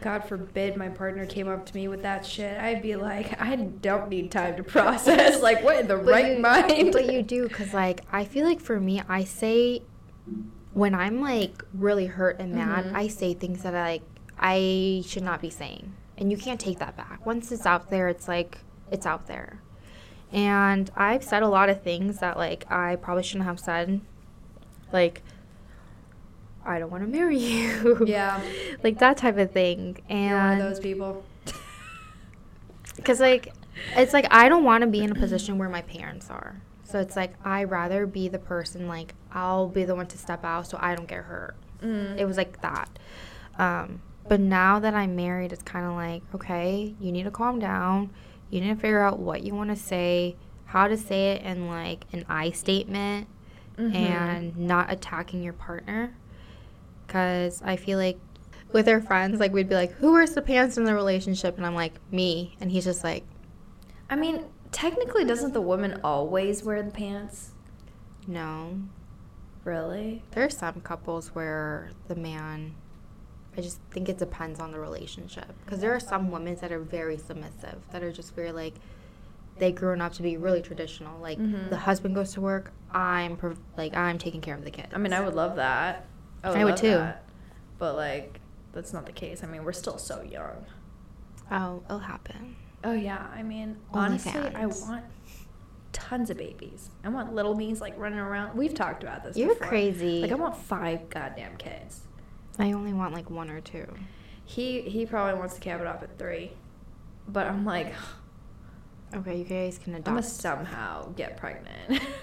God 0.03 0.24
forbid 0.24 0.77
my 0.77 0.89
partner 0.90 1.24
came 1.27 1.49
up 1.49 1.65
to 1.66 1.74
me 1.74 1.89
with 1.89 2.03
that 2.03 2.24
shit. 2.24 2.59
I'd 2.61 2.82
be 2.82 2.95
like, 2.95 3.40
I 3.40 3.57
don't 3.57 4.09
need 4.09 4.31
time 4.31 4.57
to 4.57 4.62
process. 4.62 5.43
like, 5.49 5.65
what 5.65 5.78
in 5.81 5.89
the 5.89 5.97
right 5.97 6.36
you, 6.36 6.39
mind? 6.40 6.93
But 6.93 7.11
you 7.11 7.23
do, 7.23 7.49
because, 7.49 7.73
like, 7.73 8.03
I 8.12 8.24
feel 8.24 8.47
like 8.47 8.61
for 8.61 8.78
me, 8.78 9.03
I 9.09 9.24
say, 9.24 9.82
when 10.74 10.95
I'm, 10.95 11.20
like, 11.20 11.65
really 11.73 12.07
hurt 12.07 12.39
and 12.39 12.55
mad, 12.55 12.85
Mhm. 12.85 12.95
I 12.95 13.09
say 13.09 13.35
things 13.35 13.62
that, 13.62 13.74
I, 13.74 13.82
like, 13.82 14.03
I 14.39 15.03
should 15.07 15.23
not 15.23 15.40
be 15.40 15.51
saying. 15.51 15.95
And 16.19 16.31
you 16.31 16.36
can't 16.36 16.61
take 16.61 16.78
that 16.78 16.97
back. 16.97 17.24
Once 17.24 17.51
it's 17.51 17.65
out 17.66 17.90
there, 17.90 18.09
it's 18.09 18.28
like, 18.28 18.59
it's 18.90 19.07
out 19.07 19.27
there. 19.27 19.61
And 20.31 20.90
I've 20.95 21.24
said 21.24 21.43
a 21.43 21.49
lot 21.49 21.70
of 21.70 21.82
things 21.82 22.19
that, 22.19 22.36
like, 22.36 22.70
I 22.70 22.97
probably 22.97 23.23
shouldn't 23.23 23.47
have 23.47 23.59
said. 23.61 24.03
Like, 24.93 25.23
I 26.65 26.78
don't 26.78 26.90
want 26.90 27.02
to 27.05 27.09
marry 27.09 27.39
you. 27.52 28.05
yeah, 28.06 28.40
like, 28.82 28.98
that 28.98 29.16
type 29.16 29.39
of 29.39 29.51
thing. 29.52 29.98
And 30.09 30.31
you're 30.31 30.39
one 30.39 30.60
of 30.60 30.69
those 30.69 30.81
people. 30.81 31.24
because 32.97 33.20
like 33.20 33.52
it's 33.97 34.12
like 34.12 34.27
i 34.32 34.48
don't 34.48 34.65
want 34.65 34.81
to 34.82 34.86
be 34.89 35.01
in 35.05 35.12
a 35.12 35.15
position 35.15 35.56
where 35.56 35.69
my 35.69 35.82
parents 35.82 36.28
are 36.31 36.60
so 36.82 36.98
it's 36.98 37.15
like 37.15 37.32
i 37.44 37.62
rather 37.62 38.06
be 38.06 38.27
the 38.28 38.40
person 38.40 38.89
like 38.89 39.15
i'll 39.32 39.69
be 39.69 39.85
the 39.85 39.94
one 39.94 40.06
to 40.06 40.19
step 40.19 40.44
out 40.44 40.66
so 40.66 40.77
i 40.81 40.94
don't 40.94 41.09
get 41.09 41.19
hurt 41.24 41.55
Mm. 41.81 42.19
it 42.19 42.24
was 42.24 42.36
like 42.36 42.60
that 42.60 42.89
um, 43.56 44.02
but 44.27 44.40
now 44.40 44.81
that 44.81 44.94
i'm 44.94 45.15
married 45.15 45.52
it's 45.52 45.62
kind 45.62 45.86
of 45.86 45.93
like 45.93 46.23
okay 46.35 46.93
you 47.01 47.12
need 47.12 47.23
to 47.23 47.31
calm 47.31 47.60
down 47.60 48.10
you 48.51 48.60
need 48.60 48.70
to 48.70 48.74
figure 48.74 49.01
out 49.01 49.20
what 49.20 49.44
you 49.44 49.55
want 49.55 49.70
to 49.70 49.77
say 49.77 50.35
how 50.65 50.89
to 50.89 50.97
say 50.97 51.31
it 51.35 51.43
in 51.43 51.69
like 51.69 52.05
an 52.12 52.24
i 52.28 52.51
statement 52.51 53.28
Mhm. 53.78 53.94
and 53.94 54.56
not 54.56 54.90
attacking 54.92 55.42
your 55.42 55.52
partner 55.52 56.12
because 57.06 57.62
i 57.62 57.76
feel 57.76 57.98
like 57.98 58.18
with 58.72 58.88
our 58.88 59.00
friends 59.00 59.38
like 59.40 59.52
we'd 59.52 59.68
be 59.68 59.74
like 59.74 59.92
who 59.92 60.12
wears 60.12 60.32
the 60.32 60.42
pants 60.42 60.76
in 60.76 60.84
the 60.84 60.94
relationship 60.94 61.56
and 61.56 61.64
i'm 61.64 61.74
like 61.74 61.94
me 62.10 62.56
and 62.60 62.70
he's 62.70 62.84
just 62.84 63.05
like 63.05 63.24
I 64.10 64.16
mean, 64.16 64.46
technically, 64.72 65.26
doesn't 65.26 65.52
the 65.52 65.60
woman 65.60 66.00
always 66.02 66.62
wear 66.64 66.82
the 66.82 66.90
pants? 66.90 67.50
no 68.26 68.78
Really? 69.64 70.22
there's 70.32 70.56
some 70.56 70.80
couples 70.80 71.34
where 71.34 71.90
the 72.09 72.14
man 72.14 72.74
i 73.56 73.60
just 73.60 73.80
think 73.90 74.09
it 74.09 74.16
depends 74.18 74.60
on 74.60 74.72
the 74.72 74.78
relationship 74.80 75.46
because 75.64 75.80
there 75.80 75.94
are 75.94 76.00
some 76.00 76.30
women 76.30 76.56
that 76.60 76.72
are 76.72 76.78
very 76.80 77.16
submissive 77.18 77.78
that 77.92 78.02
are 78.02 78.12
just 78.12 78.34
very 78.34 78.50
like 78.52 78.74
they 79.59 79.72
grown 79.72 80.01
up 80.01 80.12
to 80.14 80.22
be 80.22 80.36
really 80.36 80.62
traditional 80.62 81.18
like 81.20 81.39
Mhm. 81.39 81.68
the 81.70 81.76
husband 81.76 82.14
goes 82.14 82.32
to 82.35 82.40
work 82.40 82.72
i'm 82.93 83.36
prov- 83.36 83.59
like 83.76 83.97
i'm 83.97 84.18
taking 84.18 84.40
care 84.40 84.55
of 84.55 84.64
the 84.64 84.70
kids 84.70 84.89
I 84.94 84.98
mean, 84.98 85.12
I 85.12 85.20
would 85.20 85.35
love 85.35 85.56
that. 85.56 86.06
I 86.44 86.51
would 86.64 86.70
love 86.70 86.80
too. 86.80 86.89
that. 86.90 87.24
But 87.78 87.97
like, 87.97 88.40
that's 88.72 88.93
not 88.93 89.06
the 89.06 89.12
case. 89.12 89.43
I 89.44 89.47
mean, 89.47 89.64
we're 89.64 89.72
still 89.72 89.98
so 89.98 90.22
young. 90.22 90.64
oh 91.51 91.82
it'll 91.86 91.98
happen 91.98 92.56
Oh 92.85 92.93
yeah, 92.93 93.26
I 93.35 93.43
mean, 93.43 93.76
Only 93.93 94.06
honestly, 94.06 94.32
I 94.55 94.66
want 94.66 95.05
tons 95.93 96.30
of 96.30 96.36
babies. 96.36 96.90
I 97.02 97.09
want 97.09 97.35
little 97.35 97.55
me's 97.56 97.80
like 97.80 97.98
running 97.98 98.18
around. 98.20 98.56
We've 98.56 98.72
talked 98.74 99.02
about 99.02 99.24
this. 99.24 99.36
You're 99.36 99.48
before. 99.55 99.66
crazy. 99.68 100.22
Like 100.22 100.30
I 100.32 100.36
want 100.36 100.56
five 100.56 101.09
goddamn 101.10 101.56
kids. 101.56 102.02
i 102.59 102.72
only 102.72 102.93
want 102.93 103.14
like 103.14 103.30
one 103.30 103.51
or 103.51 103.60
two 103.60 103.86
He 104.44 104.82
he 104.82 105.05
probably 105.06 105.39
wants 105.39 105.55
to 105.55 105.60
cap 105.60 105.80
it 105.80 105.86
off 105.86 106.02
at 106.02 106.16
three, 106.18 106.52
but 107.26 107.47
I'm 107.47 107.64
like, 107.64 107.93
okay 109.14 109.39
you 109.39 109.44
guys 109.44 109.78
can 109.78 109.94
I'm 109.94 110.02
gonna 110.02 110.18
adopt 110.18 110.32
somehow 110.32 111.09
get 111.16 111.36
pregnant. 111.36 112.02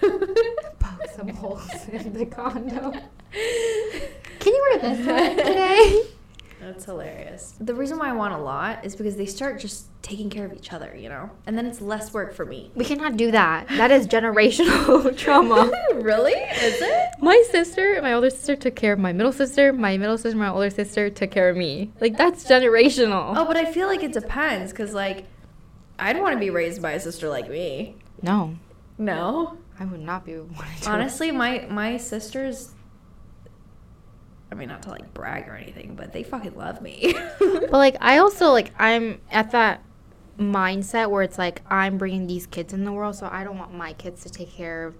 poke 0.78 1.10
some 1.14 1.28
holes 1.36 1.88
in 1.88 2.12
the 2.12 2.26
condo. 2.26 2.92
Can 4.40 4.54
you 4.54 4.66
wear 4.70 4.94
this 4.94 5.06
one 5.06 5.36
today? 5.36 6.02
That's 6.60 6.84
hilarious. 6.86 7.54
The 7.60 7.74
reason 7.74 7.98
why 7.98 8.08
I 8.08 8.12
want 8.12 8.32
a 8.32 8.38
lot 8.38 8.84
is 8.84 8.96
because 8.96 9.16
they 9.16 9.26
start 9.26 9.60
just 9.60 9.86
taking 10.02 10.30
care 10.30 10.46
of 10.46 10.52
each 10.52 10.72
other, 10.72 10.96
you 10.96 11.08
know? 11.08 11.30
And 11.46 11.56
then 11.58 11.66
it's 11.66 11.80
less 11.80 12.14
work 12.14 12.32
for 12.32 12.46
me. 12.46 12.70
We 12.74 12.84
cannot 12.84 13.16
do 13.16 13.30
that. 13.32 13.68
That 13.68 13.90
is 13.90 14.06
generational 14.06 15.16
trauma. 15.16 15.70
really? 15.94 16.32
Is 16.32 16.80
it? 16.80 17.10
My 17.20 17.42
sister, 17.50 18.00
my 18.00 18.14
older 18.14 18.30
sister 18.30 18.56
took 18.56 18.74
care 18.74 18.94
of 18.94 18.98
my 18.98 19.12
middle 19.12 19.32
sister. 19.32 19.72
My 19.72 19.96
middle 19.98 20.16
sister, 20.16 20.38
my 20.38 20.48
older 20.48 20.70
sister 20.70 21.10
took 21.10 21.30
care 21.30 21.50
of 21.50 21.56
me. 21.56 21.90
Like 22.00 22.16
that's 22.16 22.44
generational. 22.44 23.34
Oh, 23.36 23.44
but 23.44 23.56
I 23.56 23.70
feel 23.70 23.88
like 23.88 24.02
it 24.02 24.12
depends 24.12 24.72
because, 24.72 24.94
like, 24.94 25.26
I'd 25.98 26.20
want 26.20 26.34
to 26.34 26.38
be 26.38 26.50
raised 26.50 26.82
by 26.82 26.92
a 26.92 27.00
sister 27.00 27.28
like 27.28 27.48
me. 27.48 27.96
No, 28.22 28.56
No? 28.98 29.56
I 29.78 29.84
would 29.84 30.00
not 30.00 30.24
be 30.24 30.34
wanting 30.38 30.80
to. 30.82 30.90
Honestly, 30.90 31.30
my 31.30 31.66
my 31.70 31.96
sisters. 31.98 32.72
I 34.50 34.54
mean, 34.54 34.68
not 34.68 34.82
to 34.82 34.90
like 34.90 35.12
brag 35.12 35.48
or 35.48 35.54
anything, 35.56 35.96
but 35.96 36.12
they 36.12 36.22
fucking 36.22 36.54
love 36.56 36.80
me. 36.80 37.14
But 37.40 37.72
like 37.72 37.96
I 38.00 38.18
also 38.18 38.50
like 38.52 38.72
I'm 38.78 39.20
at 39.30 39.50
that 39.52 39.82
mindset 40.38 41.10
where 41.10 41.22
it's 41.22 41.36
like 41.38 41.62
I'm 41.70 41.98
bringing 41.98 42.26
these 42.26 42.46
kids 42.46 42.72
in 42.72 42.84
the 42.84 42.92
world, 42.92 43.16
so 43.16 43.28
I 43.30 43.42
don't 43.44 43.58
want 43.58 43.74
my 43.74 43.92
kids 43.94 44.22
to 44.22 44.30
take 44.30 44.50
care 44.52 44.86
of 44.86 44.94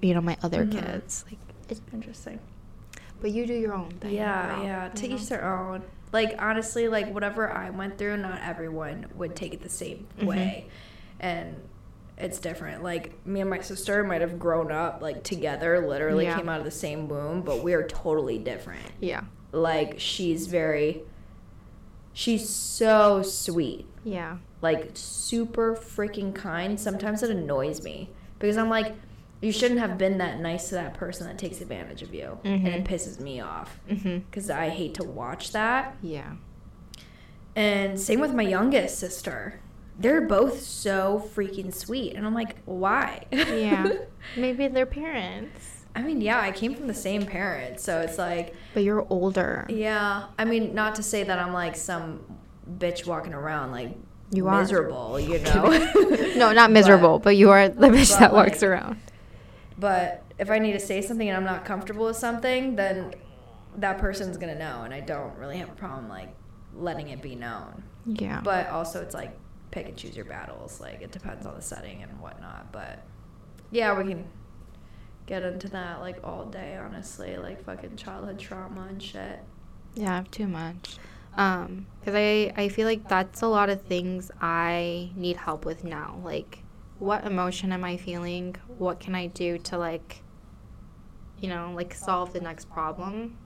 you 0.00 0.14
know 0.14 0.20
my 0.20 0.36
other 0.42 0.64
Mhm. 0.64 0.72
kids. 0.72 1.24
Like, 1.28 1.38
it's, 1.68 1.80
Interesting. 1.92 2.40
but 3.20 3.30
you 3.30 3.46
do 3.46 3.52
your 3.54 3.74
own 3.74 3.90
thing. 4.00 4.14
Yeah, 4.14 4.62
yeah. 4.62 4.88
To 4.88 5.08
know? 5.08 5.14
each 5.14 5.28
their 5.28 5.44
own. 5.44 5.82
Like 6.12 6.34
honestly, 6.40 6.88
like 6.88 7.12
whatever 7.12 7.50
I 7.50 7.70
went 7.70 7.98
through, 7.98 8.16
not 8.18 8.40
everyone 8.42 9.06
would 9.14 9.36
take 9.36 9.54
it 9.54 9.62
the 9.62 9.68
same 9.68 10.06
Mhm. 10.18 10.26
way, 10.26 10.66
and 11.20 11.54
it's 12.18 12.38
different. 12.38 12.82
Like 12.82 13.24
me 13.26 13.40
and 13.40 13.48
my 13.48 13.60
sister 13.60 14.02
might 14.04 14.20
have 14.20 14.38
grown 14.38 14.70
up 14.72 15.00
like 15.02 15.22
together, 15.22 15.86
literally 15.86 16.24
Yeah. 16.24 16.36
came 16.36 16.48
out 16.48 16.58
of 16.58 16.64
the 16.64 16.70
same 16.70 17.08
womb, 17.08 17.42
but 17.42 17.62
we 17.62 17.72
are 17.74 17.86
totally 17.86 18.38
different. 18.38 18.82
Yeah, 19.00 19.22
Like 19.52 19.94
she's 19.98 20.46
very, 20.46 21.02
she's 22.12 22.48
so 22.48 23.22
sweet, 23.22 23.86
yeah, 24.04 24.36
like 24.62 24.90
super 24.94 25.74
freaking 25.74 26.34
kind. 26.34 26.78
Sometimes 26.78 27.22
it 27.22 27.30
annoys 27.30 27.82
me 27.82 28.10
because 28.38 28.56
I'm 28.56 28.68
like. 28.70 28.94
You 29.40 29.52
shouldn't 29.52 29.80
have 29.80 29.96
been 29.96 30.18
that 30.18 30.38
nice 30.40 30.68
to 30.68 30.74
that 30.74 30.94
person 30.94 31.26
that 31.26 31.38
takes 31.38 31.60
advantage 31.60 32.02
of 32.02 32.12
you, 32.14 32.38
and 32.44 32.68
it 32.68 32.84
pisses 32.84 33.20
me 33.20 33.40
off 33.40 33.78
mm-hmm. 33.88 34.18
because 34.18 34.50
I 34.50 34.68
hate 34.68 34.94
to 34.94 35.04
watch 35.04 35.52
that. 35.52 35.96
yeah, 36.02 36.34
And 37.56 37.98
same 37.98 38.20
with 38.20 38.34
my 38.34 38.42
youngest 38.42 38.98
sister. 38.98 39.60
They're 39.98 40.20
both 40.22 40.60
so 40.60 41.28
freaking 41.34 41.74
sweet. 41.74 42.14
And 42.14 42.26
I'm 42.26 42.34
like, 42.34 42.56
why? 42.64 43.24
yeah. 43.32 43.90
Maybe 44.36 44.66
their 44.68 44.86
parents, 44.86 45.84
I 45.94 46.02
mean, 46.02 46.20
yeah, 46.20 46.40
I 46.40 46.52
came 46.52 46.74
from 46.74 46.86
the 46.86 46.94
same 46.94 47.26
parents. 47.26 47.82
So 47.82 48.00
it's 48.00 48.16
like, 48.16 48.54
but 48.74 48.82
you're 48.84 49.06
older. 49.10 49.66
yeah. 49.68 50.26
I 50.38 50.44
mean, 50.44 50.74
not 50.74 50.94
to 50.96 51.02
say 51.02 51.22
that 51.24 51.38
I'm 51.38 51.52
like 51.52 51.76
some 51.76 52.20
bitch 52.78 53.06
walking 53.06 53.34
around 53.34 53.72
like 53.72 53.96
You 54.32 54.46
are. 54.48 54.60
miserable, 54.60 55.18
you 55.18 55.38
know? 55.44 55.64
No, 56.36 56.52
not 56.52 56.70
miserable, 56.70 57.18
but, 57.18 57.36
you 57.36 57.50
are 57.50 57.68
the 57.68 57.88
bitch 57.88 58.12
but, 58.12 58.20
that 58.20 58.32
walks 58.32 58.62
around. 58.62 59.00
But 59.80 60.24
if 60.38 60.50
I 60.50 60.58
need 60.58 60.72
to 60.72 60.80
say 60.80 61.00
something 61.00 61.28
and 61.28 61.36
I'm 61.36 61.44
not 61.44 61.64
comfortable 61.64 62.06
with 62.06 62.16
something, 62.16 62.76
then 62.76 63.14
that 63.76 63.98
person's 63.98 64.36
to 64.36 64.54
know. 64.54 64.82
And 64.82 64.92
I 64.92 65.00
don't 65.00 65.36
really 65.36 65.56
have 65.56 65.70
a 65.70 65.74
problem 65.74 66.08
like 66.08 66.34
letting 66.74 67.08
it 67.08 67.22
be 67.22 67.34
known. 67.34 67.82
Yeah. 68.06 68.40
But 68.42 68.68
also, 68.68 69.00
it's 69.02 69.14
like 69.14 69.36
pick 69.70 69.88
and 69.88 69.96
choose 69.96 70.14
your 70.14 70.26
battles. 70.26 70.80
Like 70.80 71.00
it 71.00 71.12
depends 71.12 71.46
on 71.46 71.54
the 71.54 71.62
setting 71.62 72.02
and 72.02 72.20
whatnot. 72.20 72.72
But 72.72 73.02
yeah, 73.70 73.96
we 73.96 74.10
can 74.10 74.26
get 75.26 75.42
into 75.42 75.68
that 75.68 76.00
like 76.00 76.18
all 76.22 76.44
day. 76.44 76.76
Honestly, 76.76 77.36
like 77.38 77.64
fucking 77.64 77.96
childhood 77.96 78.38
trauma 78.38 78.86
and 78.88 79.02
shit. 79.02 79.40
Yeah, 79.94 80.12
I 80.12 80.16
have 80.16 80.30
too 80.30 80.46
much. 80.46 80.96
Um, 81.36 81.86
because 82.00 82.14
I 82.16 82.52
I 82.56 82.68
feel 82.68 82.86
like 82.86 83.08
that's 83.08 83.42
a 83.42 83.46
lot 83.46 83.70
of 83.70 83.82
things 83.82 84.30
I 84.40 85.10
need 85.16 85.36
help 85.36 85.64
with 85.64 85.84
now. 85.84 86.20
Like, 86.24 86.64
what 87.00 87.24
emotion 87.26 87.72
am 87.72 87.82
I 87.82 87.96
feeling? 87.96 88.54
What 88.78 89.00
can 89.00 89.14
I 89.14 89.26
do 89.26 89.58
to 89.58 89.78
like, 89.78 90.22
you 91.40 91.48
know, 91.48 91.72
like 91.74 91.94
solve 91.94 92.32
the 92.32 92.40
next 92.40 92.70
problem? 92.70 93.38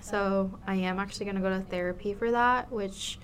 So 0.00 0.58
I 0.66 0.74
am 0.76 0.98
actually 0.98 1.26
gonna 1.26 1.40
go 1.40 1.50
to 1.50 1.60
therapy 1.60 2.14
for 2.14 2.30
that, 2.32 2.72
which 2.72 3.18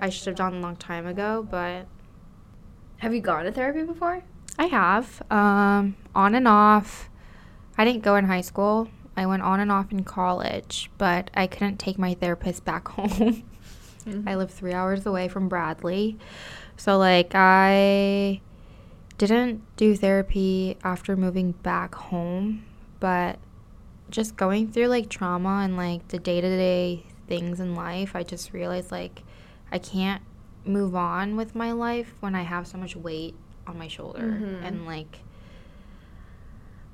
I 0.00 0.10
should 0.10 0.26
have 0.26 0.36
done 0.36 0.54
a 0.54 0.60
long 0.60 0.76
time 0.76 1.06
ago, 1.06 1.46
but 1.50 1.86
Have 2.98 3.12
you 3.12 3.20
gone 3.20 3.44
to 3.44 3.52
therapy 3.52 3.82
before? 3.82 4.22
I 4.58 4.66
have. 4.66 5.22
Um, 5.30 5.96
on 6.14 6.34
and 6.34 6.46
off. 6.46 7.10
I 7.76 7.84
didn't 7.84 8.02
go 8.02 8.16
in 8.16 8.26
high 8.26 8.40
school. 8.42 8.88
I 9.16 9.26
went 9.26 9.42
on 9.42 9.60
and 9.60 9.70
off 9.72 9.90
in 9.92 10.04
college, 10.04 10.90
but 10.98 11.30
I 11.34 11.46
couldn't 11.46 11.78
take 11.78 11.98
my 11.98 12.14
therapist 12.14 12.64
back 12.70 12.88
home. 12.88 13.44
I 14.26 14.34
live 14.34 14.50
three 14.50 14.72
hours 14.72 15.06
away 15.06 15.28
from 15.28 15.48
Bradley. 15.48 16.18
So, 16.76 16.98
like, 16.98 17.32
I 17.34 18.40
didn't 19.26 19.62
do 19.76 19.96
therapy 19.96 20.76
after 20.82 21.16
moving 21.16 21.52
back 21.52 21.94
home, 21.94 22.64
but 23.00 23.38
just 24.10 24.36
going 24.36 24.70
through 24.70 24.86
like 24.88 25.08
trauma 25.08 25.62
and 25.64 25.76
like 25.76 26.08
the 26.08 26.18
day 26.18 26.40
to 26.40 26.48
day 26.48 27.06
things 27.26 27.60
in 27.60 27.74
life, 27.74 28.14
I 28.14 28.22
just 28.22 28.52
realized 28.52 28.90
like 28.90 29.22
I 29.72 29.78
can't 29.78 30.22
move 30.64 30.94
on 30.94 31.36
with 31.36 31.54
my 31.54 31.72
life 31.72 32.14
when 32.20 32.34
I 32.34 32.42
have 32.42 32.66
so 32.66 32.78
much 32.78 32.96
weight 32.96 33.34
on 33.66 33.78
my 33.78 33.88
shoulder. 33.88 34.38
Mhm. 34.40 34.64
And 34.64 34.86
like, 34.86 35.18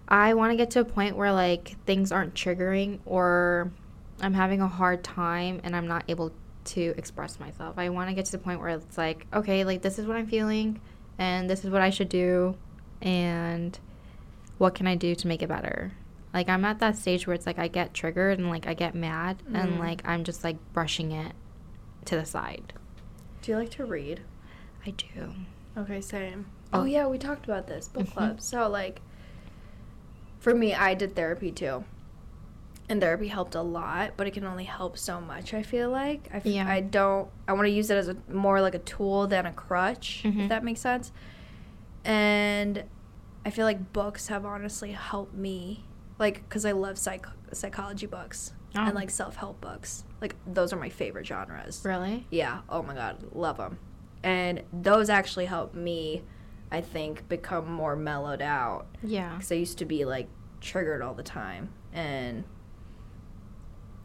I 0.09 0.35
want 0.35 0.52
to 0.52 0.57
get 0.57 0.70
to 0.73 0.81
a 0.81 0.85
point 0.85 1.16
where 1.16 1.32
like 1.32 1.77
things 1.86 2.11
aren't 2.11 2.35
triggering 2.35 2.98
or 3.07 3.70
I'm 4.20 4.35
having 4.35 4.61
a 4.61 4.69
hard 4.69 5.05
time 5.05 5.61
and 5.62 5.74
I'm 5.77 5.86
not 5.86 6.05
able 6.09 6.32
to 6.62 6.94
express 6.97 7.40
myself. 7.40 7.78
I 7.78 7.89
want 7.89 8.09
to 8.11 8.15
get 8.15 8.24
to 8.27 8.32
the 8.32 8.39
point 8.39 8.61
where 8.61 8.69
it's 8.70 8.98
like, 8.98 9.27
okay, 9.32 9.65
like 9.65 9.82
this 9.82 9.98
is 9.98 10.07
what 10.07 10.16
I'm 10.16 10.27
feeling 10.27 10.81
and 11.20 11.48
this 11.48 11.64
is 11.64 11.70
what 11.70 11.82
I 11.82 11.90
should 11.90 12.09
do 12.09 12.56
and 13.02 13.78
what 14.59 14.74
can 14.74 14.86
I 14.88 14.94
do 14.97 15.14
to 15.14 15.26
make 15.28 15.42
it 15.42 15.48
better? 15.48 15.92
Like 16.34 16.48
I'm 16.48 16.64
at 16.64 16.78
that 16.80 16.97
stage 16.97 17.26
where 17.26 17.34
it's 17.34 17.47
like 17.47 17.59
I 17.59 17.68
get 17.68 17.92
triggered 17.94 18.38
and 18.38 18.48
like 18.48 18.66
I 18.66 18.74
get 18.74 18.94
mad 18.94 19.42
and 19.52 19.74
Mhm. 19.74 19.78
like 19.78 20.02
I'm 20.09 20.24
just 20.24 20.42
like 20.42 20.56
brushing 20.72 21.12
it 21.12 21.32
to 22.06 22.16
the 22.16 22.24
side. 22.24 22.72
Do 23.42 23.52
you 23.52 23.59
like 23.59 23.70
to 23.72 23.84
read? 23.84 24.20
I 24.86 24.90
do. 24.90 25.34
Okay, 25.76 26.01
same. 26.01 26.47
Oh. 26.72 26.80
Oh, 26.80 26.84
yeah, 26.84 27.06
we 27.06 27.18
talked 27.18 27.44
about 27.44 27.66
this 27.66 27.86
book 27.88 28.06
Mhm. 28.06 28.12
club. 28.12 28.40
So 28.40 28.68
like, 28.68 29.01
for 30.38 30.55
me, 30.55 30.72
I 30.74 30.94
did 30.94 31.14
therapy 31.14 31.51
too, 31.52 31.84
and 32.90 33.00
therapy 33.00 33.28
helped 33.28 33.54
a 33.54 33.62
lot, 33.62 34.12
but 34.16 34.26
it 34.26 34.32
can 34.32 34.44
only 34.44 34.64
help 34.64 34.98
so 34.98 35.20
much. 35.20 35.54
I 35.54 35.62
feel 35.62 35.88
like 35.90 36.28
I, 36.32 36.38
f- 36.38 36.46
Yeah. 36.46 36.68
I 36.68 36.80
don't. 36.80 37.30
I 37.48 37.52
want 37.54 37.66
to 37.66 37.70
use 37.70 37.88
it 37.90 37.96
as 37.96 38.08
a 38.08 38.16
more 38.28 38.60
like 38.60 38.74
a 38.74 38.78
tool 38.80 39.26
than 39.26 39.46
a 39.46 39.52
crutch, 39.52 40.22
Mhm. 40.24 40.42
if 40.44 40.48
that 40.50 40.64
makes 40.64 40.80
sense. 40.80 41.12
And 42.04 42.84
I 43.44 43.50
feel 43.50 43.64
like 43.64 43.92
books 43.92 44.28
have 44.28 44.44
honestly 44.44 44.92
helped 44.92 45.34
me, 45.34 45.84
like, 46.18 46.42
because 46.48 46.64
I 46.64 46.72
love 46.72 46.98
psych 46.98 47.26
psychology 47.52 48.06
books 48.06 48.52
Oh. 48.76 48.80
and 48.84 48.94
like 48.94 49.10
self 49.10 49.36
help 49.36 49.60
books. 49.60 50.04
Like 50.20 50.36
those 50.46 50.72
are 50.72 50.76
my 50.76 50.88
favorite 50.88 51.26
genres. 51.26 51.82
Really? 51.84 52.26
Yeah. 52.30 52.60
Oh 52.68 52.82
my 52.82 52.94
God. 52.94 53.16
Love 53.32 53.56
them. 53.56 53.78
And 54.22 54.62
those 54.72 55.08
actually 55.10 55.46
helped 55.46 55.74
me, 55.74 56.22
I 56.70 56.80
think, 56.80 57.28
become 57.28 57.70
more 57.72 57.96
mellowed 57.96 58.42
out. 58.42 58.86
Yeah. 59.02 59.32
Because 59.34 59.50
I 59.50 59.56
used 59.56 59.78
to 59.78 59.84
be 59.84 60.04
like 60.04 60.28
triggered 60.60 61.02
all 61.02 61.14
the 61.14 61.22
time. 61.24 61.70
And 61.92 62.44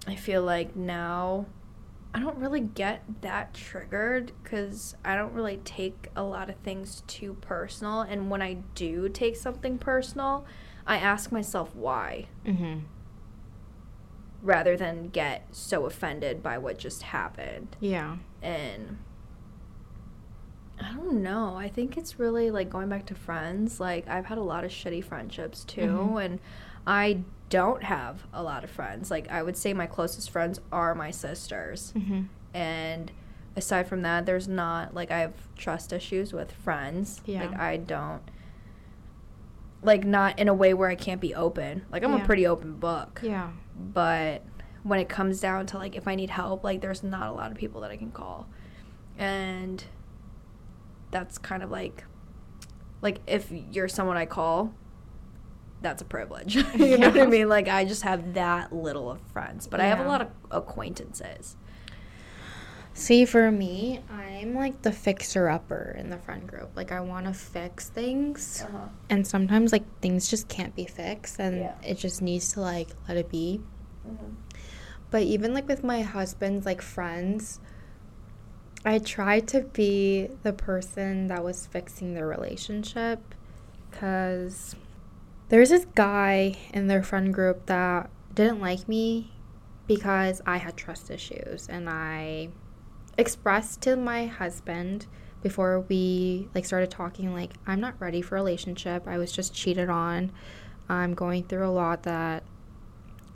I 0.07 0.15
feel 0.15 0.43
like 0.43 0.75
now 0.75 1.45
I 2.13 2.19
don't 2.19 2.37
really 2.37 2.61
get 2.61 3.03
that 3.21 3.53
triggered 3.53 4.31
because 4.43 4.95
I 5.03 5.15
don't 5.15 5.33
really 5.33 5.57
take 5.57 6.09
a 6.15 6.23
lot 6.23 6.49
of 6.49 6.55
things 6.57 7.03
too 7.07 7.33
personal. 7.41 8.01
And 8.01 8.29
when 8.29 8.41
I 8.41 8.59
do 8.75 9.09
take 9.09 9.35
something 9.35 9.77
personal, 9.77 10.45
I 10.87 10.97
ask 10.97 11.31
myself 11.31 11.75
why 11.75 12.27
Mhm. 12.45 12.83
rather 14.41 14.77
than 14.77 15.09
get 15.09 15.47
so 15.51 15.85
offended 15.87 16.43
by 16.43 16.57
what 16.57 16.77
just 16.77 17.03
happened. 17.03 17.75
Yeah. 17.79 18.17
and 18.41 18.99
I 20.79 20.93
don't 20.93 21.23
know. 21.23 21.55
I 21.55 21.67
think 21.69 21.97
it's 21.97 22.19
really 22.19 22.51
like 22.51 22.69
going 22.69 22.89
back 22.89 23.05
to 23.07 23.15
friends. 23.15 23.79
Like 23.79 24.07
I've 24.07 24.25
had 24.27 24.37
a 24.37 24.43
lot 24.43 24.63
of 24.63 24.69
shitty 24.71 25.03
friendships 25.03 25.63
too, 25.63 25.81
Mhm. 26.11 26.23
and 26.25 26.39
I 26.85 27.23
don't 27.49 27.83
have 27.83 28.25
a 28.33 28.41
lot 28.43 28.63
of 28.63 28.69
friends. 28.69 29.11
Like 29.11 29.29
I 29.29 29.41
would 29.43 29.55
say 29.57 29.73
my 29.73 29.85
closest 29.87 30.29
friends 30.29 30.59
are 30.71 30.95
my 30.95 31.11
sisters, 31.11 31.93
Mhm. 31.95 32.27
and 32.53 33.11
aside 33.55 33.87
from 33.87 34.01
that, 34.01 34.25
there's 34.25 34.47
not 34.47 34.93
like 34.93 35.11
I 35.11 35.19
have 35.19 35.33
trust 35.55 35.93
issues 35.93 36.33
with 36.33 36.51
friends. 36.51 37.21
Yeah. 37.25 37.45
Like 37.45 37.59
I 37.59 37.77
don't. 37.77 38.21
Like 39.81 40.03
not 40.03 40.39
in 40.39 40.47
a 40.47 40.53
way 40.53 40.73
where 40.73 40.89
I 40.89 40.95
can't 40.95 41.21
be 41.21 41.35
open. 41.35 41.85
Like 41.91 42.03
I'm 42.03 42.13
Yeah. 42.13 42.23
a 42.23 42.25
pretty 42.25 42.47
open 42.47 42.75
book 42.77 43.19
Yeah. 43.23 43.49
but 43.77 44.41
when 44.83 44.99
it 44.99 45.09
comes 45.09 45.39
down 45.39 45.65
to 45.67 45.77
like 45.77 45.95
if 45.95 46.07
I 46.07 46.15
need 46.15 46.29
help, 46.31 46.63
like 46.63 46.81
there's 46.81 47.03
not 47.03 47.27
a 47.27 47.31
lot 47.31 47.51
of 47.51 47.57
people 47.57 47.81
that 47.81 47.91
I 47.91 47.97
can 47.97 48.11
call. 48.11 48.47
And 49.17 49.83
that's 51.11 51.37
kind 51.37 51.61
of 51.63 51.69
like 51.71 52.05
like 53.01 53.19
if 53.27 53.51
you're 53.51 53.87
someone 53.87 54.17
I 54.17 54.25
call, 54.25 54.73
that's 55.81 56.01
a 56.01 56.05
privilege. 56.05 56.55
you 56.75 56.97
know 56.97 57.09
what 57.09 57.19
I 57.21 57.25
mean? 57.25 57.49
Like 57.49 57.67
I 57.67 57.85
just 57.85 58.01
have 58.03 58.33
that 58.35 58.73
little 58.73 59.09
of 59.11 59.21
friends, 59.33 59.67
but 59.67 59.79
I 59.79 59.85
have 59.85 59.99
a 59.99 60.07
lot 60.07 60.21
of 60.21 60.29
acquaintances. 60.51 61.55
See, 62.97 63.25
for 63.25 63.51
me, 63.51 63.99
I'm 64.09 64.55
like 64.55 64.81
the 64.81 64.91
fixer 64.93 65.49
upper 65.49 65.93
in 65.99 66.09
the 66.09 66.17
friend 66.17 66.47
group. 66.47 66.69
Like, 66.77 66.93
I 66.93 67.01
want 67.01 67.25
to 67.25 67.33
fix 67.33 67.89
things. 67.89 68.63
Uh-huh. 68.65 68.87
And 69.09 69.27
sometimes, 69.27 69.73
like, 69.73 69.83
things 69.99 70.29
just 70.29 70.47
can't 70.47 70.73
be 70.77 70.85
fixed. 70.85 71.37
And 71.37 71.57
Yeah. 71.57 71.75
it 71.83 71.97
just 71.97 72.21
needs 72.21 72.53
to, 72.53 72.61
like, 72.61 72.87
let 73.09 73.17
it 73.17 73.29
be. 73.29 73.59
Mhm. 74.07 74.35
But 75.11 75.23
even, 75.23 75.53
like, 75.53 75.67
with 75.67 75.83
my 75.83 76.03
husband's, 76.03 76.65
like, 76.65 76.81
friends, 76.81 77.59
I 78.85 78.99
tried 78.99 79.49
to 79.49 79.63
be 79.63 80.29
the 80.43 80.53
person 80.53 81.27
that 81.27 81.43
was 81.43 81.65
fixing 81.67 82.13
their 82.13 82.27
relationship. 82.27 83.35
Because 85.47 85.49
there's 85.49 85.69
this 85.69 85.85
guy 85.95 86.55
in 86.73 86.87
their 86.87 87.03
friend 87.03 87.33
group 87.33 87.65
that 87.67 88.09
didn't 88.33 88.59
like 88.61 88.87
me 88.87 89.31
because 89.87 90.41
I 90.45 90.57
had 90.57 90.75
trust 90.75 91.11
issues. 91.11 91.67
And 91.69 91.89
I 91.89 92.49
expressed 93.17 93.81
to 93.81 93.95
my 93.95 94.25
husband 94.25 95.07
before 95.41 95.81
we 95.81 96.47
like 96.55 96.65
started 96.65 96.89
talking 96.89 97.31
like 97.33 97.53
I'm 97.67 97.79
not 97.79 97.93
ready 98.01 98.21
for 98.21 98.35
a 98.35 98.39
relationship. 98.39 99.07
I 99.07 99.17
was 99.17 99.31
just 99.31 99.53
cheated 99.53 99.89
on. 99.89 100.31
I'm 100.89 101.13
going 101.13 101.43
through 101.43 101.67
a 101.67 101.69
lot 101.71 102.03
that 102.03 102.43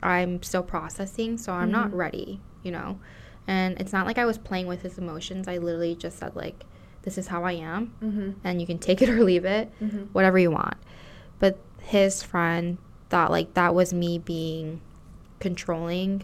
I'm 0.02 0.42
still 0.42 0.62
processing, 0.62 1.36
so 1.38 1.52
I'm 1.52 1.70
not 1.70 1.90
Mhm. 1.90 1.96
ready, 1.96 2.40
you 2.62 2.72
know. 2.72 2.98
And 3.46 3.78
it's 3.80 3.92
not 3.92 4.06
like 4.06 4.18
I 4.18 4.24
was 4.24 4.38
playing 4.38 4.66
with 4.66 4.82
his 4.82 4.98
emotions. 4.98 5.46
I 5.48 5.58
literally 5.58 5.94
just 5.94 6.18
said 6.18 6.34
like 6.36 6.64
this 7.02 7.16
is 7.16 7.28
how 7.28 7.44
I 7.44 7.52
am 7.52 7.92
Mm-hmm. 8.02 8.30
and 8.44 8.60
you 8.60 8.66
can 8.66 8.78
take 8.78 9.00
it 9.02 9.08
or 9.08 9.22
leave 9.24 9.44
it, 9.44 9.70
Mm-hmm. 9.80 10.04
whatever 10.12 10.38
you 10.38 10.50
want. 10.50 10.76
But 11.38 11.58
his 11.80 12.22
friend 12.22 12.78
thought 13.08 13.30
like 13.30 13.54
that 13.54 13.74
was 13.74 13.92
me 13.92 14.18
being 14.18 14.80
controlling 15.40 16.22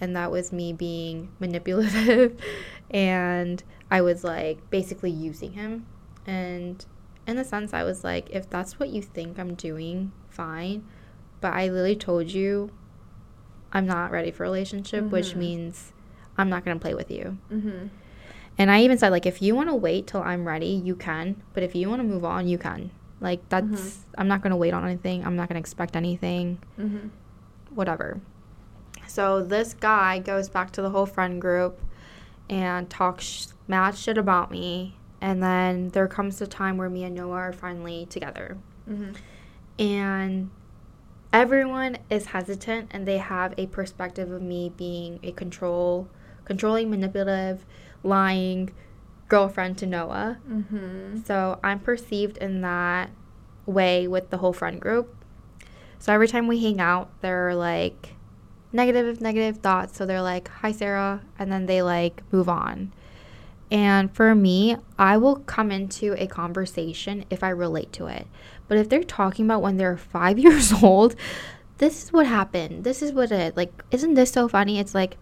and 0.00 0.14
that 0.14 0.30
was 0.30 0.52
me 0.52 0.72
being 0.72 1.30
manipulative 1.40 2.38
and 2.90 3.62
I 3.90 4.00
was 4.02 4.24
like 4.24 4.68
basically 4.70 5.10
using 5.10 5.52
him 5.52 5.86
and 6.26 6.84
in 7.26 7.38
a 7.38 7.44
sense 7.44 7.72
I 7.72 7.84
was 7.84 8.04
like 8.04 8.28
if 8.30 8.48
that's 8.50 8.78
what 8.78 8.90
you 8.90 9.00
think 9.02 9.38
I'm 9.38 9.54
doing 9.54 10.12
fine 10.28 10.84
but 11.40 11.54
I 11.54 11.68
literally 11.68 11.96
told 11.96 12.30
you 12.30 12.70
I'm 13.72 13.86
not 13.86 14.10
ready 14.10 14.30
for 14.30 14.44
a 14.44 14.48
relationship 14.48 15.10
which 15.10 15.32
Mhm. 15.34 15.36
means 15.36 15.92
I'm 16.36 16.48
not 16.48 16.64
going 16.64 16.78
to 16.78 16.82
play 16.82 16.94
with 16.94 17.10
you 17.10 17.38
Mm-hmm. 17.52 17.86
and 18.58 18.70
I 18.70 18.82
even 18.82 18.98
said 18.98 19.10
like 19.12 19.26
if 19.26 19.40
you 19.40 19.54
want 19.54 19.68
to 19.68 19.74
wait 19.74 20.06
till 20.08 20.22
I'm 20.22 20.46
ready, 20.46 20.66
you 20.66 20.96
can. 20.96 21.42
But 21.54 21.62
if 21.62 21.74
you 21.76 21.88
want 21.88 22.00
to 22.00 22.06
move 22.08 22.24
on, 22.24 22.48
you 22.48 22.58
can. 22.58 22.90
Like 23.20 23.46
that's 23.48 23.66
Mhm. 23.66 23.96
I'm 24.18 24.28
not 24.28 24.42
going 24.42 24.50
to 24.50 24.56
wait 24.56 24.72
on 24.74 24.84
anything. 24.84 25.24
I'm 25.26 25.36
not 25.36 25.48
going 25.48 25.54
to 25.56 25.60
expect 25.60 25.96
anything. 25.96 26.58
Mm-hmm. 26.78 27.08
Whatever. 27.74 28.20
So 29.06 29.42
this 29.42 29.74
guy 29.74 30.18
goes 30.18 30.48
back 30.48 30.70
to 30.72 30.82
the 30.82 30.90
whole 30.90 31.06
friend 31.06 31.40
group 31.40 31.80
and 32.50 32.88
talks 32.88 33.24
sh- 33.24 33.46
mad 33.66 33.96
shit 33.96 34.18
about 34.18 34.50
me. 34.50 34.96
And 35.20 35.42
then 35.42 35.88
there 35.88 36.06
comes 36.06 36.38
the 36.38 36.46
time 36.46 36.76
where 36.76 36.88
me 36.88 37.04
and 37.04 37.14
Noah 37.16 37.32
are 37.36 37.52
finally 37.52 38.06
together. 38.06 38.56
Mm-hmm. 38.88 39.12
And 39.78 40.50
everyone 41.32 41.98
is 42.10 42.26
hesitant 42.26 42.88
and 42.92 43.06
they 43.06 43.18
have 43.18 43.54
a 43.58 43.66
perspective 43.66 44.30
of 44.30 44.42
me 44.42 44.72
being 44.76 45.18
a 45.22 45.32
control 45.32 46.08
controlling 46.44 46.88
manipulative 46.88 47.66
lying 48.02 48.70
girlfriend 49.28 49.78
to 49.78 49.86
noah. 49.86 50.38
Mm-hmm. 50.48 51.18
so 51.24 51.60
i'm 51.62 51.78
perceived 51.78 52.38
in 52.38 52.62
that 52.62 53.10
way 53.68 54.08
with 54.08 54.30
the 54.30 54.38
whole 54.38 54.52
friend 54.52 54.80
group. 54.80 55.14
So 55.98 56.12
every 56.12 56.28
time 56.28 56.46
we 56.46 56.62
hang 56.62 56.80
out 56.80 57.10
they're 57.20 57.54
like 57.54 58.14
negative 58.72 59.20
negative 59.20 59.58
thoughts. 59.58 59.96
So 59.96 60.06
they're 60.06 60.22
like 60.22 60.48
hi 60.48 60.72
sarah 60.72 61.22
and 61.38 61.52
then 61.52 61.66
they 61.66 61.82
like 61.82 62.22
move 62.32 62.48
on. 62.48 62.92
And 63.70 64.14
for 64.14 64.34
me 64.34 64.76
i 64.98 65.16
will 65.16 65.36
come 65.36 65.70
into 65.70 66.14
a 66.18 66.26
conversation 66.26 67.24
if 67.30 67.44
i 67.44 67.50
relate 67.50 67.92
to 67.94 68.06
it. 68.06 68.26
But 68.66 68.78
if 68.78 68.88
they're 68.88 69.04
talking 69.04 69.44
about 69.44 69.62
when 69.62 69.76
they're 69.76 69.96
five 70.18 70.38
years 70.38 70.72
old 70.82 71.14
this 71.76 72.02
is 72.02 72.12
what 72.12 72.26
happened. 72.26 72.82
This 72.82 73.02
is 73.02 73.12
what 73.12 73.30
it 73.30 73.56
like 73.56 73.72
isn't 73.90 74.14
this 74.14 74.32
so 74.32 74.48
funny? 74.48 74.78
It's 74.78 74.94
like 74.94 75.16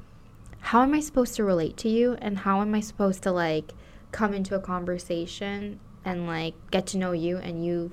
how 0.60 0.82
am 0.82 0.94
i 0.94 1.00
supposed 1.00 1.34
to 1.36 1.44
relate 1.44 1.76
to 1.78 1.88
you? 1.88 2.16
And 2.20 2.38
how 2.38 2.60
am 2.60 2.74
i 2.74 2.80
supposed 2.80 3.22
to 3.24 3.32
like 3.32 3.72
come 4.16 4.32
into 4.34 4.54
a 4.54 4.60
conversation 4.60 5.78
and 6.04 6.26
like 6.26 6.54
get 6.70 6.86
to 6.86 6.96
know 6.98 7.12
you 7.12 7.36
and 7.38 7.64
you 7.64 7.92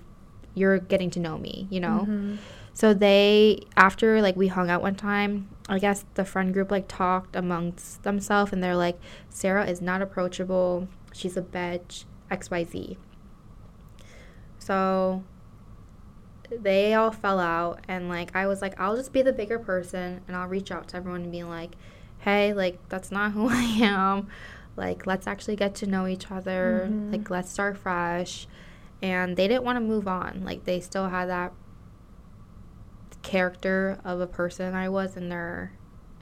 you're 0.55 0.77
getting 0.79 1.09
to 1.09 1.19
know 1.19 1.37
me 1.37 1.67
you 1.69 1.79
know 1.79 2.05
Mm-hmm. 2.07 2.35
so 2.73 2.93
they 2.93 3.59
after 3.75 4.21
like 4.21 4.35
we 4.35 4.47
hung 4.47 4.69
out 4.69 4.81
one 4.81 4.95
time, 4.95 5.49
I 5.69 5.77
guess 5.79 6.05
the 6.15 6.25
friend 6.25 6.53
group 6.53 6.69
like 6.71 6.87
talked 6.87 7.35
amongst 7.35 8.03
themselves 8.03 8.51
and 8.53 8.63
they're 8.63 8.75
like, 8.87 8.97
Sarah 9.29 9.65
is 9.73 9.79
not 9.81 10.01
approachable. 10.01 10.87
She's 11.13 11.37
a 11.37 11.41
bitch. 11.41 12.05
XYZ. 12.31 12.97
So 14.59 15.23
they 16.49 16.93
all 16.93 17.11
fell 17.11 17.39
out 17.39 17.79
and 17.87 18.09
like 18.09 18.35
I 18.35 18.47
was 18.47 18.61
like, 18.61 18.79
I'll 18.79 18.95
just 18.95 19.13
be 19.13 19.21
the 19.21 19.33
bigger 19.33 19.59
person 19.59 20.21
and 20.27 20.35
I'll 20.35 20.47
reach 20.47 20.71
out 20.71 20.87
to 20.89 20.97
everyone 20.97 21.21
and 21.23 21.31
be 21.31 21.43
like, 21.43 21.71
Hey, 22.19 22.53
like 22.53 22.77
that's 22.89 23.11
not 23.11 23.31
who 23.33 23.47
I 23.61 23.63
am. 23.81 24.27
Like 24.75 25.05
let's 25.05 25.27
actually 25.27 25.55
get 25.55 25.75
to 25.75 25.87
know 25.87 26.07
each 26.07 26.31
other. 26.31 26.87
Mhm. 26.89 27.11
Like 27.11 27.29
let's 27.29 27.51
start 27.51 27.77
fresh. 27.77 28.47
And 29.01 29.35
they 29.35 29.47
didn't 29.47 29.63
want 29.63 29.75
to 29.77 29.81
move 29.81 30.07
on. 30.07 30.43
Like 30.43 30.63
they 30.63 30.79
still 30.79 31.09
had 31.09 31.27
that 31.29 31.53
character 33.21 33.99
of 34.03 34.19
a 34.19 34.27
person 34.27 34.73
I 34.73 34.89
was 34.89 35.15
in 35.17 35.29
their 35.29 35.73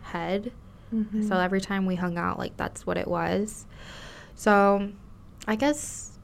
head. 0.01 0.51
Mm-hmm. 0.93 1.27
So 1.27 1.37
every 1.37 1.61
time 1.61 1.85
we 1.85 1.95
hung 1.95 2.17
out, 2.17 2.37
like 2.37 2.57
that's 2.57 2.85
what 2.85 2.97
it 2.97 3.07
was. 3.07 3.65
So 4.35 4.91
I 5.47 5.55
guess 5.55 6.19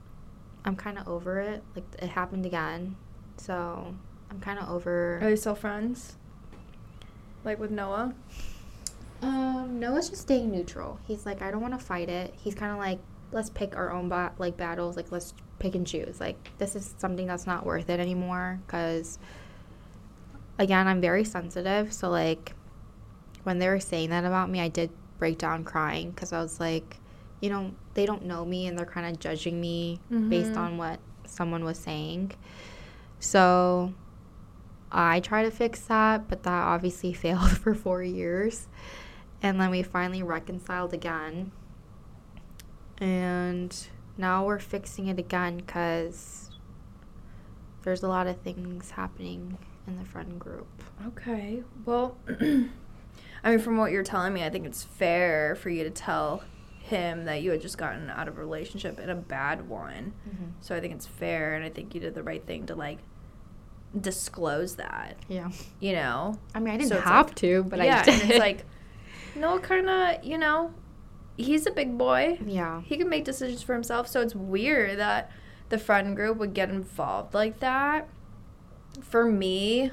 I'm 0.65 0.75
kind 0.75 0.97
of 0.97 1.07
over 1.07 1.39
it. 1.39 1.63
Like 1.75 1.85
it 2.01 2.09
happened 2.09 2.45
again. 2.45 2.95
So 3.37 3.95
I'm 4.29 4.39
kind 4.39 4.59
of 4.59 4.69
over. 4.69 5.17
Are 5.21 5.29
they 5.29 5.35
still 5.35 5.55
friends? 5.55 6.15
Like 7.43 7.59
with 7.59 7.71
Noah? 7.71 8.13
Um, 9.21 9.79
Noah's 9.79 10.09
just 10.09 10.21
staying 10.23 10.51
neutral. 10.51 10.99
He's 11.07 11.25
like, 11.25 11.41
I 11.41 11.51
don't 11.51 11.61
want 11.61 11.77
to 11.77 11.83
fight 11.83 12.09
it. 12.09 12.33
He's 12.37 12.53
kind 12.55 12.71
of 12.71 12.77
like, 12.77 12.99
let's 13.31 13.49
pick 13.49 13.75
our 13.75 13.91
own 13.91 14.09
ba- 14.09 14.33
like 14.37 14.57
battles. 14.57 14.95
Like 14.95 15.11
let's 15.11 15.33
pick 15.59 15.75
and 15.75 15.85
choose. 15.87 16.19
Like 16.19 16.51
this 16.59 16.75
is 16.75 16.93
something 16.97 17.27
that's 17.27 17.47
not 17.47 17.65
worth 17.65 17.89
it 17.89 17.99
anymore. 17.99 18.59
Cause 18.67 19.17
again, 20.59 20.87
I'm 20.87 21.01
very 21.01 21.23
sensitive. 21.23 21.91
So 21.93 22.09
like 22.09 22.53
when 23.43 23.59
they 23.59 23.67
were 23.67 23.79
saying 23.79 24.09
that 24.11 24.25
about 24.25 24.49
me, 24.49 24.59
I 24.61 24.67
did 24.67 24.89
break 25.19 25.37
down 25.39 25.63
crying 25.63 26.11
because 26.11 26.31
I 26.33 26.41
was 26.41 26.59
like, 26.59 26.97
you 27.41 27.49
know, 27.49 27.71
they 27.95 28.05
don't 28.05 28.25
know 28.25 28.45
me 28.45 28.67
and 28.67 28.77
they're 28.77 28.85
kind 28.85 29.07
of 29.13 29.19
judging 29.19 29.59
me 29.59 29.99
based 30.29 30.53
Mhm. 30.53 30.57
on 30.57 30.77
what 30.77 30.99
someone 31.25 31.63
was 31.63 31.77
saying. 31.77 32.31
So 33.19 33.93
I 34.91 35.19
tried 35.19 35.43
to 35.43 35.51
fix 35.51 35.81
that, 35.81 36.27
but 36.27 36.43
that 36.43 36.63
obviously 36.63 37.13
failed 37.23 37.57
for 37.57 37.73
four 37.75 38.03
years. 38.03 38.67
And 39.41 39.59
then 39.61 39.69
we 39.69 39.83
finally 39.83 40.23
reconciled 40.23 40.93
again. 40.93 41.51
And 42.99 43.75
now 44.17 44.45
we're 44.45 44.59
fixing 44.59 45.07
it 45.07 45.19
again 45.19 45.57
because 45.57 46.49
there's 47.83 48.03
a 48.03 48.07
lot 48.07 48.27
of 48.27 48.41
things 48.41 48.91
happening 48.91 49.57
in 49.85 49.97
the 49.99 50.05
friend 50.05 50.39
group. 50.39 50.67
Okay. 51.07 51.63
Well, 51.85 52.17
I 52.29 53.51
mean, 53.51 53.59
from 53.59 53.77
what 53.77 53.91
you're 53.91 54.03
telling 54.03 54.33
me, 54.33 54.43
I 54.43 54.49
think 54.49 54.65
it's 54.65 54.83
fair 54.83 55.55
for 55.55 55.69
you 55.69 55.83
to 55.83 55.89
tell 55.91 56.43
him 56.79 57.25
that 57.25 57.41
you 57.41 57.51
had 57.51 57.61
just 57.61 57.77
gotten 57.77 58.09
out 58.09 58.27
of 58.27 58.37
a 58.37 58.41
relationship 58.41 58.99
in 58.99 59.09
a 59.09 59.15
bad 59.15 59.69
one. 59.69 60.13
Mm-hmm. 60.27 60.45
So 60.61 60.75
I 60.75 60.79
think 60.79 60.95
it's 60.95 61.05
fair, 61.05 61.53
and 61.53 61.63
I 61.63 61.69
think 61.69 61.93
you 61.93 62.01
did 62.01 62.15
the 62.15 62.23
right 62.23 62.43
thing 62.45 62.65
to 62.67 62.75
like 62.75 62.97
disclose 63.99 64.75
that. 64.77 65.17
Yeah. 65.27 65.51
You 65.79 65.93
know? 65.93 66.39
I 66.55 66.59
mean, 66.59 66.73
I 66.73 66.77
didn't 66.77 66.89
So 66.89 66.99
have 66.99 67.27
like- 67.27 67.35
to, 67.35 67.63
but 67.63 67.79
yeah, 67.79 68.01
I 68.01 68.03
did. 68.05 68.21
and 68.21 68.31
it's 68.31 68.39
like, 68.39 68.65
no, 69.37 69.59
kind 69.59 69.89
of, 69.89 70.23
you 70.23 70.37
know, 70.37 70.73
he's 71.37 71.65
a 71.65 71.71
big 71.71 71.97
boy. 71.97 72.39
yeah. 72.45 72.81
He 72.81 72.97
can 72.97 73.09
make 73.09 73.25
decisions 73.25 73.63
for 73.63 73.73
himself. 73.73 74.07
So 74.07 74.21
it's 74.21 74.35
weird 74.35 74.99
that 74.99 75.31
the 75.69 75.77
friend 75.77 76.15
group 76.15 76.37
would 76.37 76.53
get 76.53 76.69
involved 76.69 77.33
like 77.33 77.59
that. 77.59 78.07
For 79.01 79.25
me, 79.25 79.91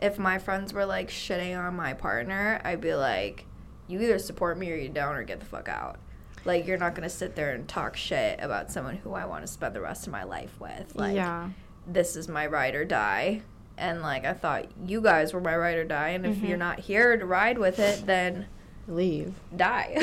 if 0.00 0.18
my 0.18 0.38
friends 0.38 0.72
were 0.72 0.86
like 0.86 1.08
shitting 1.08 1.58
on 1.58 1.74
my 1.76 1.94
partner, 1.94 2.60
I'd 2.64 2.80
be 2.80 2.94
like, 2.94 3.46
you 3.86 4.00
either 4.00 4.18
support 4.18 4.58
me 4.58 4.70
or 4.72 4.76
you 4.76 4.88
don't, 4.88 5.16
or 5.16 5.24
get 5.24 5.40
the 5.40 5.46
fuck 5.46 5.68
out. 5.68 5.98
Like, 6.44 6.66
you're 6.66 6.78
not 6.78 6.94
gonna 6.94 7.10
sit 7.10 7.34
there 7.34 7.52
and 7.52 7.68
talk 7.68 7.96
shit 7.96 8.38
about 8.40 8.70
someone 8.70 8.96
who 8.96 9.12
I 9.12 9.26
want 9.26 9.42
to 9.42 9.46
spend 9.46 9.74
the 9.74 9.80
rest 9.80 10.06
of 10.06 10.12
my 10.12 10.24
life 10.24 10.58
with. 10.60 10.94
Like, 10.94 11.14
yeah. 11.14 11.50
this 11.86 12.16
is 12.16 12.28
my 12.28 12.46
ride 12.46 12.74
or 12.74 12.84
die. 12.84 13.42
And 13.80 14.02
like, 14.02 14.24
I 14.26 14.34
thought 14.34 14.66
you 14.86 15.00
guys 15.00 15.32
were 15.32 15.40
my 15.40 15.56
ride 15.56 15.76
or 15.78 15.84
die. 15.84 16.10
And 16.10 16.26
if 16.26 16.36
Mhm. 16.36 16.48
you're 16.48 16.58
not 16.58 16.78
here 16.80 17.16
to 17.16 17.24
ride 17.24 17.58
with 17.58 17.78
it, 17.78 18.04
then 18.06 18.46
Leave. 18.86 19.34
die. 19.56 19.96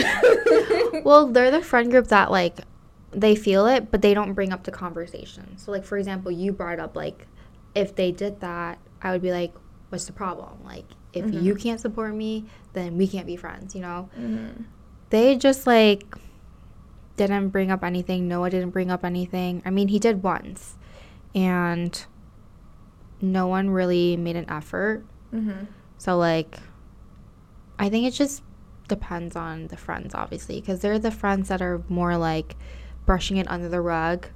well, 1.06 1.28
they're 1.28 1.52
the 1.52 1.62
friend 1.62 1.92
group 1.92 2.08
that 2.08 2.32
like 2.32 2.58
they 3.12 3.36
feel 3.36 3.68
it, 3.68 3.90
but 3.92 4.02
they 4.02 4.14
don't 4.14 4.34
bring 4.34 4.52
up 4.52 4.64
the 4.64 4.72
conversation. 4.72 5.58
So, 5.58 5.72
like 5.72 5.86
for 5.86 5.98
example, 5.98 6.32
you 6.32 6.52
brought 6.52 6.80
up 6.80 6.96
like 6.96 7.28
if 7.76 7.96
they 7.96 8.12
did 8.12 8.40
that, 8.42 8.80
I 9.02 9.12
would 9.12 9.22
be 9.22 9.32
like, 9.32 9.54
what's 9.90 10.06
the 10.06 10.12
problem? 10.14 10.58
Like, 10.66 10.86
if 11.14 11.26
Mhm. 11.26 11.44
you 11.44 11.56
can't 11.56 11.80
support 11.80 12.14
me, 12.16 12.46
then 12.74 12.98
we 12.98 13.08
can't 13.08 13.28
be 13.28 13.36
friends, 13.36 13.76
you 13.76 13.82
know? 13.82 14.10
Mm-hmm. 14.20 14.64
They 15.12 15.36
just 15.38 15.68
like 15.68 16.16
didn't 17.16 17.50
bring 17.50 17.72
up 17.72 17.84
anything. 17.84 18.28
Noah 18.28 18.50
didn't 18.50 18.72
bring 18.72 18.90
up 18.92 19.06
anything. 19.06 19.62
I 19.66 19.70
mean, 19.70 19.88
he 19.88 20.00
did 20.00 20.24
once, 20.24 20.76
and 21.36 22.04
no 23.22 23.48
one 23.48 23.70
really 23.70 24.18
made 24.18 24.36
an 24.36 24.50
effort. 24.50 25.06
Mm-hmm. 25.34 25.66
So, 25.98 26.18
like, 26.18 26.60
I 27.80 27.90
think 27.90 28.08
it 28.08 28.12
just 28.12 28.44
depends 28.88 29.36
on 29.36 29.68
the 29.68 29.78
friends, 29.78 30.16
obviously, 30.16 30.60
because 30.60 30.80
they're 30.82 31.00
the 31.00 31.12
friends 31.12 31.50
that 31.50 31.62
are 31.62 31.84
more 31.90 32.18
like 32.18 32.56
brushing 33.06 33.38
it 33.38 33.50
under 33.50 33.70
the 33.70 33.82
rug. 33.82 34.28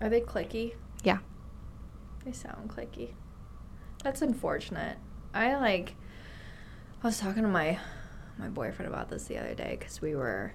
Are 0.00 0.08
they 0.08 0.20
clicky? 0.20 0.74
Yeah. 1.02 1.18
They 2.24 2.32
sound 2.32 2.70
clicky. 2.70 3.10
That's 4.02 4.22
unfortunate. 4.22 4.98
I 5.34 5.56
like. 5.56 5.94
I 7.02 7.06
was 7.06 7.18
talking 7.18 7.42
to 7.42 7.48
my 7.48 7.78
my 8.38 8.48
boyfriend 8.48 8.92
about 8.92 9.08
this 9.08 9.24
the 9.24 9.38
other 9.38 9.54
day 9.54 9.76
because 9.78 10.00
we 10.00 10.14
were 10.14 10.54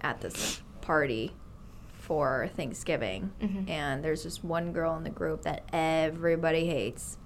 at 0.00 0.20
this 0.20 0.62
party 0.80 1.34
for 2.10 2.50
Thanksgiving, 2.56 3.30
Mhm. 3.40 3.70
and 3.70 4.02
there's 4.04 4.24
this 4.24 4.42
one 4.42 4.72
girl 4.72 4.96
in 4.96 5.04
the 5.04 5.10
group 5.10 5.42
that 5.42 5.62
everybody 5.72 6.66
hates, 6.66 7.18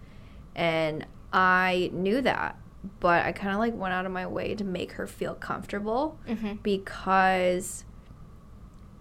and 0.54 1.06
I 1.32 1.88
knew 1.94 2.20
that, 2.20 2.58
but 3.00 3.24
I 3.24 3.32
kind 3.32 3.54
of 3.54 3.60
like 3.60 3.74
went 3.74 3.94
out 3.94 4.04
of 4.04 4.12
my 4.12 4.26
way 4.26 4.54
to 4.54 4.62
make 4.62 4.92
her 4.92 5.06
feel 5.06 5.34
comfortable 5.34 6.18
Mm-hmm. 6.28 6.56
because 6.62 7.86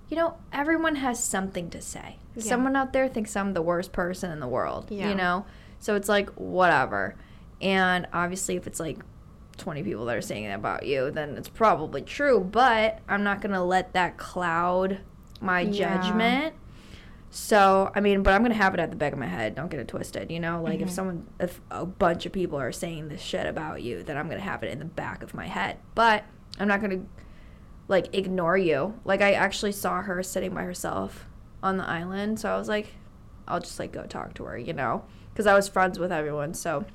you 0.07 0.15
know 0.15 0.35
everyone 0.53 0.95
has 0.95 1.21
something 1.21 1.69
to 1.71 1.81
say 1.81 2.15
Yeah. 2.35 2.43
someone 2.43 2.75
out 2.77 2.93
there 2.93 3.07
thinks 3.09 3.35
i'm 3.35 3.53
the 3.53 3.61
worst 3.61 3.91
person 3.91 4.31
in 4.31 4.39
the 4.39 4.47
world 4.47 4.85
Yeah. 4.89 5.09
you 5.09 5.15
know 5.15 5.45
so 5.79 5.95
it's 5.95 6.07
like 6.07 6.29
whatever 6.35 7.15
and 7.61 8.07
obviously 8.13 8.55
if 8.55 8.67
it's 8.67 8.79
like 8.79 8.99
20 9.57 9.81
people 9.83 10.05
that 10.05 10.15
are 10.15 10.21
saying 10.21 10.45
that 10.47 10.55
about 10.55 10.85
you 10.85 11.09
then 11.09 11.35
it's 11.35 11.49
probably 11.49 12.01
true 12.01 12.39
but 12.39 12.99
i'm 13.09 13.23
not 13.23 13.41
gonna 13.41 13.63
let 13.65 13.93
that 13.93 14.17
cloud 14.17 14.99
my 15.43 15.61
Yeah. 15.61 15.71
judgment 15.97 16.55
so 17.29 17.91
i 17.95 17.99
mean 17.99 18.21
but 18.23 18.33
i'm 18.33 18.41
gonna 18.43 18.53
have 18.53 18.73
it 18.73 18.79
at 18.79 18.89
the 18.91 18.95
back 18.95 19.11
of 19.11 19.17
my 19.19 19.25
head 19.27 19.55
don't 19.55 19.69
get 19.71 19.79
it 19.79 19.87
twisted 19.87 20.31
you 20.31 20.39
know 20.39 20.61
like 20.61 20.79
if 20.81 20.89
Mhm. 20.89 20.91
someone 20.91 21.27
if 21.39 21.61
a 21.71 21.83
bunch 21.85 22.25
of 22.27 22.31
people 22.31 22.59
are 22.59 22.71
saying 22.71 23.09
this 23.09 23.21
shit 23.21 23.47
about 23.47 23.81
you 23.81 24.03
then 24.03 24.17
i'm 24.17 24.27
gonna 24.29 24.39
have 24.39 24.61
it 24.63 24.71
in 24.71 24.77
the 24.79 24.85
back 24.85 25.23
of 25.23 25.33
my 25.33 25.47
head 25.47 25.77
but 25.95 26.23
i'm 26.59 26.67
not 26.67 26.79
gonna 26.81 27.01
like 27.89 28.15
ignore 28.15 28.57
you. 28.57 28.93
Like 29.03 29.21
I 29.21 29.33
actually 29.33 29.73
saw 29.73 30.01
her 30.03 30.23
sitting 30.23 30.53
by 30.53 30.63
herself 30.63 31.27
on 31.61 31.75
the 31.75 31.83
island, 31.85 32.39
so 32.39 32.49
I 32.49 32.57
was 32.57 32.69
like, 32.69 32.95
I'll 33.45 33.59
just 33.59 33.77
like 33.77 33.91
go 33.91 34.05
talk 34.05 34.33
to 34.35 34.45
her, 34.45 34.57
you 34.57 34.71
know, 34.71 35.03
because 35.33 35.45
I 35.47 35.53
was 35.53 35.67
friends 35.67 35.99
with 35.99 36.09
everyone. 36.09 36.53
So 36.53 36.85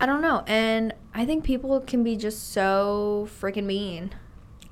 I 0.00 0.06
don't 0.06 0.22
know, 0.22 0.42
and 0.46 0.94
I 1.12 1.26
think 1.26 1.44
people 1.44 1.78
can 1.82 2.02
be 2.02 2.16
just 2.16 2.50
so 2.50 3.28
freaking 3.40 3.64
mean, 3.64 4.14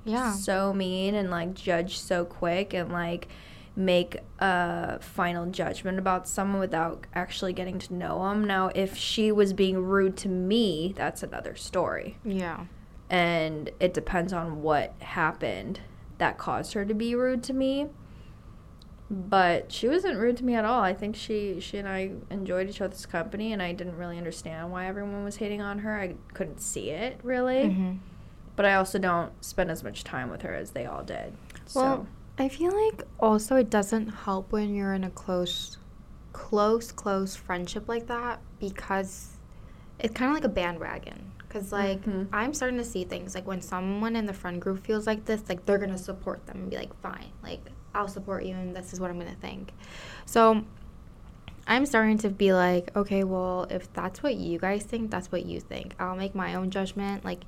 Yeah. 0.04 0.32
so 0.32 0.72
mean, 0.72 1.14
and 1.14 1.30
like 1.30 1.54
judge 1.54 1.98
so 1.98 2.24
quick 2.24 2.72
and 2.74 2.90
like 2.92 3.28
make 3.76 4.16
a 4.40 4.98
final 5.00 5.46
judgment 5.46 5.98
about 5.98 6.26
someone 6.26 6.58
without 6.58 7.06
actually 7.14 7.52
getting 7.52 7.78
to 7.78 7.94
know 7.94 8.28
them. 8.28 8.44
Now, 8.44 8.70
if 8.74 8.96
she 8.96 9.30
was 9.30 9.52
being 9.52 9.78
rude 9.84 10.16
to 10.18 10.28
me, 10.28 10.92
that's 10.96 11.22
another 11.22 11.54
story 11.54 12.16
Yeah. 12.24 12.64
and 13.08 13.70
it 13.78 13.94
depends 13.94 14.32
on 14.32 14.62
what 14.62 14.94
happened 15.00 15.80
that 16.18 16.38
caused 16.38 16.72
her 16.72 16.84
to 16.84 16.92
be 16.94 17.14
rude 17.14 17.42
to 17.44 17.52
me 17.52 17.86
but 19.10 19.72
she 19.72 19.88
wasn't 19.88 20.18
rude 20.18 20.36
to 20.36 20.44
me 20.44 20.54
at 20.54 20.64
all 20.66 20.82
i 20.82 20.92
think 20.92 21.16
she 21.16 21.58
she 21.60 21.78
and 21.78 21.88
i 21.88 22.10
enjoyed 22.30 22.68
each 22.68 22.80
other's 22.82 23.06
company 23.06 23.52
and 23.54 23.62
i 23.62 23.72
didn't 23.72 23.96
really 23.96 24.18
understand 24.18 24.70
why 24.70 24.86
everyone 24.86 25.24
was 25.24 25.36
hating 25.36 25.62
on 25.62 25.78
her 25.78 25.98
i 25.98 26.14
couldn't 26.34 26.60
see 26.60 26.90
it 26.90 27.18
really 27.22 27.64
Mm-hmm. 27.70 27.92
But 28.58 28.66
i 28.66 28.74
also 28.74 28.98
don't 28.98 29.32
spend 29.42 29.70
as 29.70 29.82
much 29.84 30.02
time 30.02 30.28
with 30.30 30.42
her 30.42 30.52
as 30.52 30.72
they 30.72 30.84
all 30.84 31.04
did 31.04 31.32
Well, 31.74 32.06
I 32.38 32.48
feel 32.48 32.72
like 32.86 33.02
also 33.20 33.56
it 33.56 33.70
doesn't 33.70 34.08
help 34.08 34.52
when 34.52 34.74
you're 34.74 34.94
in 34.94 35.04
a 35.04 35.10
close, 35.10 35.76
close, 36.32 36.92
close 36.92 37.34
friendship 37.36 37.88
like 37.88 38.06
that 38.06 38.40
because 38.60 39.36
it's 39.98 40.14
kind 40.14 40.30
of 40.30 40.34
like 40.36 40.44
a 40.44 40.48
bandwagon. 40.48 41.32
Because, 41.40 41.72
like, 41.72 42.00
Mhm. 42.04 42.28
I'm 42.32 42.52
starting 42.54 42.78
to 42.78 42.84
see 42.84 43.04
things 43.04 43.34
like 43.34 43.46
when 43.46 43.60
someone 43.60 44.14
in 44.14 44.26
the 44.26 44.32
friend 44.34 44.60
group 44.62 44.84
feels 44.84 45.04
like 45.06 45.24
this, 45.24 45.42
like, 45.48 45.64
they're 45.66 45.78
going 45.78 45.90
to 45.90 45.98
support 45.98 46.46
them 46.46 46.58
and 46.58 46.70
be 46.70 46.76
like, 46.76 46.94
fine, 47.00 47.30
like, 47.42 47.60
I'll 47.94 48.06
support 48.06 48.44
you 48.44 48.54
and 48.54 48.76
this 48.76 48.92
is 48.92 49.00
what 49.00 49.10
I'm 49.10 49.18
going 49.18 49.34
to 49.34 49.40
think. 49.40 49.72
So, 50.24 50.62
I'm 51.66 51.86
starting 51.86 52.18
to 52.18 52.30
be 52.30 52.52
like, 52.52 52.94
okay, 52.96 53.24
well, 53.24 53.66
if 53.68 53.92
that's 53.92 54.22
what 54.22 54.36
you 54.36 54.58
guys 54.58 54.84
think, 54.84 55.10
that's 55.10 55.32
what 55.32 55.44
you 55.44 55.58
think. 55.60 55.94
I'll 55.98 56.16
make 56.16 56.34
my 56.34 56.54
own 56.54 56.70
judgment. 56.70 57.24
Like, 57.24 57.42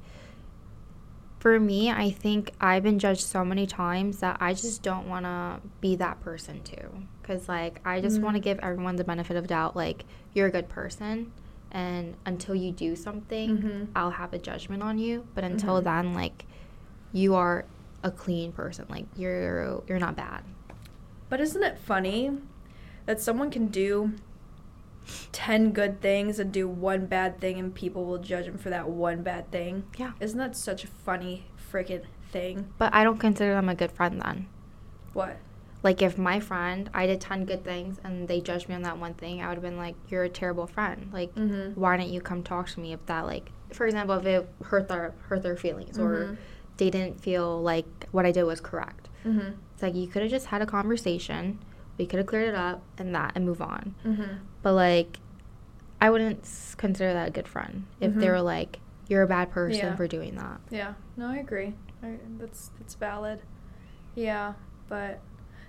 for 1.40 1.58
me, 1.58 1.90
I 1.90 2.10
think 2.10 2.52
I've 2.60 2.82
been 2.82 2.98
judged 2.98 3.22
so 3.22 3.44
many 3.44 3.66
times 3.66 4.18
that 4.20 4.36
I 4.40 4.52
just 4.52 4.82
don't 4.82 5.08
want 5.08 5.24
to 5.24 5.60
be 5.80 5.96
that 5.96 6.20
person 6.20 6.62
too. 6.62 6.88
Because, 7.20 7.48
like, 7.48 7.80
I 7.84 8.00
just 8.00 8.20
want 8.20 8.36
to 8.36 8.40
give 8.40 8.58
everyone 8.60 8.96
the 8.96 9.04
benefit 9.04 9.36
of 9.36 9.46
doubt. 9.46 9.74
Like, 9.74 10.04
you're 10.34 10.46
a 10.46 10.50
good 10.50 10.68
person. 10.68 11.32
And 11.72 12.14
until 12.26 12.54
you 12.54 12.72
do 12.72 12.94
something, 12.94 13.58
Mhm. 13.58 13.88
I'll 13.96 14.10
have 14.10 14.32
a 14.34 14.38
judgment 14.38 14.82
on 14.82 14.98
you. 14.98 15.26
But 15.34 15.44
until 15.44 15.80
Mhm. 15.80 15.84
then, 15.84 16.14
like, 16.14 16.44
you 17.12 17.34
are 17.34 17.64
a 18.02 18.10
clean 18.10 18.52
person. 18.52 18.86
Like, 18.88 19.06
you're 19.16 19.82
you're 19.88 19.98
not 19.98 20.14
bad. 20.16 20.42
but 21.30 21.40
isn't 21.40 21.62
it 21.62 21.78
funny 21.78 22.32
that 23.06 23.20
someone 23.20 23.50
can 23.52 23.68
do 23.68 24.12
10 25.32 25.72
good 25.72 26.01
things 26.01 26.39
and 26.39 26.52
do 26.52 26.68
one 26.68 27.06
bad 27.06 27.40
thing 27.40 27.59
and 27.59 27.74
people 27.74 28.05
will 28.05 28.18
judge 28.18 28.47
them 28.47 28.59
for 28.59 28.70
that 28.70 28.89
one 28.89 29.22
bad 29.22 29.51
thing 29.51 29.85
Yeah. 29.97 30.12
isn't 30.20 30.39
that 30.39 30.56
such 30.56 30.85
a 30.85 30.86
funny 30.86 31.47
freaking 31.72 32.02
thing 32.31 32.68
But 32.78 32.94
I 32.94 33.02
don't 33.05 33.18
consider 33.18 33.55
them 33.55 33.68
a 33.68 33.74
good 33.74 33.93
friend 33.93 34.20
then. 34.20 34.47
what 35.12 35.36
Like, 35.82 36.02
if 36.02 36.18
my 36.18 36.40
friend, 36.40 36.90
I 36.93 37.06
did 37.06 37.22
10 37.22 37.47
good 37.47 37.64
things 37.64 37.98
and 38.05 38.28
they 38.28 38.40
judged 38.43 38.68
me 38.68 38.74
on 38.74 38.82
that 38.82 38.98
one 38.98 39.14
thing, 39.14 39.40
I 39.43 39.48
would 39.48 39.55
have 39.55 39.62
been 39.62 39.78
like, 39.78 39.94
you're 40.09 40.24
a 40.24 40.28
terrible 40.28 40.66
friend. 40.66 41.09
Like, 41.10 41.35
Mhm. 41.35 41.74
why 41.74 41.97
didn't 41.97 42.12
you 42.12 42.20
come 42.20 42.43
talk 42.43 42.68
to 42.68 42.81
me 42.81 42.93
if 42.93 43.05
that, 43.06 43.24
like, 43.24 43.51
for 43.72 43.86
example, 43.86 44.14
if 44.16 44.27
it 44.27 44.47
hurt 44.64 44.89
their, 44.89 45.14
hurt 45.28 45.43
their 45.43 45.56
feelings 45.56 45.98
or 45.98 46.10
Mhm. 46.12 46.36
they 46.77 46.90
didn't 46.90 47.20
feel 47.22 47.62
like 47.62 47.86
what 48.12 48.27
I 48.27 48.31
did 48.32 48.43
was 48.43 48.60
correct. 48.60 49.09
Mm-hmm. 49.24 49.52
It's 49.72 49.82
like, 49.82 49.94
you 49.94 50.06
could 50.06 50.20
have 50.20 50.31
just 50.31 50.47
had 50.48 50.60
a 50.60 50.66
conversation, 50.66 51.59
we 51.97 52.05
could 52.06 52.18
have 52.18 52.27
cleared 52.27 52.48
it 52.51 52.55
up 52.55 52.82
and 52.98 53.14
that 53.14 53.32
and 53.35 53.47
move 53.47 53.62
on. 53.62 53.94
Mm-hmm. 54.61 54.62
But, 54.62 54.73
like, 54.74 55.19
I 56.01 56.11
wouldn't 56.11 56.47
consider 56.78 57.12
that 57.12 57.28
a 57.28 57.31
good 57.31 57.49
friend 57.49 57.85
if 58.01 58.15
they 58.15 58.27
Mhm. 58.27 58.31
were 58.31 58.41
like, 58.43 58.78
you're 59.09 59.23
a 59.23 59.27
bad 59.27 59.51
person 59.51 59.87
Yeah. 59.87 59.97
for 59.97 60.07
doing 60.07 60.35
that. 60.37 60.61
Yeah, 60.70 60.95
no, 61.16 61.27
I 61.27 61.37
agree. 61.39 61.74
I, 62.03 62.19
that's 62.39 62.70
that's 62.78 62.95
valid. 62.95 63.41
Yeah, 64.15 64.55
but 64.89 65.20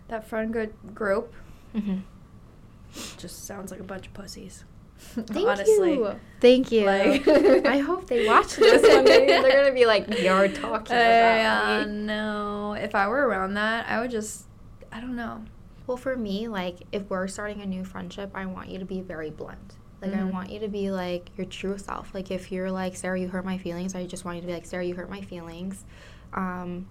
that 0.08 0.26
friend 0.28 0.54
good 0.54 0.74
group 0.96 1.34
hmm 1.74 2.00
just 3.18 3.46
sounds 3.46 3.72
like 3.72 3.80
a 3.80 3.84
bunch 3.84 4.08
of 4.08 4.14
pussies. 4.14 4.64
Thank 5.00 5.48
Honestly. 5.48 5.94
you. 5.96 6.20
Thank 6.40 6.72
you. 6.72 6.86
Like- 6.86 7.28
I 7.66 7.80
hope 7.80 8.08
they 8.08 8.26
watch 8.26 8.56
this 8.58 8.82
one 8.84 9.06
day. 9.06 9.26
They're 9.28 9.64
gonna 9.64 9.74
be 9.74 9.86
like, 9.86 10.08
"You're 10.22 10.48
talking 10.50 10.96
Uh, 10.96 11.00
about 11.00 11.88
me." 11.90 11.94
no, 11.94 12.74
if 12.74 12.94
I 12.96 13.08
were 13.08 13.28
around 13.28 13.56
that, 13.56 13.88
I 13.90 14.00
would 14.02 14.12
just, 14.12 14.46
I 14.92 15.00
don't 15.02 15.16
know. 15.16 15.44
Well, 15.92 15.98
for 15.98 16.16
me, 16.16 16.48
like, 16.48 16.78
if 16.94 17.10
we're 17.10 17.28
starting 17.28 17.60
a 17.62 17.66
new 17.66 17.84
friendship, 17.84 18.32
I 18.34 18.46
want 18.46 18.70
you 18.70 18.80
to 18.80 18.86
be 18.86 19.02
very 19.02 19.30
blunt. 19.30 19.76
Like, 20.02 20.14
I 20.14 20.20
Mhm. 20.20 20.32
want 20.32 20.50
you 20.50 20.58
to 20.62 20.70
be 20.70 20.90
like 20.90 21.32
your 21.36 21.46
true 21.46 21.78
self. 21.78 22.14
Like, 22.16 22.32
if 22.32 22.50
you're 22.50 22.72
like, 22.72 22.96
Sarah, 22.96 23.20
you 23.20 23.28
hurt 23.28 23.44
my 23.44 23.58
feelings, 23.58 23.94
I 23.94 24.06
just 24.06 24.24
want 24.24 24.38
you 24.38 24.42
to 24.42 24.48
be 24.48 24.54
like, 24.54 24.66
Sarah, 24.66 24.86
you 24.86 24.96
hurt 24.96 25.10
my 25.10 25.20
feelings. 25.20 25.84
Um, 26.34 26.88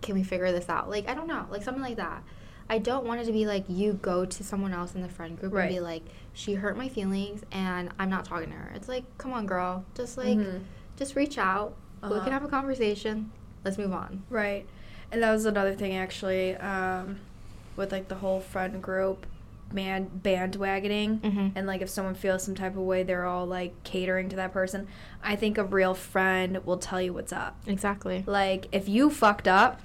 can 0.00 0.14
we 0.14 0.22
figure 0.22 0.52
this 0.52 0.68
out? 0.68 0.88
Like, 0.88 1.08
I 1.08 1.14
don't 1.14 1.26
know, 1.26 1.46
like 1.50 1.64
something 1.64 1.82
like 1.82 1.96
that. 1.96 2.22
I 2.70 2.78
don't 2.78 3.04
want 3.04 3.20
it 3.20 3.24
to 3.24 3.32
be 3.32 3.46
like 3.46 3.64
you 3.68 3.94
go 3.94 4.24
to 4.24 4.44
someone 4.44 4.72
else 4.72 4.94
in 4.94 5.02
the 5.02 5.08
friend 5.08 5.36
group 5.36 5.52
Right. 5.52 5.62
and 5.64 5.74
be 5.74 5.80
like, 5.80 6.04
she 6.34 6.54
hurt 6.54 6.76
my 6.76 6.88
feelings 6.88 7.42
and 7.50 7.90
I'm 7.98 8.10
not 8.10 8.24
talking 8.26 8.50
to 8.50 8.54
her. 8.54 8.70
It's 8.76 8.86
like, 8.88 9.02
come 9.18 9.32
on, 9.32 9.44
girl, 9.44 9.84
just 9.96 10.16
like, 10.16 10.38
Mhm. 10.38 10.62
just 10.96 11.16
reach 11.16 11.36
out. 11.36 11.74
We 12.00 12.10
Uh-huh. 12.10 12.20
can 12.20 12.32
have 12.32 12.44
a 12.44 12.48
conversation. 12.48 13.32
Let's 13.64 13.76
move 13.76 13.92
on. 13.92 14.22
Right. 14.30 14.68
And 15.10 15.20
that 15.24 15.32
was 15.32 15.46
another 15.46 15.74
thing 15.74 15.96
actually, 15.96 16.54
um, 16.58 17.18
with 17.76 17.92
like 17.92 18.08
the 18.08 18.16
whole 18.16 18.40
friend 18.40 18.82
group 18.82 19.26
man 19.72 20.08
bandwagoning. 20.22 21.20
Mhm. 21.20 21.52
And 21.56 21.66
like 21.66 21.80
if 21.82 21.88
someone 21.88 22.14
feels 22.14 22.42
some 22.44 22.54
type 22.54 22.72
of 22.76 22.82
way, 22.82 23.02
they're 23.02 23.24
all 23.24 23.46
like 23.46 23.82
catering 23.82 24.28
to 24.28 24.36
that 24.36 24.52
person. 24.52 24.86
I 25.22 25.36
think 25.36 25.58
a 25.58 25.64
real 25.64 25.94
friend 25.94 26.64
will 26.64 26.76
tell 26.78 27.00
you 27.00 27.12
what's 27.12 27.32
up. 27.32 27.56
Exactly. 27.66 28.22
Like 28.26 28.66
if 28.72 28.88
you 28.88 29.10
fucked 29.10 29.48
up, 29.48 29.80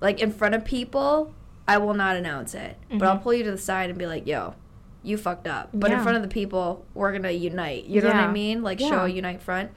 like 0.00 0.20
in 0.20 0.30
front 0.32 0.54
of 0.54 0.64
people, 0.64 1.34
I 1.66 1.78
will 1.78 1.94
not 1.94 2.16
announce 2.16 2.54
it. 2.54 2.76
But 2.90 3.02
I'll 3.02 3.18
Mhm. 3.18 3.22
pull 3.22 3.34
you 3.34 3.44
to 3.44 3.50
the 3.50 3.58
side 3.58 3.90
and 3.90 3.98
be 3.98 4.06
like, 4.06 4.26
yo, 4.26 4.54
you 5.02 5.16
fucked 5.16 5.46
up. 5.48 5.70
But 5.72 5.90
in 5.92 6.00
front 6.00 6.16
of 6.16 6.22
the 6.22 6.28
people, 6.28 6.84
we're 6.94 7.12
gonna 7.12 7.30
unite. 7.30 7.84
You 7.86 8.00
know 8.02 8.08
what 8.08 8.16
I 8.16 8.30
mean? 8.30 8.62
Like 8.62 8.78
show 8.78 9.04
a 9.04 9.08
unite 9.08 9.40
front. 9.42 9.70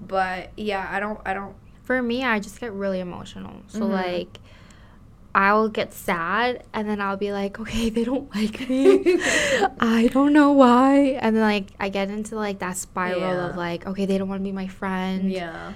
But 0.00 0.50
yeah, 0.56 0.88
I 0.90 1.00
don't 1.00 1.20
I 1.24 1.34
don't 1.34 1.54
For 1.82 2.00
me, 2.00 2.22
I 2.24 2.38
just 2.38 2.60
get 2.60 2.72
really 2.72 3.00
emotional. 3.00 3.54
So 3.66 3.80
Mhm. 3.80 3.90
like 3.90 4.38
I'll 5.34 5.68
get 5.68 5.92
sad 5.94 6.62
and 6.74 6.88
then 6.88 7.00
I'll 7.00 7.16
be 7.16 7.32
like, 7.32 7.58
okay, 7.58 7.88
they 7.90 8.04
don't 8.04 8.28
like 8.34 8.68
me. 8.68 9.02
I 9.80 10.08
don't 10.12 10.32
know 10.32 10.52
why. 10.52 11.18
And 11.20 11.34
then 11.36 11.42
like 11.42 11.68
I 11.80 11.88
get 11.88 12.10
into 12.10 12.36
like 12.36 12.58
that 12.58 12.76
spiral 12.76 13.20
Yeah. 13.20 13.48
of 13.50 13.56
like, 13.56 13.86
okay, 13.86 14.04
they 14.06 14.18
don't 14.18 14.28
want 14.28 14.40
to 14.40 14.44
be 14.44 14.52
my 14.52 14.66
friend. 14.68 15.30
Yeah. 15.30 15.72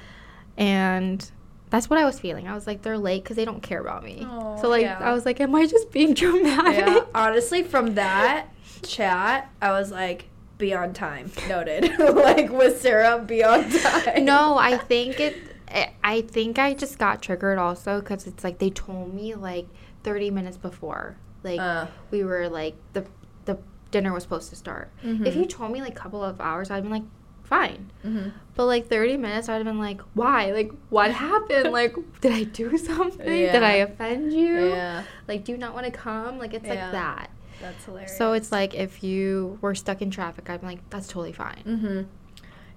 And 0.56 1.30
that's 1.70 1.90
what 1.90 1.98
I 1.98 2.04
was 2.04 2.20
feeling. 2.20 2.46
I 2.48 2.54
was 2.54 2.66
like, 2.66 2.82
they're 2.82 2.98
late 2.98 3.22
because 3.24 3.36
they 3.36 3.44
don't 3.44 3.62
care 3.62 3.80
about 3.80 4.04
me. 4.04 4.24
Aw, 4.28 4.56
so 4.60 4.68
like 4.68 4.82
yeah. 4.82 4.98
I 5.00 5.12
was 5.12 5.24
like, 5.26 5.40
am 5.40 5.54
I 5.54 5.66
just 5.66 5.90
being 5.90 6.14
dramatic? 6.22 6.86
Yeah. 6.86 7.00
Honestly, 7.14 7.62
from 7.62 7.94
that 7.94 8.46
chat, 8.82 9.50
I 9.60 9.70
was 9.72 9.90
like, 9.90 10.26
be 10.58 10.72
on 10.74 10.92
time. 10.94 11.30
Noted. 11.48 11.98
like 11.98 12.50
with 12.50 12.80
Sarah, 12.80 13.18
be 13.18 13.42
on 13.44 13.68
time. 13.70 14.24
no, 14.24 14.56
I 14.56 14.76
think 14.78 15.20
it. 15.20 15.36
I- 15.68 16.20
think 16.22 16.59
I 16.59 16.74
just 16.74 16.98
got 16.98 17.20
triggered 17.22 17.59
also 17.59 18.01
because 18.01 18.26
it's 18.26 18.43
like 18.44 18.59
they 18.59 18.70
told 18.70 19.12
me 19.14 19.34
like 19.34 19.66
30 20.05 20.30
minutes 20.30 20.56
before, 20.56 21.16
like 21.43 21.60
Uh. 21.60 21.86
we 22.10 22.22
were 22.24 22.48
like 22.48 22.74
the 22.93 23.05
the 23.44 23.59
dinner 23.90 24.12
was 24.12 24.22
supposed 24.22 24.51
to 24.51 24.56
start. 24.56 24.90
Mhm. 25.05 25.26
If 25.26 25.36
you 25.36 25.44
told 25.47 25.72
me 25.72 25.80
like 25.80 25.93
a 25.93 26.01
couple 26.01 26.22
of 26.22 26.40
hours, 26.40 26.70
I'd 26.70 26.82
been 26.82 26.93
like, 26.93 27.05
fine. 27.44 27.90
Mhm. 28.05 28.32
But 28.56 28.66
like 28.66 28.88
30 28.88 29.16
minutes, 29.16 29.48
I'd 29.48 29.55
have 29.56 29.64
been 29.64 29.78
like, 29.78 30.01
why? 30.14 30.51
Like, 30.52 30.72
what 30.90 31.10
happened? 31.28 31.72
like, 31.72 31.94
did 32.20 32.32
I 32.32 32.43
do 32.44 32.76
something? 32.78 33.24
Did 33.26 33.62
I 33.62 33.74
offend 33.74 34.32
you? 34.32 34.70
Yeah. 34.70 35.02
Like, 35.28 35.44
do 35.44 35.52
you 35.52 35.59
not 35.59 35.72
want 35.74 35.86
to 35.86 35.93
come? 35.93 36.38
Like, 36.38 36.55
it's 36.55 36.66
Yeah. 36.66 36.82
like 36.84 36.93
that. 36.93 37.30
That's 37.60 37.84
hilarious. 37.84 38.16
So 38.18 38.32
it's 38.32 38.51
like 38.52 38.74
if 38.74 39.02
you 39.05 39.59
were 39.60 39.74
stuck 39.76 40.02
in 40.02 40.10
traffic, 40.10 40.51
I'd 40.51 40.60
be 40.60 40.66
like, 40.66 40.90
that's 40.90 41.06
totally 41.06 41.32
fine. 41.32 41.62
Mm-hmm. 41.66 42.02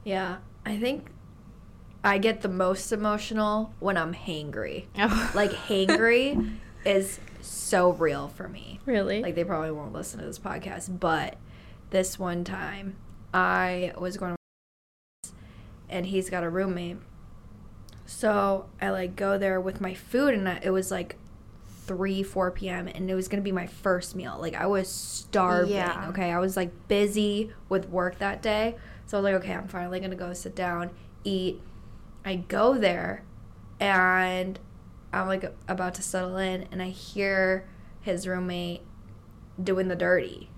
Yeah. 0.04 0.38
I 0.66 0.78
think 0.78 1.10
I 2.04 2.18
get 2.18 2.42
the 2.42 2.50
most 2.50 2.92
emotional 2.92 3.74
when 3.80 3.98
I'm 3.98 4.14
hangry. 4.14 4.86
Oh. 4.98 5.32
Like 5.34 5.52
hangry 5.68 6.58
is 6.86 7.20
so 7.42 7.92
real 7.92 8.30
for 8.30 8.48
me. 8.48 8.80
really? 8.86 9.22
Like 9.22 9.36
they 9.36 9.44
probably 9.44 9.72
won't 9.72 9.94
listen 9.94 10.20
to 10.20 10.26
this 10.26 10.40
podcast, 10.40 11.00
but 11.00 11.36
this 11.90 12.18
one 12.20 12.44
time 12.44 12.96
I 13.34 13.94
was 13.98 14.18
going 14.18 14.36
to 15.24 15.30
and 15.90 16.06
he's 16.06 16.30
got 16.30 16.44
a 16.44 16.50
roommate. 16.50 16.98
So 18.06 18.68
I 18.82 18.90
like 18.92 19.16
go 19.16 19.38
there 19.38 19.60
with 19.60 19.82
my 19.82 19.94
food 19.94 20.34
and 20.34 20.48
I, 20.48 20.60
it 20.64 20.70
was 20.72 20.92
like 20.92 21.18
3 21.86 22.24
4 22.24 22.52
p.m. 22.52 22.88
and 22.88 23.10
it 23.10 23.16
was 23.16 23.28
going 23.28 23.42
to 23.42 23.44
be 23.44 23.52
my 23.52 23.68
first 23.68 24.16
meal. 24.16 24.38
Like 24.40 24.56
I 24.56 24.68
was 24.68 24.88
starving, 24.88 25.74
Yeah. 25.76 26.08
okay? 26.10 26.32
I 26.32 26.40
was 26.40 26.56
like 26.56 26.72
busy 26.88 27.52
with 27.68 27.90
work 27.90 28.20
that 28.20 28.42
day. 28.42 28.76
So 29.06 29.18
I 29.18 29.22
was 29.22 29.32
like, 29.32 29.42
okay, 29.44 29.54
I'm 29.54 29.68
finally 29.68 30.00
going 30.00 30.12
to 30.12 30.18
go 30.18 30.34
sit 30.34 30.56
down, 30.56 30.92
eat. 31.24 31.62
I 32.26 32.36
go 32.36 32.78
there 32.78 33.24
and 33.80 34.60
I'm 35.12 35.28
like 35.28 35.54
about 35.68 35.96
to 35.96 36.02
settle 36.02 36.38
in 36.38 36.68
and 36.72 36.82
I 36.82 36.90
hear 36.90 37.68
his 38.02 38.28
roommate 38.28 38.82
doing 39.62 39.88
the 39.88 39.96
dirty 39.96 40.50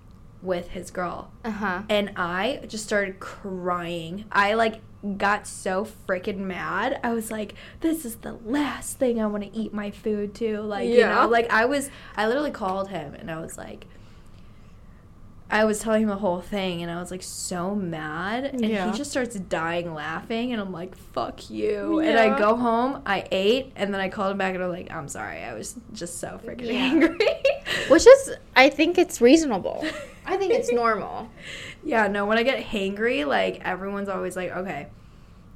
with 0.42 0.70
his 0.70 0.92
girl. 0.92 1.32
Uh 1.44 1.52
huh. 1.52 1.82
And 1.90 2.12
I 2.16 2.64
just 2.68 2.84
started 2.84 3.20
crying. 3.20 4.26
I 4.32 4.54
like 4.54 4.82
got 5.18 5.48
so 5.48 5.88
freaking 6.08 6.40
mad. 6.40 7.00
I 7.04 7.14
was 7.14 7.32
like, 7.32 7.56
this 7.80 8.06
is 8.06 8.18
the 8.18 8.34
last 8.46 8.98
thing 8.98 9.22
I 9.22 9.28
want 9.28 9.44
to 9.44 9.58
eat 9.58 9.74
my 9.74 9.92
food 9.92 10.36
to. 10.36 10.62
Like, 10.62 10.90
you 10.90 11.02
know, 11.02 11.28
like 11.28 11.52
I 11.52 11.66
was, 11.66 11.90
I 12.16 12.28
literally 12.28 12.52
called 12.52 12.90
him 12.90 13.16
and 13.16 13.32
I 13.32 13.40
was 13.40 13.58
like, 13.58 13.88
I 15.52 15.66
was 15.66 15.80
telling 15.80 16.04
him 16.04 16.08
the 16.10 16.16
whole 16.16 16.40
thing 16.40 16.82
and 16.82 16.90
I 16.90 17.00
was 17.02 17.12
like 17.12 17.22
so 17.24 17.76
mad. 17.76 18.46
And 18.46 18.62
Yeah. 18.62 18.90
he 18.90 18.98
just 18.98 19.12
starts 19.12 19.36
dying 19.36 19.94
laughing 19.94 20.54
and 20.54 20.62
I'm 20.62 20.72
like, 20.72 20.96
fuck 20.96 21.50
you. 21.50 22.00
And 22.00 22.18
I 22.18 22.38
go 22.40 22.56
home, 22.56 23.02
I 23.06 23.28
ate, 23.32 23.74
and 23.76 23.94
then 23.94 24.00
I 24.00 24.08
called 24.08 24.32
him 24.32 24.38
back 24.38 24.56
and 24.56 24.64
I'm 24.64 24.70
like, 24.70 24.90
I'm 24.92 25.10
sorry. 25.10 25.40
I 25.44 25.54
was 25.54 25.76
just 25.92 26.20
so 26.20 26.40
freaking 26.44 26.72
Yeah. 26.72 26.80
angry. 26.86 27.18
Which 27.90 28.08
is, 28.08 28.32
I 28.56 28.70
think 28.70 28.98
it's 28.98 29.20
reasonable. 29.20 29.86
I 30.26 30.38
think 30.38 30.54
it's 30.54 30.72
normal. 30.72 31.30
Yeah, 31.84 32.08
no, 32.08 32.28
when 32.28 32.38
I 32.38 32.44
get 32.44 32.64
hangry, 32.64 33.26
like 33.26 33.60
everyone's 33.66 34.08
always 34.08 34.36
like, 34.36 34.52
okay, 34.56 34.86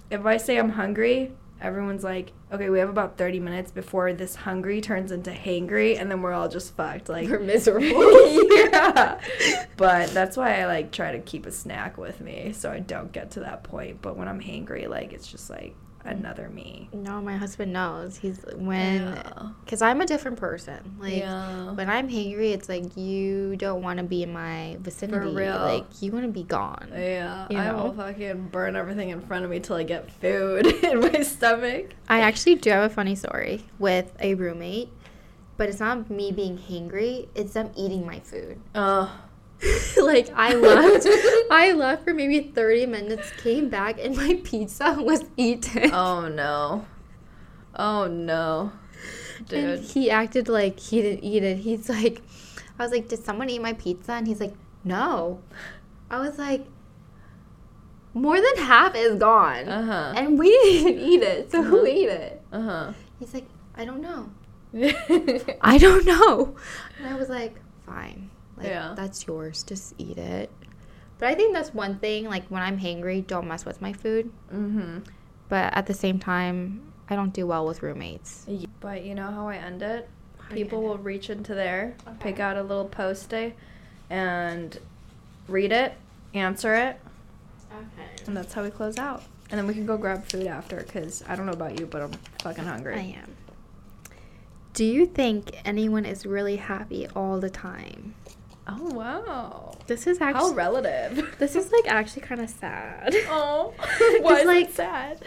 if 0.09 0.25
I 0.25 0.37
say 0.37 0.57
I'm 0.57 0.69
hungry, 0.71 1.31
everyone's 1.61 2.03
like, 2.03 2.31
okay, 2.51 2.69
we 2.69 2.79
have 2.79 2.89
about 2.89 3.17
30 3.17 3.39
minutes 3.39 3.71
before 3.71 4.13
this 4.13 4.35
hungry 4.35 4.81
turns 4.81 5.11
into 5.11 5.31
hangry, 5.31 5.99
and 5.99 6.09
then 6.11 6.21
we're 6.21 6.33
all 6.33 6.47
just 6.49 6.75
fucked. 6.75 7.09
Like, 7.09 7.29
We're 7.29 7.39
miserable. 7.53 7.87
yeah. 8.55 9.19
But 9.77 10.09
that's 10.11 10.37
why 10.37 10.59
I 10.61 10.65
like 10.65 10.91
try 10.91 11.11
to 11.11 11.19
keep 11.19 11.45
a 11.45 11.51
snack 11.51 11.97
with 11.97 12.21
me 12.21 12.53
so 12.53 12.71
I 12.71 12.79
don't 12.79 13.11
get 13.11 13.31
to 13.31 13.41
that 13.41 13.63
point. 13.63 14.01
But 14.01 14.17
when 14.17 14.27
I'm 14.27 14.41
hangry, 14.41 14.87
like, 14.87 15.13
it's 15.13 15.27
just 15.27 15.49
like 15.49 15.75
another 16.05 16.49
me. 16.49 16.89
No, 16.93 17.21
my 17.21 17.35
husband 17.35 17.73
knows. 17.73 18.17
He's 18.17 18.39
when, 18.55 19.03
Yeah. 19.03 19.49
because 19.63 19.81
I'm 19.81 20.01
a 20.01 20.05
different 20.05 20.37
person. 20.37 20.95
Like, 20.99 21.17
yeah. 21.17 21.71
when 21.71 21.89
I'm 21.89 22.07
hangry, 22.09 22.51
it's 22.53 22.69
like 22.69 22.95
you 22.95 23.55
don't 23.57 23.81
want 23.81 23.97
to 23.97 24.03
be 24.05 24.23
in 24.23 24.31
my 24.31 24.77
vicinity. 24.79 25.33
real. 25.35 25.55
Like, 25.57 25.85
you 26.01 26.11
want 26.11 26.25
to 26.25 26.31
be 26.31 26.43
gone. 26.43 26.89
Yeah, 26.93 27.47
You 27.49 27.57
know? 27.57 27.63
I 27.63 27.73
will 27.73 27.93
fucking 27.93 28.49
burn 28.49 28.75
everything 28.75 29.09
in 29.09 29.21
front 29.21 29.45
of 29.45 29.51
me 29.51 29.59
till 29.59 29.75
I 29.75 29.83
get 29.83 30.09
food 30.11 30.65
in 30.83 30.99
my 30.99 31.21
stomach. 31.21 31.93
I 32.07 32.21
actually 32.21 32.55
do 32.55 32.69
have 32.69 32.89
a 32.91 32.93
funny 32.93 33.15
story 33.15 33.63
with 33.79 34.13
a 34.19 34.35
roommate, 34.35 34.89
but 35.57 35.69
it's 35.69 35.79
not 35.79 36.09
me 36.09 36.31
being 36.31 36.57
hangry, 36.57 37.27
it's 37.35 37.53
them 37.53 37.71
eating 37.75 38.05
my 38.05 38.19
food. 38.19 38.59
Oh, 38.75 39.11
like 40.01 40.29
I 40.35 40.53
left 40.55 41.07
I 41.51 41.71
left 41.73 42.03
for 42.03 42.13
maybe 42.13 42.51
30 42.53 42.85
minutes, 42.87 43.31
came 43.37 43.69
back 43.69 43.99
and 43.99 44.15
my 44.15 44.39
pizza 44.43 44.97
was 44.99 45.23
eaten. 45.37 45.91
oh 45.93 46.27
no. 46.27 46.85
Oh 47.75 48.07
no. 48.07 48.71
And 49.37 49.47
Dude. 49.47 49.79
he 49.91 50.09
acted 50.09 50.47
like 50.49 50.79
he 50.79 51.01
didn't 51.01 51.23
eat 51.23 51.43
it. 51.43 51.57
He's 51.57 51.89
like 51.89 52.21
I 52.79 52.83
was 52.83 52.91
like, 52.91 53.07
"Did 53.07 53.23
someone 53.23 53.49
eat 53.49 53.61
my 53.61 53.73
pizza?" 53.73 54.13
And 54.13 54.27
he's 54.27 54.39
like, 54.41 54.53
"No." 54.83 55.39
I 56.09 56.19
was 56.19 56.37
like, 56.37 56.65
"More 58.13 58.39
than 58.39 58.57
half 58.57 58.95
is 58.95 59.17
gone." 59.17 59.67
Uh-huh. 59.69 60.13
And 60.15 60.37
we 60.39 60.49
didn't 60.49 60.99
eat 60.99 61.21
it. 61.21 61.51
So 61.51 61.63
who 61.63 61.77
Uh-huh. 61.77 61.85
ate 61.87 62.09
it? 62.09 62.41
Uh-huh. 62.51 62.93
He's 63.19 63.33
like, 63.33 63.45
"I 63.75 63.85
don't 63.85 64.01
know." 64.01 64.29
I 65.61 65.77
don't 65.77 66.05
know. 66.05 66.55
And 66.99 67.07
I 67.07 67.15
was 67.15 67.29
like, 67.29 67.55
fine. 67.85 68.24
Like, 68.57 68.67
Yeah. 68.67 68.93
that's 68.95 69.27
yours. 69.27 69.63
Just 69.63 69.93
eat 69.97 70.17
it. 70.17 70.49
But 71.17 71.29
I 71.29 71.35
think 71.35 71.53
that's 71.53 71.73
one 71.73 71.97
thing. 71.99 72.25
Like, 72.25 72.45
when 72.47 72.61
I'm 72.61 72.79
hangry, 72.79 73.25
don't 73.25 73.47
mess 73.47 73.65
with 73.65 73.81
my 73.81 73.93
food. 73.93 74.31
mm-hmm. 74.53 74.99
But 75.47 75.73
at 75.75 75.85
the 75.85 75.93
same 75.93 76.17
time, 76.19 76.81
I 77.09 77.15
don't 77.15 77.31
do 77.33 77.45
well 77.45 77.65
with 77.67 77.83
roommates. 77.83 78.45
But 78.79 79.03
you 79.05 79.13
know 79.15 79.27
how 79.31 79.47
I 79.47 79.57
end 79.57 79.81
it? 79.81 80.09
you 80.49 80.55
People 80.55 80.79
end 80.79 80.87
will 80.89 80.97
reach 80.97 81.29
into 81.29 81.53
there, 81.55 81.95
Okay. 82.07 82.17
pick 82.19 82.39
out 82.39 82.57
a 82.57 82.61
little 82.63 82.85
post-it, 82.85 83.55
and 84.09 84.77
read 85.47 85.71
it, 85.71 85.93
answer 86.33 86.73
it, 86.75 86.99
Okay. 87.71 88.09
and 88.27 88.35
that's 88.37 88.53
how 88.53 88.63
we 88.63 88.69
close 88.69 88.97
out. 88.97 89.23
And 89.51 89.59
then 89.59 89.67
we 89.67 89.73
can 89.73 89.85
go 89.85 89.97
grab 89.97 90.25
food 90.25 90.47
after, 90.47 90.77
because 90.77 91.23
I 91.27 91.35
don't 91.35 91.45
know 91.45 91.51
about 91.53 91.79
you, 91.79 91.85
but 91.85 92.01
I'm 92.01 92.11
fucking 92.41 92.63
hungry. 92.65 92.95
I 92.95 93.19
am. 93.21 93.35
Do 94.73 94.83
you 94.85 95.05
think 95.05 95.55
anyone 95.63 96.05
is 96.05 96.25
really 96.25 96.57
happy 96.57 97.07
all 97.15 97.39
the 97.39 97.49
time? 97.49 98.15
Oh, 98.67 98.89
wow. 98.95 99.77
This 99.87 100.07
is 100.07 100.19
actually 100.21 100.49
How 100.51 100.55
relative. 100.55 101.35
this 101.39 101.55
is 101.55 101.71
like 101.71 101.87
actually 101.87 102.23
kind 102.23 102.41
of 102.41 102.49
sad. 102.49 103.15
Oh, 103.29 103.73
why 104.21 104.39
is 104.39 104.45
like- 104.45 104.69
it 104.69 104.73
sad? 104.73 105.21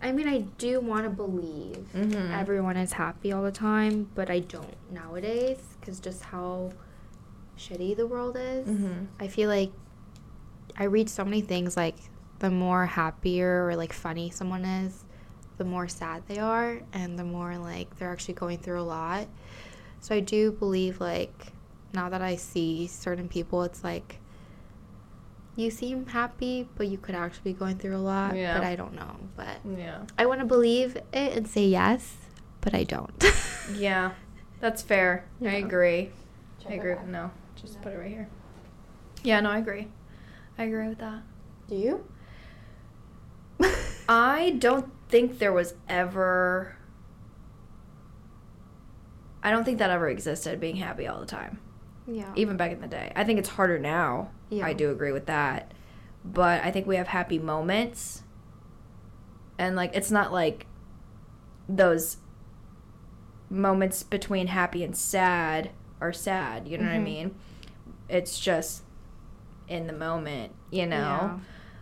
I 0.00 0.10
mean, 0.10 0.26
I 0.28 0.38
do 0.58 0.80
want 0.80 1.04
to 1.04 1.10
believe 1.10 1.86
Mhm. 1.94 2.36
everyone 2.36 2.76
is 2.76 2.92
happy 2.94 3.30
all 3.32 3.42
the 3.44 3.52
time, 3.52 4.10
but 4.16 4.28
I 4.30 4.40
don't 4.40 4.74
nowadays 4.90 5.58
because 5.80 6.00
just 6.00 6.24
how 6.24 6.72
shitty 7.56 7.96
the 7.96 8.06
world 8.08 8.36
is. 8.36 8.66
Mhm. 8.66 9.06
I 9.20 9.28
feel 9.28 9.48
like 9.48 9.70
I 10.76 10.84
read 10.84 11.08
so 11.08 11.24
many 11.24 11.40
things 11.40 11.76
like 11.76 11.94
the 12.40 12.50
more 12.50 12.86
happier 12.86 13.66
or 13.68 13.76
like 13.76 13.92
funny 13.92 14.30
someone 14.30 14.64
is, 14.64 15.04
the 15.58 15.64
more 15.64 15.86
sad 15.86 16.24
they 16.26 16.38
are, 16.38 16.80
and 16.92 17.16
the 17.16 17.24
more 17.24 17.56
like 17.58 17.96
they're 17.98 18.10
actually 18.10 18.34
going 18.34 18.58
through 18.58 18.80
a 18.80 18.82
lot. 18.82 19.28
So 20.00 20.16
I 20.16 20.20
do 20.20 20.50
believe 20.50 21.00
like 21.00 21.51
now 21.92 22.08
that 22.08 22.22
I 22.22 22.36
see 22.36 22.86
certain 22.86 23.28
people, 23.28 23.62
it's 23.64 23.84
like 23.84 24.18
you 25.56 25.70
seem 25.70 26.06
happy, 26.06 26.68
but 26.76 26.88
you 26.88 26.96
could 26.96 27.14
actually 27.14 27.52
be 27.52 27.58
going 27.58 27.76
through 27.78 27.96
a 27.96 27.98
lot. 27.98 28.36
Yeah. 28.36 28.58
But 28.58 28.66
I 28.66 28.76
don't 28.76 28.94
know. 28.94 29.16
But 29.36 29.58
Yeah. 29.76 30.02
I 30.18 30.26
want 30.26 30.40
to 30.40 30.46
believe 30.46 30.96
it 30.96 31.06
and 31.36 31.46
say 31.46 31.66
yes, 31.66 32.16
but 32.60 32.74
I 32.74 32.84
don't. 32.84 33.22
Yeah, 33.76 34.10
that's 34.58 34.82
fair. 34.82 35.24
I 35.40 35.54
agree. 35.54 36.10
Check 36.60 36.72
I 36.72 36.74
agree. 36.74 36.92
out. 36.94 37.06
No, 37.06 37.30
just 37.54 37.80
put 37.80 37.92
it 37.92 37.96
right 37.96 38.10
here. 38.10 38.28
Yeah, 39.22 39.38
no, 39.38 39.50
I 39.50 39.58
agree. 39.58 39.86
I 40.58 40.64
agree 40.64 40.88
with 40.88 40.98
that. 40.98 41.22
Do 41.68 41.76
you? 41.76 42.04
I 44.08 44.56
don't 44.58 44.90
think 45.08 45.38
there 45.38 45.52
was 45.52 45.74
ever. 45.88 46.76
I 49.44 49.50
don't 49.52 49.64
think 49.64 49.78
that 49.78 49.90
ever 49.90 50.08
existed, 50.08 50.58
being 50.58 50.76
happy 50.76 51.06
all 51.06 51.20
the 51.20 51.26
time. 51.26 51.60
Yeah. 52.06 52.32
Even 52.36 52.56
back 52.56 52.72
in 52.72 52.80
the 52.80 52.86
day. 52.88 53.12
I 53.16 53.24
think 53.24 53.38
it's 53.38 53.48
harder 53.50 53.78
now. 53.78 54.30
Yeah. 54.50 54.66
I 54.66 54.72
do 54.72 54.90
agree 54.90 55.12
with 55.12 55.26
that. 55.26 55.72
But 56.24 56.62
I 56.62 56.70
think 56.70 56.86
we 56.86 56.96
have 56.96 57.08
happy 57.08 57.38
moments. 57.38 58.22
And, 59.58 59.76
like, 59.76 59.94
it's 59.94 60.10
not 60.10 60.32
like 60.32 60.66
those 61.68 62.16
moments 63.50 64.02
between 64.02 64.46
happy 64.48 64.82
and 64.82 64.96
sad 64.96 65.70
are 66.00 66.12
sad. 66.12 66.66
You 66.66 66.78
know 66.78 66.84
what 66.84 66.92
I 66.94 66.98
Mhm. 66.98 67.04
mean? 67.04 67.34
It's 68.08 68.38
just 68.40 68.82
in 69.68 69.86
the 69.86 69.92
moment. 69.92 70.52
You 70.70 70.86
know, 70.86 70.96
Yeah. 70.96 71.38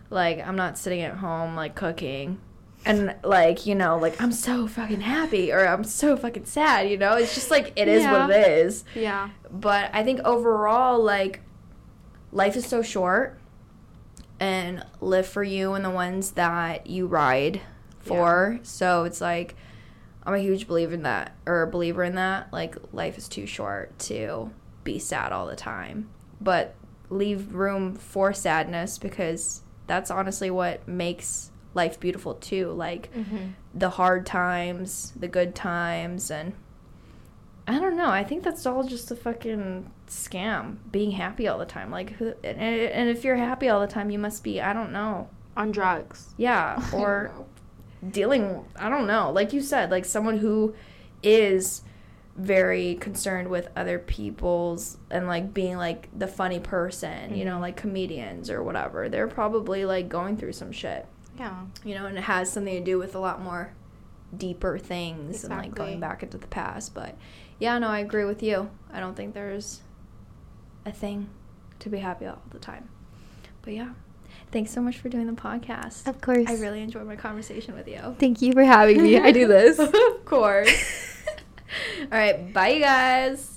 like 0.09 0.45
I'm 0.45 0.55
not 0.55 0.77
sitting 0.77 1.01
at 1.01 1.15
home 1.17 1.55
like 1.55 1.75
cooking. 1.75 2.39
And 2.85 3.15
like 3.23 3.65
you 3.65 3.75
know, 3.75 3.97
like 3.97 4.19
I'm 4.21 4.31
so 4.31 4.67
fucking 4.67 5.01
happy 5.01 5.51
or 5.51 5.65
I'm 5.67 5.83
so 5.83 6.17
fucking 6.17 6.45
sad. 6.45 6.89
You 6.89 6.97
know, 6.97 7.13
it's 7.15 7.35
just 7.35 7.51
like 7.51 7.73
it 7.75 7.87
is 7.87 8.03
what 8.05 8.29
it 8.31 8.47
is 8.47 8.83
Yeah. 8.95 9.29
but 9.51 9.91
I 9.93 10.03
think 10.03 10.19
overall, 10.21 11.01
like, 11.03 11.41
life 12.31 12.55
is 12.55 12.65
so 12.65 12.81
short, 12.81 13.39
and 14.39 14.83
live 14.99 15.27
for 15.27 15.43
you 15.43 15.73
and 15.73 15.85
the 15.85 15.89
ones 15.91 16.31
that 16.31 16.87
you 16.87 17.05
ride 17.07 17.61
for. 17.99 18.59
So 18.63 19.03
it's 19.03 19.21
like, 19.21 19.55
I'm 20.23 20.33
a 20.33 20.39
huge 20.39 20.67
believer 20.67 20.95
in 20.95 21.03
that, 21.03 21.35
or 21.45 21.61
a 21.61 21.67
believer 21.67 22.03
in 22.03 22.15
that. 22.15 22.51
Like, 22.51 22.75
life 22.91 23.17
is 23.17 23.29
too 23.29 23.45
short 23.45 23.97
to 23.99 24.49
be 24.83 24.97
sad 24.97 25.31
all 25.31 25.45
the 25.45 25.55
time, 25.55 26.09
but 26.39 26.73
leave 27.11 27.53
room 27.53 27.93
for 27.93 28.33
sadness 28.33 28.97
because 28.97 29.61
that's 29.85 30.09
honestly 30.09 30.49
what 30.49 30.87
makes 30.87 31.50
life 31.73 31.99
beautiful 31.99 32.33
too. 32.35 32.71
Like, 32.71 33.13
Mm-hmm. 33.13 33.37
the 33.73 33.89
hard 33.91 34.25
times, 34.25 35.13
the 35.15 35.27
good 35.27 35.55
times, 35.55 36.29
and 36.31 36.53
I 37.67 37.79
don't 37.79 37.95
know. 37.95 38.09
I 38.09 38.23
think 38.23 38.43
that's 38.43 38.65
all 38.65 38.83
just 38.83 39.11
a 39.11 39.15
fucking 39.15 39.89
scam. 40.07 40.77
Being 40.91 41.11
happy 41.11 41.47
all 41.47 41.57
the 41.59 41.65
time, 41.65 41.91
like, 41.91 42.11
who, 42.13 42.33
and, 42.43 42.59
and 42.59 43.09
if 43.09 43.23
you're 43.23 43.35
happy 43.37 43.69
all 43.69 43.79
the 43.79 43.87
time, 43.87 44.09
you 44.09 44.19
must 44.19 44.43
be. 44.43 44.59
I 44.59 44.73
don't 44.73 44.91
know. 44.91 45.29
On 45.55 45.71
drugs. 45.71 46.33
Yeah, 46.37 46.83
or 46.93 47.31
dealing. 48.09 48.65
I 48.75 48.89
don't 48.89 49.07
know. 49.07 49.31
Like 49.31 49.53
you 49.53 49.61
said, 49.61 49.91
like 49.91 50.05
someone 50.05 50.37
who 50.39 50.73
is 51.23 51.83
very 52.37 52.95
concerned 52.95 53.49
with 53.49 53.67
other 53.75 53.99
people's 53.99 54.97
and 55.11 55.27
like 55.27 55.53
being 55.53 55.75
like 55.77 56.07
the 56.17 56.27
funny 56.27 56.59
person, 56.59 57.35
you 57.35 57.43
know, 57.45 57.57
Mhm. 57.57 57.61
like 57.61 57.75
comedians 57.75 58.49
or 58.49 58.63
whatever. 58.63 59.09
They're 59.09 59.27
probably 59.27 59.83
like 59.85 60.07
going 60.09 60.37
through 60.37 60.53
some 60.53 60.71
shit 60.71 61.05
Yeah. 61.41 61.65
you 61.83 61.95
know, 61.95 62.05
and 62.05 62.17
it 62.17 62.21
has 62.21 62.51
something 62.51 62.75
to 62.75 62.83
do 62.83 62.99
with 62.99 63.15
a 63.15 63.19
lot 63.19 63.41
more 63.41 63.73
deeper 64.37 64.77
things 64.77 65.43
and 65.43 65.55
like 65.55 65.73
going 65.73 65.99
back 65.99 66.21
into 66.21 66.37
the 66.37 66.47
past. 66.47 66.93
But 66.93 67.15
yeah, 67.59 67.77
no, 67.79 67.87
I 67.87 67.99
agree 67.99 68.25
with 68.25 68.43
you. 68.43 68.69
I 68.93 68.99
don't 68.99 69.15
think 69.15 69.33
there's 69.33 69.81
a 70.85 70.91
thing 70.91 71.29
to 71.79 71.89
be 71.89 71.97
happy 71.97 72.27
all 72.27 72.41
the 72.51 72.59
time. 72.59 72.89
But 73.63 73.73
yeah, 73.73 73.89
thanks 74.51 74.71
so 74.71 74.81
much 74.81 74.99
for 74.99 75.09
doing 75.09 75.27
the 75.27 75.33
podcast. 75.33 76.07
Of 76.07 76.21
course. 76.21 76.47
I 76.47 76.53
really 76.55 76.81
enjoyed 76.81 77.07
my 77.07 77.15
conversation 77.15 77.75
with 77.75 77.87
you. 77.87 78.15
Thank 78.19 78.41
you 78.41 78.53
for 78.53 78.63
having 78.63 79.01
me. 79.01 79.17
I 79.17 79.31
do 79.31 79.47
this. 79.47 79.79
of 79.79 80.25
course. 80.25 81.23
all 82.01 82.07
right, 82.11 82.53
bye, 82.53 82.69
you 82.69 82.81
guys. 82.81 83.50